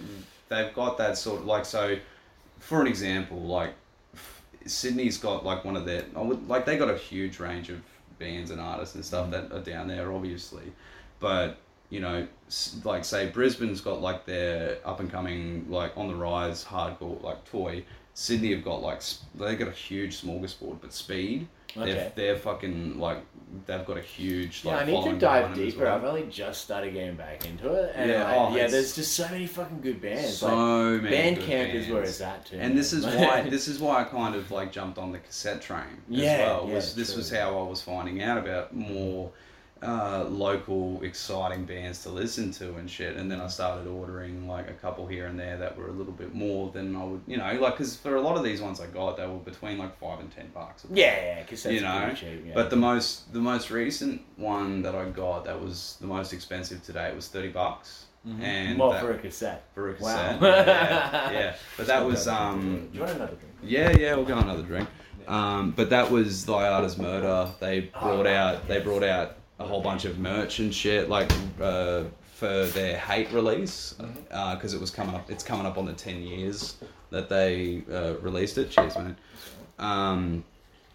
they've 0.50 0.74
got 0.74 0.98
that 0.98 1.18
sort 1.18 1.42
of 1.42 1.46
like 1.46 1.66
so. 1.66 1.98
For 2.60 2.82
an 2.82 2.88
example, 2.88 3.40
like 3.42 3.74
Sydney's 4.66 5.18
got 5.18 5.46
like 5.46 5.64
one 5.64 5.76
of 5.76 5.86
their 5.86 6.06
I 6.16 6.22
would 6.22 6.48
like 6.48 6.66
they 6.66 6.78
got 6.78 6.90
a 6.90 6.98
huge 6.98 7.40
range 7.40 7.70
of 7.70 7.82
bands 8.20 8.52
and 8.52 8.60
artists 8.60 8.96
and 8.96 9.06
stuff 9.06 9.30
that 9.32 9.52
are 9.52 9.60
down 9.62 9.88
there, 9.88 10.12
obviously, 10.12 10.74
but 11.20 11.58
you 11.90 12.00
know, 12.00 12.28
like 12.84 13.06
say 13.06 13.30
Brisbane's 13.30 13.82
got 13.82 14.02
like 14.02 14.26
their 14.26 14.80
up 14.86 15.00
and 15.00 15.12
coming 15.12 15.70
like 15.70 15.96
on 15.98 16.08
the 16.08 16.16
rise 16.16 16.64
hardcore 16.66 17.22
like 17.22 17.46
toy. 17.46 17.86
Sydney 18.18 18.52
have 18.56 18.64
got 18.64 18.82
like 18.82 19.02
they 19.36 19.56
got 19.58 19.68
a 19.68 19.72
huge 19.72 20.22
smorgasbord, 20.22 20.78
but 20.82 20.94
speed. 20.94 21.48
Okay. 21.78 21.92
They're, 21.92 22.12
they're 22.16 22.38
fucking 22.38 22.98
like 22.98 23.18
they've 23.66 23.86
got 23.86 23.98
a 23.98 24.02
huge 24.02 24.64
Yeah, 24.64 24.76
like 24.78 24.84
I 24.84 24.86
need 24.92 25.04
to 25.04 25.10
dive 25.18 25.20
behind 25.20 25.56
them 25.58 25.68
as 25.68 25.74
deeper. 25.74 25.84
well. 25.86 25.96
I've 25.98 26.04
only 26.06 26.24
just 26.28 26.62
started 26.62 26.94
getting 26.94 27.16
back 27.16 27.46
into 27.46 27.74
it, 27.74 27.92
and 27.94 28.10
Yeah, 28.10 28.24
like, 28.24 28.38
oh, 28.38 28.56
yeah, 28.56 28.68
there's 28.68 28.96
just 28.96 29.14
so 29.14 29.28
many 29.28 29.46
fucking 29.46 29.82
good 29.82 30.02
bands. 30.02 30.38
So 30.38 30.48
like, 30.48 31.04
many 31.04 31.36
good 31.36 31.44
Bandcamp 31.44 31.74
is 31.74 31.90
where 31.90 32.04
it's 32.04 32.22
at 32.22 32.46
too. 32.46 32.58
And 32.58 32.78
this 32.78 32.94
is 32.94 33.06
why 33.18 33.42
this 33.50 33.68
is 33.68 33.80
why 33.80 34.00
I 34.00 34.04
kind 34.06 34.36
of 34.36 34.50
like 34.50 34.72
jumped 34.72 34.98
on 34.98 35.12
the 35.12 35.20
cassette 35.20 35.62
train 35.62 35.82
as 35.82 36.18
Yeah, 36.18 36.38
well. 36.48 36.66
yeah, 36.70 36.76
Was 36.76 36.96
this 36.96 37.14
was 37.18 37.30
how 37.30 37.60
I 37.60 37.70
was 37.70 37.82
finding 37.82 38.24
out 38.24 38.38
about 38.38 38.74
more 38.74 39.30
uh, 39.84 40.24
local 40.30 41.02
exciting 41.04 41.66
bands 41.66 42.02
to 42.04 42.10
listen 42.10 42.50
to 42.52 42.76
and 42.76 42.90
shit. 42.90 43.18
And 43.18 43.30
then 43.30 43.40
I 43.42 43.48
started 43.48 43.88
ordering 43.88 44.48
like 44.48 44.70
a 44.70 44.74
couple 44.74 45.06
here 45.06 45.28
and 45.28 45.38
there 45.40 45.58
that 45.58 45.78
were 45.78 45.88
a 45.90 45.92
little 45.92 46.14
bit 46.14 46.34
more 46.34 46.72
than 46.72 46.96
I 46.96 47.04
would, 47.04 47.22
you 47.28 47.38
know, 47.38 47.44
like 47.60 47.74
because 47.74 47.96
for 47.96 48.16
a 48.16 48.22
lot 48.22 48.38
of 48.38 48.44
these 48.44 48.62
ones 48.62 48.80
I 48.80 48.88
got, 48.88 49.18
they 49.18 49.28
were 49.28 49.36
between 49.38 49.78
like 49.78 50.00
five 50.00 50.20
and 50.22 50.32
ten 50.32 50.50
bucks. 50.54 50.86
yeah, 50.92 51.06
yeah, 51.36 51.42
because 51.42 51.66
You 51.66 51.82
know, 51.82 52.12
cheap. 52.16 52.44
Yeah. 52.48 52.54
but 52.56 52.70
the 52.70 52.78
most 52.78 53.32
the 53.34 53.40
most 53.40 53.70
recent 53.70 54.22
one 54.38 54.82
that 54.84 54.96
I 54.96 55.06
got 55.10 55.46
that 55.46 55.62
was 55.62 55.98
the 56.02 56.08
most 56.08 56.34
expensive 56.34 56.82
today 56.84 57.10
it 57.10 57.16
was 57.16 57.28
thirty 57.28 57.50
bucks, 57.50 58.06
and 58.42 58.78
more 58.78 58.94
that- 58.94 59.02
for 59.04 59.12
a 59.12 59.18
cassette. 59.20 59.66
for 59.76 59.92
a 59.92 59.94
Mm-hmm. 59.94 60.04
Wow. 60.04 60.38
cassette. 60.40 60.42
yeah, 60.42 61.32
yeah. 61.32 61.56
But 61.78 61.88
that 61.88 62.04
was 62.06 62.28
um, 62.28 62.88
Do 62.92 62.98
you 62.98 63.04
want 63.04 63.16
another 63.18 63.36
drink? 63.36 63.54
yeah, 63.62 63.92
yeah, 63.92 64.16
we'll 64.16 64.26
go 64.26 64.38
another 64.38 64.64
drink. 64.64 64.88
Um, 65.28 65.72
but 65.72 65.90
that 65.90 66.10
was 66.12 66.46
Thy 66.46 66.68
Art 66.68 66.86
Is 66.86 66.98
Murder. 66.98 67.50
They 67.60 67.82
brought 68.00 68.26
out 68.28 68.68
they 68.68 68.80
brought 68.80 69.04
out 69.04 69.36
a 69.60 69.66
whole 69.66 69.82
bunch 69.82 70.06
of 70.06 70.20
merch 70.20 70.60
and 70.60 70.74
shit 70.74 71.10
like 71.10 71.32
uh, 71.62 72.04
for 72.34 72.66
their 72.68 72.98
hate 72.98 73.32
release 73.32 73.96
because 74.30 74.74
it 74.74 74.80
was 74.82 74.92
coming 74.92 75.16
up. 75.16 75.30
It's 75.32 75.44
coming 75.44 75.66
up 75.66 75.78
on 75.78 75.86
the 75.86 75.94
ten 75.94 76.22
years 76.22 76.78
that 77.10 77.30
they 77.30 77.84
uh, 77.92 78.16
released 78.16 78.58
it. 78.58 78.70
Cheers, 78.72 78.96
man. 78.96 79.16
Um, 79.80 80.44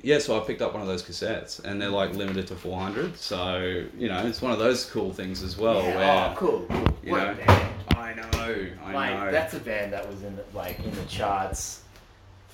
yeah, 0.02 0.18
so 0.18 0.40
I 0.40 0.44
picked 0.46 0.62
up 0.62 0.72
one 0.72 0.80
of 0.82 0.88
those 0.88 1.02
cassettes, 1.02 1.62
and 1.62 1.80
they're 1.80 1.90
like 1.90 2.14
limited 2.14 2.46
to 2.48 2.54
four 2.56 2.78
hundred. 2.78 3.16
So 3.16 3.84
you 3.96 4.08
know, 4.08 4.26
it's 4.26 4.42
one 4.42 4.52
of 4.52 4.58
those 4.58 4.84
cool 4.86 5.12
things 5.12 5.42
as 5.42 5.56
well. 5.56 5.82
yeah, 5.82 5.96
where 5.96 6.30
oh, 6.30 6.34
cool, 6.36 6.66
cool. 6.68 6.98
you 7.02 7.12
What 7.12 7.20
a 7.22 7.24
know, 7.34 7.34
band. 7.46 7.74
I 7.96 8.14
know, 8.14 8.66
I 8.84 8.92
like 8.92 9.14
know. 9.20 9.30
that's 9.30 9.54
a 9.54 9.61
band 9.61 9.92
that 9.92 10.06
was 10.11 10.22
in 10.22 10.36
the, 10.36 10.44
like 10.54 10.78
in 10.80 10.90
the 10.90 11.04
charts 11.04 11.82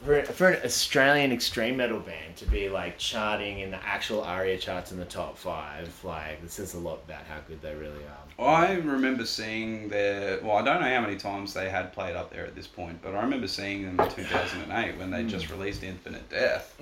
for 0.04 0.22
for 0.24 0.48
an 0.50 0.64
Australian 0.64 1.32
extreme 1.32 1.76
metal 1.76 2.00
band 2.00 2.36
to 2.36 2.44
be 2.46 2.68
like 2.68 2.98
charting 2.98 3.60
in 3.60 3.70
the 3.70 3.82
actual 3.84 4.22
ARIA 4.22 4.58
charts 4.58 4.92
in 4.92 4.98
the 4.98 5.04
top 5.04 5.36
five. 5.38 5.88
Like 6.04 6.42
this 6.42 6.54
says 6.54 6.74
a 6.74 6.78
lot 6.78 7.00
about 7.06 7.22
how 7.28 7.38
good 7.48 7.60
they 7.62 7.74
really 7.74 8.04
are. 8.04 8.26
I 8.38 8.74
remember 8.74 9.24
seeing 9.24 9.88
their. 9.88 10.38
Well, 10.42 10.56
I 10.56 10.62
don't 10.62 10.82
know 10.82 10.94
how 10.94 11.00
many 11.00 11.16
times 11.16 11.54
they 11.54 11.70
had 11.70 11.92
played 11.94 12.14
up 12.16 12.30
there 12.30 12.44
at 12.44 12.54
this 12.54 12.66
point, 12.66 13.00
but 13.02 13.14
I 13.14 13.22
remember 13.22 13.46
seeing 13.48 13.86
them 13.86 13.98
in 13.98 14.10
2008 14.14 14.98
when 14.98 15.10
they 15.10 15.24
just 15.24 15.50
released 15.50 15.82
Infinite 15.82 16.28
Death 16.28 16.74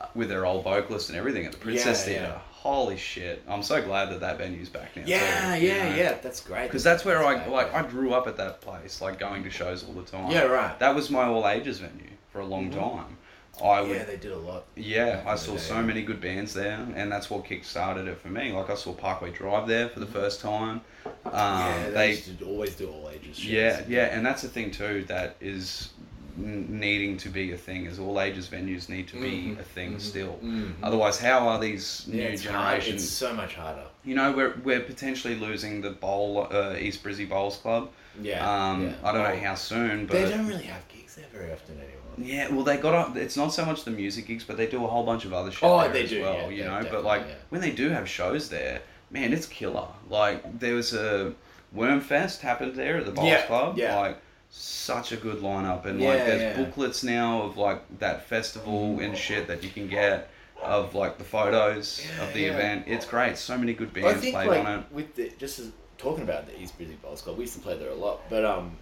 uh, 0.00 0.06
with 0.14 0.28
their 0.28 0.46
old 0.46 0.62
vocalist 0.62 1.08
and 1.08 1.18
everything 1.18 1.44
at 1.44 1.52
the 1.52 1.58
Princess 1.58 2.02
Mm-hmm. 2.02 2.10
Yeah, 2.12 2.16
Theatre. 2.18 2.32
yeah. 2.34 2.40
Holy 2.52 2.96
shit! 2.96 3.42
I'm 3.48 3.64
so 3.64 3.82
glad 3.82 4.10
that 4.10 4.20
that 4.20 4.38
venue's 4.38 4.68
back 4.68 4.94
now. 4.96 5.02
Yeah, 5.04 5.56
yeah, 5.56 5.96
yeah. 5.96 6.14
That's 6.22 6.40
great. 6.40 6.68
Because 6.68 6.84
that's 6.84 7.04
where 7.04 7.24
I 7.24 7.34
great. 7.34 7.48
like. 7.48 7.74
I 7.74 7.82
grew 7.82 8.12
up 8.14 8.28
at 8.28 8.36
that 8.36 8.60
place, 8.60 9.00
like 9.00 9.18
going 9.18 9.42
to 9.42 9.50
shows 9.50 9.82
all 9.84 9.94
the 9.94 10.04
time. 10.04 10.30
Yeah, 10.30 10.42
right. 10.44 10.78
That 10.78 10.94
was 10.94 11.10
my 11.10 11.24
all 11.24 11.48
ages 11.48 11.80
venue 11.80 12.10
for 12.32 12.40
a 12.40 12.46
long 12.46 12.70
time. 12.70 13.16
I 13.62 13.82
would 13.82 13.90
Yeah, 13.90 14.04
they 14.04 14.16
did 14.16 14.32
a 14.32 14.38
lot. 14.38 14.64
yeah, 14.76 15.22
I 15.26 15.36
saw 15.36 15.58
so 15.58 15.82
many 15.82 16.00
good 16.02 16.20
bands 16.22 16.54
there, 16.54 16.78
and 16.96 17.12
that's 17.12 17.28
what 17.28 17.44
kick-started 17.44 18.08
it 18.08 18.18
for 18.18 18.28
me. 18.28 18.50
Like 18.50 18.70
I 18.70 18.74
saw 18.74 18.94
Parkway 18.94 19.30
Drive 19.30 19.68
there 19.68 19.90
for 19.90 20.00
the 20.00 20.06
first 20.06 20.40
time. 20.40 20.80
Um, 21.04 21.12
yeah, 21.34 21.84
they, 21.88 21.92
they, 21.92 22.10
used 22.12 22.38
to 22.38 22.44
always 22.46 22.74
do 22.74 22.88
all 22.90 23.10
ages. 23.10 23.36
shows. 23.36 23.44
yeah, 23.44 23.82
yeah, 23.86 24.04
and 24.06 24.24
that's 24.24 24.40
the 24.42 24.48
thing 24.48 24.70
too 24.70 25.04
that 25.08 25.36
is 25.40 25.90
needing 26.36 27.18
to 27.18 27.28
be 27.28 27.52
a 27.52 27.56
thing. 27.58 27.84
Is 27.84 27.98
all 27.98 28.18
ages 28.20 28.48
venues 28.48 28.88
need 28.88 29.06
to 29.08 29.20
be 29.20 29.54
a 29.60 29.62
thing 29.62 29.98
still. 29.98 30.38
Otherwise, 30.82 31.18
how 31.20 31.46
are 31.48 31.60
these 31.60 32.06
Mm-hmm. 32.08 32.18
Yeah, 32.18 32.28
new 32.30 32.36
generations? 32.38 33.02
It's 33.02 33.12
so 33.12 33.34
much 33.34 33.54
harder. 33.54 33.84
You 34.02 34.14
know, 34.14 34.32
we're 34.32 34.54
we're 34.64 34.80
potentially 34.80 35.34
losing 35.34 35.82
the 35.82 35.90
bowl 35.90 36.48
uh, 36.50 36.74
East 36.78 37.04
Brizzy 37.04 37.28
Bowls 37.28 37.58
Club. 37.58 37.90
Yeah, 38.20 38.40
Um, 38.70 38.84
yeah. 38.84 38.92
I 39.04 39.12
don't 39.12 39.22
know 39.22 39.32
Oh, 39.32 39.44
how 39.44 39.54
soon, 39.54 40.06
but 40.06 40.14
They 40.14 40.30
don't 40.30 40.46
really 40.46 40.64
have 40.64 40.86
gigs 40.88 41.14
there 41.16 41.26
very 41.32 41.52
often 41.52 41.76
anymore. 41.78 41.98
Yeah, 42.18 42.48
well, 42.50 42.64
they 42.64 42.76
got 42.76 42.94
up. 42.94 43.16
It's 43.16 43.36
not 43.36 43.52
so 43.52 43.64
much 43.64 43.84
the 43.84 43.90
music 43.90 44.26
gigs, 44.26 44.44
but 44.44 44.56
they 44.56 44.66
do 44.66 44.84
a 44.84 44.88
whole 44.88 45.04
bunch 45.04 45.24
of 45.24 45.32
other 45.32 45.50
shit 45.50 45.62
Oh, 45.62 45.80
there 45.82 45.92
they 45.92 46.04
as 46.04 46.10
do, 46.10 46.22
well. 46.22 46.34
yeah, 46.34 46.48
you 46.48 46.64
know, 46.64 46.70
but 46.76 46.82
definitely, 46.82 47.04
like 47.08 47.20
yeah. 47.28 47.34
when 47.50 47.60
they 47.60 47.70
do 47.70 47.88
have 47.90 48.08
shows 48.08 48.48
there, 48.48 48.82
man, 49.10 49.32
it's 49.32 49.46
killer. 49.46 49.88
Like 50.08 50.58
there 50.58 50.74
was 50.74 50.92
a 50.94 51.34
Wormfest 51.76 52.40
happened 52.40 52.74
there 52.76 52.98
at 52.98 53.06
the 53.06 53.12
Bowls 53.12 53.28
Yeah, 53.28 53.46
Club. 53.46 53.78
yeah. 53.78 53.98
Like 53.98 54.18
such 54.50 55.12
a 55.12 55.16
good 55.16 55.38
lineup, 55.38 55.86
and 55.86 55.98
like 56.00 56.18
there's 56.18 56.56
booklets 56.58 57.02
now 57.02 57.42
of 57.42 57.56
like 57.56 57.80
that 58.00 58.28
festival 58.28 59.00
and 59.00 59.16
shit 59.16 59.46
that 59.48 59.62
you 59.64 59.70
can 59.70 59.88
get 59.88 60.28
of 60.62 60.94
like 60.94 61.18
the 61.18 61.24
photos 61.24 62.04
of 62.20 62.32
the 62.34 62.44
event. 62.44 62.84
It's 62.86 63.06
great. 63.06 63.36
So 63.38 63.56
many 63.56 63.72
good 63.72 63.88
I 63.96 64.00
bands 64.02 64.20
think 64.20 64.34
played 64.34 64.48
like 64.48 64.66
on 64.66 64.78
it. 64.80 64.84
with 64.92 65.14
the 65.16 65.32
just 65.38 65.58
as, 65.58 65.70
talking 65.98 66.22
about 66.22 66.46
the 66.46 66.60
East 66.60 66.78
Brizzy 66.78 67.00
Bowls 67.00 67.22
Club, 67.22 67.36
we 67.38 67.44
used 67.44 67.54
to 67.54 67.60
play 67.60 67.78
there 67.78 67.88
a 67.90 67.94
lot. 67.94 68.20
But 68.28 68.44
um, 68.44 68.76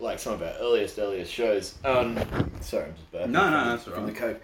like 0.00 0.18
some 0.18 0.34
of 0.34 0.42
our 0.42 0.54
earliest 0.60 0.98
earliest 0.98 1.32
shows. 1.32 1.74
Um, 1.84 2.16
sorry, 2.60 2.84
I'm 2.86 2.94
just 2.94 3.12
burping. 3.12 3.30
No, 3.30 3.50
no, 3.50 3.64
that's 3.70 3.84
from 3.84 3.92
alright. 3.94 4.14
the 4.14 4.20
coke. 4.20 4.42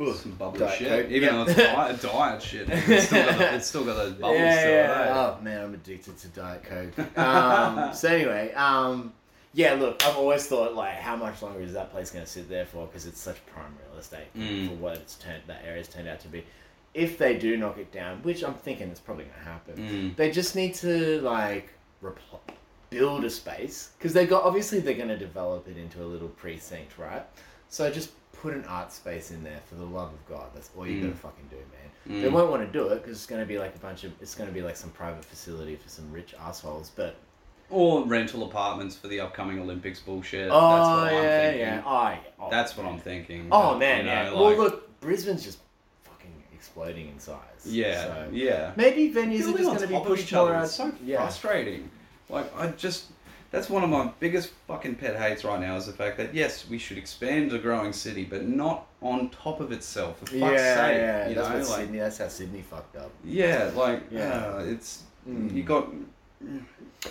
Ugh, 0.00 0.14
Some 0.14 0.32
bubbly 0.32 0.60
Diet 0.60 0.78
shit, 0.78 0.88
Coke. 0.88 1.10
even 1.10 1.34
though 1.34 1.42
it's 1.42 1.54
diet, 1.56 2.02
diet 2.02 2.42
shit. 2.42 2.68
It's 2.70 3.06
still 3.06 3.24
got, 3.24 3.38
the, 3.38 3.54
it's 3.56 3.66
still 3.66 3.84
got 3.84 3.96
those 3.96 4.12
bubbles 4.12 4.38
yeah, 4.38 4.62
to 4.64 4.68
it. 4.68 4.72
yeah. 4.72 5.04
eh? 5.08 5.14
Oh 5.38 5.42
man, 5.42 5.64
I'm 5.64 5.74
addicted 5.74 6.16
to 6.18 6.28
Diet 6.28 6.62
Coke. 6.62 7.18
Um, 7.18 7.92
so 7.94 8.08
anyway, 8.08 8.52
um, 8.54 9.12
yeah. 9.54 9.72
Look, 9.74 10.04
I've 10.06 10.16
always 10.16 10.46
thought 10.46 10.74
like, 10.74 10.94
how 10.96 11.16
much 11.16 11.42
longer 11.42 11.60
is 11.62 11.72
that 11.72 11.90
place 11.90 12.10
going 12.12 12.24
to 12.24 12.30
sit 12.30 12.48
there 12.48 12.66
for? 12.66 12.86
Because 12.86 13.06
it's 13.06 13.20
such 13.20 13.44
prime 13.46 13.74
real 13.90 13.98
estate 13.98 14.26
Mm. 14.36 14.68
for 14.68 14.74
what 14.74 14.94
it's 14.98 15.16
turned 15.16 15.42
that 15.48 15.62
area's 15.66 15.88
turned 15.88 16.06
out 16.06 16.20
to 16.20 16.28
be. 16.28 16.44
If 16.94 17.18
they 17.18 17.36
do 17.36 17.56
knock 17.56 17.78
it 17.78 17.90
down, 17.90 18.22
which 18.22 18.44
I'm 18.44 18.54
thinking 18.54 18.90
is 18.90 19.00
probably 19.00 19.24
going 19.24 19.38
to 19.38 19.44
happen, 19.44 19.74
Mm. 19.76 20.16
they 20.16 20.30
just 20.30 20.54
need 20.54 20.74
to 20.76 21.20
like 21.22 21.70
repl- 22.04 22.38
build 22.90 23.24
a 23.24 23.30
space 23.30 23.90
because 23.98 24.12
they 24.12 24.26
got 24.26 24.44
obviously 24.44 24.80
they're 24.80 24.94
going 24.94 25.08
to 25.08 25.18
develop 25.18 25.68
it 25.68 25.76
into 25.76 26.02
a 26.02 26.06
little 26.06 26.28
precinct, 26.28 26.98
right? 26.98 27.24
So 27.68 27.90
just 27.90 28.10
put 28.32 28.54
an 28.54 28.64
art 28.66 28.92
space 28.92 29.30
in 29.30 29.42
there 29.42 29.60
for 29.68 29.74
the 29.74 29.84
love 29.84 30.12
of 30.12 30.28
God. 30.28 30.46
That's 30.54 30.70
all 30.76 30.86
you 30.86 30.98
Mm. 31.00 31.02
got 31.02 31.08
to 31.10 31.16
fucking 31.16 31.48
do, 31.50 31.56
man. 31.56 32.22
They 32.22 32.28
won't 32.28 32.50
want 32.50 32.64
to 32.64 32.72
do 32.72 32.88
it 32.88 33.02
because 33.02 33.18
it's 33.18 33.26
going 33.26 33.42
to 33.42 33.46
be 33.46 33.58
like 33.58 33.74
a 33.74 33.78
bunch 33.78 34.04
of 34.04 34.12
it's 34.22 34.34
going 34.34 34.48
to 34.48 34.54
be 34.54 34.62
like 34.62 34.76
some 34.76 34.90
private 34.90 35.24
facility 35.24 35.76
for 35.76 35.88
some 35.90 36.10
rich 36.10 36.34
assholes. 36.40 36.90
But 36.96 37.16
Or 37.68 38.04
rental 38.06 38.44
apartments 38.44 38.96
for 38.96 39.08
the 39.08 39.20
upcoming 39.20 39.58
Olympics 39.60 40.00
bullshit. 40.00 40.48
oh 40.50 40.70
That's 40.70 40.88
what 40.88 41.12
yeah, 41.12 41.18
I'm 41.18 41.42
thinking. 41.42 41.60
yeah, 41.60 41.82
oh, 41.84 42.08
yeah. 42.08 42.18
Oh, 42.40 42.50
That's 42.50 42.76
what 42.78 42.86
I'm 42.86 42.98
thinking. 42.98 43.48
Oh 43.52 43.72
But, 43.72 43.78
man, 43.80 43.98
you 43.98 44.04
know, 44.04 44.12
yeah. 44.22 44.30
like- 44.30 44.34
well, 44.40 44.56
look, 44.56 45.00
Brisbane's 45.00 45.44
just 45.44 45.58
fucking 46.04 46.32
exploding 46.54 47.08
in 47.08 47.18
size. 47.18 47.38
Yeah, 47.66 48.04
so 48.04 48.28
yeah. 48.32 48.72
maybe 48.76 49.10
venues 49.10 49.40
Building 49.40 49.54
are 49.54 49.58
just 49.58 49.66
going 49.66 49.80
to 49.80 49.86
be 49.88 50.00
pushed 50.06 50.32
more 50.32 50.54
out. 50.54 50.64
It's 50.64 50.72
so 50.74 50.92
yeah. 51.04 51.18
frustrating. 51.18 51.90
Like 52.30 52.54
I 52.56 52.68
just 52.68 53.06
That's 53.50 53.70
one 53.70 53.82
of 53.82 53.90
my 53.90 54.10
biggest 54.20 54.50
fucking 54.66 54.96
pet 54.96 55.16
hates 55.16 55.42
right 55.44 55.60
now 55.60 55.76
is 55.76 55.86
the 55.86 55.92
fact 55.92 56.16
that 56.18 56.34
yes, 56.34 56.68
we 56.68 56.78
should 56.78 56.98
expand 56.98 57.52
a 57.52 57.58
growing 57.58 57.92
city, 57.92 58.24
but 58.24 58.46
not 58.46 58.86
on 59.00 59.30
top 59.30 59.60
of 59.60 59.72
itself. 59.72 60.18
For 60.18 60.26
fuck's 60.26 60.34
yeah, 60.40 60.74
sake, 60.74 60.96
yeah. 60.96 61.28
you 61.28 61.34
that's 61.34 61.48
know, 61.48 61.54
what 61.58 61.68
like 61.68 61.78
Sydney. 61.80 61.98
That's 61.98 62.18
how 62.18 62.28
Sydney 62.28 62.62
fucked 62.62 62.96
up. 62.96 63.10
yeah, 63.24 63.70
like 63.74 64.02
Yeah. 64.10 64.54
uh, 64.58 64.64
it's 64.66 65.02
Mm. 65.28 65.52
you 65.54 65.62
got. 65.62 65.88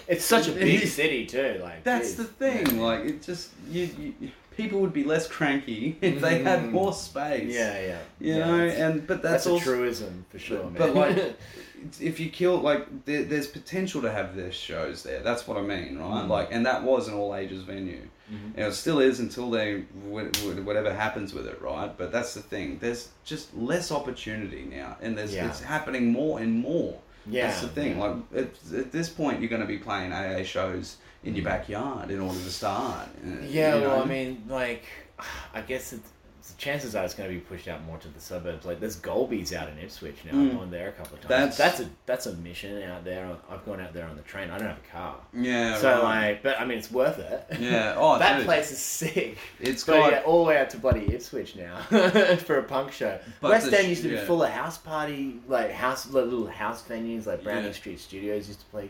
It's 0.08 0.26
such 0.26 0.48
a 0.48 0.52
big 0.52 0.88
city 1.00 1.26
too. 1.26 1.60
Like 1.62 1.84
That's 1.84 2.08
geez. 2.10 2.18
the 2.18 2.24
thing. 2.26 2.80
Like 2.80 3.06
it 3.06 3.22
just 3.22 3.52
you, 3.70 4.14
you 4.20 4.32
people 4.58 4.80
would 4.82 4.92
be 4.94 5.04
less 5.04 5.28
cranky 5.28 5.96
if 6.02 6.20
they 6.20 6.42
had 6.44 6.60
Mm. 6.64 6.72
more 6.72 6.92
space. 6.94 7.54
Yeah, 7.54 7.80
yeah. 7.80 7.98
You 8.20 8.34
Yeah, 8.36 8.46
know, 8.48 8.64
and 8.68 9.08
but 9.08 9.22
that's, 9.22 9.46
that's, 9.46 9.62
a 9.62 9.64
truism 9.64 10.26
for 10.30 10.40
sure, 10.40 10.64
man. 10.64 10.74
But 10.78 10.96
like, 10.96 11.36
if 12.02 12.20
you 12.20 12.30
kill 12.30 12.58
like, 12.58 13.06
there, 13.06 13.24
there's 13.24 13.48
potential 13.48 14.02
to 14.02 14.12
have 14.12 14.36
their 14.36 14.52
shows 14.52 15.04
there. 15.04 15.22
That's 15.22 15.48
what 15.48 15.58
I 15.58 15.62
mean, 15.62 16.00
right? 16.00 16.26
Mm. 16.26 16.28
Like, 16.28 16.50
and 16.52 16.66
that 16.66 16.84
was 16.84 17.08
an 17.08 17.14
all 17.14 17.36
ages 17.36 17.62
venue, 17.64 18.02
Mhm. 18.34 18.56
and 18.58 18.66
it 18.68 18.74
still 18.74 19.00
is 19.00 19.20
until 19.20 19.50
they 19.52 19.84
wh- 20.12 20.36
wh- 20.42 20.66
whatever 20.66 20.92
happens 20.94 21.34
with 21.34 21.46
it, 21.48 21.62
right? 21.62 21.96
But 21.98 22.12
that's 22.12 22.34
the 22.34 22.42
thing. 22.42 22.80
There's 22.82 23.10
just 23.24 23.56
less 23.56 23.92
opportunity 23.92 24.64
now, 24.70 24.98
and 25.02 25.16
there's 25.18 25.34
Yeah. 25.36 25.48
it's 25.48 25.62
happening 25.62 26.12
more 26.12 26.40
and 26.40 26.54
more. 26.60 27.00
yeah, 27.30 27.48
That's 27.48 27.62
the 27.62 27.68
thing. 27.68 28.00
Like 28.00 28.16
at, 28.36 28.50
at 28.74 28.92
this 28.92 29.10
point, 29.10 29.40
you're 29.42 29.50
going 29.50 29.62
to 29.62 29.68
be 29.68 29.78
playing 29.78 30.12
AA 30.14 30.44
shows 30.44 30.96
in 31.24 31.36
your 31.36 31.46
backyard 31.46 32.12
in 32.12 32.20
order 32.20 32.40
to 32.40 32.50
start. 32.52 33.08
uh. 33.26 33.42
Yeah, 33.48 33.76
you 33.76 33.82
well. 33.82 34.02
I 34.02 34.06
mean, 34.06 34.44
like, 34.48 34.84
I 35.54 35.62
guess 35.62 35.94
it's, 35.94 36.10
the 36.50 36.54
chances 36.58 36.96
are 36.96 37.04
it's 37.04 37.14
going 37.14 37.28
to 37.28 37.36
be 37.36 37.42
pushed 37.42 37.68
out 37.68 37.84
more 37.84 37.98
to 37.98 38.08
the 38.08 38.22
suburbs. 38.22 38.66
Like, 38.66 38.80
there's 38.80 38.96
Golby's 38.98 39.54
out 39.54 39.68
in 39.68 39.78
Ipswich 39.80 40.16
now. 40.24 40.32
Mm. 40.32 40.52
I've 40.52 40.58
gone 40.58 40.72
there 40.72 40.88
a 40.88 40.92
couple 40.94 41.16
of 41.16 41.22
times. 41.22 41.30
That's- 41.30 41.58
That's 41.58 41.80
a 41.82 41.90
that's 42.06 42.26
a 42.28 42.34
mission 42.36 42.82
out 42.84 43.04
there. 43.04 43.30
I've 43.52 43.66
gone 43.66 43.82
out 43.82 43.92
there 43.94 44.08
on 44.08 44.16
the 44.16 44.22
train. 44.22 44.50
I 44.50 44.58
don't 44.58 44.70
have 44.70 44.78
a 44.78 44.92
car, 44.98 45.16
yeah. 45.34 45.76
so 45.78 46.02
right. 46.04 46.30
like, 46.30 46.44
but 46.44 46.58
I 46.58 46.64
mean, 46.64 46.78
it's 46.78 46.90
worth 46.90 47.20
it. 47.20 47.46
Yeah. 47.60 47.96
Oh, 47.98 48.18
that 48.20 48.38
dude. 48.38 48.46
place 48.46 48.72
is 48.72 48.80
sick. 48.80 49.38
It's 49.60 49.84
But 49.84 49.98
got 50.00 50.12
yeah, 50.14 50.20
all 50.22 50.44
the 50.46 50.48
way 50.50 50.58
out 50.58 50.70
to 50.70 50.78
bloody 50.78 51.14
Ipswich 51.14 51.58
now 51.58 51.82
for 52.46 52.60
a 52.60 52.64
punk 52.64 52.94
show. 52.94 53.20
But 53.42 53.50
West 53.52 53.74
End 53.74 53.90
used 53.90 54.04
to 54.04 54.08
be 54.10 54.16
yeah. 54.16 54.24
full 54.26 54.42
of 54.42 54.50
house 54.50 54.78
party, 54.78 55.42
like 55.50 55.72
house 55.72 56.10
little 56.10 56.48
house 56.48 56.82
venues, 56.88 57.26
like 57.26 57.44
Browning 57.44 57.66
Yeah. 57.66 57.72
Street 57.74 58.00
Studios 58.00 58.48
used 58.48 58.62
to 58.62 58.66
play 58.68 58.90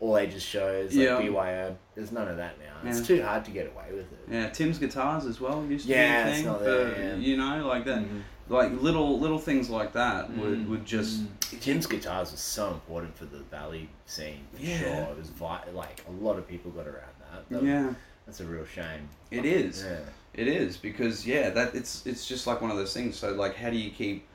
all 0.00 0.16
ages 0.16 0.42
shows, 0.42 0.94
like 0.94 1.04
Yeah. 1.06 1.18
BYO. 1.20 1.76
There's 1.94 2.10
none 2.10 2.26
of 2.28 2.38
that 2.38 2.54
now. 2.58 2.88
It's 2.90 3.00
Yeah. 3.00 3.06
too 3.16 3.22
hard 3.22 3.44
to 3.44 3.50
get 3.50 3.66
away 3.66 3.84
with 3.92 4.10
it. 4.12 4.18
Yeah, 4.30 4.48
Tym's 4.48 4.78
guitars 4.78 5.26
as 5.26 5.40
well 5.40 5.62
used 5.68 5.86
to 5.86 5.92
Yeah, 5.92 6.24
be 6.24 6.28
a 6.28 6.30
it's 6.32 6.36
thing. 6.38 6.46
not 6.46 6.58
for, 6.60 6.64
there, 6.64 6.98
yeah. 6.98 7.16
You 7.16 7.36
know, 7.36 7.66
like 7.66 7.84
that, 7.84 7.98
Mhm. 7.98 8.22
like 8.48 8.72
little 8.80 9.20
little 9.20 9.38
things 9.38 9.68
like 9.68 9.92
that 9.92 10.30
would 10.36 10.68
would 10.68 10.86
just 10.86 11.22
Tym's 11.60 11.86
guitars 11.86 12.30
was 12.32 12.40
so 12.40 12.68
important 12.70 13.14
for 13.16 13.26
the 13.26 13.38
Valley 13.50 13.90
scene. 14.06 14.46
For 14.54 14.62
Yeah. 14.62 14.78
sure, 14.78 15.12
it 15.12 15.18
was 15.18 15.28
vi- 15.28 15.64
like 15.74 16.02
a 16.08 16.24
lot 16.24 16.38
of 16.38 16.48
people 16.48 16.70
got 16.70 16.86
around 16.86 17.14
that. 17.30 17.48
That- 17.50 17.62
yeah, 17.62 17.92
that's 18.26 18.40
a 18.40 18.44
real 18.46 18.64
shame. 18.64 19.08
it 19.30 19.44
is. 19.44 19.84
Yeah. 19.84 19.98
It 20.32 20.48
is 20.48 20.76
because 20.78 21.26
yeah, 21.26 21.50
that 21.50 21.74
it's 21.74 22.06
it's 22.06 22.26
just 22.26 22.46
like 22.46 22.62
one 22.62 22.70
of 22.70 22.78
those 22.78 22.94
things. 22.94 23.16
So 23.16 23.32
like, 23.34 23.54
how 23.56 23.68
do 23.68 23.76
you 23.76 23.90
keep 23.90 24.26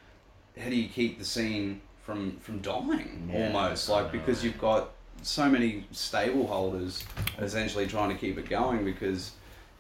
how 0.62 0.70
do 0.70 0.76
you 0.76 0.88
keep 0.90 1.18
the 1.18 1.26
scene 1.26 1.82
from 2.04 2.38
from 2.38 2.60
dying 2.60 3.30
Yeah, 3.34 3.48
almost 3.48 3.90
like 3.90 4.12
because 4.12 4.44
you've 4.44 4.60
got 4.60 4.92
so 5.26 5.50
many 5.50 5.84
stable 5.92 6.46
holders 6.46 7.04
essentially 7.40 7.88
trying 7.88 8.10
to 8.10 8.16
keep 8.16 8.38
it 8.38 8.48
going 8.48 8.86
because 8.86 9.32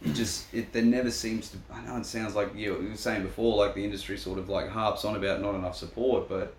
it 0.03 0.13
just 0.13 0.51
it 0.53 0.73
there 0.73 0.81
never 0.81 1.11
seems 1.11 1.49
to 1.49 1.57
I 1.71 1.85
know 1.85 1.97
it 1.97 2.05
sounds 2.05 2.35
like 2.35 2.55
you 2.55 2.73
were 2.73 2.97
saying 2.97 3.21
before 3.21 3.55
like 3.55 3.75
the 3.75 3.83
industry 3.83 4.17
sort 4.17 4.39
of 4.39 4.49
like 4.49 4.69
harps 4.69 5.05
on 5.05 5.15
about 5.15 5.41
not 5.41 5.53
enough 5.53 5.75
support 5.75 6.27
but 6.27 6.55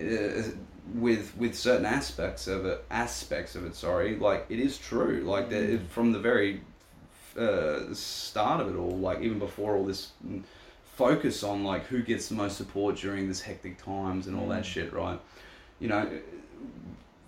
uh, 0.00 0.42
with 0.94 1.36
with 1.36 1.56
certain 1.56 1.84
aspects 1.84 2.46
of 2.46 2.64
it 2.64 2.84
aspects 2.90 3.56
of 3.56 3.64
it 3.64 3.74
sorry 3.74 4.14
like 4.16 4.46
it 4.48 4.60
is 4.60 4.78
true 4.78 5.22
like 5.24 5.50
that 5.50 5.62
it, 5.62 5.80
from 5.88 6.12
the 6.12 6.20
very 6.20 6.60
uh, 7.36 7.92
start 7.92 8.60
of 8.60 8.72
it 8.72 8.78
all 8.78 8.96
like 8.98 9.20
even 9.20 9.40
before 9.40 9.74
all 9.74 9.84
this 9.84 10.12
mm, 10.24 10.42
focus 10.94 11.42
on 11.42 11.64
like 11.64 11.84
who 11.86 12.02
gets 12.02 12.28
the 12.28 12.34
most 12.36 12.56
support 12.56 12.96
during 12.96 13.26
this 13.26 13.40
hectic 13.40 13.82
times 13.82 14.28
and 14.28 14.36
all 14.36 14.48
that 14.48 14.64
shit 14.64 14.92
right? 14.92 15.20
You 15.80 15.88
know 15.88 16.08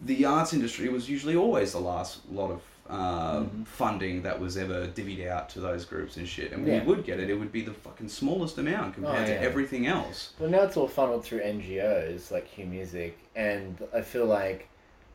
the 0.02 0.24
arts 0.24 0.52
industry 0.52 0.88
was 0.88 1.08
usually 1.08 1.36
always 1.36 1.72
the 1.72 1.80
last 1.80 2.20
lot 2.30 2.50
of 2.50 2.62
uh, 2.88 3.44
funding 3.64 4.22
that 4.22 4.40
was 4.40 4.56
ever 4.56 4.88
divvied 4.88 5.24
out 5.28 5.48
to 5.50 5.60
those 5.60 5.84
groups 5.84 6.16
and 6.16 6.26
shit. 6.26 6.50
And 6.52 6.64
when 6.64 6.72
Yeah. 6.74 6.82
you 6.82 6.88
would 6.88 7.04
get 7.04 7.20
it, 7.20 7.30
it 7.30 7.34
would 7.34 7.52
be 7.52 7.62
the 7.62 7.72
fucking 7.72 8.08
smallest 8.08 8.58
amount 8.58 8.94
compared 8.94 9.22
Oh, 9.22 9.26
to 9.26 9.40
everything 9.40 9.86
else. 9.86 10.32
Well, 10.40 10.50
now 10.50 10.62
it's 10.62 10.76
all 10.76 10.88
funneled 10.88 11.24
through 11.24 11.40
NGOs 11.40 12.32
like 12.32 12.50
Q 12.50 12.66
Music, 12.66 13.16
and 13.36 13.78
I 13.94 14.00
feel 14.00 14.26
like, 14.26 14.68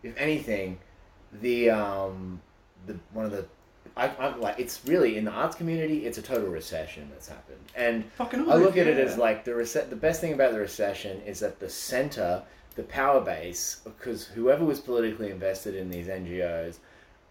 if 0.03 0.15
anything, 0.17 0.77
the 1.41 1.69
um, 1.71 2.39
the 2.85 2.95
one 3.11 3.25
of 3.25 3.31
the 3.31 3.45
I, 3.97 4.07
I'm 4.19 4.39
like 4.39 4.57
it's 4.59 4.81
really 4.85 5.17
in 5.17 5.25
the 5.25 5.31
arts 5.31 5.55
community, 5.57 6.05
it's 6.05 6.17
a 6.17 6.21
total 6.21 6.47
recession 6.47 7.09
that's 7.11 7.27
happened, 7.27 7.59
and 7.75 8.05
Fucking 8.17 8.49
I 8.49 8.55
look 8.55 8.77
at 8.77 8.87
it 8.87 8.97
as 8.97 9.17
like 9.17 9.43
the 9.43 9.51
rece- 9.51 9.89
the 9.89 9.95
best 9.97 10.21
thing 10.21 10.31
about 10.33 10.53
the 10.53 10.59
recession 10.59 11.21
is 11.25 11.39
that 11.41 11.59
the 11.59 11.69
center, 11.69 12.41
the 12.75 12.83
power 12.83 13.21
base, 13.21 13.81
because 13.83 14.25
whoever 14.27 14.65
was 14.65 14.79
politically 14.79 15.31
invested 15.31 15.75
in 15.75 15.89
these 15.89 16.07
NGOs 16.07 16.77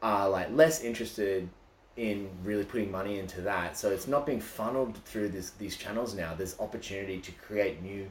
are 0.02 0.28
like 0.28 0.50
less 0.52 0.82
interested 0.82 1.48
in 1.96 2.28
really 2.42 2.64
putting 2.64 2.90
money 2.90 3.18
into 3.18 3.40
that. 3.42 3.76
So 3.78 3.90
it's 3.90 4.08
not 4.08 4.26
being 4.26 4.40
funneled 4.40 4.96
through 5.04 5.28
this 5.28 5.50
these 5.50 5.76
channels 5.76 6.14
now. 6.14 6.34
There's 6.34 6.58
opportunity 6.58 7.18
to 7.20 7.32
create 7.32 7.82
new 7.82 8.10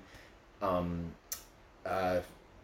um, 0.61 1.11
uh, 1.85 2.19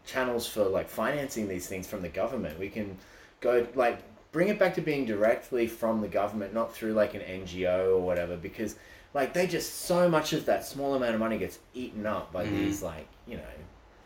channels 0.05 0.47
for 0.47 0.63
like 0.63 0.87
financing 0.87 1.47
these 1.47 1.67
things 1.67 1.87
from 1.87 2.01
the 2.01 2.09
government. 2.09 2.57
We 2.59 2.69
can 2.69 2.97
go 3.41 3.67
like 3.75 3.99
bring 4.31 4.47
it 4.47 4.59
back 4.59 4.75
to 4.75 4.81
being 4.81 5.05
directly 5.05 5.67
from 5.67 6.01
the 6.01 6.07
government, 6.07 6.53
not 6.53 6.73
through 6.73 6.93
like 6.93 7.15
an 7.15 7.21
NGO 7.21 7.95
or 7.95 7.99
whatever, 7.99 8.37
because 8.37 8.75
like 9.13 9.33
they 9.33 9.47
just 9.47 9.81
so 9.81 10.07
much 10.07 10.33
of 10.33 10.45
that 10.45 10.65
small 10.65 10.93
amount 10.95 11.15
of 11.15 11.19
money 11.19 11.37
gets 11.37 11.59
eaten 11.73 12.05
up 12.05 12.31
by 12.31 12.45
Mhm. 12.45 12.51
these 12.51 12.81
like 12.83 13.07
you 13.27 13.37
know 13.37 13.43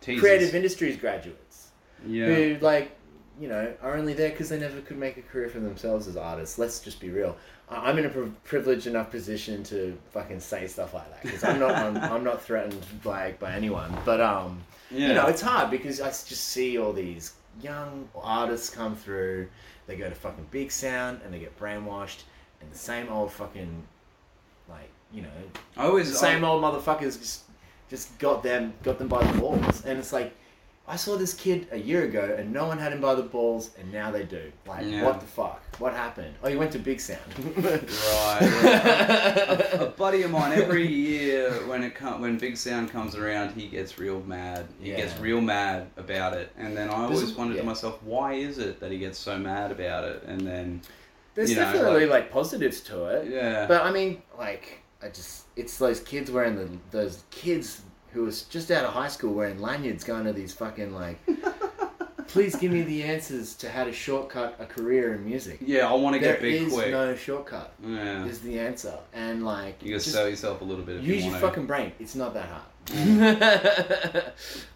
Teasers. 0.03 0.21
creative 0.21 0.55
industries 0.55 0.97
graduates 0.97 1.69
Yeah. 2.05 2.25
who 2.27 2.57
like 2.61 2.91
you 3.39 3.47
know 3.47 3.73
are 3.81 3.95
only 3.95 4.13
there 4.13 4.29
because 4.29 4.49
they 4.49 4.59
never 4.59 4.79
could 4.81 4.97
make 4.97 5.17
a 5.17 5.21
career 5.21 5.49
for 5.49 5.59
themselves 5.59 6.07
as 6.07 6.15
artists. 6.17 6.57
Let's 6.59 6.79
just 6.79 6.99
be 6.99 7.09
real. 7.09 7.35
I'm 7.69 7.97
in 7.97 8.05
a 8.05 8.09
pri- 8.09 8.29
privileged 8.43 8.85
enough 8.87 9.09
position 9.09 9.63
to 9.65 9.97
fucking 10.11 10.39
say 10.41 10.67
stuff 10.67 10.93
like 10.93 11.09
that 11.09 11.23
because 11.23 11.43
I'm 11.43 11.59
not 11.59 11.71
I'm, 11.75 11.97
I'm 11.97 12.23
not 12.23 12.41
threatened 12.43 12.77
like 13.03 13.39
by 13.39 13.53
anyone. 13.53 13.95
But 14.05 14.21
um, 14.21 14.61
Yeah. 14.91 15.07
you 15.07 15.13
know, 15.15 15.27
it's 15.27 15.41
hard 15.41 15.71
because 15.71 15.99
I 16.01 16.07
just 16.09 16.49
see 16.49 16.77
all 16.77 16.93
these 16.93 17.33
young 17.61 18.07
artists 18.15 18.69
come 18.69 18.95
through. 18.95 19.47
They 19.87 19.95
go 19.95 20.07
to 20.09 20.15
fucking 20.15 20.47
big 20.51 20.71
sound 20.71 21.21
and 21.25 21.33
they 21.33 21.39
get 21.39 21.57
brainwashed, 21.59 22.23
and 22.61 22.71
the 22.71 22.77
same 22.77 23.09
old 23.09 23.31
fucking 23.31 23.83
like 24.69 24.89
you 25.11 25.21
know 25.23 25.29
I 25.77 25.85
always 25.85 26.11
the 26.11 26.17
same 26.17 26.43
I- 26.43 26.47
old 26.49 26.63
motherfuckers 26.63 27.39
just 27.93 28.17
got 28.17 28.41
them 28.41 28.73
got 28.81 28.97
them 28.97 29.07
by 29.07 29.23
the 29.23 29.37
balls, 29.39 29.85
and 29.85 29.99
it's 29.99 30.11
like 30.11 30.33
I 30.87 30.95
saw 30.97 31.15
this 31.15 31.33
kid 31.33 31.67
a 31.71 31.77
year 31.77 32.03
ago, 32.03 32.35
and 32.37 32.51
no 32.51 32.65
one 32.67 32.77
had 32.77 32.91
him 32.91 32.99
by 32.99 33.13
the 33.15 33.21
balls, 33.21 33.69
and 33.79 33.89
now 33.93 34.11
they 34.11 34.23
do. 34.23 34.51
Like, 34.67 34.85
Yeah. 34.85 35.03
what 35.05 35.21
the 35.21 35.25
fuck? 35.25 35.61
What 35.79 35.93
happened? 35.93 36.33
Oh, 36.43 36.49
you 36.49 36.59
went 36.59 36.71
to 36.73 36.79
Big 36.79 36.99
Sound. 36.99 37.21
Right. 37.55 38.41
yeah. 38.41 39.77
a, 39.79 39.83
a 39.83 39.85
buddy 39.91 40.23
of 40.23 40.31
mine 40.31 40.51
every 40.59 40.85
year 40.85 41.51
when 41.67 41.83
it 41.83 41.95
com- 41.95 42.19
when 42.19 42.37
Big 42.37 42.57
Sound 42.57 42.89
comes 42.91 43.15
around, 43.15 43.51
he 43.53 43.67
gets 43.67 43.97
real 43.97 44.19
mad. 44.21 44.65
He 44.81 44.89
gets 44.91 45.17
real 45.19 45.39
mad 45.39 45.87
about 45.97 46.33
it, 46.33 46.51
and 46.57 46.75
then 46.75 46.89
I 46.89 47.03
always 47.05 47.31
wondered 47.33 47.57
to 47.57 47.63
myself, 47.63 48.01
why 48.03 48.33
is 48.33 48.57
it 48.57 48.79
that 48.81 48.91
he 48.91 48.97
gets 48.97 49.17
so 49.19 49.37
mad 49.37 49.71
about 49.71 50.03
it? 50.03 50.23
And 50.27 50.41
then 50.41 50.81
There's 51.35 51.49
You 51.49 51.55
know, 51.55 51.61
definitely 51.63 52.07
like- 52.07 52.23
like, 52.25 52.31
positives 52.31 52.81
to 52.81 53.05
it. 53.05 53.29
yeah, 53.31 53.65
But 53.67 53.83
I 53.83 53.91
mean, 53.91 54.21
like, 54.37 54.79
I 55.03 55.09
just 55.09 55.45
it's 55.55 55.77
those 55.77 55.99
kids 55.99 56.31
wearing 56.31 56.55
the 56.55 56.69
those 56.91 57.23
kids 57.29 57.81
who 58.11 58.23
was 58.23 58.43
just 58.43 58.71
out 58.71 58.85
of 58.85 58.93
high 58.93 59.07
school 59.07 59.33
wearing 59.33 59.59
lanyards, 59.59 60.03
going 60.03 60.25
to 60.25 60.33
these 60.33 60.53
fucking 60.53 60.93
like. 60.93 61.19
Please 62.27 62.55
give 62.55 62.71
me 62.71 62.81
the 62.81 63.03
answers 63.03 63.53
to 63.57 63.69
how 63.69 63.83
to 63.83 63.93
shortcut 63.93 64.55
a 64.59 64.65
career 64.65 65.13
in 65.13 65.23
music. 65.23 65.59
yeah, 65.61 65.87
I 65.87 65.93
want 65.93 66.15
to 66.15 66.19
get 66.19 66.41
big 66.41 66.63
is 66.63 66.73
quick. 66.73 66.89
no 66.89 67.15
shortcut. 67.15 67.73
yeah, 67.85 68.25
Is 68.25 68.41
the 68.41 68.57
answer, 68.57 68.97
and 69.13 69.45
like 69.45 69.83
you 69.83 69.91
gotta 69.91 70.03
just 70.03 70.15
sell 70.15 70.27
yourself 70.27 70.61
a 70.61 70.63
little 70.63 70.83
bit. 70.83 70.97
If 70.97 71.03
use 71.03 71.25
you 71.25 71.31
your 71.31 71.39
fucking 71.39 71.67
brain. 71.67 71.91
It's 71.99 72.15
not 72.15 72.33
that 72.33 72.49
hard. 72.49 72.63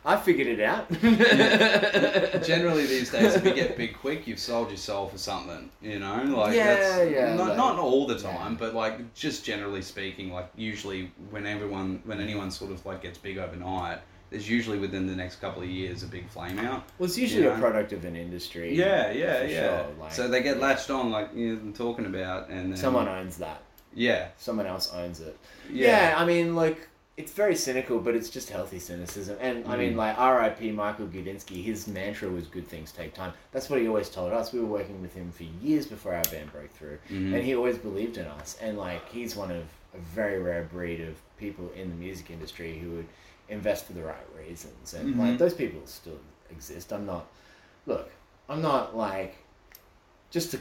I 0.05 0.15
figured 0.23 0.47
it 0.47 0.59
out. 0.61 0.89
Generally, 2.43 2.85
these 2.87 3.11
days, 3.11 3.35
if 3.35 3.45
you 3.45 3.53
get 3.53 3.75
big 3.77 3.97
quick, 3.97 4.25
you've 4.27 4.39
sold 4.39 4.69
your 4.69 4.77
soul 4.77 5.07
for 5.07 5.17
something. 5.17 5.69
You 5.81 5.99
know, 5.99 6.23
like 6.37 6.55
Yeah, 6.55 6.75
that's 6.75 7.11
yeah, 7.11 7.35
Not, 7.35 7.49
like- 7.49 7.57
not 7.57 7.77
all 7.79 8.07
the 8.07 8.17
time, 8.17 8.53
yeah. 8.53 8.57
but 8.59 8.73
like 8.73 9.13
just 9.13 9.43
generally 9.43 9.81
speaking, 9.81 10.31
like 10.31 10.49
usually 10.55 11.11
when 11.31 11.45
everyone, 11.45 12.01
when 12.05 12.21
anyone 12.21 12.51
sort 12.51 12.71
of 12.71 12.85
like 12.85 13.01
gets 13.01 13.17
big 13.17 13.37
overnight, 13.37 13.99
there's 14.29 14.49
usually 14.49 14.77
within 14.77 15.07
the 15.07 15.15
next 15.15 15.37
couple 15.37 15.61
of 15.63 15.69
years 15.69 16.03
a 16.03 16.07
big 16.07 16.27
flame 16.29 16.59
out. 16.59 16.83
well, 16.99 17.07
it's 17.07 17.17
usually 17.17 17.43
You 17.43 17.51
a 17.51 17.57
product 17.59 17.93
of 17.93 18.03
an 18.05 18.15
industry. 18.15 18.73
Yeah, 18.75 19.11
yeah, 19.11 19.43
yeah. 19.43 19.83
sure, 19.83 19.87
like- 19.99 20.11
so 20.11 20.27
they 20.27 20.41
get 20.43 20.59
latched 20.59 20.89
on, 20.89 21.11
like 21.11 21.29
you're 21.33 21.57
talking 21.73 22.05
about, 22.05 22.49
and 22.49 22.71
then, 22.71 22.77
Someone 22.77 23.07
owns 23.07 23.37
that. 23.37 23.61
Yeah, 23.93 24.27
Someone 24.37 24.67
else 24.67 24.93
owns 24.93 25.21
it. 25.21 25.37
Yeah. 25.71 26.11
Yeah, 26.11 26.15
I 26.17 26.25
mean, 26.25 26.55
like, 26.55 26.87
it's 27.17 27.31
very 27.31 27.55
cynical, 27.55 27.99
but 27.99 28.15
it's 28.15 28.29
just 28.29 28.49
healthy 28.51 28.77
cynicism. 28.79 29.37
And 29.41 29.65
I 29.67 29.75
Mm. 29.75 29.79
mean, 29.79 29.97
like 29.97 30.17
R.I.P. 30.19 30.71
Michael 30.71 31.07
Gudinski, 31.07 31.63
his 31.63 31.87
mantra 31.87 32.29
was 32.29 32.45
"Good 32.47 32.67
things 32.67 32.91
take 32.91 33.13
time." 33.15 33.33
That's 33.51 33.69
what 33.69 33.79
he 33.81 33.87
always 33.87 34.09
told 34.09 34.33
us. 34.33 34.53
We 34.53 34.59
were 34.59 34.67
working 34.67 35.01
with 35.01 35.13
him 35.15 35.31
for 35.31 35.43
years 35.43 35.87
before 35.87 36.13
our 36.13 36.23
band 36.25 36.51
broke 36.51 36.71
through, 36.71 36.99
Mm-hmm. 37.09 37.33
and 37.33 37.43
he 37.43 37.55
always 37.55 37.77
believed 37.79 38.17
in 38.17 38.25
us. 38.27 38.57
And 38.61 38.77
like, 38.77 39.09
he's 39.09 39.35
one 39.35 39.49
of 39.51 39.63
a 39.95 39.97
very 39.97 40.39
rare 40.39 40.63
breed 40.63 41.01
of 41.01 41.15
people 41.37 41.71
in 41.75 41.89
the 41.89 41.95
music 41.95 42.29
industry 42.29 42.77
who 42.77 42.91
would 42.91 43.07
invest 43.49 43.85
for 43.85 43.93
the 43.93 44.03
right 44.03 44.27
reasons. 44.37 44.93
And 44.93 45.09
Mm-hmm. 45.09 45.19
like, 45.21 45.37
those 45.39 45.55
people 45.55 45.81
still 45.85 46.19
exist. 46.51 46.93
I'm 46.93 47.05
not. 47.07 47.25
Look, 47.87 48.11
I'm 48.47 48.61
not 48.61 48.95
like 48.95 49.37
just 50.29 50.51
to 50.51 50.59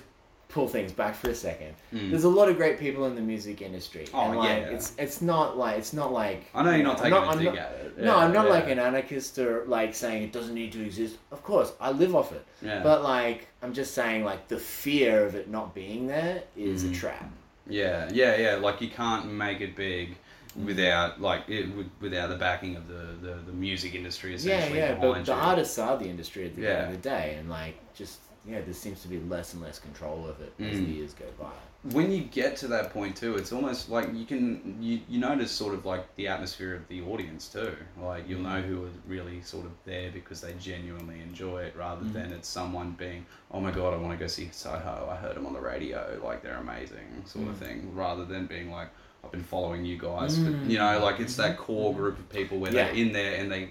pull 0.48 0.68
things 0.68 0.92
back 0.92 1.14
for 1.14 1.28
a 1.30 1.34
second. 1.34 1.74
There's 1.92 2.24
a 2.24 2.28
lot 2.28 2.48
of 2.48 2.56
great 2.56 2.78
people 2.78 3.04
in 3.06 3.14
the 3.14 3.20
music 3.20 3.60
industry. 3.62 4.04
Mm. 4.06 4.10
Oh, 4.14 4.20
and, 4.30 4.36
like, 4.38 4.48
yeah. 4.48 4.68
It's 4.68 4.94
it's 4.98 5.20
not 5.20 5.58
like 5.58 5.76
it's 5.78 5.92
not 5.92 6.12
like 6.12 6.44
I 6.54 6.62
know 6.62 6.70
you're 6.70 6.84
not 6.84 6.98
taking 6.98 7.12
a 7.12 7.18
I'm 7.20 7.36
dig 7.38 7.46
not- 7.46 7.58
at 7.58 7.72
it. 7.72 7.98
no, 7.98 8.04
Yeah, 8.04 8.16
I'm 8.16 8.32
not 8.32 8.46
yeah. 8.46 8.52
like 8.52 8.68
an 8.68 8.78
anarchist 8.78 9.38
or 9.38 9.64
like 9.66 9.94
saying 9.94 10.22
it 10.22 10.32
doesn't 10.32 10.54
need 10.54 10.72
to 10.72 10.82
exist. 10.84 11.16
Of 11.32 11.42
course, 11.42 11.72
I 11.80 11.90
live 11.90 12.14
off 12.14 12.32
it. 12.32 12.44
Yeah. 12.62 12.82
But 12.82 13.02
like, 13.02 13.48
I'm 13.62 13.72
just 13.74 13.92
saying 13.94 14.24
like 14.24 14.48
the 14.48 14.58
fear 14.58 15.24
of 15.26 15.34
it 15.34 15.48
not 15.50 15.74
being 15.74 16.06
there 16.06 16.42
is 16.56 16.84
Mm-hmm. 16.84 16.92
a 16.92 16.96
trap. 16.96 17.30
Yeah, 17.68 18.08
yeah, 18.12 18.36
yeah. 18.36 18.54
Like 18.56 18.80
you 18.80 18.88
can't 18.88 19.26
make 19.32 19.60
it 19.60 19.74
big 19.74 20.16
without 20.64 21.20
like 21.20 21.42
it 21.48 21.74
with, 21.76 21.88
without 22.00 22.28
the 22.30 22.36
backing 22.36 22.76
of 22.76 22.88
the, 22.88 23.08
the, 23.20 23.34
the 23.46 23.52
music 23.52 23.94
industry 23.94 24.34
essentially 24.34 24.78
yeah. 24.78 24.92
Yeah, 24.92 24.98
but 25.00 25.24
the 25.26 25.32
you. 25.32 25.38
artists 25.38 25.78
are 25.78 25.98
the 25.98 26.06
industry 26.08 26.46
at 26.46 26.54
the 26.56 26.62
Yeah. 26.62 26.68
end 26.70 26.94
of 26.94 27.02
the 27.02 27.08
day, 27.08 27.36
and 27.38 27.50
like 27.50 27.74
just 27.94 28.20
yeah, 28.48 28.60
there 28.60 28.74
seems 28.74 29.02
to 29.02 29.08
be 29.08 29.18
less 29.20 29.54
and 29.54 29.62
less 29.62 29.78
control 29.78 30.26
of 30.28 30.40
it 30.40 30.52
as 30.60 30.76
Mm. 30.76 30.86
the 30.86 30.92
years 30.92 31.14
go 31.14 31.26
by. 31.38 31.50
when 31.92 32.10
you 32.10 32.22
get 32.24 32.56
to 32.56 32.66
that 32.66 32.92
point 32.92 33.14
too, 33.14 33.36
it's 33.36 33.52
almost 33.52 33.88
like 33.88 34.12
you 34.12 34.24
can 34.24 34.76
you, 34.80 34.98
you 35.08 35.20
notice 35.20 35.52
sort 35.52 35.72
of 35.72 35.86
like 35.86 36.02
the 36.16 36.26
atmosphere 36.26 36.74
of 36.74 36.86
the 36.88 37.00
audience 37.02 37.48
too. 37.48 37.76
Like 38.00 38.28
you'll 38.28 38.40
know 38.40 38.60
who 38.60 38.84
are 38.86 38.90
really 39.06 39.40
sort 39.42 39.66
of 39.66 39.72
there 39.84 40.10
because 40.10 40.40
they 40.40 40.52
genuinely 40.54 41.20
enjoy 41.20 41.62
it, 41.62 41.76
rather 41.76 42.04
mm. 42.04 42.12
than 42.12 42.32
it's 42.32 42.48
someone 42.48 42.92
being, 42.92 43.24
oh 43.52 43.60
my 43.60 43.70
god, 43.70 43.94
I 43.94 43.98
want 43.98 44.12
to 44.12 44.18
go 44.18 44.26
see 44.26 44.48
Soho. 44.52 45.08
I 45.10 45.16
heard 45.16 45.36
them 45.36 45.46
on 45.46 45.52
the 45.52 45.60
radio, 45.60 46.20
like 46.24 46.42
they're 46.42 46.56
amazing, 46.56 47.22
sort 47.24 47.46
of 47.48 47.54
mm. 47.54 47.58
thing. 47.58 47.94
Rather 47.94 48.24
than 48.24 48.46
being 48.46 48.70
like, 48.72 48.88
I've 49.22 49.30
been 49.32 49.44
following 49.44 49.84
you 49.84 49.98
guys, 49.98 50.36
for, 50.36 50.44
mm. 50.44 50.68
you 50.68 50.78
know, 50.78 50.98
like 51.00 51.20
it's 51.20 51.36
that 51.36 51.56
mm-hmm. 51.56 51.62
core 51.64 51.94
group 51.94 52.18
of 52.18 52.28
people 52.30 52.58
where 52.58 52.72
they're 52.72 52.94
in 52.94 53.12
there 53.12 53.40
and 53.40 53.50
they 53.50 53.70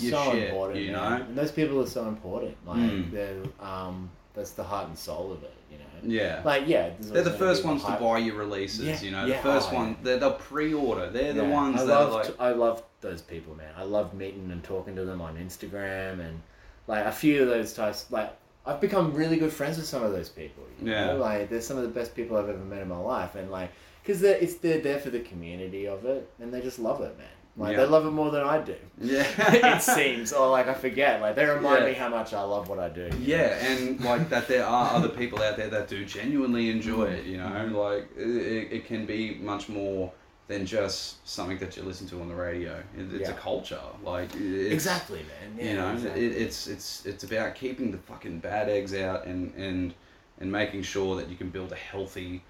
your 0.00 0.12
so 0.24 0.32
shit, 0.32 0.48
important, 0.48 0.80
you 0.80 0.92
man. 0.92 1.10
know. 1.20 1.26
And 1.26 1.36
those 1.38 1.52
people 1.52 1.80
are 1.80 1.86
so 1.86 2.06
important. 2.08 2.56
Like 2.66 2.78
Mm. 2.78 3.10
they're 3.10 3.42
um, 3.60 4.10
that's 4.34 4.52
the 4.52 4.64
heart 4.64 4.88
and 4.88 4.96
soul 4.98 5.32
of 5.32 5.42
it. 5.42 5.52
You 5.70 5.78
know. 5.78 6.14
Yeah. 6.22 6.42
Like 6.44 6.64
yeah, 6.66 6.90
They're 7.00 7.22
the 7.22 7.30
first 7.30 7.64
ones 7.64 7.84
to 7.84 7.92
buy 7.92 8.18
your 8.18 8.36
releases, 8.36 8.86
Yeah, 8.86 9.00
you 9.00 9.10
know. 9.10 9.26
yeah, 9.26 9.36
the 9.36 9.42
first 9.42 9.68
oh, 9.72 9.76
one, 9.76 9.88
yeah. 9.90 9.96
they're 10.02 10.18
the 10.18 10.30
pre-order. 10.32 11.10
They're 11.10 11.32
the 11.32 11.44
ones 11.44 11.80
I 11.80 11.84
that 11.84 11.94
love 11.94 12.12
like, 12.12 12.40
I 12.40 12.50
love 12.52 12.82
those 13.00 13.22
people, 13.22 13.54
man. 13.54 13.72
I 13.76 13.82
love 13.84 14.14
meeting 14.14 14.50
and 14.50 14.62
talking 14.64 14.94
to 14.96 15.04
them 15.04 15.20
on 15.20 15.36
Instagram 15.36 16.20
and 16.20 16.40
like 16.86 17.04
a 17.04 17.12
few 17.12 17.42
of 17.42 17.48
those 17.48 17.72
types. 17.74 18.06
Like 18.10 18.34
I've 18.66 18.80
become 18.80 19.14
really 19.14 19.36
good 19.36 19.52
friends 19.52 19.76
with 19.78 19.86
some 19.86 20.02
of 20.02 20.12
those 20.12 20.28
people. 20.28 20.64
You 20.80 20.90
Yeah. 20.90 21.06
know? 21.06 21.16
like 21.18 21.48
they're 21.50 21.60
some 21.60 21.76
of 21.76 21.82
the 21.82 21.88
best 21.88 22.14
people 22.14 22.36
I've 22.36 22.48
ever 22.48 22.58
met 22.58 22.82
in 22.82 22.88
my 22.88 22.98
life, 22.98 23.34
and 23.34 23.50
like 23.50 23.70
because 24.02 24.20
they're 24.20 24.36
it's 24.38 24.54
they're 24.54 24.80
there 24.80 24.98
for 24.98 25.10
the 25.10 25.20
community 25.20 25.86
of 25.86 26.04
it, 26.06 26.28
and 26.40 26.52
they 26.52 26.60
just 26.60 26.78
love 26.78 27.00
it, 27.02 27.16
man. 27.18 27.26
Like 27.56 27.72
Yeah. 27.72 27.78
they 27.84 27.86
love 27.86 28.06
it 28.06 28.10
more 28.12 28.30
than 28.30 28.42
I 28.42 28.58
do. 28.60 28.76
yeah, 29.00 29.24
it 29.76 29.82
seems, 29.82 30.32
or 30.32 30.48
like 30.48 30.68
I 30.68 30.74
forget. 30.74 31.20
Like 31.20 31.34
they 31.34 31.44
remind 31.44 31.80
Yeah. 31.84 31.90
me 31.90 31.94
how 31.94 32.08
much 32.08 32.32
I 32.32 32.42
love 32.42 32.68
what 32.68 32.78
I 32.78 32.88
do. 32.88 33.10
Yeah, 33.20 33.56
and 33.66 34.00
like 34.02 34.28
that, 34.30 34.46
there 34.48 34.64
are 34.64 34.94
other 34.94 35.08
people 35.08 35.42
out 35.42 35.56
there 35.56 35.68
that 35.68 35.88
do 35.88 36.04
genuinely 36.04 36.70
enjoy 36.70 37.04
it. 37.06 37.26
You 37.26 37.38
know, 37.38 37.46
Mm-hmm. 37.46 37.74
like 37.74 38.08
it, 38.16 38.72
it 38.72 38.86
can 38.86 39.04
be 39.06 39.34
much 39.34 39.68
more 39.68 40.12
than 40.48 40.66
just 40.66 41.26
something 41.28 41.58
that 41.58 41.76
you 41.76 41.82
listen 41.84 42.08
to 42.08 42.20
on 42.20 42.28
the 42.28 42.34
radio. 42.34 42.72
It, 42.96 43.12
it's 43.14 43.28
Yeah. 43.28 43.34
a 43.36 43.38
culture, 43.38 43.80
like 44.04 44.30
it's, 44.34 44.72
Exactly, 44.72 45.18
man. 45.20 45.56
Yeah, 45.58 45.70
you 45.70 45.76
know, 45.76 45.92
exactly. 45.92 46.26
it, 46.26 46.32
it's 46.42 46.66
it's 46.66 47.04
it's 47.06 47.24
about 47.24 47.54
keeping 47.56 47.90
the 47.90 47.98
fucking 47.98 48.38
bad 48.38 48.68
eggs 48.68 48.94
out 48.94 49.26
and 49.26 49.52
and 49.56 49.92
and 50.40 50.50
making 50.50 50.82
sure 50.82 51.16
that 51.16 51.28
you 51.28 51.36
can 51.36 51.50
build 51.50 51.70
a 51.72 51.76
healthy, 51.76 52.42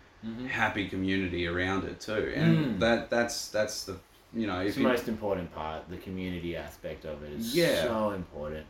happy 0.48 0.88
community 0.88 1.46
around 1.46 1.84
it 1.84 2.01
too. 2.01 2.32
And 2.36 2.57
Mm-hmm. 2.59 2.70
Mm. 2.76 2.78
that 2.80 3.11
that's 3.11 3.48
that's 3.48 3.84
the 3.84 3.96
you 4.35 4.47
know 4.47 4.61
it's 4.61 4.70
if 4.70 4.83
the 4.83 4.89
most 4.89 5.09
important 5.09 5.53
part. 5.55 5.89
The 5.89 5.97
community 5.99 6.57
aspect 6.57 7.05
of 7.05 7.22
it 7.22 7.33
is 7.33 7.55
Yeah. 7.55 7.83
so 7.85 8.11
important. 8.11 8.66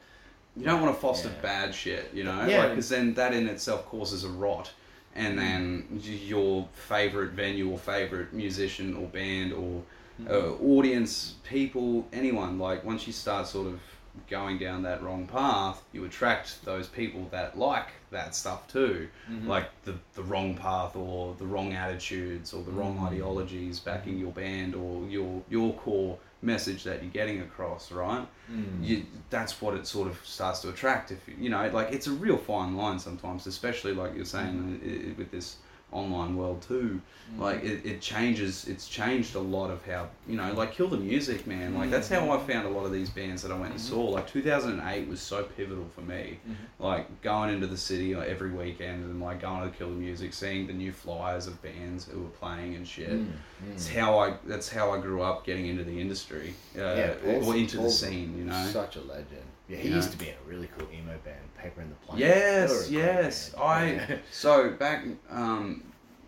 You 0.57 0.65
don't 0.65 0.81
want 0.81 0.95
to 0.95 1.01
foster 1.01 1.29
Yeah. 1.29 1.43
bad 1.43 1.75
shit, 1.75 2.11
you 2.13 2.25
know, 2.25 2.45
Yeah. 2.47 2.69
because 2.69 2.89
then 2.89 3.15
that 3.15 3.33
in 3.33 3.47
itself 3.49 3.87
causes 3.87 4.25
a 4.25 4.29
rot, 4.29 4.73
and 5.15 5.39
then 5.39 5.87
your 6.03 6.69
favorite 6.73 7.31
venue 7.33 7.71
or 7.71 7.79
favorite 7.79 8.33
musician 8.33 8.95
or 8.97 9.07
band 9.07 9.53
or 9.53 9.83
uh, 10.29 10.53
audience, 10.63 11.37
people, 11.45 12.07
anyone, 12.13 12.59
like 12.59 12.85
once 12.85 13.07
you 13.07 13.13
start 13.13 13.47
sort 13.47 13.67
of 13.67 13.81
going 14.29 14.59
down 14.59 14.83
that 14.83 15.03
wrong 15.03 15.27
path, 15.27 15.83
you 15.93 16.05
attract 16.05 16.63
those 16.67 16.89
people 16.89 17.27
that 17.31 17.59
like 17.59 17.87
that 18.11 18.35
stuff 18.35 18.67
too, 18.69 19.09
mm-hmm. 19.31 19.47
like 19.49 19.69
the 19.85 19.95
the 20.15 20.23
wrong 20.23 20.55
path 20.57 20.97
or 20.97 21.35
the 21.39 21.47
wrong 21.47 21.73
attitudes 21.73 22.53
or 22.53 22.63
the 22.63 22.71
wrong 22.71 22.97
mm-hmm. 22.97 23.07
ideologies 23.07 23.81
backing 23.81 24.19
your 24.19 24.33
band 24.33 24.75
or 24.75 25.07
your 25.09 25.43
your 25.49 25.73
core 25.75 26.19
message 26.43 26.85
that 26.85 27.03
you're 27.03 27.13
getting 27.13 27.41
across, 27.41 27.93
right? 27.93 28.27
Mm. 28.51 28.83
You, 28.83 29.05
that's 29.29 29.61
what 29.61 29.75
it 29.75 29.87
sort 29.87 30.09
of 30.09 30.19
starts 30.25 30.61
to 30.61 30.71
attract. 30.71 31.11
If 31.11 31.19
you- 31.39 31.51
know, 31.51 31.69
like 31.69 31.93
it's 31.93 32.07
a 32.07 32.13
real 32.13 32.39
fine 32.39 32.77
line 32.77 32.99
sometimes, 32.99 33.47
especially 33.47 33.93
like 33.93 34.15
you're 34.17 34.25
saying 34.25 34.81
mm-hmm. 34.83 35.11
i- 35.13 35.19
with 35.19 35.31
this 35.31 35.57
online 35.93 36.37
world 36.37 36.63
too. 36.63 37.01
Mm. 37.35 37.41
Like 37.41 37.65
it, 37.65 37.85
it 37.85 38.01
changes. 38.01 38.67
It's 38.67 38.89
changed 38.89 39.35
a 39.35 39.41
lot 39.41 39.71
of 39.71 39.85
how 39.85 40.09
you 40.29 40.37
know, 40.37 40.53
like 40.53 40.73
Kill 40.73 40.89
the 40.89 40.97
Music, 40.97 41.47
man. 41.47 41.75
Like 41.75 41.91
that's 41.91 42.09
how 42.09 42.21
mm. 42.21 42.31
I 42.31 42.47
found 42.47 42.67
a 42.67 42.71
lot 42.71 42.85
of 42.85 42.93
these 42.93 43.11
bands 43.11 43.43
that 43.43 43.53
I 43.53 43.55
went 43.55 43.73
and 43.73 43.81
mm-hmm. 43.81 43.95
saw. 43.95 44.03
Like 44.03 44.29
2008 44.29 45.09
was 45.09 45.21
so 45.21 45.43
pivotal 45.43 45.87
for 45.95 46.03
me. 46.03 46.39
Mm-hmm. 46.43 46.83
Like 46.83 47.23
going 47.23 47.53
into 47.53 47.67
the 47.67 47.77
city 47.77 48.15
uh, 48.15 48.21
every 48.21 48.51
weekend 48.51 49.05
and 49.05 49.21
like 49.21 49.43
going 49.43 49.71
to 49.71 49.77
Kill 49.77 49.89
the 49.89 49.97
Music, 49.97 50.33
seeing 50.33 50.67
the 50.67 50.73
new 50.73 50.93
flyers 50.93 51.47
of 51.47 51.61
bands 51.63 52.07
who 52.07 52.21
were 52.21 52.29
playing 52.29 52.75
and 52.75 52.87
shit. 52.87 53.11
Mm. 53.11 53.33
It's 53.73 53.89
how 53.89 54.19
I. 54.19 54.35
That's 54.45 54.69
how 54.69 54.93
I 54.93 55.01
grew 55.01 55.23
up 55.23 55.45
getting 55.45 55.67
into 55.67 55.85
the 55.85 56.01
industry. 56.01 56.55
Uh, 56.77 56.81
Yeah, 56.81 57.15
Paul's- 57.23 57.47
or 57.47 57.57
into 57.57 57.79
Paul's 57.79 58.01
the 58.01 58.07
scene. 58.07 58.39
You 58.39 58.45
know. 58.45 58.67
Such 58.73 58.97
a 58.97 59.01
legend. 59.01 59.50
Yeah, 59.71 59.77
he 59.79 59.89
You 59.89 59.95
used 59.97 60.09
know? 60.09 60.13
to 60.13 60.19
be 60.19 60.29
in 60.31 60.35
a 60.35 60.49
really 60.49 60.69
cool 60.77 60.89
emo 60.93 61.17
band, 61.25 61.37
Paper 61.57 61.81
in 61.83 61.89
the 61.91 61.95
Plane. 62.07 62.21
They 62.21 62.27
were 62.29 62.33
a 62.33 62.37
Yes, 62.69 62.91
yes. 62.91 63.55
I 63.61 64.19
so 64.33 64.71
back 64.71 65.05
um, 65.31 65.85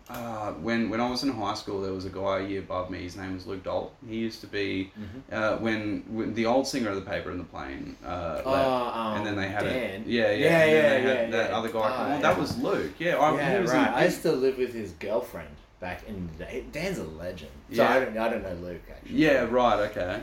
uh, 0.09 0.51
when 0.53 0.89
when 0.89 0.99
I 1.01 1.09
was 1.09 1.23
in 1.23 1.29
high 1.29 1.53
school, 1.53 1.81
there 1.81 1.93
was 1.93 2.05
a 2.05 2.09
guy 2.09 2.39
a 2.39 2.47
year 2.47 2.59
above 2.59 2.89
me. 2.89 3.01
His 3.03 3.15
name 3.15 3.33
was 3.33 3.47
Luke 3.47 3.63
Dolt. 3.63 3.91
He 4.07 4.17
used 4.17 4.41
to 4.41 4.47
be 4.47 4.91
Mm-hmm. 4.99 5.19
uh, 5.35 5.57
when, 5.57 6.03
when 6.09 6.33
the 6.33 6.45
old 6.45 6.67
singer 6.67 6.89
of 6.89 6.95
the 6.95 7.01
Paper 7.13 7.31
and 7.31 7.39
the 7.39 7.43
Plane. 7.45 7.95
Uh, 8.05 8.41
Oh, 8.45 8.51
left, 8.51 8.97
um, 8.97 9.17
and 9.17 9.25
then 9.25 9.35
they 9.35 9.47
had 9.47 9.63
Dan? 9.63 10.03
A, 10.05 10.09
yeah, 10.09 10.31
yeah, 10.31 10.31
Yeah, 10.31 10.31
and 10.31 10.43
then 10.43 10.69
yeah, 10.69 10.89
they 10.89 11.01
had 11.01 11.29
yeah, 11.31 11.37
that 11.37 11.49
yeah. 11.51 11.57
other 11.57 11.69
guy. 11.69 11.79
Oh, 11.79 11.81
come 11.97 12.05
on, 12.05 12.11
yeah. 12.11 12.19
that 12.21 12.37
was 12.39 12.57
Luke. 12.59 12.91
Yeah, 12.99 13.15
I, 13.17 13.35
yeah, 13.35 13.53
he 13.55 13.61
was 13.61 13.71
right. 13.71 13.87
in- 13.87 13.93
I 13.93 14.05
used 14.05 14.21
to 14.23 14.31
live 14.31 14.57
with 14.57 14.73
his 14.73 14.91
girlfriend 14.93 15.55
back 15.79 16.03
in 16.07 16.29
the 16.37 16.45
day. 16.45 16.63
Dan's 16.71 16.97
a 16.97 17.03
legend. 17.05 17.51
So 17.71 17.81
Yeah. 17.83 17.89
I 17.93 17.99
don't, 18.01 18.17
I 18.17 18.29
don't 18.29 18.43
know 18.43 18.67
Luke 18.67 18.81
actually. 18.89 19.15
yeah, 19.17 19.47
right, 19.49 19.79
okay. 19.89 20.21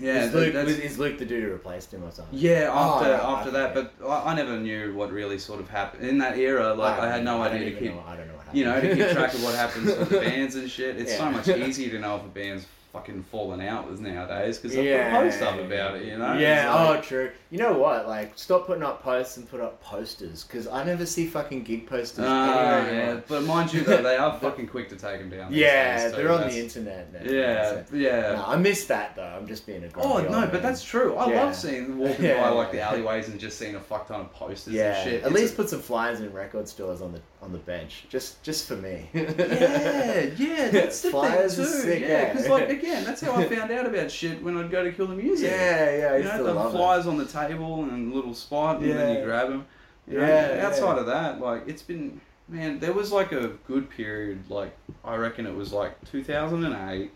Yeah, 0.00 0.24
is 0.24 0.34
Luke, 0.34 0.52
that's- 0.54 0.78
is 0.78 0.98
Luke 0.98 1.18
the 1.18 1.24
dude 1.26 1.44
who 1.44 1.50
replaced 1.50 1.92
him 1.92 2.02
or 2.04 2.10
something? 2.10 2.38
Yeah, 2.38 2.70
Oh, 2.72 2.96
after 2.98 3.10
right, 3.10 3.20
after 3.22 3.50
that, 3.52 3.76
okay. 3.76 3.88
but 4.00 4.08
I, 4.08 4.32
I 4.32 4.34
never 4.34 4.56
knew 4.58 4.94
what 4.94 5.10
really 5.12 5.38
sort 5.38 5.60
of 5.60 5.68
happened 5.68 6.08
in 6.08 6.18
that 6.18 6.38
era. 6.38 6.72
Like 6.74 6.98
I, 6.98 7.08
had 7.10 7.24
no 7.24 7.42
I 7.42 7.48
idea 7.50 7.70
to 7.72 7.78
keep, 7.78 7.94
know- 7.94 8.04
I 8.06 8.16
don't 8.16 8.26
know 8.28 8.34
what 8.34 8.44
happened. 8.46 8.58
you 8.58 8.64
know, 8.64 8.80
to 8.80 8.88
keep 8.96 9.08
track 9.16 9.34
of 9.34 9.42
what 9.42 9.54
happens 9.54 9.86
with 9.86 10.08
the 10.08 10.20
bands 10.20 10.54
and 10.56 10.70
shit. 10.70 10.96
It's 10.96 11.16
so 11.16 11.30
much 11.30 11.48
easier 11.48 11.90
to 11.90 11.98
know 11.98 12.16
if 12.16 12.22
a 12.24 12.28
band's 12.28 12.66
fucking 12.92 13.22
falling 13.30 13.66
out 13.66 13.88
with 13.88 14.00
nowadays 14.00 14.58
because 14.58 14.74
they'll 14.74 14.84
Yeah. 14.84 15.10
put 15.16 15.30
post 15.30 15.42
up 15.42 15.58
about 15.60 15.96
it. 15.96 16.06
You 16.06 16.18
know? 16.18 16.34
Yeah. 16.34 16.74
Like- 16.74 16.98
oh, 16.98 17.02
true. 17.02 17.30
You 17.50 17.58
know 17.58 17.72
what? 17.78 18.08
Like, 18.08 18.32
stop 18.36 18.66
putting 18.66 18.82
up 18.82 19.02
posts 19.02 19.36
and 19.36 19.48
put 19.48 19.60
up 19.60 19.80
posters 19.82 20.44
because 20.44 20.66
I 20.66 20.82
never 20.84 21.06
see 21.06 21.26
fucking 21.26 21.62
gig 21.62 21.86
posters 21.86 22.24
ah, 22.28 22.52
anywhere 22.78 23.14
yeah. 23.14 23.20
But 23.28 23.44
mind 23.44 23.72
you, 23.72 23.82
though, 23.82 24.02
they 24.02 24.16
are 24.16 24.38
fucking 24.40 24.66
quick 24.68 24.88
to 24.88 24.96
take 24.96 25.20
them 25.20 25.30
down. 25.30 25.52
Yeah, 25.52 26.08
they're 26.08 26.30
on 26.32 26.38
That's- 26.38 26.54
the 26.54 26.60
internet 26.60 27.12
now. 27.12 27.30
Yeah, 27.30 27.84
so- 27.84 27.96
yeah. 27.96 28.20
No, 28.32 28.44
I 28.46 28.56
miss 28.56 28.86
that 28.86 29.14
though. 29.16 29.22
I'm 29.22 29.46
just 29.46 29.66
being 29.66 29.84
a 29.84 29.88
Oh 29.96 30.18
no, 30.18 30.28
man. 30.30 30.50
but 30.50 30.62
that's 30.62 30.82
true. 30.82 31.14
I 31.16 31.30
Yeah. 31.30 31.44
love 31.44 31.54
seeing 31.56 31.96
walking 31.98 32.24
Yeah. 32.24 32.40
by 32.42 32.48
like 32.50 32.72
the 32.72 32.80
alleyways 32.80 33.28
and 33.28 33.38
just 33.38 33.58
seeing 33.58 33.76
a 33.76 33.80
fuck 33.80 34.08
ton 34.08 34.20
of 34.20 34.32
posters 34.32 34.74
yeah. 34.74 34.96
and 35.00 35.10
shit. 35.10 35.22
At 35.22 35.30
It's 35.30 35.40
least 35.40 35.52
a- 35.54 35.56
put 35.56 35.68
some 35.70 35.80
flyers 35.80 36.20
in 36.20 36.32
record 36.32 36.68
stores 36.68 37.00
on 37.02 37.12
the 37.12 37.20
on 37.42 37.52
the 37.52 37.58
bench, 37.58 38.04
just 38.08 38.42
just 38.42 38.68
for 38.68 38.76
me. 38.76 39.08
Yeah, 39.14 39.22
yeah, 40.36 40.68
that's 40.70 41.00
the 41.02 41.10
Flyers 41.10 41.56
thing 41.56 41.64
too. 41.64 41.70
sick, 41.70 42.00
yeah, 42.02 42.08
yeah. 42.08 42.32
because 42.32 42.48
like 42.48 42.68
again, 42.78 43.04
that's 43.04 43.20
how 43.22 43.34
I 43.34 43.48
found 43.48 43.70
out 43.70 43.86
about 43.86 44.10
shit 44.10 44.42
when 44.42 44.56
I'd 44.56 44.70
go 44.70 44.84
to 44.84 44.92
Kill 44.92 45.06
the 45.06 45.14
Music. 45.14 45.50
Yeah, 45.50 45.96
yeah, 45.96 46.12
I 46.12 46.16
you 46.18 46.24
know, 46.24 46.44
the 46.44 46.52
love 46.54 47.06
it. 47.06 47.08
on 47.08 47.16
the 47.16 47.24
table 47.24 47.82
and 47.84 48.12
a 48.12 48.14
little 48.14 48.34
spot, 48.34 48.80
and 48.80 48.90
then 48.92 49.16
you 49.18 49.24
grab 49.24 49.48
them. 49.48 49.66
You 50.06 50.18
know, 50.18 50.26
Yeah, 50.26 50.66
outside 50.66 50.94
yeah. 50.94 51.00
of 51.00 51.06
that, 51.06 51.40
like 51.40 51.66
it's 51.66 51.82
been, 51.82 52.20
man, 52.48 52.78
there 52.80 52.92
was 52.92 53.10
like 53.12 53.32
a 53.32 53.52
good 53.66 53.88
period. 53.90 54.50
Like 54.50 54.76
I 55.04 55.16
reckon 55.16 55.46
it 55.46 55.54
was 55.54 55.72
like 55.72 55.92
2008 56.10 57.10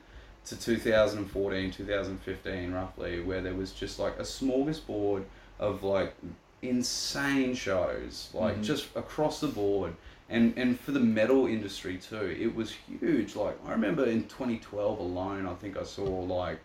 to 0.46 0.56
2014, 0.56 1.70
2015, 1.70 2.72
roughly, 2.72 3.20
where 3.20 3.40
there 3.40 3.54
was 3.54 3.72
just 3.72 3.98
like 3.98 4.18
a 4.18 4.22
smorgasbord 4.22 5.24
of 5.58 5.82
like 5.82 6.14
insane 6.62 7.54
shows, 7.54 8.30
like 8.32 8.54
Mm-hmm. 8.54 8.62
just 8.62 8.88
across 8.96 9.40
the 9.40 9.48
board. 9.48 9.94
And 10.34 10.54
and 10.56 10.78
for 10.80 10.92
the 10.92 11.00
metal 11.00 11.46
industry 11.46 11.96
too, 11.98 12.36
it 12.38 12.54
was 12.54 12.72
huge. 13.00 13.36
Like 13.36 13.56
I 13.66 13.70
remember 13.72 14.04
in 14.04 14.24
2012 14.24 14.98
alone, 14.98 15.46
I 15.46 15.54
think 15.54 15.76
I 15.76 15.82
saw 15.84 16.04
like. 16.04 16.58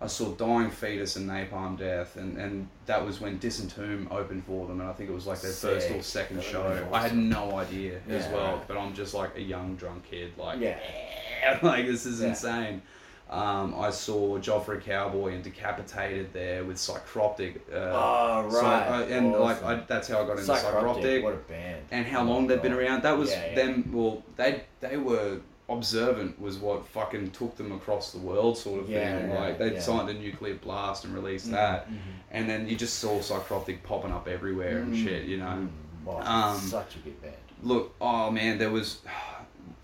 I 0.00 0.06
saw 0.06 0.26
Dying 0.30 0.70
Fetus 0.70 1.16
and 1.16 1.28
Napalm 1.28 1.76
Death, 1.76 2.14
and, 2.14 2.38
and 2.38 2.68
that 2.86 3.04
was 3.04 3.20
when 3.20 3.40
Disentomb 3.40 4.08
opened 4.12 4.44
for 4.44 4.68
them, 4.68 4.80
and 4.80 4.88
I 4.88 4.92
think 4.92 5.10
it 5.10 5.12
was 5.12 5.26
like 5.26 5.40
their 5.40 5.50
first 5.50 5.90
or 5.90 6.00
second 6.02 6.36
That 6.36 6.44
show. 6.44 6.62
would've 6.68 6.92
I 6.92 7.02
had 7.02 7.16
no 7.16 7.56
idea 7.56 7.98
as 8.08 8.24
well, 8.32 8.62
but 8.68 8.76
I'm 8.76 8.94
just 8.94 9.12
like 9.12 9.36
a 9.36 9.42
young 9.42 9.74
drunk 9.74 10.04
kid, 10.08 10.34
like 10.38 10.60
Yeah. 10.60 10.78
like 11.64 11.86
this 11.86 12.06
is 12.06 12.20
Yeah. 12.20 12.28
insane. 12.28 12.82
Um, 13.30 13.74
I 13.78 13.90
saw 13.90 14.38
Job 14.38 14.64
for 14.64 14.74
a 14.74 14.80
Cowboy 14.80 15.34
and 15.34 15.44
Decapitated 15.44 16.32
there 16.32 16.64
with 16.64 16.78
Psychroptic. 16.78 17.56
Uh, 17.70 17.76
Oh, 17.92 18.48
so 18.50 18.62
right. 18.62 18.88
I- 18.88 19.02
and 19.02 19.32
like 19.32 19.62
I, 19.62 19.74
that's 19.86 20.08
how 20.08 20.22
I 20.22 20.26
got 20.26 20.38
into 20.38 20.50
Psychroptic, 20.50 21.02
Psychroptic. 21.02 21.22
What 21.22 21.34
a 21.34 21.36
band. 21.36 21.82
and 21.90 22.06
how 22.06 22.20
Oh 22.22 22.24
long 22.24 22.46
they've 22.46 22.62
been 22.62 22.72
around. 22.72 23.02
That 23.02 23.18
was 23.18 23.30
Yeah, 23.30 23.46
yeah. 23.48 23.54
them. 23.54 23.90
Well, 23.92 24.22
they 24.36 24.62
they 24.80 24.96
were 24.96 25.40
observant 25.68 26.40
was 26.40 26.56
what 26.56 26.86
fucking 26.88 27.30
took 27.32 27.54
them 27.58 27.72
across 27.72 28.12
the 28.12 28.18
world, 28.18 28.56
sort 28.56 28.80
of 28.80 28.88
Yeah, 28.88 29.18
thing. 29.18 29.30
yeah, 29.30 29.38
like 29.40 29.58
they 29.58 29.74
yeah. 29.74 29.80
signed 29.80 30.08
a 30.08 30.14
nuclear 30.14 30.54
blast 30.54 31.04
and 31.04 31.12
released 31.14 31.48
Mhm, 31.48 31.52
that, 31.52 31.90
mhm. 31.90 31.96
and 32.30 32.48
then 32.48 32.66
you 32.66 32.76
just 32.76 32.98
saw 32.98 33.18
Psychroptic 33.18 33.82
popping 33.82 34.10
up 34.10 34.26
everywhere 34.26 34.78
and 34.78 34.94
Mm, 34.94 35.04
shit. 35.04 35.24
You 35.24 35.36
know. 35.36 35.44
mm. 35.44 35.68
Wow, 36.06 36.22
Um, 36.52 36.56
such 36.58 36.96
a 36.96 36.98
good 37.00 37.20
band. 37.20 37.34
Look, 37.62 37.94
oh 38.00 38.30
man, 38.30 38.56
there 38.56 38.70
was. 38.70 39.00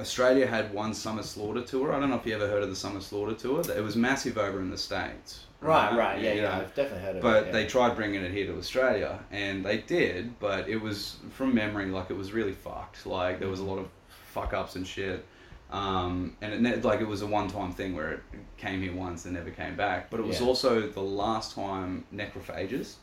Australia 0.01 0.47
had 0.47 0.73
one 0.75 0.93
Summer 0.93 1.23
Slaughter 1.23 1.63
tour. 1.63 1.93
I 1.93 2.01
don't 2.01 2.11
know 2.11 2.17
if 2.17 2.27
you 2.27 2.35
ever 2.35 2.49
heard 2.49 2.63
of 2.63 2.69
the 2.71 2.77
Summer 2.77 3.01
Slaughter 3.01 3.35
tour. 3.35 3.61
It 3.77 3.83
was 3.83 3.95
massive 3.97 4.39
over 4.39 4.61
in 4.61 4.71
the 4.71 4.79
States. 4.79 5.47
Right, 5.61 5.97
right, 5.97 6.21
yeah, 6.21 6.33
You 6.33 6.43
yeah. 6.43 6.49
know, 6.49 6.63
I've 6.63 6.75
definitely 6.75 7.01
heard 7.07 7.17
of 7.17 7.23
but 7.23 7.45
it. 7.45 7.47
yeah. 7.47 7.53
they 7.53 7.67
tried 7.67 7.95
bringing 7.97 8.23
it 8.23 8.31
here 8.33 8.47
to 8.47 8.59
Australia, 8.59 9.19
and 9.31 9.65
they 9.65 9.79
did. 9.79 10.39
But 10.41 10.69
it 10.69 10.77
was 10.77 11.17
from 11.31 11.55
memory, 11.55 11.87
like 11.87 12.11
it 12.11 12.17
was 12.17 12.33
really 12.33 12.53
fucked. 12.53 13.07
Like 13.07 13.39
there 13.39 13.49
was 13.49 13.61
a 13.61 13.65
lot 13.65 13.79
of 13.79 13.89
fuck 14.33 14.53
ups 14.53 14.77
and 14.77 14.87
shit. 14.87 15.25
Um, 15.71 16.37
and 16.43 16.53
it 16.53 16.61
ne- 16.61 16.77
like 16.83 17.01
it 17.01 17.07
was 17.09 17.23
a 17.23 17.27
one 17.27 17.49
time 17.49 17.73
thing 17.73 17.95
where 17.97 18.13
it 18.13 18.21
came 18.59 18.83
here 18.83 18.93
once 18.95 19.25
and 19.25 19.35
never 19.35 19.51
came 19.51 19.75
back. 19.77 20.11
But 20.11 20.21
it 20.21 20.27
was 20.27 20.41
Yeah. 20.41 20.47
also 20.47 20.87
the 20.89 21.01
last 21.01 21.55
time 21.55 22.05
Necrophagist 22.15 22.95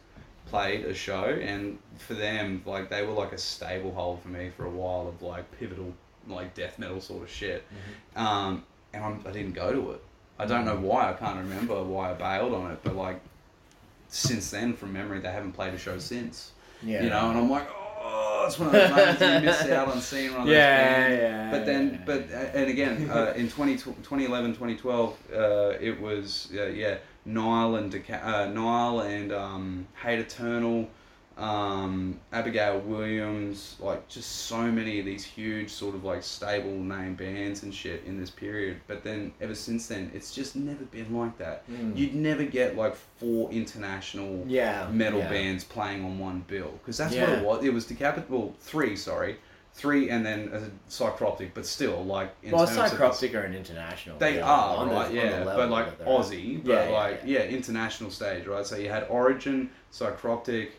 played 0.45 0.85
a 0.85 0.93
show, 0.93 1.23
and 1.41 1.79
for 1.97 2.13
them, 2.13 2.61
like 2.65 2.89
they 2.89 3.03
were 3.05 3.13
like 3.13 3.31
a 3.31 3.37
stable 3.37 3.91
hold 3.93 4.21
for 4.21 4.27
me 4.29 4.51
for 4.55 4.65
a 4.65 4.69
while 4.69 5.07
of 5.07 5.21
like 5.23 5.49
pivotal, 5.57 5.93
like 6.27 6.53
death 6.53 6.77
metal 6.79 7.01
sort 7.01 7.23
of 7.23 7.29
shit. 7.29 7.63
Mm-hmm. 8.15 8.25
Um, 8.25 8.63
and 8.93 9.03
I'm, 9.03 9.23
I 9.25 9.31
didn't 9.31 9.53
go 9.53 9.71
to 9.71 9.91
it. 9.91 10.03
I 10.39 10.45
don't 10.45 10.65
know 10.65 10.75
why. 10.77 11.09
I 11.09 11.13
can't 11.13 11.37
remember 11.37 11.81
why 11.83 12.11
I 12.11 12.13
bailed 12.13 12.53
on 12.53 12.71
it. 12.71 12.79
But 12.83 12.95
like 12.95 13.21
since 14.07 14.51
then, 14.51 14.73
from 14.73 14.93
memory, 14.93 15.19
they 15.19 15.31
haven't 15.31 15.53
played 15.53 15.73
a 15.73 15.77
show 15.77 15.97
since. 15.99 16.51
yeah. 16.83 17.03
You 17.03 17.09
know, 17.09 17.29
and 17.29 17.37
I'm 17.39 17.49
like, 17.49 17.67
oh, 18.03 18.43
it's 18.47 18.57
one 18.59 18.67
of 18.67 18.73
those 18.73 18.89
moments 18.89 19.21
you 19.21 19.39
miss 19.39 19.61
out 19.71 19.87
on 19.87 20.01
seeing 20.01 20.31
one 20.31 20.41
of 20.41 20.47
those 20.47 20.53
Yeah, 20.55 21.07
bands. 21.07 21.21
yeah, 21.21 21.51
But 21.51 21.65
then, 21.65 21.89
yeah, 21.93 21.99
but 22.05 22.31
uh, 22.33 22.57
and 22.59 22.69
again, 22.69 23.09
uh, 23.09 23.33
in 23.35 23.49
20, 23.49 23.73
2011, 23.77 24.51
2012, 24.53 25.17
uh, 25.33 25.37
it 25.79 26.01
was 26.01 26.49
uh, 26.55 26.63
yeah, 26.65 26.97
Nile 27.25 27.75
and 27.75 27.91
Deca- 27.93 28.25
uh, 28.25 28.45
Nile 28.47 29.01
and 29.01 29.31
um, 29.31 29.87
Hate 30.01 30.19
Eternal, 30.19 30.89
um, 31.37 32.19
Abigail 32.31 32.79
Williams, 32.79 33.75
like 33.79 34.07
just 34.07 34.29
so 34.47 34.61
many 34.63 34.99
of 34.99 35.05
these 35.05 35.23
huge 35.23 35.69
sort 35.71 35.95
of 35.95 36.03
like 36.03 36.23
stable 36.23 36.71
name 36.71 37.15
bands 37.15 37.63
and 37.63 37.73
shit 37.73 38.03
in 38.05 38.19
this 38.19 38.29
period. 38.29 38.81
But 38.87 39.03
then 39.03 39.33
ever 39.41 39.55
since 39.55 39.87
then, 39.87 40.11
it's 40.13 40.33
just 40.33 40.55
never 40.55 40.83
been 40.85 41.15
like 41.15 41.37
that. 41.37 41.69
Mm. 41.69 41.97
You'd 41.97 42.15
never 42.15 42.43
get 42.43 42.75
like 42.77 42.95
four 43.17 43.49
international 43.51 44.43
Yeah, 44.47 44.87
metal 44.91 45.19
yeah. 45.19 45.29
bands 45.29 45.63
playing 45.63 46.03
on 46.03 46.19
one 46.19 46.43
bill 46.47 46.71
because 46.83 46.97
that's 46.97 47.15
what 47.15 47.29
it 47.29 47.43
was. 47.43 47.63
It 47.65 47.73
was 47.73 47.85
decapit. 47.85 48.29
Well, 48.29 48.53
three, 48.59 48.95
sorry, 48.95 49.37
three, 49.73 50.09
and 50.09 50.25
then 50.25 50.49
a 50.53 50.91
psychroptic, 50.91 51.51
but 51.53 51.65
still, 51.65 52.03
like 52.03 52.35
in 52.43 52.51
Well, 52.51 52.67
terms 52.67 52.91
of 52.91 52.99
Psychroptic 52.99 53.33
are 53.35 53.43
an 53.43 53.55
international. 53.55 54.17
they 54.19 54.35
yeah, 54.35 54.45
are 54.45 54.85
right, 54.85 55.07
the 55.09 55.15
yeah, 55.15 55.43
but 55.45 55.69
like 55.69 55.85
that 55.85 55.99
they're 55.99 56.07
at. 56.07 56.13
Aussie, 56.25 56.61
but 56.63 56.71
Yeah, 56.71 56.89
yeah, 56.89 56.91
like 56.91 57.21
yeah. 57.25 57.39
yeah. 57.43 57.45
international 57.45 58.11
stage, 58.11 58.45
right? 58.47 58.65
So 58.65 58.75
you 58.75 58.89
had 58.89 59.05
Origin, 59.09 59.69
Psychroptic, 59.93 60.71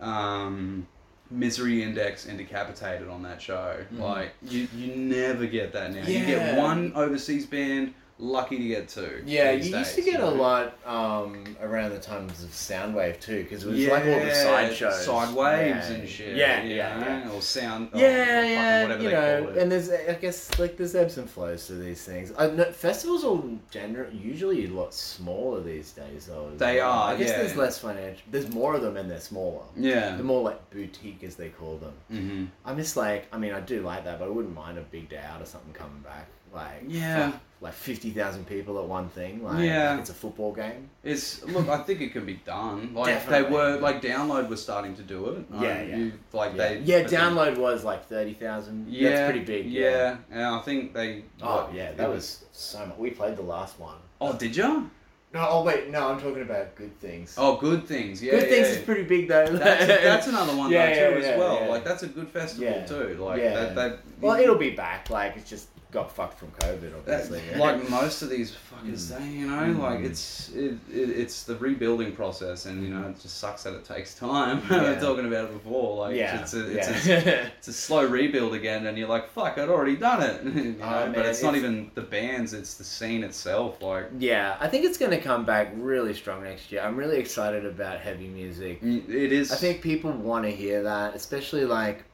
um, 0.00 0.86
Misery 1.30 1.82
Index, 1.82 2.26
and 2.26 2.38
Decapitated 2.38 3.08
on 3.08 3.22
that 3.22 3.40
show. 3.40 3.76
Like 3.92 4.32
you, 4.42 4.66
you 4.74 4.94
never 4.96 5.46
get 5.46 5.72
that 5.72 5.92
now. 5.92 6.06
You 6.06 6.24
get. 6.24 6.58
One 6.58 6.92
overseas 6.94 7.46
band, 7.46 7.94
lucky 8.20 8.58
to 8.58 8.68
get 8.68 8.88
two. 8.88 9.22
Yeah, 9.24 9.56
these 9.56 9.70
you 9.70 9.78
used 9.78 9.94
to 9.94 10.02
get 10.02 10.20
you 10.20 10.24
a 10.24 10.26
lot 10.26 10.74
um, 10.86 11.56
around 11.60 11.90
the 11.90 11.98
times 11.98 12.44
of 12.44 12.50
Soundwave 12.50 13.18
too, 13.20 13.42
because 13.42 13.64
it 13.64 13.70
was 13.70 13.86
like 13.86 14.04
all 14.04 14.20
the 14.20 14.34
side 14.34 14.74
shows, 14.74 15.04
side 15.04 15.34
waves 15.34 15.90
yeah. 15.90 15.96
and 15.96 16.08
shit. 16.08 16.36
Yeah, 16.36 16.62
you 16.62 16.76
yeah, 16.76 16.98
know, 16.98 17.06
yeah. 17.06 17.30
or 17.32 17.42
sound. 17.42 17.90
Yeah, 17.94 18.00
fucking 18.00 18.50
yeah, 18.50 18.82
whatever 18.82 19.02
you 19.02 19.08
they 19.08 19.14
know, 19.14 19.42
call 19.42 19.52
it. 19.52 19.58
and 19.58 19.72
there's, 19.72 19.90
I 19.90 20.14
guess, 20.14 20.58
like 20.58 20.76
there's 20.76 20.94
ebbs 20.94 21.18
and 21.18 21.28
flows 21.28 21.66
to 21.66 21.74
these 21.74 22.04
things. 22.04 22.32
I 22.38 22.48
know, 22.48 22.70
festivals 22.72 23.24
are 23.24 23.42
gener- 23.72 24.24
usually 24.24 24.66
a 24.66 24.70
lot 24.70 24.94
smaller 24.94 25.62
these 25.62 25.92
days, 25.92 26.26
though. 26.26 26.50
They 26.56 26.76
well. 26.76 26.90
are, 26.90 27.12
I 27.14 27.16
guess 27.16 27.30
yeah. 27.30 27.38
there's 27.38 27.56
less 27.56 27.78
financial. 27.78 28.22
There's 28.30 28.50
more 28.50 28.74
of 28.74 28.82
them, 28.82 28.96
and 28.96 29.10
they're 29.10 29.20
smaller. 29.20 29.64
yeah. 29.76 30.14
They're 30.16 30.24
more 30.24 30.42
like 30.42 30.70
boutique, 30.70 31.24
as 31.24 31.36
they 31.36 31.48
call 31.48 31.78
them. 31.78 31.94
hmm 32.10 32.44
I 32.64 32.74
miss 32.74 32.96
like, 32.96 33.26
I 33.32 33.38
mean, 33.38 33.52
I 33.52 33.60
do 33.60 33.80
like 33.82 34.04
that, 34.04 34.18
but 34.18 34.26
I 34.26 34.28
wouldn't 34.28 34.54
mind 34.54 34.78
a 34.78 34.82
big 34.82 35.08
day 35.08 35.22
out 35.32 35.40
or 35.40 35.46
something 35.46 35.72
coming 35.72 36.00
back. 36.02 36.28
Like, 36.52 36.82
Yeah. 36.88 37.30
fuck, 37.32 37.40
like 37.62 37.72
fifty 37.74 38.10
thousand 38.10 38.46
people 38.46 38.78
at 38.78 38.84
one 38.86 39.08
thing. 39.10 39.44
Like, 39.44 39.62
Yeah. 39.64 39.90
like 39.92 40.00
it's 40.00 40.10
a 40.10 40.14
football 40.14 40.52
game. 40.52 40.88
It's 41.04 41.44
look. 41.44 41.68
I 41.68 41.78
think 41.78 42.00
it 42.00 42.12
can 42.12 42.24
be 42.24 42.34
done. 42.44 42.92
Like 42.94 43.06
Definitely. 43.14 43.48
they 43.48 43.54
were. 43.54 43.76
Like 43.80 44.00
download 44.02 44.48
was 44.48 44.62
starting 44.62 44.94
to 44.96 45.02
do 45.02 45.26
it. 45.30 45.44
Yeah, 45.52 45.56
Um, 45.58 45.64
yeah. 45.64 45.96
You, 45.96 46.12
like 46.32 46.52
Yeah, 46.56 46.68
they. 46.68 46.78
yeah. 46.80 47.02
but 47.02 47.10
then- 47.10 47.20
Download 47.20 47.58
was 47.58 47.84
like 47.84 48.06
thirty 48.06 48.34
thousand. 48.34 48.86
Yeah, 48.88 49.10
that's 49.10 49.30
pretty 49.30 49.44
big. 49.44 49.66
Yeah, 49.70 50.16
and 50.30 50.42
I 50.42 50.58
think 50.60 50.94
they. 50.94 51.24
Oh 51.42 51.64
what, 51.66 51.74
yeah, 51.74 51.92
that 51.92 52.08
was 52.08 52.44
so 52.52 52.84
much. 52.86 52.96
We 52.98 53.10
played 53.10 53.36
the 53.36 53.42
last 53.42 53.78
one. 53.78 53.96
Oh, 54.20 54.32
did 54.32 54.56
you? 54.56 54.90
No, 55.32 55.46
oh 55.48 55.62
wait, 55.62 55.90
no, 55.90 56.08
I'm 56.08 56.18
talking 56.18 56.42
about 56.42 56.74
good 56.74 56.98
things. 56.98 57.36
Oh, 57.38 57.56
good 57.56 57.86
things. 57.86 58.20
Yeah, 58.20 58.32
good 58.32 58.48
things 58.48 58.66
yeah. 58.68 58.74
is 58.74 58.78
pretty 58.84 59.04
big 59.04 59.28
though. 59.28 59.46
That's, 59.46 59.86
that's 59.86 60.26
another 60.26 60.56
one 60.56 60.72
Yeah, 60.72 60.86
though 60.86 60.90
yeah, 60.92 61.10
too 61.14 61.20
yeah, 61.20 61.26
as 61.34 61.38
well. 61.38 61.54
yeah. 61.60 61.68
Like 61.68 61.84
that's 61.84 62.02
a 62.02 62.08
good 62.08 62.28
festival 62.30 62.64
Yeah. 62.64 62.84
too. 62.84 63.14
Like 63.14 63.38
Yeah. 63.40 63.54
that. 63.54 63.74
that 63.76 63.98
Well, 64.20 64.40
it'll 64.40 64.56
be 64.56 64.70
back. 64.70 65.08
Like 65.08 65.36
it's 65.36 65.48
just 65.48 65.68
got 65.90 66.14
fucked 66.14 66.38
from 66.38 66.48
COVID, 66.60 67.04
That, 67.04 67.22
obviously. 67.22 67.58
like 67.58 67.88
most 67.90 68.22
of 68.22 68.30
these 68.30 68.52
fuckers, 68.52 69.10
Mm. 69.12 69.18
they, 69.18 69.26
you 69.26 69.46
know, 69.50 69.80
like 69.82 70.00
it's 70.00 70.50
it, 70.50 70.74
it, 70.92 71.10
it's 71.10 71.42
the 71.42 71.56
rebuilding 71.56 72.12
process, 72.12 72.66
and 72.66 72.82
you 72.82 72.94
know, 72.94 73.08
it 73.08 73.20
just 73.20 73.38
sucks 73.38 73.64
that 73.64 73.74
it 73.74 73.84
takes 73.84 74.14
time. 74.14 74.62
we 74.70 74.76
Yeah. 74.76 74.94
were 74.94 75.00
talking 75.00 75.26
about 75.26 75.46
it 75.46 75.52
before, 75.52 75.98
like 76.06 76.16
yeah, 76.16 76.40
it's 76.40 76.54
a, 76.54 76.78
it's, 76.78 77.06
yeah. 77.06 77.14
a, 77.14 77.46
it's 77.58 77.68
a 77.68 77.72
slow 77.72 78.06
rebuild 78.06 78.54
again, 78.54 78.86
and 78.86 78.96
you're 78.96 79.08
like, 79.08 79.30
fuck, 79.30 79.58
I'd 79.58 79.68
already 79.68 79.96
done 79.96 80.22
it, 80.22 80.44
you 80.54 80.72
know? 80.72 80.84
Oh, 80.84 81.06
but 81.06 81.16
man, 81.16 81.26
it's 81.26 81.42
not 81.42 81.56
even 81.56 81.90
the 81.94 82.02
bands; 82.02 82.52
it's 82.52 82.74
the 82.74 82.84
scene 82.84 83.24
itself. 83.24 83.82
Like, 83.82 84.06
yeah, 84.18 84.56
I 84.60 84.68
think 84.68 84.84
it's 84.84 84.98
going 84.98 85.10
to 85.12 85.20
come 85.20 85.44
back 85.44 85.72
really 85.76 86.14
strong 86.14 86.44
next 86.44 86.70
year. 86.72 86.82
I'm 86.82 86.96
really 86.96 87.18
excited 87.18 87.66
about 87.66 88.00
heavy 88.00 88.28
music. 88.28 88.78
it 88.82 89.32
is. 89.32 89.50
I 89.52 89.56
think 89.56 89.82
people 89.82 90.12
want 90.12 90.44
to 90.44 90.50
hear 90.50 90.82
that, 90.84 91.14
especially 91.14 91.64
like 91.64 92.04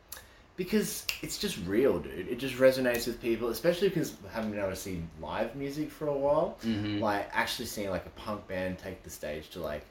because 0.56 1.06
it's 1.22 1.38
just 1.38 1.58
real, 1.66 1.98
dude. 1.98 2.28
It 2.28 2.38
just 2.38 2.56
resonates 2.56 3.06
with 3.06 3.20
people, 3.20 3.48
especially 3.48 3.88
because 3.88 4.14
I 4.30 4.34
haven't 4.34 4.50
been 4.52 4.60
able 4.60 4.70
to 4.70 4.76
see 4.76 5.02
live 5.20 5.54
music 5.54 5.90
for 5.90 6.06
a 6.08 6.16
while. 6.16 6.56
Mhm. 6.64 7.00
Like 7.00 7.28
actually 7.32 7.66
seeing 7.66 7.90
like 7.90 8.06
a 8.06 8.10
punk 8.10 8.46
band 8.48 8.78
take 8.78 9.02
the 9.02 9.10
stage 9.10 9.50
to 9.50 9.60
like 9.60 9.84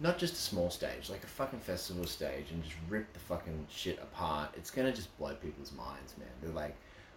not 0.00 0.18
just 0.18 0.34
a 0.34 0.38
small 0.38 0.70
stage, 0.70 1.10
like 1.10 1.22
a 1.22 1.28
fucking 1.28 1.60
festival 1.60 2.04
stage, 2.06 2.46
and 2.50 2.62
just 2.64 2.76
rip 2.88 3.12
the 3.12 3.20
fucking 3.20 3.66
shit 3.70 3.98
apart. 4.02 4.50
It's 4.56 4.70
gonna 4.70 4.92
just 4.92 5.16
blow 5.18 5.34
people's 5.34 5.72
minds, 5.72 6.14
man. 6.18 6.28
They're 6.42 6.52
like. 6.52 6.74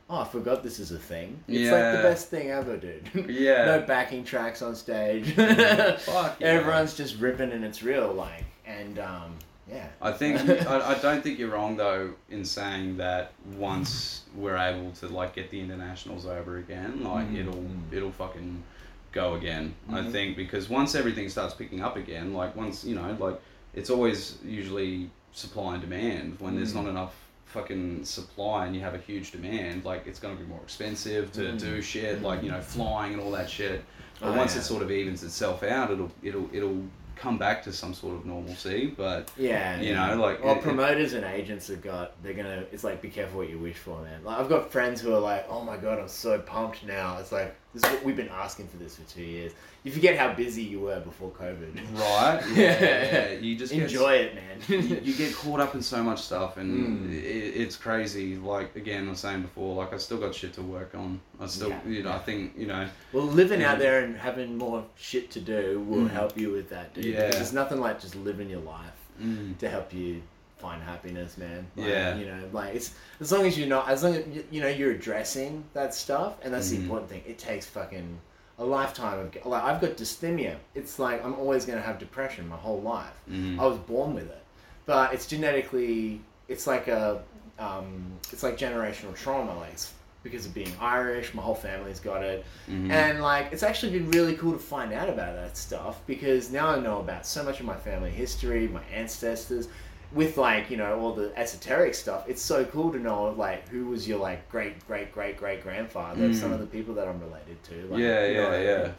Oh, 0.07 0.19
I 0.19 0.25
forgot 0.25 0.61
this 0.61 0.77
is 0.77 0.91
a 0.91 0.99
thing. 0.99 1.43
It's 1.47 1.71
like 1.71 1.95
the 1.95 2.03
best 2.07 2.29
thing 2.29 2.51
ever, 2.51 2.77
dude. 2.77 3.09
Yeah. 3.27 3.65
no 3.65 3.81
backing 3.81 4.23
tracks 4.23 4.61
on 4.61 4.75
stage. 4.75 5.31
Fuck 5.33 5.39
yeah. 6.39 6.47
Everyone's 6.47 6.93
just 6.95 7.19
ripping 7.19 7.51
and 7.51 7.65
it's 7.65 7.81
real, 7.81 8.13
like, 8.13 8.45
and 8.67 8.99
um, 8.99 9.33
yeah. 9.69 9.87
I 10.01 10.11
think 10.11 10.39
I, 10.67 10.91
I 10.91 10.95
don't 10.99 11.21
think 11.23 11.39
you're 11.39 11.49
wrong 11.51 11.75
though 11.77 12.13
in 12.29 12.45
saying 12.45 12.97
that 12.97 13.31
once 13.57 14.23
we're 14.35 14.57
able 14.57 14.91
to 14.91 15.07
like 15.07 15.35
get 15.35 15.49
the 15.51 15.59
internationals 15.59 16.25
over 16.25 16.57
again, 16.57 17.03
like 17.03 17.27
Mhm. 17.31 17.39
it'll 17.39 17.65
it'll 17.91 18.11
fucking 18.11 18.63
go 19.11 19.35
again. 19.35 19.73
I 19.89 19.99
Mhm. 20.01 20.11
think 20.11 20.37
because 20.37 20.69
once 20.69 20.93
everything 20.95 21.29
starts 21.29 21.53
picking 21.53 21.81
up 21.81 21.95
again, 21.95 22.33
like 22.33 22.55
once 22.55 22.83
you 22.83 22.95
know, 22.95 23.15
like 23.19 23.39
it's 23.73 23.89
always 23.89 24.37
usually 24.43 25.09
supply 25.33 25.73
and 25.73 25.81
demand. 25.81 26.37
When 26.39 26.55
there's 26.55 26.71
Mm. 26.73 26.83
not 26.83 26.87
enough 26.89 27.15
fucking 27.45 28.03
supply 28.03 28.65
and 28.65 28.75
you 28.75 28.81
have 28.81 28.93
a 28.95 28.97
huge 28.97 29.31
demand, 29.31 29.85
like 29.85 30.05
it's 30.07 30.19
gonna 30.19 30.35
be 30.35 30.43
more 30.45 30.59
expensive 30.63 31.31
to 31.33 31.41
Mm. 31.41 31.59
do 31.59 31.81
shit, 31.81 32.21
like 32.21 32.43
you 32.43 32.51
know, 32.51 32.61
flying 32.61 33.13
and 33.13 33.21
all 33.21 33.31
that 33.31 33.49
shit. 33.49 33.83
But 34.19 34.29
Oh, 34.29 34.37
once 34.37 34.53
yeah. 34.55 34.61
it 34.61 34.63
sort 34.65 34.81
of 34.83 34.91
evens 34.91 35.23
itself 35.23 35.63
out, 35.63 35.91
it'll 35.91 36.11
it'll 36.23 36.49
it'll 36.53 36.83
come 37.15 37.37
back 37.37 37.63
to 37.63 37.73
some 37.73 37.93
sort 37.93 38.15
of 38.15 38.25
normalcy. 38.25 38.87
But 38.95 39.31
Yeah, 39.37 39.79
You 39.81 39.93
know, 39.93 40.15
like, 40.21 40.43
well, 40.43 40.53
it- 40.55 40.57
it- 40.57 40.63
promoters 40.63 41.13
and 41.13 41.25
agents 41.25 41.67
have 41.67 41.81
got. 41.81 42.21
They're 42.23 42.33
gonna. 42.33 42.65
It's 42.71 42.83
like 42.83 43.01
be 43.01 43.09
careful 43.09 43.39
what 43.39 43.49
you 43.49 43.57
wish 43.59 43.77
for, 43.77 44.01
man. 44.01 44.23
Like 44.23 44.39
I've 44.39 44.49
got 44.49 44.71
friends 44.71 45.01
who 45.01 45.13
are 45.13 45.19
like, 45.19 45.45
"Oh 45.49 45.61
my 45.63 45.77
god, 45.77 45.99
I'm 45.99 46.07
so 46.07 46.39
pumped 46.39 46.85
now." 46.85 47.17
It's 47.19 47.31
like, 47.31 47.55
This 47.75 47.83
is 47.83 47.91
what 47.91 48.03
we've 48.05 48.15
been 48.15 48.29
asking 48.29 48.69
for 48.69 48.77
this 48.77 48.95
for 48.95 49.03
two 49.13 49.21
years. 49.23 49.51
You 49.83 49.91
forget 49.91 50.17
how 50.17 50.33
busy 50.33 50.63
you 50.63 50.79
were 50.79 50.99
before 51.01 51.29
COVID. 51.31 51.75
Right? 51.99 52.41
Yeah, 52.55 52.81
yeah. 52.81 53.31
You 53.33 53.55
just 53.57 53.73
get- 53.73 53.83
Enjoy 53.83 54.13
it, 54.13 54.33
man. 54.33 54.57
you, 54.69 54.99
you 55.03 55.13
get 55.13 55.35
caught 55.35 55.59
up 55.59 55.75
in 55.75 55.81
so 55.81 56.01
much 56.01 56.21
stuff, 56.21 56.55
and 56.57 57.09
Mm. 57.09 57.13
it, 57.13 57.17
it's 57.61 57.75
crazy. 57.75 58.37
Like 58.37 58.75
again, 58.77 59.07
I 59.07 59.09
was 59.11 59.19
saying 59.19 59.41
before, 59.41 59.75
like 59.75 59.93
I 59.93 59.97
still 59.97 60.17
got 60.17 60.33
shit 60.33 60.53
to 60.53 60.61
work 60.61 60.95
on. 60.95 61.19
I 61.39 61.47
still, 61.47 61.69
Yeah, 61.69 61.81
you 61.85 62.03
know. 62.03 62.13
I 62.13 62.19
think 62.19 62.53
you 62.57 62.65
know, 62.67 62.87
Well, 63.11 63.25
living 63.25 63.59
Yeah. 63.59 63.73
out 63.73 63.79
there 63.79 64.05
and 64.05 64.15
having 64.17 64.57
more 64.57 64.85
shit 64.95 65.29
to 65.31 65.41
do 65.41 65.81
will 65.85 66.07
help 66.07 66.37
you 66.39 66.51
with 66.51 66.69
that, 66.69 66.93
dude. 66.93 67.05
Mm. 67.05 67.11
Yeah. 67.13 67.29
There's 67.31 67.51
nothing 67.53 67.81
like 67.81 67.99
just 67.99 68.15
living 68.15 68.49
your 68.49 68.61
life 68.61 68.99
mm, 69.21 69.57
to 69.57 69.69
help 69.69 69.93
you 69.93 70.21
find 70.65 70.81
happiness, 70.81 71.37
man. 71.37 71.67
Like, 71.75 71.87
Yeah. 71.87 72.15
You 72.15 72.25
know, 72.25 72.41
like 72.51 72.75
it's 72.75 72.91
as 73.19 73.31
long 73.31 73.45
as 73.45 73.57
you're 73.57 73.67
not, 73.67 73.87
as 73.89 74.03
long 74.03 74.15
as 74.15 74.25
you- 74.35 74.45
you 74.51 74.61
know 74.61 74.67
you're 74.67 74.91
addressing 74.91 75.63
that 75.73 75.93
stuff, 75.93 76.33
and 76.43 76.53
that's 76.53 76.69
the 76.71 76.77
Mhm. 76.77 76.81
important 76.83 77.09
thing. 77.11 77.23
It 77.27 77.37
takes 77.37 77.65
fucking 77.67 78.19
a 78.57 78.65
lifetime 78.65 79.19
of 79.19 79.45
like 79.45 79.63
I've 79.63 79.79
got 79.81 79.91
dysthymia. 79.97 80.55
It's 80.73 80.97
like 80.97 81.23
I'm 81.25 81.35
always 81.35 81.65
gonna 81.65 81.81
have 81.89 81.99
depression 81.99 82.47
my 82.47 82.55
whole 82.65 82.81
life. 82.81 83.17
Mhm. 83.29 83.59
I 83.59 83.65
was 83.65 83.77
born 83.77 84.15
with 84.15 84.29
it, 84.37 84.43
but 84.85 85.13
it's 85.13 85.27
genetically. 85.27 86.21
It's 86.47 86.65
like 86.67 86.87
a, 86.87 87.21
um, 87.59 87.87
it's 88.31 88.43
like 88.43 88.57
generational 88.57 89.13
trauma, 89.15 89.55
like 89.57 89.73
it's 89.73 89.91
because 90.23 90.45
of 90.47 90.53
being 90.55 90.71
Irish. 90.81 91.33
My 91.35 91.41
whole 91.43 91.53
family's 91.69 91.99
got 91.99 92.23
it, 92.23 92.43
Mhm. 92.69 92.89
and 92.91 93.21
like 93.21 93.45
it's 93.51 93.61
actually 93.69 93.91
been 93.97 94.09
really 94.11 94.35
cool 94.37 94.53
to 94.53 94.59
find 94.75 94.91
out 94.93 95.09
about 95.09 95.35
that 95.35 95.55
stuff 95.57 95.95
because 96.07 96.49
now 96.51 96.67
I 96.69 96.79
know 96.79 96.99
about 96.99 97.25
so 97.27 97.43
much 97.43 97.59
of 97.59 97.65
my 97.65 97.75
family 97.89 98.09
history, 98.09 98.67
my 98.67 98.83
ancestors. 98.93 99.67
With 100.15 100.37
like 100.37 100.71
you 100.71 100.77
know 100.77 100.97
all 100.99 101.13
the 101.13 101.31
esoteric 101.37 101.93
stuff, 101.93 102.23
it's 102.27 102.41
so 102.41 102.63
cool 102.65 102.91
to 102.93 102.97
know 102.99 103.25
like 103.31 103.67
who 103.69 103.87
was 103.87 104.07
your 104.07 104.17
like 104.17 104.49
great 104.49 104.75
great 104.87 105.11
great 105.11 105.37
great 105.37 105.61
grandfather, 105.61 106.29
Mm. 106.29 106.35
some 106.35 106.51
of 106.53 106.59
the 106.59 106.65
people 106.65 106.95
that 106.95 107.07
I'm 107.07 107.19
related 107.19 107.61
to. 107.65 107.75
Like, 107.91 107.99
yeah, 107.99 108.25
you 108.25 108.33
know 108.35 108.41
yeah, 108.51 108.55
I 108.57 108.63
yeah. 108.63 108.83
mean? 108.83 108.93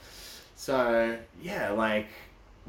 So 0.56 1.18
yeah, 1.42 1.70
like, 1.70 2.06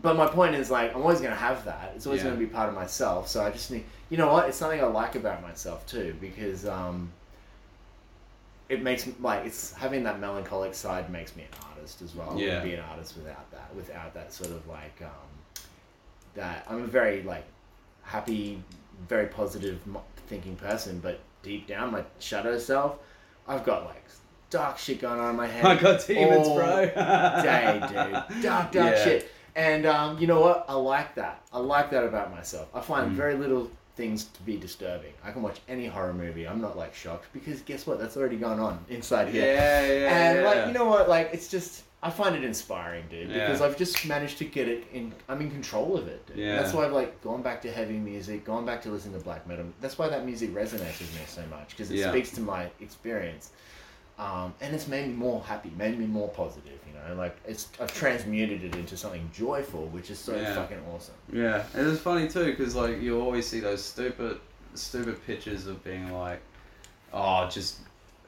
but 0.02 0.16
my 0.16 0.28
point 0.28 0.56
is 0.56 0.72
like 0.72 0.96
I'm 0.96 1.02
always 1.02 1.20
gonna 1.22 1.36
have 1.36 1.66
that. 1.66 1.92
It's 1.96 2.06
always 2.08 2.22
Yeah. 2.24 2.30
gonna 2.30 2.40
be 2.40 2.46
part 2.48 2.70
of 2.70 2.76
myself. 2.76 3.28
So 3.28 3.44
I 3.44 3.50
just 3.52 3.70
need, 3.70 3.84
you 4.10 4.16
know 4.18 4.32
what? 4.32 4.48
It's 4.48 4.58
something 4.58 4.80
I 4.82 4.86
like 4.86 5.16
about 5.16 5.42
myself 5.42 5.86
too 5.86 6.16
because 6.22 6.66
um, 6.66 7.12
it 8.70 8.82
makes 8.82 9.08
like 9.20 9.46
it's 9.46 9.74
having 9.74 10.04
that 10.04 10.20
melancholic 10.22 10.74
side 10.74 11.10
makes 11.10 11.36
me 11.36 11.44
an 11.44 11.50
artist 11.72 12.02
as 12.02 12.16
well. 12.16 12.32
I 12.32 12.36
Yeah. 12.36 12.46
wouldn't 12.46 12.64
be 12.64 12.74
an 12.76 12.82
artist 12.92 13.18
without 13.18 13.52
that. 13.52 13.76
Without 13.76 14.14
that 14.14 14.32
sort 14.34 14.52
of 14.52 14.66
like 14.68 15.02
um, 15.02 15.64
that 16.36 16.66
I'm 16.70 16.84
a 16.84 16.88
very 16.88 17.24
like 17.24 17.46
happy, 18.08 18.62
very 19.08 19.28
positive 19.28 19.80
thinking 20.28 20.56
person, 20.56 21.00
but 21.00 21.20
deep 21.44 21.68
down 21.68 21.92
my 21.92 22.04
shadow 22.20 22.58
self, 22.58 22.98
I've 23.48 23.64
got 23.64 23.86
like 23.86 24.04
dark 24.50 24.78
shit 24.78 25.00
going 25.02 25.20
on 25.20 25.30
in 25.32 25.36
my 25.36 25.48
head. 25.48 25.66
I 25.66 25.76
got 25.76 26.06
demons, 26.08 26.48
bro. 26.48 26.86
day, 27.44 27.80
dude. 27.82 28.42
Dark, 28.44 28.72
dark 28.72 28.96
Yeah. 28.96 29.04
shit. 29.04 29.32
And 29.56 29.86
um, 29.86 30.20
you 30.20 30.28
know 30.28 30.40
what? 30.42 30.66
I 30.70 30.74
like 30.74 31.16
that. 31.16 31.42
I 31.52 31.60
like 31.60 31.90
that 31.92 32.04
about 32.04 32.32
myself. 32.32 32.70
I 32.74 32.80
Mm. 32.80 32.84
find 32.84 33.12
very 33.12 33.36
little 33.36 33.70
things 33.96 34.26
to 34.26 34.42
be 34.44 34.56
disturbing. 34.58 35.12
I 35.24 35.32
can 35.32 35.42
watch 35.42 35.60
any 35.68 35.88
horror 35.88 36.14
movie. 36.14 36.48
I'm 36.48 36.62
not 36.62 36.78
like 36.78 36.94
shocked 36.94 37.26
because 37.34 37.62
guess 37.62 37.88
what? 37.88 38.00
That's 38.00 38.16
already 38.16 38.38
gone 38.38 38.60
on 38.60 38.78
inside 38.90 39.30
here. 39.30 39.46
Yeah, 39.56 39.86
yeah, 39.86 40.16
And 40.28 40.40
yeah. 40.40 40.46
like 40.46 40.68
you 40.68 40.74
know 40.74 40.86
what? 40.86 41.10
Like 41.10 41.32
it's 41.34 41.48
just 41.50 41.84
I 42.04 42.12
find 42.12 42.36
it 42.36 42.44
inspiring, 42.44 43.06
dude, 43.10 43.30
Yeah. 43.30 43.48
because 43.48 43.62
I've 43.62 43.76
just 43.78 44.06
managed 44.06 44.38
to 44.38 44.46
get 44.46 44.68
it 44.68 44.86
in. 44.94 45.14
I'm 45.28 45.42
in 45.42 45.50
control 45.50 45.98
of 45.98 46.08
it. 46.08 46.26
Dude. 46.28 46.38
Yeah. 46.38 46.62
That's 46.62 46.72
why 46.74 46.86
I've 46.86 46.92
like 46.94 47.22
gone 47.24 47.42
back 47.42 47.62
to 47.64 47.72
heavy 47.72 47.98
music, 47.98 48.46
gone 48.46 48.66
back 48.66 48.84
to 48.84 48.90
listening 48.92 49.18
to 49.18 49.24
black 49.24 49.48
metal. 49.48 49.66
That's 49.82 49.98
why 49.98 50.08
that 50.10 50.24
music 50.26 50.54
resonates 50.54 51.00
with 51.00 51.12
me 51.16 51.22
so 51.28 51.42
much 51.50 51.70
because 51.72 51.90
it 51.90 51.98
Yeah. 51.98 52.12
speaks 52.12 52.30
to 52.32 52.42
my 52.42 52.70
experience. 52.82 53.50
Um, 54.20 54.54
and 54.62 54.74
it's 54.76 54.88
made 54.88 55.08
me 55.08 55.14
more 55.14 55.42
happy, 55.44 55.72
made 55.78 55.98
me 55.98 56.06
more 56.06 56.30
positive. 56.30 56.80
You 56.88 56.94
know, 56.94 57.16
like 57.16 57.36
it's 57.48 57.68
I've 57.80 57.94
transmuted 57.94 58.64
it 58.64 58.76
into 58.76 58.96
something 58.96 59.30
joyful, 59.34 59.88
which 59.88 60.10
is 60.12 60.20
so 60.20 60.36
Yeah. 60.36 60.54
fucking 60.56 60.80
awesome. 60.94 61.16
Yeah, 61.32 61.64
and 61.74 61.88
it's 61.88 62.02
funny 62.02 62.28
too 62.28 62.46
because 62.46 62.76
like 62.76 63.02
you 63.02 63.20
always 63.20 63.48
see 63.48 63.60
those 63.60 63.84
stupid, 63.84 64.40
stupid 64.76 65.24
pictures 65.26 65.66
of 65.68 65.84
being 65.84 66.12
like, 66.14 66.42
oh, 67.14 67.48
just 67.50 67.78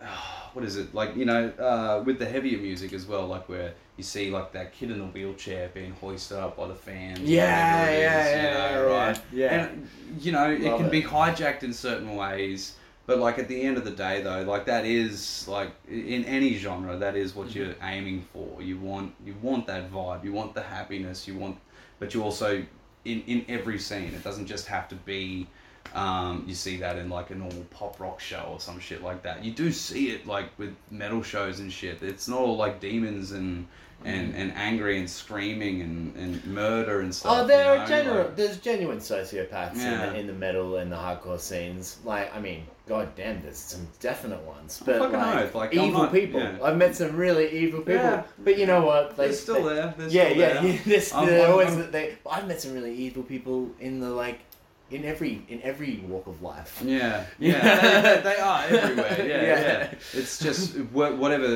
what 0.53 0.65
is 0.65 0.77
it 0.77 0.93
like? 0.93 1.15
You 1.15 1.25
know, 1.25 1.49
uh, 1.49 2.03
with 2.05 2.19
the 2.19 2.25
heavier 2.25 2.57
music 2.57 2.93
as 2.93 3.05
well, 3.05 3.27
like 3.27 3.47
where 3.49 3.73
you 3.97 4.03
see 4.03 4.31
like 4.31 4.51
that 4.53 4.73
kid 4.73 4.91
in 4.91 4.99
the 4.99 5.05
wheelchair 5.05 5.69
being 5.73 5.91
hoisted 5.91 6.37
up 6.37 6.57
by 6.57 6.67
the 6.67 6.75
fans. 6.75 7.19
Yeah, 7.21 7.89
yeah, 7.89 7.91
is, 7.91 7.99
yeah, 7.99 8.35
you 8.35 8.43
know, 8.43 8.87
yeah, 8.87 9.05
right? 9.05 9.21
yeah. 9.31 9.53
And 9.53 9.89
you 10.19 10.31
know, 10.31 10.49
it 10.49 10.61
can 10.61 10.85
it. 10.85 10.91
be 10.91 11.03
hijacked 11.03 11.63
in 11.63 11.73
certain 11.73 12.15
ways. 12.15 12.75
But 13.05 13.17
like 13.17 13.39
at 13.39 13.47
the 13.47 13.59
end 13.59 13.77
of 13.77 13.85
the 13.85 13.91
day, 13.91 14.21
though, 14.21 14.43
like 14.43 14.65
that 14.67 14.85
is 14.85 15.47
like 15.47 15.71
in 15.89 16.23
any 16.25 16.55
genre, 16.57 16.95
that 16.95 17.15
is 17.15 17.35
what 17.35 17.55
you're 17.55 17.73
aiming 17.81 18.21
for. 18.31 18.61
You 18.61 18.77
want 18.77 19.15
you 19.25 19.35
want 19.41 19.65
that 19.65 19.91
vibe, 19.91 20.23
you 20.23 20.31
want 20.31 20.53
the 20.53 20.61
happiness, 20.61 21.27
you 21.27 21.35
want, 21.35 21.57
but 21.97 22.13
you 22.13 22.21
also 22.21 22.63
in 23.05 23.23
in 23.23 23.45
every 23.49 23.79
scene, 23.79 24.13
it 24.13 24.23
doesn't 24.23 24.45
just 24.45 24.67
have 24.67 24.87
to 24.89 24.95
be. 24.95 25.47
Um, 25.95 26.43
you 26.47 26.53
see 26.55 26.77
that 26.77 26.97
in 26.97 27.09
like 27.09 27.31
a 27.31 27.35
normal 27.35 27.63
pop 27.71 27.99
rock 27.99 28.19
show 28.19 28.45
or 28.51 28.59
some 28.59 28.79
shit 28.79 29.01
like 29.03 29.23
that. 29.23 29.43
You 29.43 29.51
do 29.51 29.71
see 29.71 30.11
it 30.11 30.27
like 30.27 30.47
with 30.57 30.75
metal 30.91 31.23
shows 31.23 31.59
and 31.59 31.71
shit. 31.71 32.01
It's 32.03 32.27
not 32.27 32.39
all 32.39 32.57
like 32.57 32.79
demons 32.79 33.31
and 33.31 33.67
and, 34.05 34.33
and 34.33 34.53
angry 34.55 34.97
and 34.97 35.09
screaming 35.09 35.81
and, 35.81 36.15
and 36.15 36.45
murder 36.45 37.01
and 37.01 37.13
stuff. 37.13 37.39
Oh, 37.39 37.45
there 37.45 37.65
you 37.65 37.69
are 37.71 37.77
know, 37.83 37.85
genuine. 37.85 38.17
like- 38.27 38.35
there's 38.37 38.57
genuine 38.57 38.99
sociopaths 38.99 39.75
Yeah. 39.75 40.07
in, 40.07 40.13
the, 40.13 40.19
in 40.21 40.27
the 40.27 40.33
metal 40.33 40.77
and 40.77 40.89
the 40.89 40.95
hardcore 40.95 41.37
scenes. 41.37 41.97
Like, 42.05 42.33
I 42.33 42.39
mean, 42.39 42.63
god 42.87 43.13
damn, 43.17 43.41
there's 43.41 43.57
some 43.57 43.85
definite 43.99 44.39
ones. 44.43 44.81
But 44.85 44.99
fucking 44.99 45.19
like, 45.19 45.53
like, 45.53 45.73
evil 45.73 46.03
not- 46.03 46.13
people. 46.13 46.39
yeah. 46.39 46.59
I've 46.63 46.77
met 46.77 46.95
some 46.95 47.13
really 47.17 47.51
evil 47.51 47.79
people. 47.81 47.95
Yeah. 47.95 48.23
But 48.41 48.57
you 48.57 48.67
know 48.67 48.85
what? 48.85 49.17
They're 49.17 49.33
still 49.33 49.63
they- 49.65 49.75
there. 49.75 49.93
They're 49.97 50.07
yeah, 50.07 50.23
still 50.29 50.37
yeah, 50.37 50.53
there. 50.53 50.63
yeah. 50.71 50.77
There's, 50.85 51.11
I'm- 51.11 51.25
they're 51.27 51.51
always. 51.51 51.87
They, 51.89 52.17
I've 52.31 52.47
met 52.47 52.61
some 52.61 52.71
really 52.73 52.95
evil 52.95 53.23
people 53.23 53.69
in 53.81 53.99
the 53.99 54.09
like, 54.09 54.39
in 54.91 55.05
every 55.05 55.41
in 55.49 55.61
every 55.61 55.97
walk 56.07 56.27
of 56.27 56.41
life. 56.41 56.81
Yeah, 56.83 57.25
yeah, 57.37 58.01
they, 58.15 58.21
they, 58.21 58.35
are 58.39 58.63
everywhere. 58.63 59.15
Yeah, 59.19 59.25
Yeah. 59.25 59.61
yeah, 59.61 59.93
It's 60.13 60.39
just 60.39 60.77
whatever, 60.91 61.47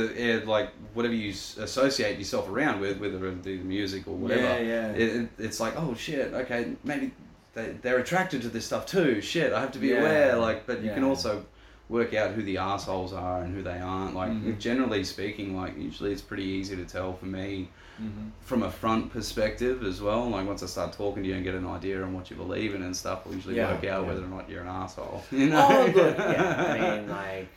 like 0.46 0.70
whatever 0.94 1.14
you 1.14 1.30
associate 1.32 2.18
yourself 2.18 2.48
around 2.50 2.80
with, 2.80 3.00
whether 3.00 3.26
it 3.28 3.44
be 3.44 3.58
the 3.58 3.64
music 3.64 4.08
or 4.08 4.16
whatever. 4.16 4.42
Yeah, 4.42 4.60
yeah. 4.60 4.92
It, 4.92 5.16
it, 5.24 5.30
it's 5.40 5.60
like, 5.60 5.74
oh 5.78 5.94
shit, 5.96 6.34
okay, 6.34 6.74
maybe 6.84 7.12
they, 7.54 7.76
they're 7.82 8.00
attracted 8.00 8.42
to 8.44 8.50
this 8.50 8.66
stuff 8.66 8.86
too. 8.86 9.22
Shit, 9.22 9.54
I 9.54 9.62
have 9.62 9.72
to 9.74 9.80
be 9.80 9.90
Yeah. 9.90 10.00
aware. 10.00 10.36
Like, 10.38 10.66
but 10.68 10.82
you 10.84 10.92
can 10.92 11.04
also 11.04 11.46
work 11.90 12.14
out 12.14 12.32
who 12.32 12.42
the 12.44 12.58
assholes 12.58 13.14
are 13.14 13.42
and 13.42 13.54
who 13.54 13.62
they 13.62 13.78
aren't. 13.80 14.16
Like, 14.16 14.32
Mhm. 14.32 14.58
generally 14.60 15.04
speaking, 15.04 15.56
like 15.56 15.78
usually 15.78 16.12
it's 16.12 16.22
pretty 16.22 16.46
easy 16.46 16.76
to 16.76 16.86
tell 16.86 17.14
for 17.14 17.26
me 17.26 17.70
Mm-hmm. 18.02 18.30
from 18.42 18.64
a 18.64 18.72
front 18.72 19.12
perspective 19.12 19.84
as 19.84 20.02
well. 20.02 20.28
Like 20.30 20.48
once 20.48 20.64
I 20.64 20.66
start 20.66 20.94
talking 20.94 21.22
to 21.24 21.30
you 21.30 21.36
and 21.36 21.44
get 21.44 21.54
an 21.54 21.68
idea 21.68 22.02
on 22.02 22.12
what 22.14 22.30
you 22.32 22.36
believe 22.36 22.74
in 22.74 22.82
and 22.82 22.96
stuff, 22.96 23.22
I'll 23.26 23.34
usually 23.36 23.56
Yeah, 23.56 23.72
work 23.72 23.84
out 23.86 24.02
yeah. 24.02 24.08
whether 24.08 24.24
or 24.24 24.28
not 24.28 24.50
you're 24.50 24.64
an 24.64 24.68
asshole. 24.68 25.24
You 25.32 25.50
know? 25.52 25.68
Oh, 25.70 25.92
good. 25.92 26.18
Yeah, 26.18 26.66
I 26.80 26.98
mean, 26.98 27.10
like, 27.10 27.48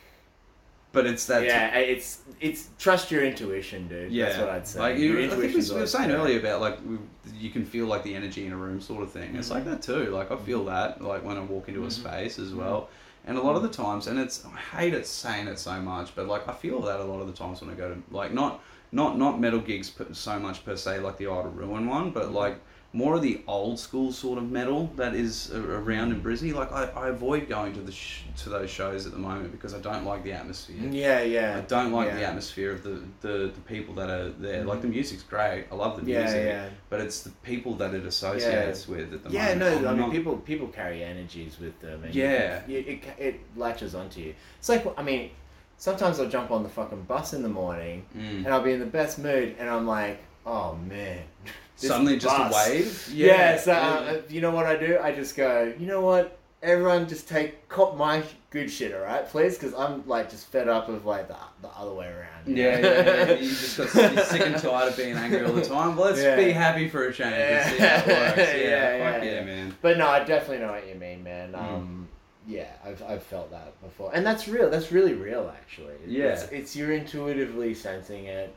but 0.92 1.06
it's 1.06 1.26
that. 1.26 1.44
yeah, 1.44 1.76
it's 1.78 2.20
it's 2.40 2.68
trust 2.78 3.10
your 3.10 3.24
intuition, 3.24 3.88
dude. 3.88 4.12
yeah. 4.12 4.26
That's 4.26 4.38
what 4.40 4.48
I'd 4.50 4.66
say. 4.68 4.78
Like 4.80 4.98
Your 4.98 5.20
you, 5.20 5.26
I 5.26 5.28
think 5.30 5.54
we, 5.54 5.60
we 5.74 5.80
were 5.80 5.86
saying 5.86 6.10
earlier 6.10 6.38
about 6.38 6.60
like 6.60 6.78
we, 6.86 6.98
you 7.38 7.50
can 7.50 7.64
feel 7.66 7.86
like 7.86 8.02
the 8.02 8.14
energy 8.14 8.46
in 8.46 8.52
a 8.52 8.56
room 8.56 8.80
sort 8.80 9.02
of 9.02 9.10
thing. 9.12 9.36
It's 9.36 9.50
like 9.50 9.62
Mm-hmm. 9.64 9.70
that 9.72 9.82
too. 9.82 10.06
Like 10.10 10.30
I 10.30 10.36
feel 10.36 10.64
that 10.66 11.02
like 11.02 11.24
when 11.24 11.36
I 11.36 11.40
walk 11.40 11.68
into 11.68 11.84
a 11.84 11.90
space 11.90 12.38
as 12.38 12.52
well. 12.54 12.88
And 13.28 13.36
a 13.36 13.42
lot 13.42 13.56
of 13.56 13.62
the 13.62 13.68
times, 13.68 14.06
and 14.06 14.18
it's 14.20 14.44
I 14.46 14.56
hate 14.78 14.94
it 14.94 15.04
saying 15.06 15.48
it 15.48 15.58
so 15.58 15.80
much, 15.82 16.14
but 16.14 16.26
like 16.28 16.46
I 16.48 16.52
feel 16.52 16.80
that 16.82 17.00
a 17.00 17.04
lot 17.04 17.20
of 17.20 17.26
the 17.26 17.32
times 17.32 17.60
when 17.60 17.70
I 17.70 17.74
go 17.74 17.92
to 17.92 18.00
like 18.14 18.32
not 18.32 18.62
not 18.92 19.18
not 19.18 19.40
metal 19.40 19.60
gigs 19.60 19.90
per, 19.90 20.06
so 20.12 20.38
much 20.38 20.64
per 20.64 20.76
se 20.76 21.00
like 21.00 21.16
the 21.18 21.26
Idle 21.26 21.50
Ruin 21.54 21.86
one, 21.88 22.10
but 22.10 22.24
Mm-hmm. 22.26 22.34
like 22.34 22.60
more 22.92 23.14
of 23.16 23.20
the 23.20 23.42
old 23.46 23.78
school 23.78 24.10
sort 24.10 24.38
of 24.38 24.50
metal 24.50 24.90
that 24.96 25.14
is 25.14 25.52
around 25.52 26.12
in 26.12 26.22
Brizzy. 26.22 26.54
Like 26.54 26.72
I, 26.72 26.84
I 26.84 27.08
avoid 27.08 27.46
going 27.46 27.74
to 27.74 27.80
the 27.80 27.92
sh- 27.92 28.22
to 28.38 28.48
those 28.48 28.70
shows 28.70 29.04
at 29.04 29.12
the 29.12 29.18
moment 29.18 29.52
because 29.52 29.74
I 29.74 29.80
don't 29.80 30.04
like 30.06 30.22
the 30.24 30.32
atmosphere. 30.32 30.76
Yeah, 30.90 31.20
yeah. 31.20 31.58
I 31.58 31.60
don't 31.62 31.92
like 31.92 32.08
yeah. 32.08 32.16
the 32.16 32.24
atmosphere 32.24 32.72
of 32.72 32.82
the, 32.84 33.02
the, 33.20 33.52
the 33.54 33.60
people 33.66 33.94
that 33.96 34.08
are 34.08 34.30
there. 34.30 34.64
Like 34.64 34.80
the 34.80 34.88
music's 34.88 35.24
great. 35.24 35.66
I 35.70 35.74
love 35.74 35.96
the 35.96 36.02
Mm-hmm. 36.02 36.10
Yeah, 36.10 36.20
music. 36.22 36.44
yeah. 36.46 36.68
But 36.88 37.00
it's 37.00 37.20
the 37.22 37.30
people 37.42 37.74
that 37.74 37.92
it 37.92 38.06
associates 38.06 38.88
with 38.88 39.12
at 39.12 39.24
the 39.24 39.30
Yeah, 39.30 39.54
moment. 39.54 39.60
no, 39.60 39.66
I'm 39.66 39.86
I 39.88 39.90
mean 39.92 40.00
not- 40.00 40.12
people 40.12 40.36
people 40.38 40.68
carry 40.68 41.02
energies 41.04 41.58
with 41.60 41.78
them. 41.80 42.02
Yeah. 42.12 42.62
you, 42.66 42.78
it, 42.78 42.88
it 42.88 43.02
it 43.18 43.40
latches 43.56 43.94
onto 43.94 44.20
you. 44.22 44.34
It's 44.58 44.70
like 44.70 44.86
I 44.96 45.02
mean, 45.02 45.30
sometimes 45.78 46.18
I'll 46.20 46.28
jump 46.28 46.50
on 46.50 46.62
the 46.62 46.68
fucking 46.68 47.02
bus 47.02 47.32
in 47.34 47.42
the 47.42 47.48
morning 47.48 48.04
Mm. 48.16 48.44
and 48.44 48.48
I'll 48.48 48.62
be 48.62 48.72
in 48.72 48.80
the 48.80 48.86
best 48.86 49.18
mood 49.18 49.54
and 49.58 49.68
I'm 49.68 49.86
like, 49.86 50.18
oh 50.46 50.76
man, 50.88 51.20
Suddenly 51.76 52.18
just 52.18 52.34
bus." 52.36 52.52
a 52.68 52.70
wave. 52.70 53.08
Yeah, 53.14 53.58
so 53.58 53.72
uh, 53.72 54.20
you 54.28 54.40
know 54.40 54.50
what 54.50 54.66
I 54.66 54.76
do? 54.76 54.98
I 55.02 55.12
just 55.12 55.36
go, 55.36 55.72
you 55.78 55.86
know 55.86 56.00
what? 56.00 56.38
Everyone 56.62 57.06
just 57.06 57.28
take 57.28 57.68
cop 57.68 57.96
my 57.98 58.22
good 58.50 58.70
shit, 58.70 58.94
all 58.94 59.02
right, 59.02 59.28
please, 59.28 59.56
because 59.58 59.74
I'm 59.74 60.06
like 60.08 60.30
just 60.30 60.46
fed 60.46 60.68
up 60.68 60.88
of 60.88 61.04
like 61.04 61.28
the, 61.28 61.36
the 61.60 61.68
other 61.68 61.92
way 61.92 62.06
around. 62.06 62.56
Yeah, 62.56 62.78
yeah, 62.78 63.26
yeah. 63.28 63.32
You 63.38 63.48
just 63.50 63.76
got 63.76 64.14
you're 64.14 64.24
sick 64.24 64.40
and 64.40 64.56
tired 64.56 64.88
of 64.88 64.96
being 64.96 65.14
angry 65.16 65.44
all 65.44 65.52
the 65.52 65.60
time. 65.62 65.94
Well, 65.96 66.06
let's 66.06 66.22
Yeah. 66.22 66.34
be 66.36 66.50
happy 66.52 66.88
for 66.88 67.06
a 67.06 67.12
change 67.12 67.34
and 67.34 67.70
see 67.70 67.78
how 67.78 67.96
it 67.96 68.06
works. 68.06 68.38
Yeah, 68.38 68.56
Yeah, 68.56 69.12
fuck 69.12 69.22
yeah, 69.22 69.30
yeah, 69.30 69.34
yeah. 69.40 69.44
man. 69.44 69.76
But 69.82 69.98
no, 69.98 70.08
I 70.08 70.24
definitely 70.24 70.64
know 70.64 70.72
what 70.72 70.88
you 70.88 70.94
mean, 70.94 71.22
man. 71.22 71.54
Um, 71.54 72.05
yeah, 72.46 72.70
I've, 72.84 73.02
I've 73.02 73.22
felt 73.22 73.50
that 73.50 73.80
before, 73.82 74.10
and 74.14 74.24
that's 74.24 74.46
real. 74.48 74.70
That's 74.70 74.92
really 74.92 75.14
real, 75.14 75.52
actually. 75.56 75.94
Yeah. 76.06 76.26
it's, 76.26 76.42
it's 76.44 76.76
you're 76.76 76.92
intuitively 76.92 77.74
sensing 77.74 78.26
it, 78.26 78.54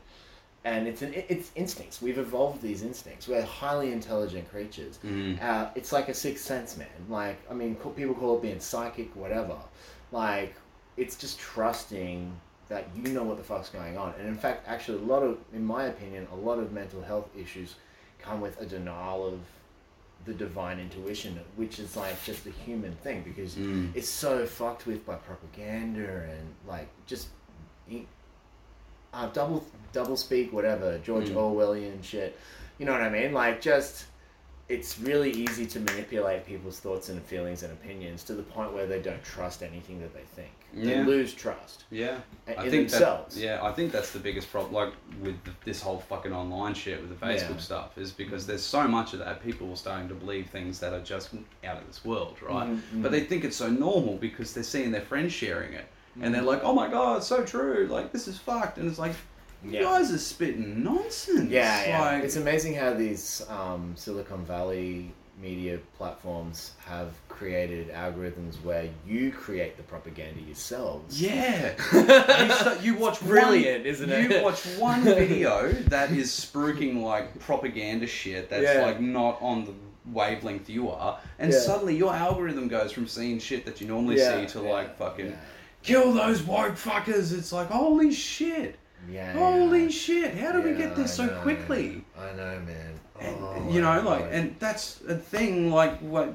and 0.64 0.86
it's 0.86 1.02
an 1.02 1.12
it's 1.14 1.50
instincts. 1.56 2.00
We've 2.00 2.18
evolved 2.18 2.62
these 2.62 2.82
instincts. 2.82 3.26
We're 3.26 3.42
highly 3.42 3.92
intelligent 3.92 4.50
creatures. 4.50 4.98
Mm. 5.04 5.42
Uh, 5.42 5.70
it's 5.74 5.92
like 5.92 6.08
a 6.08 6.14
sixth 6.14 6.44
sense, 6.44 6.76
man. 6.76 6.88
Like 7.08 7.38
I 7.50 7.54
mean, 7.54 7.74
people 7.74 8.14
call 8.14 8.36
it 8.36 8.42
being 8.42 8.60
psychic, 8.60 9.14
whatever. 9.16 9.56
Like 10.12 10.54
it's 10.96 11.16
just 11.16 11.38
trusting 11.38 12.32
that 12.68 12.86
you 12.94 13.12
know 13.12 13.24
what 13.24 13.36
the 13.36 13.42
fuck's 13.42 13.68
going 13.68 13.98
on. 13.98 14.14
And 14.18 14.28
in 14.28 14.36
fact, 14.36 14.66
actually, 14.68 14.98
a 14.98 15.06
lot 15.06 15.22
of, 15.22 15.38
in 15.52 15.64
my 15.64 15.86
opinion, 15.86 16.28
a 16.32 16.36
lot 16.36 16.58
of 16.58 16.72
mental 16.72 17.02
health 17.02 17.28
issues 17.36 17.74
come 18.20 18.40
with 18.40 18.60
a 18.60 18.66
denial 18.66 19.26
of 19.26 19.40
the 20.26 20.34
divine 20.34 20.78
intuition, 20.78 21.38
which 21.56 21.78
is 21.78 21.96
like 21.96 22.22
just 22.24 22.46
a 22.46 22.50
human 22.50 22.92
thing 22.96 23.22
because 23.22 23.54
Mm. 23.56 23.90
it's 23.94 24.08
so 24.08 24.44
fucked 24.46 24.86
with 24.86 25.04
by 25.06 25.14
propaganda 25.16 26.24
and 26.30 26.54
like 26.68 26.88
just 27.06 27.28
uh, 29.12 29.26
double 29.32 29.64
double 29.92 30.16
speak, 30.16 30.52
whatever 30.52 30.98
George 30.98 31.30
Mm. 31.30 31.34
Orwellian 31.36 32.02
shit. 32.04 32.38
You 32.78 32.86
know 32.86 32.92
what 32.92 33.00
I 33.02 33.08
mean? 33.10 33.32
Like 33.32 33.60
just 33.60 34.04
it's 34.68 34.98
really 35.00 35.32
easy 35.32 35.66
to 35.66 35.80
manipulate 35.80 36.46
people's 36.46 36.78
thoughts 36.78 37.08
and 37.08 37.20
feelings 37.22 37.64
and 37.64 37.72
opinions 37.72 38.22
to 38.24 38.34
the 38.34 38.42
point 38.44 38.72
where 38.72 38.86
they 38.86 39.00
don't 39.02 39.22
trust 39.24 39.62
anything 39.64 40.00
that 40.00 40.14
they 40.14 40.22
think. 40.36 40.52
They 40.74 41.02
lose 41.02 41.34
trust. 41.34 41.84
Yeah, 41.90 42.18
in 42.46 42.54
I 42.58 42.68
think 42.70 42.88
themselves. 42.90 43.34
That, 43.34 43.40
yeah, 43.42 43.58
I 43.62 43.72
think 43.72 43.90
that's 43.92 44.12
the 44.12 44.18
biggest 44.18 44.50
problem. 44.52 44.72
Like 44.72 44.92
with 45.22 45.34
this 45.64 45.82
whole 45.82 45.98
fucking 45.98 46.32
online 46.32 46.74
shit 46.74 47.00
with 47.00 47.10
the 47.18 47.26
Facebook 47.26 47.50
Yeah. 47.50 47.56
stuff, 47.58 47.98
is 47.98 48.12
because 48.12 48.46
there's 48.46 48.62
so 48.62 48.86
much 48.86 49.12
of 49.12 49.18
that. 49.18 49.42
People 49.42 49.70
are 49.72 49.76
starting 49.76 50.08
to 50.08 50.14
believe 50.14 50.48
things 50.50 50.78
that 50.80 50.92
are 50.92 51.00
just 51.00 51.30
out 51.64 51.78
of 51.78 51.86
this 51.86 52.04
world, 52.04 52.36
right? 52.42 52.68
Mhm, 52.68 53.02
But 53.02 53.10
they 53.10 53.20
think 53.20 53.44
it's 53.44 53.56
so 53.56 53.68
normal 53.68 54.16
because 54.16 54.54
they're 54.54 54.62
seeing 54.62 54.90
their 54.92 55.00
friends 55.02 55.32
sharing 55.32 55.72
it, 55.72 55.86
and 56.14 56.22
Mm-hmm. 56.24 56.32
they're 56.32 56.42
like, 56.42 56.60
"Oh 56.62 56.72
my 56.74 56.88
god, 56.88 57.18
it's 57.18 57.26
so 57.26 57.44
true! 57.44 57.88
Like 57.90 58.12
this 58.12 58.28
is 58.28 58.38
fucked," 58.38 58.78
and 58.78 58.88
it's 58.88 58.98
like. 58.98 59.12
You 59.62 59.72
Yeah. 59.72 59.82
guys 59.82 60.10
are 60.10 60.16
spitting 60.16 60.82
nonsense. 60.82 61.50
Yeah, 61.50 61.84
yeah. 61.86 62.00
Like, 62.00 62.24
it's 62.24 62.36
amazing 62.36 62.76
how 62.76 62.94
these 62.94 63.42
um, 63.50 63.92
Silicon 63.94 64.42
Valley 64.46 65.12
media 65.40 65.78
platforms 65.96 66.72
have 66.84 67.12
created 67.28 67.90
algorithms 67.92 68.62
where 68.62 68.88
you 69.06 69.32
create 69.32 69.76
the 69.76 69.82
propaganda 69.82 70.40
yourselves. 70.42 71.20
Yeah, 71.20 71.72
you, 71.92 72.52
start, 72.54 72.82
you 72.82 72.94
watch 72.94 73.20
Brilliant, 73.20 73.78
one, 73.84 73.86
isn't 73.86 74.10
it? 74.10 74.30
You 74.30 74.42
watch 74.42 74.64
one 74.78 75.02
video 75.02 75.72
that 75.88 76.10
is 76.12 76.28
spruiking 76.30 77.02
like 77.02 77.38
propaganda 77.40 78.06
shit 78.06 78.50
that's 78.50 78.62
Yeah. 78.62 78.84
like 78.84 79.00
not 79.00 79.38
on 79.40 79.64
the 79.64 79.72
wavelength 80.12 80.68
you 80.68 80.90
are, 80.90 81.18
and 81.38 81.52
Yeah. 81.52 81.58
suddenly 81.58 81.96
your 81.96 82.12
algorithm 82.14 82.68
goes 82.68 82.92
from 82.92 83.06
seeing 83.06 83.38
shit 83.38 83.64
that 83.64 83.80
you 83.80 83.86
normally 83.86 84.18
Yeah, 84.18 84.40
see 84.46 84.52
to 84.58 84.64
yeah, 84.64 84.70
like 84.72 84.98
fucking 84.98 85.26
yeah. 85.30 85.36
kill 85.82 86.12
those 86.12 86.42
woke 86.42 86.74
fuckers. 86.74 87.32
It's 87.36 87.52
like 87.52 87.68
holy 87.68 88.12
shit, 88.12 88.78
Yeah. 89.10 89.32
holy 89.32 89.84
yeah. 89.84 89.88
shit! 89.88 90.34
How 90.36 90.52
did 90.52 90.64
we 90.64 90.74
get 90.74 90.96
there 90.96 91.04
I 91.06 91.08
so 91.08 91.26
know. 91.26 91.40
quickly? 91.40 92.04
I 92.18 92.36
know, 92.36 92.60
man. 92.66 92.99
And, 93.20 93.36
Oh, 93.40 93.68
you 93.70 93.80
know, 93.82 94.00
my 94.02 94.10
like, 94.10 94.20
God. 94.24 94.32
and 94.32 94.56
that's 94.58 95.00
a 95.08 95.14
thing. 95.16 95.70
Like, 95.70 95.98
what 96.00 96.32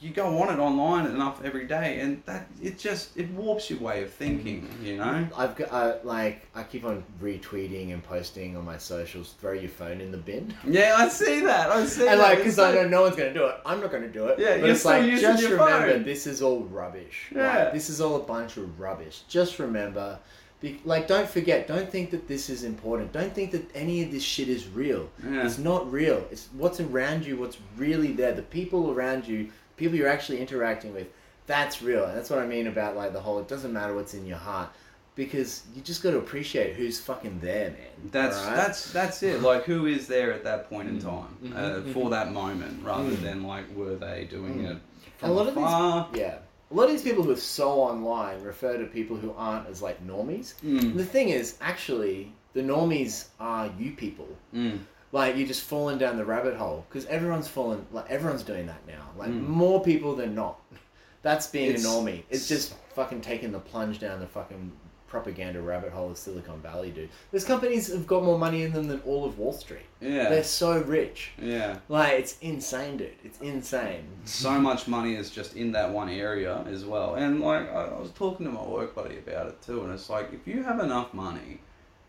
you 0.00 0.10
go 0.10 0.40
on 0.40 0.54
it 0.54 0.60
online 0.60 1.06
enough 1.06 1.42
every 1.44 1.66
day, 1.66 1.98
and 1.98 2.22
that 2.26 2.46
it 2.62 2.78
just 2.78 3.16
it 3.16 3.28
warps 3.32 3.68
your 3.68 3.80
way 3.80 4.04
of 4.04 4.12
thinking. 4.12 4.68
You 4.80 4.98
know. 4.98 5.26
I've 5.36 5.56
got 5.56 5.72
uh, 5.72 5.96
like 6.04 6.46
I 6.54 6.62
keep 6.62 6.84
on 6.84 7.02
retweeting 7.20 7.92
and 7.92 8.00
posting 8.04 8.56
on 8.56 8.64
my 8.64 8.78
socials. 8.78 9.34
Throw 9.40 9.52
your 9.52 9.68
phone 9.70 10.00
in 10.00 10.12
the 10.12 10.18
bin. 10.18 10.54
Yeah, 10.64 10.94
I 10.96 11.08
see 11.08 11.40
that. 11.40 11.70
I 11.70 11.84
see 11.86 12.02
And 12.06 12.10
that. 12.10 12.18
like, 12.28 12.38
because 12.38 12.60
I 12.60 12.72
know 12.74 12.86
no 12.86 13.02
one's 13.02 13.16
gonna 13.16 13.34
do 13.34 13.46
it, 13.46 13.56
I'm 13.66 13.80
not 13.80 13.90
gonna 13.90 14.06
do 14.06 14.26
it. 14.28 14.38
Yeah, 14.38 14.50
but 14.52 14.58
you're 14.60 14.68
it's 14.70 14.80
still 14.80 14.92
like 14.92 15.02
using 15.10 15.30
just 15.30 15.42
your 15.42 15.52
remember 15.58 15.92
phone. 15.94 16.04
this 16.04 16.28
is 16.28 16.42
all 16.42 16.60
rubbish. 16.60 17.26
Yeah. 17.34 17.64
Right? 17.64 17.72
This 17.72 17.90
is 17.90 18.00
all 18.00 18.14
a 18.14 18.22
bunch 18.22 18.56
of 18.56 18.78
rubbish. 18.78 19.22
Just 19.26 19.58
remember, 19.58 20.20
be, 20.60 20.80
like, 20.84 21.06
don't 21.06 21.28
forget. 21.28 21.68
Don't 21.68 21.88
think 21.90 22.10
that 22.10 22.26
this 22.26 22.50
is 22.50 22.64
important. 22.64 23.12
Don't 23.12 23.32
think 23.32 23.52
that 23.52 23.64
any 23.76 24.02
of 24.02 24.10
this 24.10 24.22
shit 24.24 24.48
is 24.48 24.66
real. 24.68 25.08
Yeah. 25.24 25.44
It's 25.46 25.58
not 25.58 25.90
real. 25.92 26.26
It's 26.32 26.48
what's 26.52 26.80
around 26.80 27.24
you. 27.26 27.36
What's 27.36 27.58
really 27.76 28.12
there. 28.12 28.32
The 28.32 28.42
people 28.42 28.90
around 28.90 29.26
you. 29.28 29.50
People 29.76 29.96
you're 29.96 30.08
actually 30.08 30.40
interacting 30.40 30.92
with. 30.92 31.06
That's 31.46 31.80
real. 31.80 32.04
And 32.04 32.16
that's 32.16 32.28
what 32.30 32.40
I 32.40 32.46
mean 32.46 32.66
about 32.66 32.96
like 32.96 33.12
the 33.12 33.20
whole. 33.20 33.38
It 33.38 33.46
doesn't 33.48 33.72
matter 33.72 33.94
what's 33.94 34.14
in 34.14 34.26
your 34.26 34.38
heart. 34.38 34.70
Because 35.14 35.62
you 35.74 35.82
just 35.82 36.02
got 36.04 36.12
to 36.12 36.18
appreciate 36.18 36.76
who's 36.76 37.00
fucking 37.00 37.40
there, 37.40 37.70
man. 37.70 38.10
That's 38.12 38.36
Alright? 38.38 38.56
that's 38.56 38.92
that's 38.92 39.22
it. 39.24 39.42
Like, 39.42 39.64
who 39.64 39.86
is 39.86 40.06
there 40.06 40.32
at 40.32 40.44
that 40.44 40.68
point 40.70 40.88
Mm-hmm. 40.88 41.46
in 41.46 41.52
time 41.52 41.88
uh, 41.88 41.92
for 41.92 42.10
that 42.10 42.32
moment, 42.32 42.84
rather 42.84 43.10
than 43.16 43.42
like, 43.44 43.64
were 43.76 43.96
they 43.96 44.28
doing 44.30 44.64
it 44.64 44.76
from 45.18 45.30
Mm. 45.30 45.32
a 45.32 45.34
lot 45.34 45.48
of 45.48 45.56
afar? 45.56 46.08
these, 46.12 46.20
yeah, 46.20 46.38
a 46.70 46.74
lot 46.74 46.84
of 46.84 46.90
these 46.90 47.02
people 47.02 47.22
who 47.22 47.30
are 47.30 47.36
so 47.36 47.70
online 47.70 48.42
refer 48.42 48.76
to 48.78 48.84
people 48.86 49.16
who 49.16 49.32
aren't 49.36 49.68
as 49.68 49.80
like 49.82 50.06
normies. 50.06 50.54
Mm. 50.62 50.96
The 50.96 51.04
thing 51.04 51.30
is, 51.30 51.56
actually, 51.60 52.32
the 52.52 52.60
normies 52.62 53.26
are 53.40 53.70
you 53.78 53.92
people. 53.92 54.28
Mm. 54.54 54.80
Like 55.12 55.36
you're 55.36 55.46
just 55.46 55.62
falling 55.62 55.96
down 55.98 56.16
the 56.18 56.24
rabbit 56.24 56.56
hole 56.56 56.84
because 56.88 57.06
everyone's 57.06 57.48
fallen. 57.48 57.86
Like 57.92 58.10
everyone's 58.10 58.42
doing 58.42 58.66
that 58.66 58.86
now. 58.86 59.08
Like 59.16 59.30
Mm. 59.30 59.46
more 59.48 59.82
people 59.82 60.14
than 60.14 60.34
not. 60.34 60.60
That's 61.22 61.46
being 61.46 61.70
It's- 61.70 61.84
a 61.84 61.88
normie. 61.88 62.22
It's 62.30 62.46
just 62.48 62.74
fucking 62.94 63.22
taking 63.22 63.50
the 63.52 63.58
plunge 63.60 63.98
down 64.00 64.20
the 64.20 64.26
fucking 64.26 64.70
propaganda 65.08 65.60
rabbit 65.60 65.90
hole 65.90 66.10
of 66.10 66.18
Silicon 66.18 66.60
Valley, 66.60 66.90
dude. 66.90 67.08
Those 67.32 67.44
companies 67.44 67.92
have 67.92 68.06
got 68.06 68.22
more 68.22 68.38
money 68.38 68.62
in 68.62 68.72
them 68.72 68.88
than 68.88 69.00
all 69.00 69.24
of 69.24 69.38
Wall 69.38 69.52
Street. 69.52 69.86
Yeah. 70.00 70.28
They're 70.28 70.44
so 70.44 70.80
rich. 70.82 71.32
Yeah. 71.40 71.78
Like 71.88 72.12
it's 72.12 72.38
insane, 72.40 72.98
dude. 72.98 73.12
It's 73.24 73.40
insane. 73.40 74.04
so 74.24 74.58
much 74.60 74.86
money 74.86 75.16
is 75.16 75.30
just 75.30 75.56
in 75.56 75.72
that 75.72 75.90
one 75.90 76.08
area 76.08 76.64
as 76.68 76.84
well. 76.84 77.14
And 77.16 77.40
like 77.40 77.68
I, 77.72 77.86
I 77.86 78.00
was 78.00 78.10
talking 78.12 78.46
to 78.46 78.52
my 78.52 78.64
work 78.64 78.94
buddy 78.94 79.18
about 79.18 79.48
it 79.48 79.60
too, 79.62 79.82
and 79.82 79.92
it's 79.92 80.08
like 80.08 80.32
if 80.32 80.46
you 80.46 80.62
have 80.62 80.80
enough 80.80 81.12
money, 81.14 81.60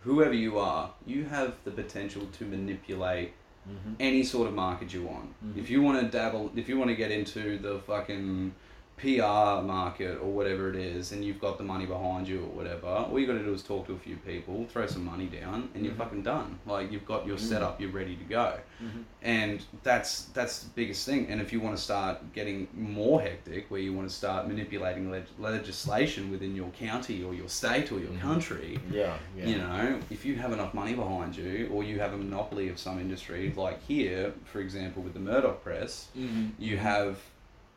whoever 0.02 0.34
you 0.34 0.60
are, 0.60 0.92
you 1.06 1.26
have 1.26 1.56
the 1.64 1.72
potential 1.72 2.28
to 2.38 2.46
manipulate 2.46 3.34
mm-hmm. 3.68 3.94
any 4.00 4.24
sort 4.24 4.48
of 4.48 4.54
market 4.54 4.94
you 4.94 5.04
want. 5.04 5.30
Mm-hmm. 5.44 5.60
If 5.60 5.70
you 5.70 5.82
want 5.82 6.00
to 6.02 6.08
dabble, 6.08 6.52
if 6.56 6.70
you 6.70 6.78
want 6.78 6.90
to 6.90 6.96
get 6.96 7.12
into 7.12 7.58
the 7.58 7.80
fucking 7.80 8.54
PR 9.00 9.64
market 9.66 10.20
or 10.22 10.30
whatever 10.30 10.70
it 10.70 10.76
is, 10.76 11.12
and 11.14 11.24
you've 11.24 11.40
got 11.40 11.58
the 11.58 11.64
money 11.64 11.86
behind 11.86 12.28
you 12.28 12.42
or 12.42 12.50
whatever, 12.50 12.88
all 12.88 13.18
you 13.18 13.26
got 13.26 13.34
to 13.34 13.44
do 13.44 13.54
is 13.54 13.64
talk 13.64 13.88
to 13.88 13.94
a 13.94 13.98
few 13.98 14.18
people, 14.18 14.66
throw 14.70 14.86
some 14.88 15.06
money 15.06 15.28
down, 15.28 15.70
and 15.74 15.86
you're 15.86 15.94
mm-hmm. 15.94 16.04
fucking 16.04 16.24
done. 16.24 16.60
Like 16.66 16.92
you've 16.92 17.06
got 17.06 17.26
your 17.26 17.38
mm-hmm. 17.38 17.46
setup, 17.46 17.80
you're 17.80 17.92
ready 17.92 18.18
to 18.18 18.24
go, 18.26 18.60
mm-hmm. 18.84 19.02
and 19.22 19.64
that's 19.84 20.26
that's 20.34 20.64
the 20.64 20.70
biggest 20.72 21.06
thing. 21.06 21.28
And 21.30 21.40
if 21.40 21.54
you 21.54 21.62
want 21.62 21.78
to 21.78 21.82
start 21.82 22.34
getting 22.34 22.68
more 22.74 23.22
hectic, 23.22 23.72
where 23.72 23.80
you 23.80 23.94
want 23.94 24.10
to 24.10 24.14
start 24.14 24.48
manipulating 24.48 25.10
leg- 25.10 25.24
legislation 25.38 26.30
within 26.30 26.56
your 26.56 26.70
county 26.72 27.24
or 27.24 27.34
your 27.34 27.50
state 27.50 27.92
or 27.92 28.00
your 28.00 28.14
country, 28.20 28.80
Yeah, 28.92 29.18
yeah. 29.38 29.46
you 29.46 29.58
know, 29.58 30.00
if 30.10 30.26
you 30.26 30.36
have 30.36 30.52
enough 30.52 30.74
money 30.74 30.94
behind 30.94 31.38
you, 31.38 31.70
or 31.72 31.84
you 31.84 32.00
have 32.00 32.14
a 32.14 32.18
monopoly 32.18 32.68
of 32.68 32.78
some 32.78 33.00
industry, 33.00 33.54
like 33.56 33.82
here, 33.88 34.34
for 34.44 34.60
example, 34.60 35.02
with 35.04 35.14
the 35.14 35.20
Murdoch 35.20 35.64
press, 35.64 36.10
you 36.60 36.78
have 36.78 37.18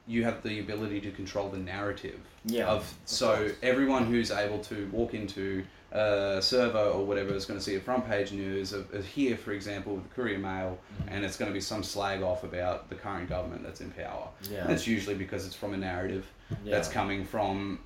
you 0.06 0.24
have 0.24 0.42
the 0.42 0.58
ability 0.60 1.00
to 1.00 1.10
control 1.12 1.48
the 1.48 1.58
narrative 1.58 2.18
Yeah, 2.44 2.66
of 2.66 2.78
of 2.82 2.94
so 3.04 3.36
course. 3.36 3.52
everyone 3.62 4.04
who's 4.06 4.30
able 4.30 4.58
to 4.64 4.88
walk 4.92 5.14
into 5.14 5.64
a 5.92 6.40
server 6.42 6.78
or 6.78 7.04
whatever 7.04 7.32
is 7.34 7.44
going 7.44 7.58
to 7.60 7.64
see 7.64 7.76
a 7.76 7.80
front 7.80 8.08
page 8.08 8.32
news 8.32 8.72
of, 8.72 8.92
of 8.94 9.06
here, 9.06 9.36
for 9.36 9.52
example, 9.52 9.94
with 9.94 10.04
the 10.08 10.14
Courier 10.14 10.38
Mail, 10.38 10.78
Mm-hmm. 11.00 11.14
and 11.14 11.24
it's 11.24 11.36
going 11.36 11.50
to 11.50 11.52
be 11.54 11.60
some 11.60 11.82
slag 11.82 12.22
off 12.22 12.42
about 12.44 12.88
the 12.88 12.94
current 12.96 13.28
government 13.28 13.62
that's 13.62 13.80
in 13.80 13.90
power. 13.92 14.28
Yeah. 14.50 14.62
And 14.64 14.72
it's 14.72 14.86
usually 14.86 15.14
because 15.14 15.46
it's 15.46 15.54
from 15.54 15.74
a 15.74 15.76
narrative 15.76 16.26
that's 16.64 16.88
coming 16.88 17.24
from 17.24 17.78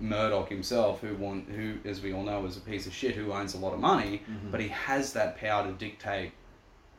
Murdoch 0.00 0.48
himself, 0.48 1.00
who 1.00 1.14
want 1.16 1.48
who, 1.48 1.74
as 1.88 2.00
we 2.02 2.12
all 2.12 2.22
know, 2.24 2.44
is 2.46 2.56
a 2.56 2.60
piece 2.60 2.86
of 2.86 2.92
shit 2.92 3.14
who 3.14 3.32
owns 3.32 3.54
a 3.54 3.58
lot 3.58 3.72
of 3.74 3.80
money, 3.80 4.22
Mm-hmm. 4.30 4.50
but 4.52 4.60
he 4.60 4.68
has 4.68 5.12
that 5.14 5.36
power 5.38 5.66
to 5.66 5.72
dictate 5.72 6.32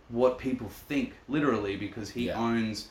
what 0.10 0.38
people 0.40 0.68
think, 0.70 1.14
literally, 1.30 1.76
because 1.78 2.10
he 2.10 2.28
Yeah. 2.28 2.40
owns 2.40 2.88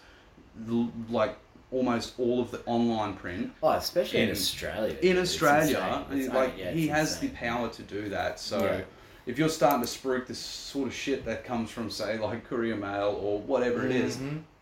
like 1.09 1.37
almost 1.73 2.15
all 2.19 2.41
of 2.41 2.51
the 2.51 2.61
online 2.67 3.15
print 3.15 3.53
Oh, 3.63 3.71
especially 3.71 4.21
in, 4.21 4.29
in- 4.29 4.35
Australia. 4.35 4.95
in 5.03 5.15
dude. 5.15 5.19
Australia. 5.19 6.07
It's- 6.13 6.29
like 6.29 6.57
yeah, 6.57 6.71
he 6.73 6.89
has 6.89 7.15
insane. 7.15 7.31
the 7.31 7.37
power 7.37 7.69
to 7.69 7.83
do 7.83 8.09
that. 8.11 8.39
So 8.41 8.63
Yeah. 8.65 8.81
if 9.27 9.39
you're 9.39 9.49
starting 9.49 9.81
to 9.81 9.87
spruik 9.87 10.27
this 10.27 10.39
sort 10.39 10.87
of 10.89 10.95
shit 10.95 11.25
that 11.25 11.45
comes 11.45 11.71
from, 11.71 11.91
say, 11.91 12.19
like 12.19 12.45
Courier 12.49 12.77
Mail 12.77 13.19
or 13.21 13.41
whatever 13.41 13.85
it 13.85 13.93
is, 13.93 14.19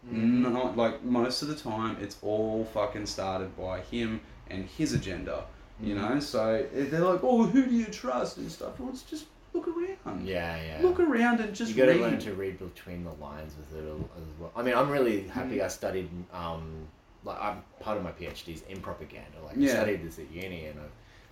Mm-hmm. 0.07 0.53
not 0.53 0.77
like 0.77 1.03
most 1.03 1.41
of 1.41 1.49
the 1.49 1.55
time, 1.55 1.97
it's 2.01 2.19
all 2.21 2.67
fucking 2.75 3.07
started 3.07 3.57
by 3.57 3.81
him 3.81 4.21
and 4.51 4.67
his 4.77 4.93
agenda. 4.93 5.45
You 5.81 5.95
Mm-hmm. 5.97 6.15
know, 6.15 6.21
so 6.21 6.67
eh, 6.75 6.85
they're 6.91 7.01
like, 7.01 7.21
"Oh, 7.23 7.45
who 7.45 7.65
do 7.65 7.75
you 7.75 7.87
trust?" 7.87 8.37
and 8.37 8.53
stuff. 8.53 8.79
Well, 8.79 8.91
it's 8.91 9.03
just 9.03 9.25
look 9.55 9.67
around. 9.67 10.27
Yeah, 10.27 10.57
yeah. 10.63 10.79
Look 10.83 11.01
around 11.01 11.41
and 11.41 11.55
just 11.55 11.75
you 11.75 11.77
got 11.87 11.91
to 11.93 11.99
learn 11.99 12.19
to 12.21 12.35
read 12.35 12.59
between 12.59 13.03
the 13.05 13.13
lines 13.15 13.55
with 13.57 13.83
it 13.83 13.89
as 13.89 14.39
well. 14.39 14.53
I 14.55 14.63
mean, 14.63 14.75
I'm 14.75 14.91
really 14.91 15.23
happy 15.29 15.57
Mm. 15.57 15.65
I 15.65 15.69
studied. 15.69 16.09
Um, 16.33 16.87
like, 17.25 17.41
I'm 17.41 17.63
part 17.81 17.97
of 17.97 18.03
my 18.05 18.13
PhD's 18.13 18.63
in 18.69 18.81
propaganda. 18.81 19.39
Like, 19.45 19.57
Yeah. 19.57 19.71
I 19.71 19.75
studied 19.75 20.05
this 20.05 20.19
at 20.19 20.31
uni, 20.31 20.67
and 20.67 20.79
I 20.81 20.85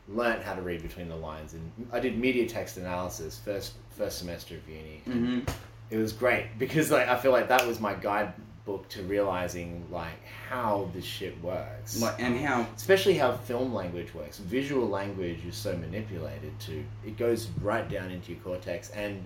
learned 0.08 0.42
how 0.42 0.54
to 0.54 0.62
read 0.62 0.82
between 0.82 1.08
the 1.08 1.16
lines. 1.16 1.54
And 1.54 1.70
I 1.92 2.00
did 2.00 2.18
media 2.18 2.48
text 2.48 2.76
analysis 2.76 3.38
first 3.44 3.74
first 3.96 4.18
semester 4.18 4.56
of 4.56 4.68
uni. 4.68 5.02
and 5.06 5.46
Mhm. 5.46 5.54
It 5.90 5.98
was 5.98 6.12
great 6.12 6.46
because 6.58 6.90
like 6.90 7.06
I 7.08 7.16
feel 7.18 7.32
like 7.32 7.48
that 7.48 7.66
was 7.66 7.78
my 7.78 7.92
guidebook 7.94 8.88
to 8.90 9.02
realizing 9.02 9.86
like 9.90 10.24
how 10.48 10.88
this 10.94 11.04
shit 11.04 11.40
works. 11.42 12.00
Like 12.00 12.14
and 12.18 12.38
how 12.40 12.66
especially 12.74 13.14
how 13.18 13.36
film 13.36 13.74
language 13.74 14.14
works. 14.14 14.38
Visual 14.38 14.88
language 14.88 15.44
is 15.46 15.54
so 15.54 15.76
manipulated 15.76 16.58
to 16.60 16.82
it 17.06 17.16
goes 17.18 17.48
right 17.60 17.88
down 17.88 18.10
into 18.10 18.32
your 18.32 18.40
cortex 18.40 18.88
and 18.90 19.22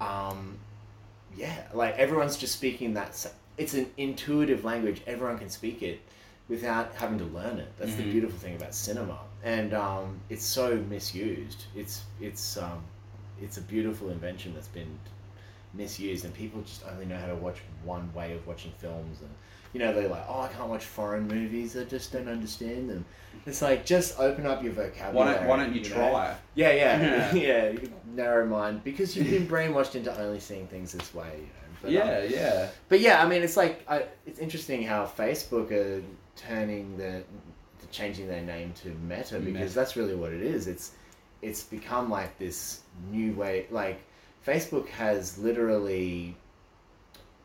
um 0.00 0.58
yeah, 1.36 1.68
like 1.74 1.96
everyone's 1.98 2.36
just 2.36 2.54
speaking 2.54 2.94
that 2.94 3.14
it's 3.58 3.74
an 3.74 3.90
intuitive 3.96 4.64
language. 4.64 5.02
Everyone 5.06 5.38
can 5.38 5.48
speak 5.48 5.82
it 5.82 6.00
without 6.48 6.94
having 6.94 7.18
to 7.18 7.24
learn 7.24 7.58
it. 7.58 7.72
That's 7.78 7.94
the 7.94 8.02
Mhm. 8.02 8.12
beautiful 8.12 8.38
thing 8.38 8.54
about 8.56 8.74
cinema. 8.74 9.18
And 9.44 9.74
um 9.74 10.20
it's 10.28 10.44
so 10.44 10.76
misused. 10.88 11.64
It's 11.74 12.02
it's 12.20 12.56
um 12.56 12.82
it's 13.40 13.56
a 13.58 13.62
beautiful 13.62 14.10
invention 14.10 14.54
that's 14.54 14.68
been 14.68 14.98
misused 15.74 16.24
and 16.24 16.32
people 16.32 16.62
just 16.62 16.82
only 16.90 17.04
know 17.04 17.18
how 17.18 17.26
to 17.26 17.34
watch 17.34 17.56
one 17.84 18.10
way 18.14 18.32
of 18.32 18.46
watching 18.46 18.72
films 18.78 19.20
and 19.20 19.28
you 19.74 19.80
know 19.80 19.92
they're 19.92 20.08
like 20.08 20.24
oh 20.26 20.40
i 20.40 20.48
can't 20.48 20.68
watch 20.70 20.84
foreign 20.84 21.28
movies 21.28 21.76
i 21.76 21.84
just 21.84 22.12
don't 22.12 22.28
understand 22.28 22.88
them 22.88 23.04
it's 23.44 23.60
like 23.60 23.84
just 23.84 24.18
open 24.18 24.46
up 24.46 24.62
your 24.62 24.72
why 24.72 24.84
vocabulary 24.84 25.34
don't 25.34 25.46
why 25.46 25.56
don't 25.58 25.74
you 25.74 25.82
know? 25.82 25.88
try? 25.88 26.34
yeah 26.54 26.70
yeah 26.72 27.02
Yeah. 27.02 27.34
yeah 27.34 27.68
you 27.70 27.92
narrow 28.14 28.46
mind 28.46 28.82
because 28.84 29.14
you've 29.14 29.28
been 29.28 29.46
brainwashed 29.46 29.96
into 29.96 30.16
only 30.18 30.40
seeing 30.40 30.66
things 30.68 30.92
this 30.92 31.12
way 31.12 31.30
you 31.36 31.42
know 31.42 31.65
but, 31.82 31.88
um, 31.88 31.94
Yeah, 31.94 32.22
yeah. 32.24 32.68
but 32.88 33.00
yeah 33.00 33.22
i 33.24 33.28
mean 33.28 33.42
it's 33.42 33.56
like 33.56 33.84
I, 33.88 34.06
it's 34.26 34.38
interesting 34.38 34.82
how 34.82 35.04
facebook 35.06 35.70
are 35.72 36.02
turning 36.36 36.96
the 36.96 37.22
changing 37.90 38.26
their 38.28 38.42
name 38.42 38.72
to 38.82 38.88
meta 39.08 39.38
because 39.38 39.44
Meta. 39.44 39.74
that's 39.74 39.96
really 39.96 40.14
what 40.14 40.32
it 40.32 40.42
is 40.42 40.66
it's 40.66 40.92
it's 41.42 41.62
become 41.62 42.10
like 42.10 42.36
this 42.38 42.80
new 43.10 43.32
way 43.34 43.66
like 43.70 44.02
facebook 44.46 44.88
has 44.88 45.38
literally 45.38 46.36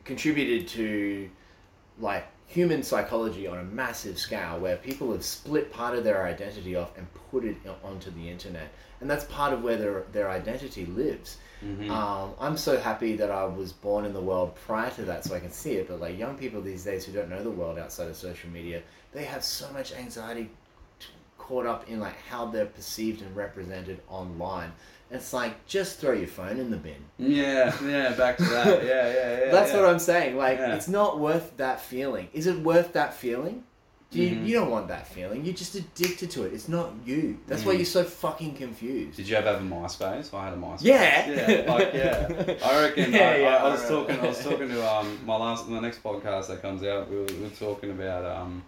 contributed 0.04 0.68
to 0.68 1.30
like 2.00 2.28
human 2.48 2.84
psychology 2.84 3.48
on 3.48 3.60
a 3.60 3.64
massive 3.64 4.18
scale 4.18 4.60
where 4.60 4.76
people 4.78 5.12
have 5.12 5.24
split 5.24 5.72
part 5.72 5.98
of 5.98 6.04
their 6.04 6.26
identity 6.26 6.76
off 6.76 6.98
and 6.98 7.08
put 7.32 7.46
it 7.46 7.56
onto 7.84 8.12
the 8.12 8.30
internet 8.30 8.70
and 9.02 9.10
that's 9.10 9.26
part 9.26 9.52
of 9.54 9.64
where 9.64 9.76
their, 9.78 10.04
their 10.12 10.30
identity 10.30 10.86
lives 10.86 11.38
Mm-hmm. 11.64 11.92
um, 11.92 12.32
i'm 12.40 12.58
so 12.58 12.80
happy 12.80 13.16
that 13.18 13.30
i 13.30 13.46
was 13.46 13.72
born 13.72 14.04
in 14.06 14.14
the 14.14 14.20
world 14.20 14.56
prior 14.66 14.90
to 14.90 15.04
that 15.04 15.24
so 15.26 15.36
i 15.36 15.40
can 15.40 15.52
see 15.52 15.74
it 15.74 15.88
but 15.88 16.00
like 16.02 16.18
young 16.18 16.36
people 16.36 16.60
these 16.60 16.84
days 16.84 17.06
who 17.06 17.12
don't 17.12 17.30
know 17.30 17.44
the 17.44 17.52
world 17.52 17.78
outside 17.78 18.08
of 18.08 18.16
social 18.16 18.50
media 18.50 18.82
they 19.14 19.24
have 19.24 19.44
so 19.44 19.72
much 19.72 19.94
anxiety 19.94 20.50
t- 21.00 21.06
caught 21.38 21.68
up 21.68 21.88
in 21.88 22.00
like 22.00 22.20
how 22.28 22.48
they're 22.48 22.66
perceived 22.66 23.22
and 23.22 23.36
represented 23.36 24.02
online 24.10 24.72
it's 25.12 25.34
like 25.34 25.64
just 25.68 26.00
throw 26.00 26.14
your 26.14 26.28
phone 26.28 26.58
in 26.60 26.72
the 26.72 26.78
bin 26.78 26.96
Yeah, 27.20 27.76
yeah, 27.86 28.14
back 28.14 28.38
to 28.38 28.44
that. 28.46 28.84
Yeah, 28.84 29.14
yeah, 29.14 29.46
yeah. 29.46 29.52
that's 29.56 29.72
yeah. 29.72 29.82
what 29.82 29.90
I'm 29.90 30.00
saying. 30.00 30.38
Like, 30.38 30.58
Yeah. 30.58 30.74
it's 30.76 30.88
not 30.88 31.20
worth 31.20 31.58
that 31.58 31.82
feeling. 31.82 32.30
Is 32.34 32.48
it 32.48 32.58
worth 32.60 32.94
that 32.94 33.14
feeling? 33.14 33.66
Do 34.12 34.22
you, 34.22 34.36
Mhm. 34.36 34.46
you 34.48 34.54
don't 34.56 34.70
want 34.70 34.90
that 34.90 35.08
feeling. 35.08 35.46
You're 35.46 35.54
just 35.54 35.74
addicted 35.76 36.30
to 36.32 36.44
it. 36.44 36.54
It's 36.54 36.68
not 36.68 36.92
you. 37.06 37.38
That's 37.48 37.64
why 37.64 37.74
Mhm. 37.74 37.78
you're 37.78 37.86
so 37.86 38.04
fucking 38.04 38.56
confused. 38.56 39.16
Did 39.16 39.30
you 39.30 39.38
ever 39.38 39.48
have 39.54 39.62
a 39.62 39.64
MySpace? 39.64 40.34
I 40.34 40.46
had 40.46 40.54
a 40.54 40.58
MySpace. 40.58 40.82
Yeah. 40.82 41.30
Yeah, 41.30 41.72
like, 41.74 41.94
yeah. 41.94 42.56
I 42.66 42.82
reckon. 42.82 43.14
Yeah, 43.14 43.30
I, 43.30 43.38
yeah, 43.38 43.56
I, 43.56 43.68
I 43.68 43.72
was 43.72 43.88
talking. 43.88 44.20
I 44.20 44.28
was 44.28 44.44
talking 44.44 44.68
to 44.68 44.86
um 44.94 45.18
my 45.26 45.38
last 45.38 45.70
the 45.70 45.80
next 45.80 46.04
podcast 46.04 46.48
that 46.48 46.62
comes 46.62 46.84
out. 46.84 47.10
We 47.10 47.16
were, 47.20 47.24
we 47.24 47.40
were 47.44 47.50
talking 47.58 47.92
about 47.92 48.26
um 48.26 48.64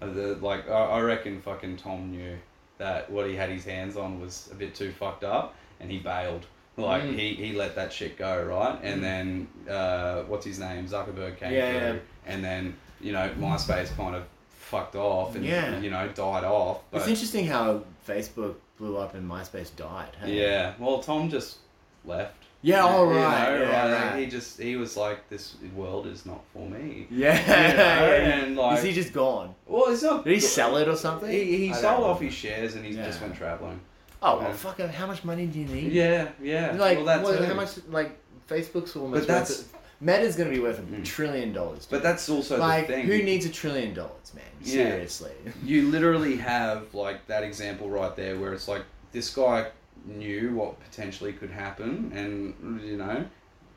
the 0.00 0.36
like 0.40 0.68
I, 0.68 0.72
I 0.72 1.00
reckon 1.00 1.40
fucking 1.42 1.76
Tom 1.76 2.10
knew 2.10 2.36
that 2.78 3.08
what 3.10 3.26
he 3.28 3.36
had 3.36 3.50
his 3.50 3.64
hands 3.64 3.96
on 3.96 4.20
was 4.20 4.48
a 4.50 4.54
bit 4.56 4.74
too 4.74 4.90
fucked 4.90 5.22
up, 5.22 5.54
and 5.78 5.90
he 5.92 5.98
bailed. 5.98 6.44
Like 6.76 7.02
Mm. 7.04 7.18
he, 7.18 7.34
he 7.34 7.52
let 7.54 7.74
that 7.76 7.92
shit 7.92 8.16
go 8.18 8.40
right, 8.44 8.78
and 8.84 9.02
then 9.02 9.46
uh, 9.70 10.22
what's 10.22 10.44
his 10.46 10.58
name 10.58 10.86
Zuckerberg 10.88 11.36
came 11.38 11.52
Yeah, 11.52 11.70
through, 11.72 11.88
yeah. 11.94 12.32
and 12.32 12.44
then 12.44 12.76
you 13.00 13.12
know 13.12 13.28
MySpace 13.38 13.96
kind 13.96 14.14
of 14.16 14.22
fucked 14.68 14.96
off 14.96 15.34
and 15.34 15.44
Yeah. 15.44 15.78
you 15.80 15.90
know 15.90 16.06
died 16.08 16.44
off. 16.44 16.80
But 16.90 16.98
it's 16.98 17.08
interesting 17.08 17.46
how 17.46 17.82
Facebook 18.06 18.54
blew 18.78 18.96
up 18.96 19.14
and 19.14 19.28
MySpace 19.28 19.74
died. 19.76 20.10
hey? 20.20 20.40
yeah, 20.40 20.74
well 20.78 20.98
Tom 21.00 21.28
just 21.30 21.58
left. 22.04 22.34
Yeah, 22.60 22.82
You 22.82 22.88
all 22.88 23.06
know, 23.06 23.14
right. 23.14 23.60
yeah, 23.60 23.84
like, 23.84 24.02
right. 24.12 24.18
He 24.20 24.26
just 24.26 24.60
he 24.60 24.74
was 24.76 24.96
like, 24.96 25.28
this 25.28 25.54
world 25.76 26.06
is 26.08 26.26
not 26.26 26.40
for 26.52 26.68
me. 26.68 27.06
Yeah. 27.08 27.38
You 27.70 27.76
know, 27.76 28.32
and 28.46 28.56
like, 28.56 28.78
Is 28.78 28.84
he 28.84 28.92
just 28.92 29.12
gone? 29.12 29.54
well, 29.66 29.84
it's 29.92 30.02
not. 30.02 30.24
Did 30.24 30.34
he 30.34 30.40
sell 30.40 30.76
it 30.76 30.88
or 30.88 30.96
something? 30.96 31.30
He, 31.30 31.68
he 31.68 31.72
sold 31.74 32.04
off 32.04 32.20
his 32.20 32.34
shares 32.34 32.74
and 32.74 32.84
he 32.84 32.92
just 32.94 33.20
went 33.20 33.34
traveling. 33.36 33.80
Oh 34.20 34.38
well, 34.38 34.48
Yeah. 34.48 34.52
fuck. 34.54 34.80
How 34.80 35.06
much 35.06 35.22
money 35.24 35.46
do 35.46 35.60
you 35.60 35.66
need? 35.66 35.92
Yeah, 35.92 36.28
yeah. 36.42 36.74
Like, 36.76 37.04
well, 37.04 37.22
what, 37.22 37.44
how 37.44 37.54
much? 37.54 37.78
Like, 37.88 38.18
Facebook's 38.48 38.96
almost. 38.96 39.20
But 39.26 39.28
that's- 39.28 39.58
worth 39.58 39.74
it. 39.74 39.80
Meta's 40.00 40.36
going 40.36 40.48
to 40.48 40.54
be 40.54 40.62
worth 40.62 40.78
a 40.78 40.82
Mm. 40.82 41.04
trillion 41.04 41.52
dollars. 41.52 41.86
But 41.90 42.02
that's 42.02 42.28
also 42.28 42.56
like, 42.58 42.86
the 42.86 42.92
thing. 42.94 43.06
who 43.06 43.22
needs 43.22 43.44
a 43.46 43.50
trillion 43.50 43.94
dollars, 43.94 44.32
man? 44.34 44.44
Yeah. 44.62 44.72
Seriously. 44.90 45.32
You 45.64 45.90
literally 45.90 46.36
have 46.36 46.94
like 46.94 47.26
that 47.26 47.42
example 47.42 47.90
right 47.90 48.14
there 48.14 48.38
where 48.38 48.52
it's 48.52 48.68
like 48.68 48.82
this 49.12 49.34
guy 49.34 49.66
knew 50.06 50.54
what 50.54 50.78
potentially 50.80 51.32
could 51.32 51.50
happen 51.50 52.12
and 52.14 52.80
you 52.82 52.96
know 52.96 53.24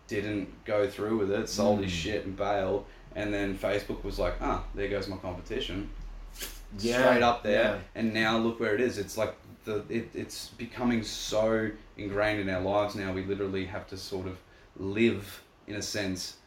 didn't 0.07 0.47
go 0.65 0.87
through 0.87 1.17
with 1.17 1.31
it, 1.31 1.49
sold 1.49 1.81
his 1.83 1.91
Mm. 1.91 1.95
shit 1.95 2.25
and 2.25 2.35
bailed, 2.37 2.85
and 3.15 3.33
then 3.33 3.57
Facebook 3.57 4.03
was 4.03 4.19
like, 4.19 4.35
ah, 4.41 4.63
there 4.75 4.89
goes 4.89 5.07
my 5.07 5.17
competition. 5.17 5.89
Yeah, 6.79 7.01
straight 7.01 7.23
up 7.23 7.43
there, 7.43 7.63
yeah. 7.75 7.77
and 7.95 8.13
now 8.13 8.37
look 8.37 8.59
where 8.59 8.73
it 8.75 8.81
is. 8.81 8.97
It's 8.97 9.17
like 9.17 9.33
the 9.65 9.83
it, 9.89 10.09
it's 10.13 10.49
becoming 10.57 11.03
so 11.03 11.69
ingrained 11.97 12.39
in 12.41 12.49
our 12.49 12.61
lives 12.61 12.95
now. 12.95 13.11
We 13.11 13.23
literally 13.25 13.65
have 13.65 13.87
to 13.87 13.97
sort 13.97 14.27
of 14.27 14.37
live 14.77 15.41
in 15.71 15.79
a 15.79 15.81
sense. 15.81 16.37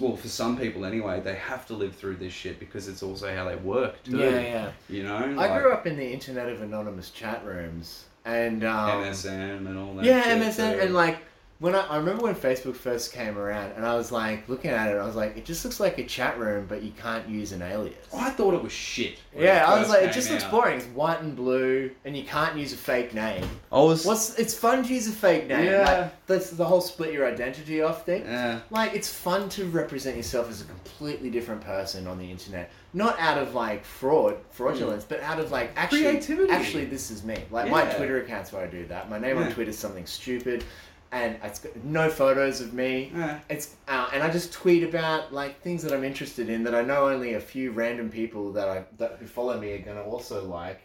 Well, 0.00 0.16
for 0.16 0.28
some 0.28 0.56
people 0.56 0.84
anyway, 0.84 1.20
they 1.20 1.34
have 1.34 1.66
to 1.66 1.74
live 1.74 1.94
through 1.94 2.16
this 2.16 2.32
shit 2.32 2.58
because 2.60 2.88
it's 2.88 3.02
also 3.02 3.34
how 3.34 3.44
they 3.44 3.56
work 3.56 4.02
too. 4.04 4.18
Yeah, 4.18 4.40
yeah. 4.40 4.72
You 4.88 5.02
know, 5.02 5.36
I 5.38 5.58
grew 5.58 5.72
up 5.72 5.86
in 5.86 5.96
the 5.96 6.08
Internet 6.08 6.48
of 6.48 6.62
Anonymous 6.62 7.10
chat 7.10 7.44
rooms, 7.44 8.04
and 8.24 8.64
um, 8.64 9.02
MSN 9.02 9.66
and 9.66 9.76
all 9.76 9.94
that. 9.94 10.04
yeah, 10.04 10.22
shit 10.22 10.38
MSN, 10.38 10.74
too. 10.74 10.80
and 10.80 10.94
like 10.94 11.18
when 11.62 11.76
I, 11.76 11.82
I 11.82 11.96
remember 11.96 12.24
when 12.24 12.34
Facebook 12.34 12.74
first 12.74 13.12
came 13.12 13.38
around, 13.38 13.70
and 13.76 13.86
I 13.86 13.94
was 13.94 14.10
like 14.10 14.48
looking 14.48 14.72
at 14.72 14.90
it, 14.90 14.98
I 14.98 15.06
was 15.06 15.14
like, 15.14 15.36
it 15.36 15.44
just 15.44 15.64
looks 15.64 15.78
like 15.78 15.96
a 15.98 16.04
chat 16.04 16.36
room, 16.36 16.66
but 16.68 16.82
you 16.82 16.90
can't 16.90 17.28
use 17.28 17.52
an 17.52 17.62
alias. 17.62 18.04
Oh, 18.12 18.18
I 18.18 18.30
thought 18.30 18.54
it 18.54 18.62
was 18.62 18.72
shit. 18.72 19.18
Yeah, 19.36 19.64
I 19.64 19.78
was 19.78 19.88
like, 19.88 20.00
it 20.00 20.06
came 20.06 20.12
just 20.12 20.30
looks 20.32 20.42
boring. 20.44 20.78
It's 20.78 20.86
white 20.86 21.20
and 21.20 21.36
blue, 21.36 21.92
and 22.04 22.16
you 22.16 22.24
can't 22.24 22.56
use 22.56 22.72
a 22.72 22.76
fake 22.76 23.14
name. 23.14 23.48
I 23.70 23.78
was. 23.78 24.04
What's 24.04 24.36
it's 24.40 24.54
fun 24.54 24.82
to 24.82 24.92
use 24.92 25.06
a 25.06 25.12
fake 25.12 25.46
name. 25.46 25.66
Yeah. 25.66 26.00
Like, 26.00 26.26
that's 26.26 26.50
the 26.50 26.64
whole 26.64 26.80
split 26.80 27.12
your 27.12 27.28
identity 27.28 27.80
off 27.80 28.04
thing. 28.04 28.24
Yeah. 28.24 28.60
Like 28.70 28.94
it's 28.94 29.12
fun 29.12 29.48
to 29.50 29.66
represent 29.66 30.16
yourself 30.16 30.50
as 30.50 30.62
a 30.62 30.64
completely 30.64 31.30
different 31.30 31.60
person 31.60 32.08
on 32.08 32.18
the 32.18 32.28
internet, 32.28 32.72
not 32.92 33.18
out 33.20 33.38
of 33.38 33.54
like 33.54 33.84
fraud, 33.84 34.36
fraudulence, 34.50 35.04
hmm. 35.04 35.10
but 35.10 35.20
out 35.20 35.38
of 35.38 35.52
like 35.52 35.70
actually, 35.76 36.02
Creativity. 36.02 36.52
actually 36.52 36.84
this 36.86 37.12
is 37.12 37.22
me. 37.22 37.38
Like 37.52 37.70
my 37.70 37.84
Twitter 37.84 38.20
account's 38.20 38.52
where 38.52 38.64
I 38.64 38.66
do 38.66 38.84
that. 38.86 39.08
My 39.08 39.18
name 39.18 39.38
Yeah. 39.38 39.44
on 39.44 39.52
Twitter 39.52 39.70
is 39.70 39.78
something 39.78 40.06
stupid, 40.06 40.64
and 41.12 41.36
it's 41.44 41.58
got 41.60 41.76
no 41.84 42.08
photos 42.10 42.60
of 42.60 42.72
me. 42.72 43.12
Yeah. 43.14 43.38
It's 43.50 43.74
uh, 43.86 44.08
and 44.12 44.22
I 44.22 44.30
just 44.30 44.52
tweet 44.52 44.82
about 44.82 45.32
like 45.32 45.60
things 45.60 45.82
that 45.82 45.92
I'm 45.92 46.02
interested 46.04 46.48
in 46.48 46.64
that 46.64 46.74
I 46.74 46.82
know 46.82 47.08
only 47.08 47.34
a 47.34 47.40
few 47.40 47.70
random 47.70 48.10
people 48.10 48.50
that 48.52 48.68
I 48.68 48.84
that 48.98 49.18
who 49.20 49.26
follow 49.26 49.60
me 49.60 49.72
are 49.72 49.78
gonna 49.78 50.02
also 50.02 50.44
like. 50.44 50.80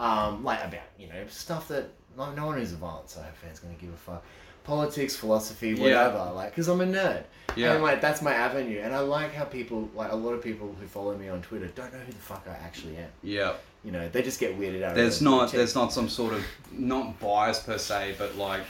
Um, 0.00 0.44
like 0.44 0.60
about 0.64 0.86
you 0.96 1.08
know 1.08 1.24
stuff 1.26 1.66
that 1.68 1.88
no, 2.16 2.32
no 2.32 2.46
one 2.46 2.58
who's 2.58 2.72
a 2.72 2.76
Violent 2.76 3.10
Soho 3.10 3.26
fan's 3.42 3.58
gonna 3.58 3.74
give 3.74 3.92
a 3.92 3.96
fuck. 3.96 4.24
Politics, 4.62 5.16
philosophy, 5.16 5.70
Yeah. 5.70 5.82
whatever. 5.82 6.30
Like, 6.34 6.50
because 6.50 6.68
I'm 6.68 6.80
a 6.80 6.86
nerd. 6.86 7.24
Yeah. 7.56 7.72
And 7.72 7.82
like 7.82 8.00
that's 8.00 8.22
my 8.22 8.32
avenue, 8.32 8.78
and 8.80 8.94
I 8.94 9.00
like 9.00 9.32
how 9.34 9.42
people 9.44 9.90
like 9.96 10.12
a 10.12 10.14
lot 10.14 10.34
of 10.34 10.42
people 10.42 10.72
who 10.80 10.86
follow 10.86 11.16
me 11.16 11.28
on 11.28 11.42
Twitter 11.42 11.66
don't 11.74 11.92
know 11.92 11.98
who 11.98 12.12
the 12.12 12.18
fuck 12.18 12.46
I 12.48 12.52
actually 12.64 12.96
am. 12.98 13.08
Yeah. 13.24 13.54
You 13.82 13.90
know, 13.90 14.08
they 14.08 14.22
just 14.22 14.38
get 14.38 14.56
weirded 14.56 14.82
out. 14.84 14.94
There's 14.94 15.20
not 15.20 15.50
there's 15.50 15.74
not 15.74 15.92
some 15.92 16.08
sort 16.08 16.32
of 16.34 16.44
not 16.70 17.18
bias 17.18 17.58
per 17.58 17.78
se, 17.78 18.14
but 18.18 18.36
like 18.36 18.62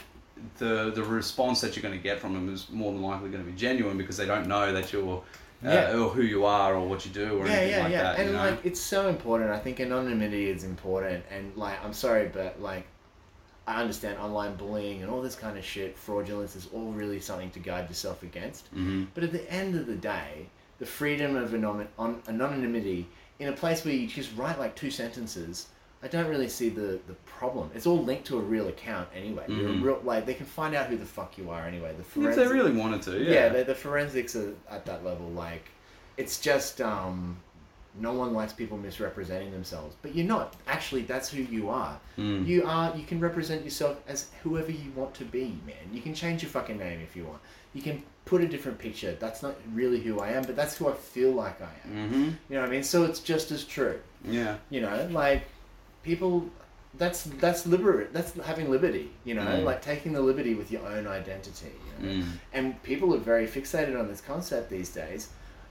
the 0.57 0.91
the 0.91 1.03
response 1.03 1.61
that 1.61 1.75
you're 1.75 1.83
going 1.83 1.97
to 1.97 2.03
get 2.03 2.19
from 2.19 2.33
them 2.33 2.53
is 2.53 2.67
more 2.71 2.91
than 2.91 3.01
likely 3.01 3.29
going 3.29 3.43
to 3.43 3.49
be 3.51 3.57
genuine 3.57 3.97
because 3.97 4.17
they 4.17 4.25
don't 4.25 4.47
know 4.47 4.71
that 4.73 4.91
you're 4.93 5.17
uh, 5.17 5.69
Yeah. 5.69 5.97
or 5.97 6.09
who 6.09 6.21
you 6.21 6.45
are 6.45 6.75
or 6.75 6.87
what 6.87 7.05
you 7.05 7.11
do 7.11 7.37
or 7.39 7.45
yeah, 7.47 7.53
anything 7.53 7.69
yeah, 7.77 7.83
like 7.83 7.91
yeah. 7.91 8.03
that. 8.03 8.19
and 8.19 8.29
you 8.29 8.35
know? 8.35 8.49
like 8.51 8.59
it's 8.65 8.79
so 8.79 9.09
important. 9.09 9.49
I 9.51 9.59
think 9.59 9.79
anonymity 9.79 10.49
is 10.49 10.63
important, 10.63 11.23
and 11.31 11.55
like 11.55 11.83
I'm 11.83 11.93
sorry, 11.93 12.29
but 12.33 12.61
like 12.61 12.85
I 13.67 13.81
understand 13.81 14.17
online 14.19 14.55
bullying 14.55 15.01
and 15.03 15.11
all 15.11 15.21
this 15.21 15.35
kind 15.35 15.57
of 15.57 15.63
shit, 15.63 15.95
fraudulence 15.97 16.55
is 16.55 16.67
all 16.73 16.91
really 16.91 17.19
something 17.19 17.51
to 17.51 17.59
guard 17.59 17.87
yourself 17.89 18.23
against. 18.23 18.73
Mhm. 18.73 19.07
But 19.13 19.23
at 19.23 19.31
the 19.31 19.51
end 19.51 19.75
of 19.75 19.85
the 19.85 19.95
day, 19.95 20.47
the 20.79 20.85
freedom 20.85 21.35
of 21.35 21.53
anon- 21.53 21.87
on- 21.99 22.21
anonymity 22.27 23.07
in 23.39 23.47
a 23.49 23.53
place 23.53 23.85
where 23.85 23.93
you 23.93 24.07
just 24.07 24.35
write 24.35 24.57
like 24.59 24.75
two 24.75 24.89
sentences, 24.89 25.67
I 26.01 26.07
don't 26.07 26.27
really 26.27 26.47
see 26.47 26.69
the, 26.69 26.99
the 27.07 27.13
problem. 27.25 27.71
It's 27.75 27.85
all 27.85 28.01
linked 28.01 28.25
to 28.27 28.37
a 28.37 28.41
real 28.41 28.69
account 28.69 29.09
anyway. 29.13 29.43
You're 29.49 29.67
a 29.69 29.73
Mhm. 29.73 29.83
real, 29.83 30.01
like 30.03 30.25
they 30.25 30.33
can 30.33 30.45
find 30.45 30.73
out 30.73 30.87
who 30.87 30.95
the 30.95 31.05
fuck 31.05 31.37
you 31.37 31.49
are 31.49 31.65
anyway. 31.65 31.93
The 31.93 32.29
if 32.29 32.35
they 32.35 32.47
really 32.47 32.71
wanted 32.71 33.01
to, 33.03 33.21
yeah. 33.21 33.31
yeah, 33.31 33.49
the, 33.49 33.63
the 33.65 33.75
forensics 33.75 34.35
are 34.35 34.53
at 34.69 34.85
that 34.85 35.03
level. 35.03 35.27
Like, 35.29 35.65
it's 36.15 36.39
just 36.39 36.79
um, 36.79 37.37
no 37.99 38.13
one 38.13 38.33
likes 38.33 38.53
people 38.53 38.77
misrepresenting 38.77 39.51
themselves, 39.51 39.95
but 40.01 40.15
you're 40.15 40.25
not. 40.25 40.55
Actually, 40.67 41.01
that's 41.01 41.29
who 41.29 41.41
you 41.41 41.69
are. 41.69 41.99
Mm. 42.17 42.47
You 42.47 42.65
are. 42.65 42.95
You 42.95 43.03
can 43.03 43.19
represent 43.19 43.65
yourself 43.65 44.01
as 44.07 44.27
whoever 44.43 44.71
you 44.71 44.91
want 44.95 45.13
to 45.15 45.25
be, 45.25 45.59
man. 45.65 45.75
You 45.91 46.01
can 46.01 46.13
change 46.13 46.43
your 46.43 46.51
fucking 46.51 46.77
name 46.77 47.01
if 47.01 47.13
you 47.15 47.25
want. 47.25 47.39
You 47.73 47.81
can 47.81 48.03
put 48.23 48.41
a 48.41 48.47
different 48.47 48.77
picture. 48.79 49.17
That's 49.19 49.43
not 49.43 49.55
really 49.73 49.99
who 49.99 50.19
I 50.19 50.29
am, 50.29 50.43
but 50.43 50.55
that's 50.55 50.77
who 50.77 50.87
I 50.87 50.93
feel 50.93 51.31
like 51.31 51.61
I 51.61 51.71
am. 51.85 51.91
Mm-hmm. 52.09 52.23
You 52.23 52.31
know 52.51 52.61
what 52.61 52.69
I 52.69 52.71
mean? 52.71 52.83
So 52.83 53.03
it's 53.03 53.19
just 53.19 53.51
as 53.51 53.65
true. 53.65 53.99
Yeah. 54.23 54.57
You 54.69 54.81
know, 54.81 55.07
like 55.11 55.43
people. 56.03 56.49
That's 56.97 57.23
that's 57.23 57.65
liberate. 57.67 58.13
That's 58.13 58.33
having 58.45 58.69
liberty. 58.71 59.11
You 59.23 59.35
know, 59.35 59.43
Mm. 59.45 59.63
like 59.63 59.81
taking 59.81 60.11
the 60.11 60.21
liberty 60.21 60.55
with 60.55 60.71
your 60.71 60.85
own 60.87 61.05
identity. 61.07 61.71
You 62.01 62.07
know? 62.07 62.13
Mm. 62.23 62.27
And 62.53 62.83
people 62.83 63.13
are 63.13 63.19
very 63.19 63.47
fixated 63.47 63.97
on 63.99 64.07
this 64.07 64.21
concept 64.21 64.69
these 64.69 64.89
days. 64.89 65.29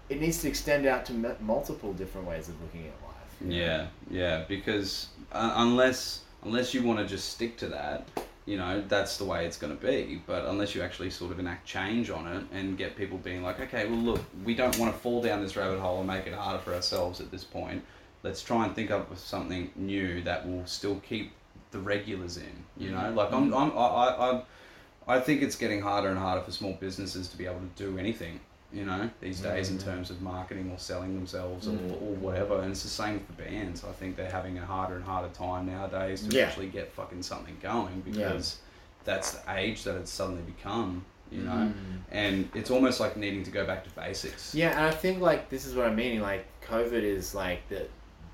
It 0.08 0.20
needs 0.20 0.40
to 0.42 0.48
extend 0.48 0.86
out 0.86 1.04
to 1.06 1.12
m- 1.12 1.36
multiple 1.40 1.92
different 1.92 2.26
ways 2.28 2.48
of 2.48 2.54
looking 2.62 2.86
at 2.86 2.94
life. 3.02 3.14
you 3.40 3.48
know? 3.48 3.56
Yeah, 3.56 3.86
yeah, 4.10 4.44
because 4.48 5.08
uh, 5.32 5.54
unless 5.56 6.20
unless 6.44 6.72
you 6.72 6.82
want 6.84 7.00
to 7.00 7.04
just 7.04 7.30
stick 7.30 7.56
to 7.58 7.66
that, 7.68 8.08
you 8.46 8.56
know, 8.56 8.80
that's 8.88 9.16
the 9.18 9.24
way 9.24 9.44
it's 9.44 9.58
going 9.58 9.76
to 9.76 9.86
be. 9.86 10.22
But 10.24 10.44
unless 10.46 10.72
you 10.74 10.82
actually 10.82 11.10
sort 11.10 11.32
of 11.32 11.40
enact 11.40 11.66
change 11.66 12.10
on 12.10 12.28
it 12.28 12.44
and 12.52 12.78
get 12.78 12.94
people 12.96 13.18
being 13.18 13.42
like, 13.42 13.58
okay, 13.60 13.86
well, 13.86 13.98
look, 13.98 14.20
we 14.44 14.54
don't 14.54 14.78
want 14.78 14.94
to 14.94 14.98
fall 15.00 15.20
down 15.20 15.42
this 15.42 15.56
rabbit 15.56 15.80
hole 15.80 15.98
and 15.98 16.06
make 16.06 16.28
it 16.28 16.32
harder 16.32 16.60
for 16.60 16.72
ourselves 16.74 17.20
at 17.20 17.32
this 17.32 17.42
point. 17.42 17.82
Let's 18.22 18.42
try 18.42 18.64
and 18.64 18.74
think 18.74 18.90
up 18.90 19.10
with 19.10 19.18
something 19.18 19.70
new 19.76 20.22
that 20.22 20.48
will 20.48 20.66
still 20.66 20.96
keep 20.96 21.32
the 21.70 21.78
regulars 21.78 22.36
in. 22.36 22.64
You 22.76 22.90
know, 22.90 22.98
mm-hmm. 22.98 23.16
like 23.16 23.32
I'm, 23.32 23.50
mm-hmm. 23.50 23.54
I'm, 23.54 23.78
I, 23.78 23.84
I, 23.84 24.30
I, 24.30 25.16
I 25.16 25.20
think 25.20 25.42
it's 25.42 25.56
getting 25.56 25.80
harder 25.80 26.08
and 26.08 26.18
harder 26.18 26.42
for 26.42 26.50
small 26.50 26.74
businesses 26.74 27.28
to 27.28 27.36
be 27.36 27.46
able 27.46 27.60
to 27.60 27.82
do 27.82 27.98
anything. 27.98 28.40
You 28.70 28.84
know, 28.84 29.08
these 29.22 29.40
days 29.40 29.70
in 29.70 29.78
mm-hmm. 29.78 29.88
terms 29.88 30.10
of 30.10 30.20
marketing 30.20 30.70
or 30.70 30.78
selling 30.78 31.14
themselves 31.14 31.66
or, 31.66 31.72
or 31.72 32.14
whatever, 32.16 32.60
and 32.60 32.70
it's 32.70 32.82
the 32.82 32.90
same 32.90 33.24
the 33.26 33.42
bands. 33.42 33.82
I 33.82 33.92
think 33.92 34.16
they're 34.16 34.30
having 34.30 34.58
a 34.58 34.66
harder 34.66 34.96
and 34.96 35.04
harder 35.04 35.32
time 35.32 35.64
nowadays 35.66 36.20
to 36.26 36.36
Yeah. 36.36 36.48
actually 36.48 36.68
get 36.68 36.92
fucking 36.92 37.22
something 37.22 37.56
going 37.62 38.02
because 38.02 38.58
that's 39.04 39.32
the 39.32 39.54
age 39.54 39.84
that 39.84 39.96
it's 39.96 40.10
suddenly 40.10 40.42
become. 40.42 41.04
You 41.30 41.42
know, 41.42 41.72
and 42.10 42.48
it's 42.54 42.70
almost 42.70 43.00
like 43.00 43.16
needing 43.16 43.42
to 43.42 43.50
go 43.50 43.66
back 43.66 43.84
to 43.84 43.90
basics. 43.90 44.54
Yeah, 44.54 44.70
and 44.70 44.86
I 44.86 44.90
think 44.90 45.20
like 45.20 45.50
this 45.50 45.66
is 45.66 45.74
what 45.74 45.86
I'm 45.86 45.96
meaning. 45.96 46.20
Like 46.20 46.46
COVID 46.62 47.02
is 47.02 47.34
like 47.34 47.66
the 47.68 47.86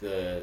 the 0.05 0.43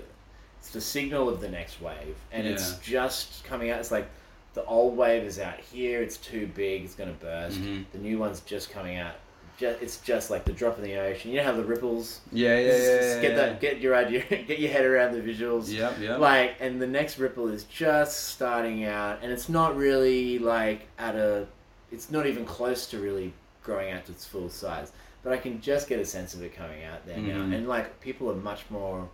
it's 0.59 0.69
the 0.71 0.81
signal 0.81 1.27
of 1.29 1.41
the 1.41 1.49
next 1.49 1.81
wave, 1.81 2.15
and 2.31 2.45
it's 2.45 2.77
just 2.79 3.43
coming 3.43 3.71
out. 3.71 3.79
It's 3.79 3.91
like 3.91 4.07
the 4.53 4.63
old 4.65 4.95
wave 4.97 5.23
is 5.23 5.39
out 5.39 5.59
here. 5.59 6.01
It's 6.01 6.17
too 6.17 6.47
big. 6.55 6.83
It's 6.83 6.93
gonna 6.95 7.13
burst. 7.13 7.57
Mhm. 7.59 7.85
The 7.93 7.97
new 7.99 8.17
one's 8.19 8.41
just 8.41 8.69
coming 8.71 8.97
out. 8.97 9.15
Ju- 9.57 9.75
It's 9.81 9.97
just 10.01 10.29
like 10.29 10.43
the 10.45 10.51
drop 10.53 10.77
in 10.77 10.83
the 10.83 10.95
ocean. 10.97 11.31
You 11.31 11.37
know 11.37 11.43
how 11.43 11.51
the 11.53 11.63
ripples. 11.63 12.21
Yeah, 12.31 12.57
yeah, 12.59 12.67
Just- 12.71 12.83
yeah. 12.83 12.97
just 12.97 13.15
yeah, 13.15 13.21
get 13.21 13.35
that. 13.37 13.61
Get 13.61 13.79
your 13.79 13.95
idea. 13.95 14.23
Get 14.29 14.59
your 14.59 14.71
head 14.71 14.85
around 14.85 15.13
the 15.13 15.21
visuals. 15.21 15.71
Yep, 15.71 15.99
yep. 15.99 16.19
Like, 16.19 16.55
and 16.59 16.81
the 16.81 16.87
next 16.87 17.17
ripple 17.19 17.47
is 17.47 17.63
just 17.65 18.29
starting 18.29 18.85
out, 18.85 19.19
and 19.21 19.31
it's 19.31 19.49
not 19.49 19.75
really 19.75 20.37
like 20.39 20.87
at 20.99 21.15
a. 21.15 21.47
It's 21.91 22.09
not 22.11 22.25
even 22.27 22.45
close 22.45 22.87
to 22.87 22.99
really 22.99 23.33
growing 23.63 23.91
out 23.91 24.05
to 24.05 24.11
its 24.11 24.25
full 24.25 24.49
size. 24.49 24.91
But 25.23 25.33
I 25.33 25.37
can 25.37 25.61
just 25.61 25.87
get 25.87 25.99
a 25.99 26.05
sense 26.05 26.33
of 26.33 26.41
it 26.43 26.55
coming 26.55 26.83
out 26.83 27.05
there 27.05 27.17
Mhm. 27.17 27.27
now, 27.49 27.55
and 27.57 27.67
like 27.67 27.99
people 27.99 28.29
are 28.31 28.35
much 28.35 28.63
more. 28.69 29.07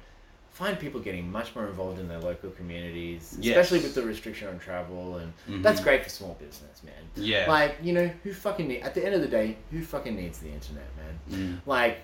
Find 0.58 0.80
people 0.80 1.00
getting 1.00 1.32
much 1.32 1.54
more 1.56 1.68
involved 1.68 2.00
in 2.00 2.08
their 2.08 2.18
local 2.18 2.50
communities, 2.50 3.38
Yes. 3.40 3.56
especially 3.56 3.84
with 3.84 3.94
the 3.94 4.02
restriction 4.02 4.48
on 4.48 4.58
travel, 4.58 5.18
and 5.18 5.32
Mhm. 5.48 5.62
that's 5.62 5.80
great 5.80 6.02
for 6.04 6.10
small 6.10 6.36
business, 6.40 6.82
man. 6.84 6.96
Yeah. 7.16 7.46
Like 7.48 7.76
you 7.84 7.94
know, 7.94 8.08
who 8.24 8.34
fucking 8.34 8.68
need, 8.68 8.82
at 8.82 8.96
the 8.96 9.06
end 9.06 9.14
of 9.14 9.22
the 9.22 9.28
day, 9.28 9.56
who 9.70 9.84
fucking 9.84 10.16
needs 10.16 10.40
the 10.40 10.50
internet, 10.50 10.88
man? 10.98 11.20
Mm. 11.62 11.68
Like, 11.68 12.00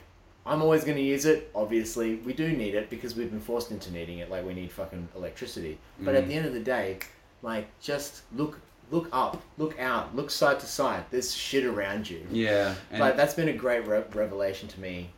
I'm 0.45 0.61
always 0.61 0.83
going 0.83 0.97
to 0.97 1.03
use 1.03 1.25
it. 1.25 1.49
Obviously, 1.55 2.17
we 2.17 2.33
do 2.33 2.47
need 2.51 2.75
it 2.75 2.91
because 2.91 3.15
we've 3.15 3.31
been 3.31 3.39
forced 3.41 3.71
into 3.71 3.91
needing 3.91 4.19
it. 4.19 4.29
Like, 4.29 4.45
we 4.45 4.53
need 4.53 4.71
fucking 4.71 5.07
electricity. 5.15 5.79
But 5.99 6.13
at 6.13 6.25
Mm. 6.25 6.27
the 6.27 6.33
end 6.35 6.45
of 6.45 6.53
the 6.53 6.59
day, 6.59 6.99
like, 7.41 7.65
just 7.81 8.21
look, 8.35 8.59
look 8.91 9.07
up, 9.11 9.41
look 9.57 9.79
out, 9.79 10.15
look 10.15 10.29
side 10.29 10.59
to 10.59 10.67
side. 10.67 11.05
There's 11.09 11.33
shit 11.33 11.65
around 11.65 12.07
you. 12.07 12.27
Yeah, 12.31 12.75
like, 12.91 13.17
that's 13.17 13.33
been 13.33 13.47
a 13.49 13.53
great 13.53 13.87
re- 13.87 14.03
revelation 14.13 14.67
to 14.69 14.79
me 14.79 15.09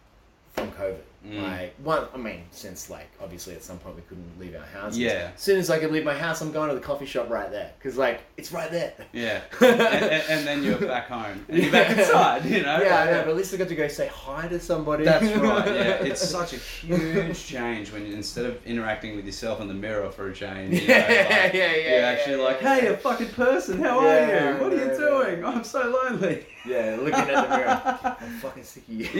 from 0.53 0.71
COVID. 0.71 1.01
Mm. 1.25 1.41
Like, 1.41 1.73
one, 1.83 2.07
I 2.13 2.17
mean, 2.17 2.43
since 2.51 2.89
like 2.89 3.07
obviously 3.21 3.55
at 3.55 3.63
some 3.63 3.79
point 3.79 3.95
we 3.95 4.01
couldn't 4.03 4.39
leave 4.39 4.55
our 4.55 4.65
houses. 4.79 4.99
Yeah. 4.99 5.31
As 5.33 5.41
soon 5.41 5.57
as 5.59 5.69
I 5.69 5.79
could 5.79 5.91
leave 5.91 6.03
my 6.03 6.13
house, 6.17 6.41
I'm 6.41 6.51
going 6.51 6.69
to 6.69 6.75
the 6.75 6.81
coffee 6.81 7.05
shop 7.07 7.29
right 7.29 7.49
there 7.49 7.71
because 7.79 7.97
like 7.97 8.21
it's 8.37 8.51
right 8.51 8.69
there. 8.69 8.93
yeah, 9.11 9.41
and, 9.61 9.81
and, 9.81 10.23
and 10.29 10.47
then 10.47 10.63
you're 10.63 10.77
back 10.79 11.07
home, 11.07 11.43
and 11.49 11.57
you're 11.63 11.71
back 11.71 11.97
inside. 11.97 12.45
You 12.45 12.61
know. 12.61 12.79
Yeah, 12.81 13.05
know, 13.05 13.21
but 13.23 13.29
at 13.29 13.35
least 13.37 13.53
I 13.53 13.57
got 13.57 13.69
to 13.69 13.75
go 13.75 13.87
say 13.87 14.07
hi 14.07 14.47
to 14.47 14.59
somebody. 14.59 15.05
That's 15.05 15.25
right. 15.37 15.65
Yeah, 15.67 15.73
it's 16.03 16.27
such 16.29 16.53
a 16.53 16.57
huge 16.57 17.43
change 17.45 17.91
when 17.91 18.05
instead 18.05 18.45
of 18.45 18.63
interacting 18.65 19.15
with 19.15 19.25
yourself 19.25 19.61
in 19.61 19.67
the 19.67 19.73
mirror 19.73 20.11
for 20.11 20.29
a 20.29 20.33
change, 20.33 20.81
you 20.81 20.87
know, 20.87 20.93
Yeah, 20.93 21.07
like, 21.07 21.09
yeah, 21.09 21.49
yeah, 21.53 21.75
you're 21.75 21.99
yeah, 21.99 22.07
actually 22.07 22.37
yeah, 22.37 22.43
like, 22.43 22.61
yeah. 22.61 22.79
"Hey, 22.79 22.87
a 22.87 22.97
fucking 22.97 23.29
person, 23.29 23.81
how 23.81 24.01
Yeah, 24.01 24.09
are 24.09 24.53
you? 24.57 24.63
What 24.63 24.73
are 24.73 24.75
you 24.77 24.91
yeah. 24.91 24.97
doing? 24.97 25.45
I'm 25.45 25.63
so 25.63 26.01
lonely." 26.03 26.45
Yeah, 26.67 26.97
looking 26.99 27.13
at 27.13 27.47
the 27.49 27.55
mirror. 27.57 27.99
I'm 28.19 28.39
fucking 28.39 28.63
sick 28.63 28.87
of 28.87 28.93
you. 28.95 29.13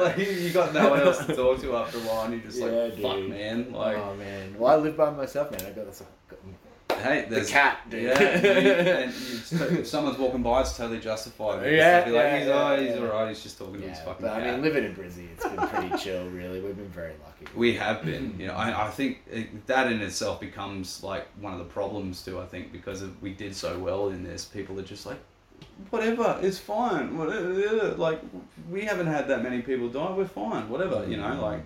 Like 0.00 0.18
you, 0.18 0.50
got 0.50 0.72
no 0.74 0.90
one 0.90 1.00
else 1.00 1.24
to 1.26 1.34
talk 1.34 1.60
to 1.60 1.76
after 1.76 1.98
a 1.98 2.00
while, 2.02 2.22
and 2.24 2.34
you're 2.34 2.42
just 2.42 2.58
Yeah, 2.58 2.66
like, 2.66 2.98
"Fuck, 3.00 3.16
dude. 3.16 3.30
man!" 3.30 3.70
Oh, 3.74 3.78
like, 3.78 3.96
oh 3.98 4.14
man. 4.16 4.54
Well, 4.58 4.72
I 4.72 4.76
live 4.76 4.96
by 4.96 5.10
myself, 5.10 5.50
man. 5.50 5.60
I 5.62 5.70
got 5.70 5.86
this. 5.86 6.02
Uh, 6.02 6.94
hey, 7.02 7.24
The 7.28 7.36
there's 7.36 7.50
cat, 7.50 7.78
dude. 7.88 8.02
Yeah, 8.02 8.20
you, 8.20 8.48
and 8.72 9.12
you, 9.12 9.78
if 9.80 9.86
someone's 9.86 10.18
walking 10.18 10.42
by, 10.42 10.60
it's 10.62 10.76
totally 10.76 10.98
justified. 11.00 11.64
You 11.64 11.76
Yeah, 11.76 12.00
just 12.00 12.06
be 12.06 12.12
like, 12.12 12.24
yeah, 12.24 12.38
he's, 12.38 12.46
yeah, 12.48 12.68
oh, 12.70 12.76
he's 12.80 12.90
yeah. 12.90 12.96
alright. 13.00 13.28
He's 13.28 13.42
just 13.42 13.58
talking 13.58 13.80
to 13.80 13.88
his 13.88 13.98
Yeah, 13.98 14.04
fucking 14.04 14.26
but 14.26 14.34
cat. 14.34 14.42
I 14.46 14.50
mean, 14.52 14.62
living 14.62 14.84
in 14.84 14.94
Brizzy, 14.94 15.28
it's 15.32 15.46
been 15.46 15.68
pretty 15.68 15.96
chill. 16.02 16.28
Really, 16.30 16.60
we've 16.60 16.76
been 16.76 16.88
very 16.88 17.14
lucky. 17.24 17.46
We 17.56 17.74
have 17.76 18.04
been, 18.04 18.34
you 18.38 18.48
know. 18.48 18.54
I, 18.54 18.86
I 18.86 18.90
think 18.98 19.22
it, 19.30 19.66
that 19.66 19.90
in 19.90 20.00
itself 20.00 20.40
becomes 20.40 21.02
like 21.02 21.26
one 21.40 21.52
of 21.52 21.58
the 21.58 21.64
problems 21.64 22.22
too. 22.24 22.40
I 22.40 22.46
think 22.46 22.72
because 22.72 23.02
of, 23.02 23.20
we 23.22 23.32
did 23.32 23.54
so 23.54 23.78
well 23.78 24.08
in 24.08 24.22
this, 24.24 24.44
people 24.44 24.78
are 24.78 24.82
just 24.84 25.06
like, 25.06 25.18
whatever, 25.90 26.38
it's 26.42 26.58
fine. 26.58 27.16
Like 27.98 28.20
we 28.70 28.84
haven't 28.84 29.06
had 29.06 29.28
that 29.28 29.42
many 29.42 29.62
people 29.62 29.88
die. 29.88 30.12
We're 30.12 30.26
fine. 30.26 30.68
Whatever, 30.68 31.06
you 31.08 31.16
know. 31.16 31.24
Mm-hmm. 31.24 31.40
Like, 31.40 31.60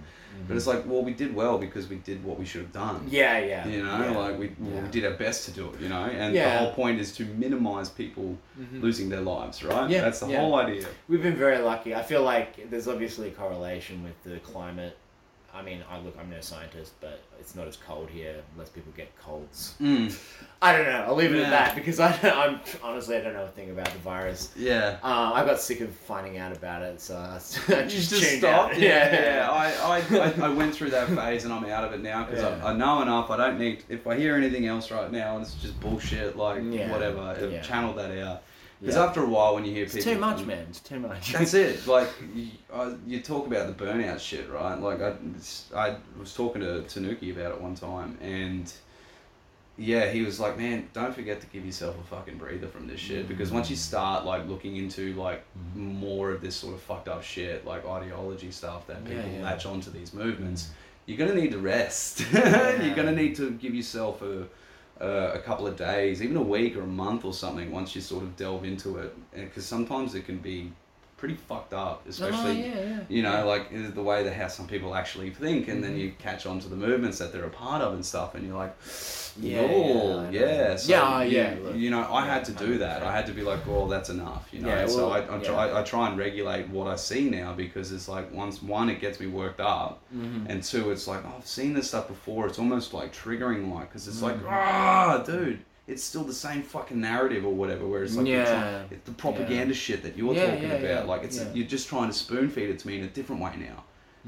but 0.49 0.57
it's 0.57 0.67
like, 0.67 0.85
well, 0.87 1.03
we 1.03 1.13
did 1.13 1.35
well 1.35 1.59
because 1.59 1.89
we 1.89 1.97
did 1.97 2.23
what 2.25 2.39
we 2.39 2.45
should 2.45 2.63
have 2.63 2.73
done. 2.73 3.07
Yeah, 3.09 3.39
yeah. 3.39 3.67
You 3.67 3.85
know, 3.85 4.05
yeah. 4.05 4.19
like 4.19 4.39
we, 4.39 4.49
Yeah. 4.49 4.83
we 4.83 4.89
did 4.89 5.05
our 5.05 5.15
best 5.15 5.45
to 5.47 5.53
do 5.53 5.71
it. 5.71 5.81
You 5.81 5.89
know, 5.89 6.05
and 6.05 6.35
Yeah. 6.35 6.51
the 6.51 6.59
whole 6.59 6.73
point 6.73 7.01
is 7.01 7.13
to 7.17 7.25
minimize 7.25 7.89
people 7.89 8.37
mm-hmm. 8.59 8.81
losing 8.81 9.09
their 9.09 9.21
lives. 9.21 9.63
Right? 9.63 9.89
Yeah, 9.89 10.03
That's 10.03 10.21
the 10.21 10.37
whole 10.37 10.57
idea. 10.57 10.87
We've 11.09 11.23
been 11.23 11.37
very 11.37 11.59
lucky. 11.59 11.95
I 11.95 12.03
feel 12.03 12.23
like 12.23 12.69
there's 12.71 12.89
obviously 12.89 13.29
a 13.29 13.33
correlation 13.33 14.03
with 14.03 14.23
the 14.25 14.41
climate. 14.41 14.99
I 15.55 15.63
mean, 15.63 15.85
I 15.89 16.01
look, 16.01 16.17
I'm 16.19 16.29
no 16.31 16.41
scientist, 16.41 16.95
but 17.01 17.21
it's 17.39 17.55
not 17.55 17.69
as 17.69 17.77
cold 17.77 18.11
here. 18.11 18.35
Less 18.59 18.69
people 18.71 18.93
get 18.97 19.17
colds. 19.19 19.75
Mm, 19.81 20.13
I 20.61 20.73
don't 20.77 20.85
know. 20.87 21.05
I'll 21.07 21.15
leave 21.15 21.33
it 21.33 21.39
Yeah. 21.39 21.45
at 21.45 21.51
that 21.51 21.75
because 21.77 22.01
I, 22.01 22.11
I'm 22.25 22.59
honestly 22.83 23.17
I 23.17 23.21
don't 23.21 23.35
know 23.35 23.45
a 23.45 23.49
thing 23.49 23.71
about 23.71 23.87
the 23.87 23.99
virus. 24.01 24.51
yeah. 24.57 24.97
Uh, 25.03 25.31
I 25.33 25.45
got 25.45 25.61
sick 25.61 25.81
of 25.81 25.91
finding 25.95 26.39
out 26.39 26.57
about 26.57 26.83
it, 26.83 27.01
so 27.01 27.17
I 27.17 27.35
just, 27.37 27.71
I 27.71 27.83
You 27.83 27.89
just, 27.89 28.11
just 28.11 28.39
stopped. 28.39 28.75
out. 28.75 28.81
Yeah, 28.81 29.13
yeah. 29.13 29.51
I, 29.51 29.99
I, 30.01 30.19
I, 30.19 30.47
I 30.47 30.49
went 30.49 30.75
through 30.75 30.91
that 30.91 31.09
phase 31.11 31.45
and 31.45 31.53
I'm 31.55 31.65
out 31.67 31.85
of 31.85 31.93
it 31.93 32.03
now 32.03 32.25
because 32.25 32.43
Yeah. 32.43 32.65
I, 32.65 32.71
I 32.71 32.77
know 32.77 33.03
enough. 33.03 33.31
I 33.31 33.37
don't 33.37 33.59
need. 33.59 33.85
If 33.89 34.07
I 34.09 34.17
hear 34.17 34.35
anything 34.35 34.67
else 34.67 34.91
right 34.91 35.11
now, 35.13 35.39
it's 35.39 35.55
just 35.55 35.79
bullshit. 35.81 36.37
Like 36.37 36.63
Yeah. 36.69 36.91
whatever. 36.91 37.21
I've 37.21 37.53
Yeah. 37.53 37.61
channeled 37.63 37.97
that 37.99 38.11
out. 38.19 38.43
Because 38.85 38.97
Yeah. 38.97 39.07
after 39.07 39.23
a 39.23 39.27
while, 39.27 39.55
when 39.55 39.65
you 39.65 39.73
hear 39.73 39.85
It's 39.85 39.95
people, 39.95 40.13
too 40.13 40.19
much, 40.19 40.45
man. 40.45 40.67
It's 40.69 40.81
too 40.81 41.01
much. 41.01 41.33
That's 41.33 41.55
it. 41.55 41.87
Like 41.95 42.09
you, 42.35 42.49
uh, 42.71 42.91
I, 42.91 42.95
you 43.07 43.21
talk 43.21 43.47
about 43.47 43.67
the 43.67 43.85
burnout 43.85 44.21
shit, 44.21 44.51
right? 44.51 44.79
Like 44.79 45.01
I, 45.01 45.15
I 45.75 45.97
was 46.19 46.35
talking 46.35 46.61
to 46.61 46.83
Tanuki 46.83 47.31
about 47.31 47.53
it 47.53 47.61
one 47.63 47.75
time, 47.75 48.19
and 48.21 48.71
yeah, 49.79 50.11
he 50.11 50.21
was 50.21 50.39
like, 50.39 50.59
"Man, 50.59 50.87
don't 50.93 51.15
forget 51.15 51.41
to 51.41 51.47
give 51.47 51.65
yourself 51.65 51.99
a 51.99 52.05
fucking 52.15 52.37
breather 52.37 52.69
from 52.69 52.87
this 52.87 53.01
shit 53.01 53.27
because 53.27 53.51
once 53.51 53.71
you 53.71 53.77
start 53.77 54.27
like 54.27 54.47
looking 54.47 54.77
into 54.77 55.15
like 55.15 55.43
mm-hmm. 55.57 55.95
more 55.95 56.31
of 56.31 56.43
this 56.43 56.55
sort 56.55 56.75
of 56.75 56.83
fucked 56.83 57.09
up 57.09 57.23
shit, 57.23 57.65
like 57.65 57.87
ideology 57.87 58.51
stuff 58.51 58.87
that 58.89 58.99
Yeah, 59.09 59.17
people 59.23 59.31
yeah. 59.39 59.45
latch 59.45 59.65
onto 59.65 59.91
these 59.91 60.13
movements, 60.13 60.73
you're 61.07 61.17
gonna 61.17 61.41
need 61.41 61.53
to 61.53 61.59
rest. 61.59 62.23
you're 62.35 62.95
gonna 62.95 63.13
need 63.13 63.35
to 63.37 63.53
give 63.53 63.75
yourself 63.75 64.21
a 64.21 64.47
uh, 65.01 65.33
a 65.35 65.39
couple 65.39 65.67
of 65.67 65.77
days, 65.77 66.23
even 66.23 66.37
a 66.37 66.43
week 66.43 66.77
or 66.77 66.83
a 66.83 66.87
month 66.87 67.25
or 67.25 67.33
something, 67.35 67.71
once 67.71 67.95
you 67.95 68.01
sort 68.01 68.23
of 68.23 68.37
delve 68.37 68.65
into 68.65 68.99
it, 68.99 69.15
because 69.35 69.67
sometimes 69.67 70.15
it 70.15 70.25
can 70.27 70.39
be 70.39 70.71
pretty 71.17 71.35
fucked 71.35 71.73
up, 71.73 72.07
especially 72.09 72.51
Oh, 72.65 72.67
yeah, 72.67 72.81
yeah. 72.85 73.01
you 73.09 73.23
know, 73.23 73.33
Yeah. 73.33 73.43
like 73.45 73.95
the 73.95 74.03
way 74.03 74.23
that 74.25 74.35
how 74.35 74.49
some 74.49 74.67
people 74.67 74.95
actually 74.95 75.31
think, 75.31 75.69
and 75.69 75.83
Mm-hmm. 75.83 75.93
then 75.93 75.97
you 76.01 76.13
catch 76.19 76.47
on 76.47 76.61
to 76.61 76.69
the 76.69 76.77
movements 76.77 77.19
that 77.19 77.33
they're 77.33 77.45
a 77.45 77.51
part 77.51 77.83
of 77.83 77.95
and 77.95 78.05
stuff, 78.05 78.35
and 78.35 78.47
you're 78.47 78.57
like, 78.57 78.75
Yeah, 79.41 79.61
oh, 79.61 80.29
yeah, 80.31 80.41
yeah, 80.41 80.77
so 80.77 80.91
Yeah, 80.93 81.23
you, 81.23 81.37
yeah, 81.37 81.55
look, 81.63 81.77
you 81.77 81.91
know, 81.91 82.03
I 82.03 82.25
yeah, 82.25 82.35
had 82.35 82.45
to 82.47 82.53
do 82.53 82.79
that. 82.79 83.03
100%. 83.03 83.07
I 83.07 83.13
had 83.17 83.27
to 83.27 83.33
be 83.33 83.43
like, 83.43 83.67
well, 83.67 83.87
that's 83.89 84.09
enough, 84.11 84.49
you 84.53 84.61
know. 84.61 84.69
Yeah, 84.69 84.87
so 84.87 85.11
I, 85.11 85.19
I 85.37 85.39
try, 85.41 85.79
I 85.81 85.83
try 85.83 86.09
and 86.09 86.17
regulate 86.19 86.69
what 86.69 86.87
I 86.87 86.97
see 86.97 87.29
now 87.29 87.53
because 87.53 87.91
it's 87.93 88.09
like 88.09 88.33
once 88.33 88.63
one, 88.63 88.89
it 88.91 89.01
gets 89.01 89.19
me 89.21 89.27
worked 89.27 89.61
up, 89.61 90.01
Mm-hmm. 90.15 90.47
and 90.51 90.63
two, 90.63 90.91
it's 90.93 91.09
like 91.09 91.25
oh, 91.25 91.35
I've 91.39 91.47
seen 91.47 91.75
this 91.75 91.89
stuff 91.89 92.07
before. 92.09 92.47
It's 92.47 92.59
almost 92.61 92.95
like 92.95 93.13
triggering, 93.13 93.75
like 93.75 93.89
because 93.91 94.07
it's 94.07 94.23
like 94.23 94.37
Mm-hmm. 94.37 94.47
ah, 94.49 95.23
dude. 95.27 95.65
It's 95.87 96.03
still 96.03 96.25
the 96.25 96.33
same 96.33 96.63
fucking 96.63 96.99
narrative 96.99 97.45
or 97.45 97.53
whatever, 97.53 97.87
where 97.87 98.05
it's 98.05 98.17
like 98.17 98.27
Yeah. 98.27 98.45
trying- 98.47 98.89
it's 98.91 99.05
the 99.05 99.13
propaganda 99.13 99.75
shit 99.75 100.03
that 100.05 100.17
you're 100.17 100.35
talking 100.35 100.71
about. 100.71 101.07
Like 101.09 101.25
it's 101.25 101.45
you're 101.53 101.67
just 101.67 101.89
trying 101.89 102.07
to 102.09 102.15
spoon 102.15 102.49
feed 102.49 102.71
it 102.71 102.79
to 102.79 102.87
me 102.87 102.99
in 103.01 103.05
a 103.05 103.09
different 103.09 103.43
way 103.43 103.53
now. 103.59 103.85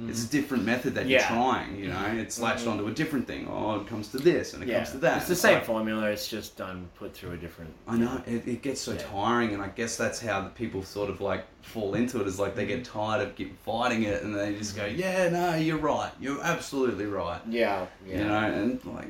It's 0.09 0.25
a 0.27 0.29
different 0.29 0.65
method 0.65 0.95
that 0.97 1.07
Mm. 1.07 1.11
Yeah. 1.11 1.19
you're 1.21 1.29
trying. 1.43 1.79
You 1.79 1.89
know, 1.89 2.05
it's 2.19 2.39
latched 2.39 2.67
onto 2.67 2.87
a 2.87 2.91
different 2.91 3.27
thing. 3.27 3.49
Oh, 3.51 3.81
it 3.81 3.87
comes 3.87 4.09
to 4.09 4.19
this 4.19 4.53
and 4.53 4.63
it 4.63 4.69
yeah, 4.69 4.77
comes 4.81 4.91
to 4.91 4.99
that. 4.99 5.19
it's 5.19 5.29
the 5.29 5.35
same 5.35 5.55
like- 5.55 5.65
formula. 5.65 6.11
It's 6.11 6.29
just 6.29 6.57
done 6.59 6.89
put 6.99 7.15
through 7.15 7.33
a 7.33 7.37
different. 7.39 7.73
I 7.89 7.97
know 7.97 8.21
it, 8.27 8.47
it 8.47 8.61
gets 8.61 8.81
so 8.83 8.93
Yeah. 8.93 8.99
tiring, 9.11 9.55
and 9.55 9.63
I 9.63 9.69
guess 9.69 9.97
that's 9.97 10.21
how 10.21 10.43
the 10.43 10.51
people 10.51 10.83
sort 10.83 11.09
of 11.09 11.23
like 11.23 11.47
fall 11.63 11.95
into 11.95 12.21
it. 12.21 12.27
Is 12.27 12.39
like 12.39 12.55
they 12.55 12.67
get 12.67 12.83
Mm-hmm. 12.83 12.99
tired 12.99 13.23
of 13.41 13.47
fighting 13.65 14.03
it, 14.03 14.23
and 14.23 14.35
they 14.35 14.55
just 14.55 14.77
go, 14.77 14.85
"Yeah, 14.85 15.31
no, 15.31 15.55
you're 15.55 15.79
right. 15.79 16.13
You're 16.21 16.43
absolutely 16.43 17.07
right." 17.07 17.41
Yeah, 17.49 17.87
yeah, 18.07 18.19
You 18.19 18.25
know, 18.27 18.35
and 18.39 18.85
like, 18.85 19.09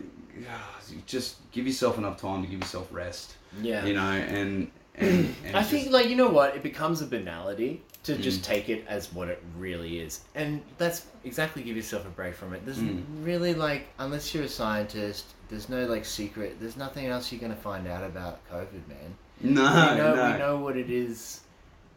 you 0.89 1.03
just 1.07 1.37
give 1.51 1.67
yourself 1.67 1.99
enough 1.99 2.21
time 2.21 2.43
to 2.43 2.49
give 2.49 2.61
yourself 2.61 2.89
rest. 2.93 3.35
yeah. 3.61 3.85
You 3.85 3.95
know, 3.95 4.03
and 4.13 4.71
and, 4.99 5.35
and 5.45 5.57
I 5.57 5.61
just- 5.61 5.71
think, 5.73 5.91
like, 5.91 6.09
you 6.09 6.17
know 6.17 6.29
what? 6.31 6.55
It 6.57 6.63
becomes 6.63 7.03
a 7.03 7.07
banality 7.07 7.83
to 8.07 8.17
just 8.17 8.41
Mm. 8.41 8.45
take 8.45 8.69
it 8.69 8.85
as 8.89 9.13
what 9.13 9.29
it 9.29 9.43
really 9.59 9.99
is. 10.01 10.21
And 10.35 10.63
that's 10.79 11.07
exactly 11.25 11.63
give 11.63 11.77
yourself 11.77 12.07
a 12.07 12.11
break 12.11 12.35
from 12.35 12.53
it. 12.55 12.65
There's 12.65 12.79
Mm. 12.79 13.03
really, 13.23 13.53
like, 13.55 13.89
unless 13.99 14.33
you're 14.35 14.45
a 14.45 14.49
scientist, 14.49 15.25
there's 15.49 15.69
no, 15.69 15.87
like, 15.87 16.05
secret. 16.05 16.57
There's 16.61 16.77
nothing 16.77 17.07
else 17.07 17.33
you're 17.33 17.41
going 17.41 17.55
to 17.55 17.61
find 17.61 17.87
out 17.89 18.05
about 18.05 18.41
COVID, 18.51 18.87
man. 18.89 19.15
no, 19.41 19.63
we, 19.63 19.99
know, 19.99 20.15
no. 20.15 20.33
we 20.33 20.39
know 20.39 20.57
what 20.59 20.77
it 20.77 20.89
is. 20.91 21.41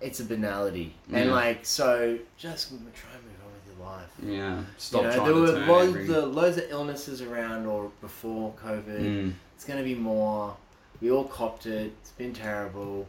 It's 0.02 0.20
a 0.20 0.26
banality. 0.26 0.94
And, 1.12 1.32
like, 1.32 1.66
so 1.66 2.18
just 2.38 2.70
try 2.70 2.78
and 3.14 3.24
move 3.24 3.36
on 3.46 3.52
with 3.54 3.78
your 3.78 3.86
life. 3.86 4.10
Yeah, 4.24 4.64
stop 4.78 5.02
you 5.04 5.08
know, 5.10 5.14
trying 5.16 5.26
there 5.26 5.36
were 5.36 5.66
loads, 5.68 5.90
every- 5.96 6.16
of, 6.16 6.36
loads 6.36 6.58
of 6.58 6.66
illnesses 6.70 7.22
around 7.22 7.66
or 7.66 7.92
before 8.02 8.54
COVID. 8.64 9.00
Mm. 9.02 9.34
It's 9.56 9.66
going 9.66 9.78
to 9.80 9.84
be 9.86 9.96
more. 9.96 10.56
We 11.02 11.12
all 11.12 11.26
copped 11.26 11.66
it. 11.66 11.94
It's 12.02 12.12
been 12.12 12.34
terrible. 12.34 13.08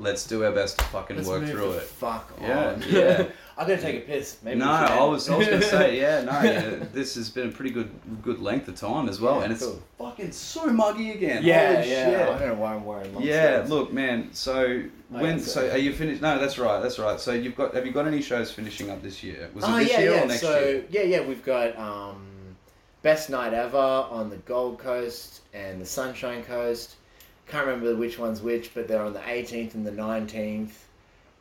Let's 0.00 0.26
do 0.26 0.44
our 0.44 0.50
best 0.52 0.78
to 0.78 0.84
fucking 0.86 1.16
Let's 1.16 1.28
work 1.28 1.42
move 1.42 1.50
through 1.50 1.72
the 1.72 1.78
it. 1.78 1.82
Fuck 1.82 2.32
Yeah, 2.40 2.68
on. 2.70 2.82
yeah. 2.88 3.24
I'm 3.58 3.68
gonna 3.68 3.78
take 3.80 3.96
a 4.04 4.06
piss. 4.06 4.38
Maybe 4.42 4.58
no, 4.58 4.64
we 4.72 4.78
should 4.78 4.90
I 4.90 5.02
end. 5.02 5.10
was, 5.10 5.28
I 5.28 5.36
was 5.36 5.46
gonna 5.48 5.62
say, 5.62 6.00
yeah, 6.00 6.22
no, 6.24 6.32
yeah, 6.42 6.86
this 6.94 7.14
has 7.16 7.28
been 7.28 7.48
a 7.50 7.52
pretty 7.52 7.70
good 7.72 7.90
good 8.22 8.40
length 8.40 8.68
of 8.68 8.76
time 8.76 9.06
as 9.10 9.20
well, 9.20 9.36
Yeah, 9.36 9.44
and 9.44 9.52
it's 9.52 9.62
cool. 9.62 9.82
fucking 9.98 10.32
so 10.32 10.66
muggy 10.68 11.10
again. 11.10 11.42
yeah, 11.44 11.74
Holy 11.76 11.90
yeah. 11.90 12.06
shit. 12.06 12.20
I 12.28 12.38
don't 12.38 12.48
know 12.48 12.54
why 12.54 12.74
I'm 12.74 12.84
wearing 12.86 13.12
long 13.12 13.22
Yeah, 13.22 13.56
sleeves. 13.58 13.70
look, 13.70 13.92
man. 13.92 14.30
So 14.32 14.82
when, 15.10 15.38
so 15.40 15.68
are 15.70 15.76
you 15.76 15.92
finished? 15.92 16.22
No, 16.22 16.38
that's 16.38 16.58
right, 16.58 16.80
that's 16.80 16.98
right. 16.98 17.20
So 17.20 17.32
you've 17.32 17.54
got, 17.56 17.74
have 17.74 17.84
you 17.84 17.92
got 17.92 18.06
any 18.06 18.22
shows 18.22 18.50
finishing 18.50 18.88
up 18.88 19.02
this 19.02 19.22
year? 19.22 19.50
Was 19.52 19.64
it 19.64 19.70
Oh 19.70 19.76
this 19.78 19.90
yeah, 19.90 20.00
year 20.00 20.12
yeah. 20.14 20.22
or 20.22 20.26
next 20.26 20.40
so 20.40 20.58
year? 20.60 20.84
yeah, 20.88 21.02
yeah. 21.02 21.20
We've 21.26 21.44
got 21.44 21.76
um, 21.78 22.26
best 23.02 23.28
night 23.28 23.52
ever 23.52 23.76
on 23.76 24.30
the 24.30 24.36
Gold 24.36 24.78
Coast 24.78 25.42
and 25.52 25.78
the 25.82 25.86
Sunshine 25.86 26.42
Coast. 26.44 26.96
Can't 27.50 27.66
remember 27.66 27.94
which 27.96 28.18
one's 28.18 28.40
which, 28.42 28.72
but 28.74 28.86
they're 28.88 29.02
on 29.02 29.12
the 29.12 29.20
18th 29.20 29.74
and 29.74 29.86
the 29.86 29.90
19th. 29.92 30.70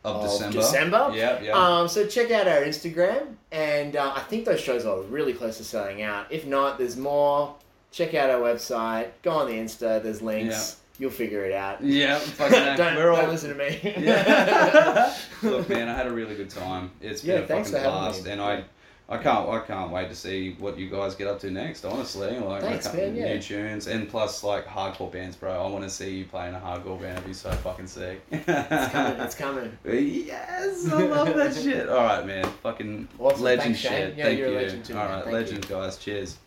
Of, 0.05 0.15
of 0.15 0.21
December. 0.31 0.57
December? 0.57 1.11
Yeah, 1.13 1.41
yeah. 1.41 1.51
Um, 1.51 1.87
so 1.89 2.07
check 2.07 2.31
out 2.31 2.47
our 2.47 2.61
Instagram, 2.61 3.35
and 3.51 3.95
uh, 3.97 4.13
I 4.15 4.21
think 4.21 4.45
those 4.45 4.61
shows 4.61 4.85
are 4.85 5.01
really 5.01 5.33
close 5.33 5.57
to 5.57 5.63
selling 5.65 6.01
out. 6.01 6.27
If 6.31 6.45
not, 6.45 6.77
there's 6.77 6.95
more. 6.95 7.53
Check 7.91 8.13
out 8.13 8.29
our 8.29 8.39
website. 8.39 9.09
Go 9.23 9.31
on 9.31 9.47
the 9.47 9.53
Insta. 9.53 10.01
There's 10.01 10.21
links. 10.21 10.77
You'll 10.99 11.11
figure 11.11 11.43
it 11.45 11.51
out. 11.53 11.83
yeah, 11.83 12.19
don't 12.37 12.95
we're 12.95 13.03
don't 13.11 13.25
all. 13.25 13.27
listen 13.31 13.49
to 13.49 13.55
me. 13.55 13.79
Yeah. 13.97 15.15
Look, 15.43 15.67
man, 15.69 15.87
I 15.89 15.93
had 15.93 16.07
a 16.07 16.11
really 16.11 16.35
good 16.35 16.49
time. 16.49 16.91
It's 17.01 17.21
been 17.21 17.37
Yeah, 17.37 17.43
a 17.43 17.47
fucking 17.47 17.63
for 17.65 17.81
blast, 17.81 18.25
and 18.27 18.41
I, 18.41 18.63
I 19.11 19.17
can't, 19.17 19.49
I 19.49 19.59
can't 19.61 19.91
wait 19.91 20.07
to 20.09 20.15
see 20.15 20.55
what 20.59 20.77
you 20.77 20.87
guys 20.87 21.15
get 21.15 21.27
up 21.27 21.39
to 21.39 21.49
next. 21.49 21.83
Honestly, 21.83 22.37
like 22.37 22.61
Thanks, 22.61 22.93
man, 22.93 23.15
yeah. 23.15 23.33
new 23.33 23.41
tunes, 23.41 23.87
and 23.87 24.07
plus 24.07 24.43
like 24.43 24.67
hardcore 24.67 25.11
bands, 25.11 25.35
bro. 25.35 25.51
I 25.51 25.67
want 25.67 25.83
to 25.83 25.89
see 25.89 26.17
you 26.17 26.25
playing 26.25 26.53
a 26.53 26.59
hardcore 26.59 26.99
band. 27.01 27.17
It'd 27.17 27.25
be 27.25 27.33
so 27.33 27.49
fucking 27.51 27.87
sick. 27.87 28.21
it's 28.31 28.91
coming. 28.91 29.19
It's 29.21 29.35
coming. 29.35 29.77
Yes, 30.29 30.87
I 30.91 31.01
love 31.03 31.33
that 31.35 31.55
shit. 31.55 31.89
All 31.89 32.03
right, 32.03 32.25
man. 32.25 32.45
Fucking 32.61 33.07
Awesome. 33.17 33.41
legend 33.43 33.63
Thanks, 33.75 33.79
shit. 33.79 34.15
Yeah, 34.15 34.25
Thank 34.25 34.39
you. 34.39 34.49
legend 34.51 34.85
too, 34.85 34.97
All 34.97 35.05
right, 35.07 35.25
legend, 35.31 35.67
guys. 35.67 35.97
Cheers. 35.97 36.37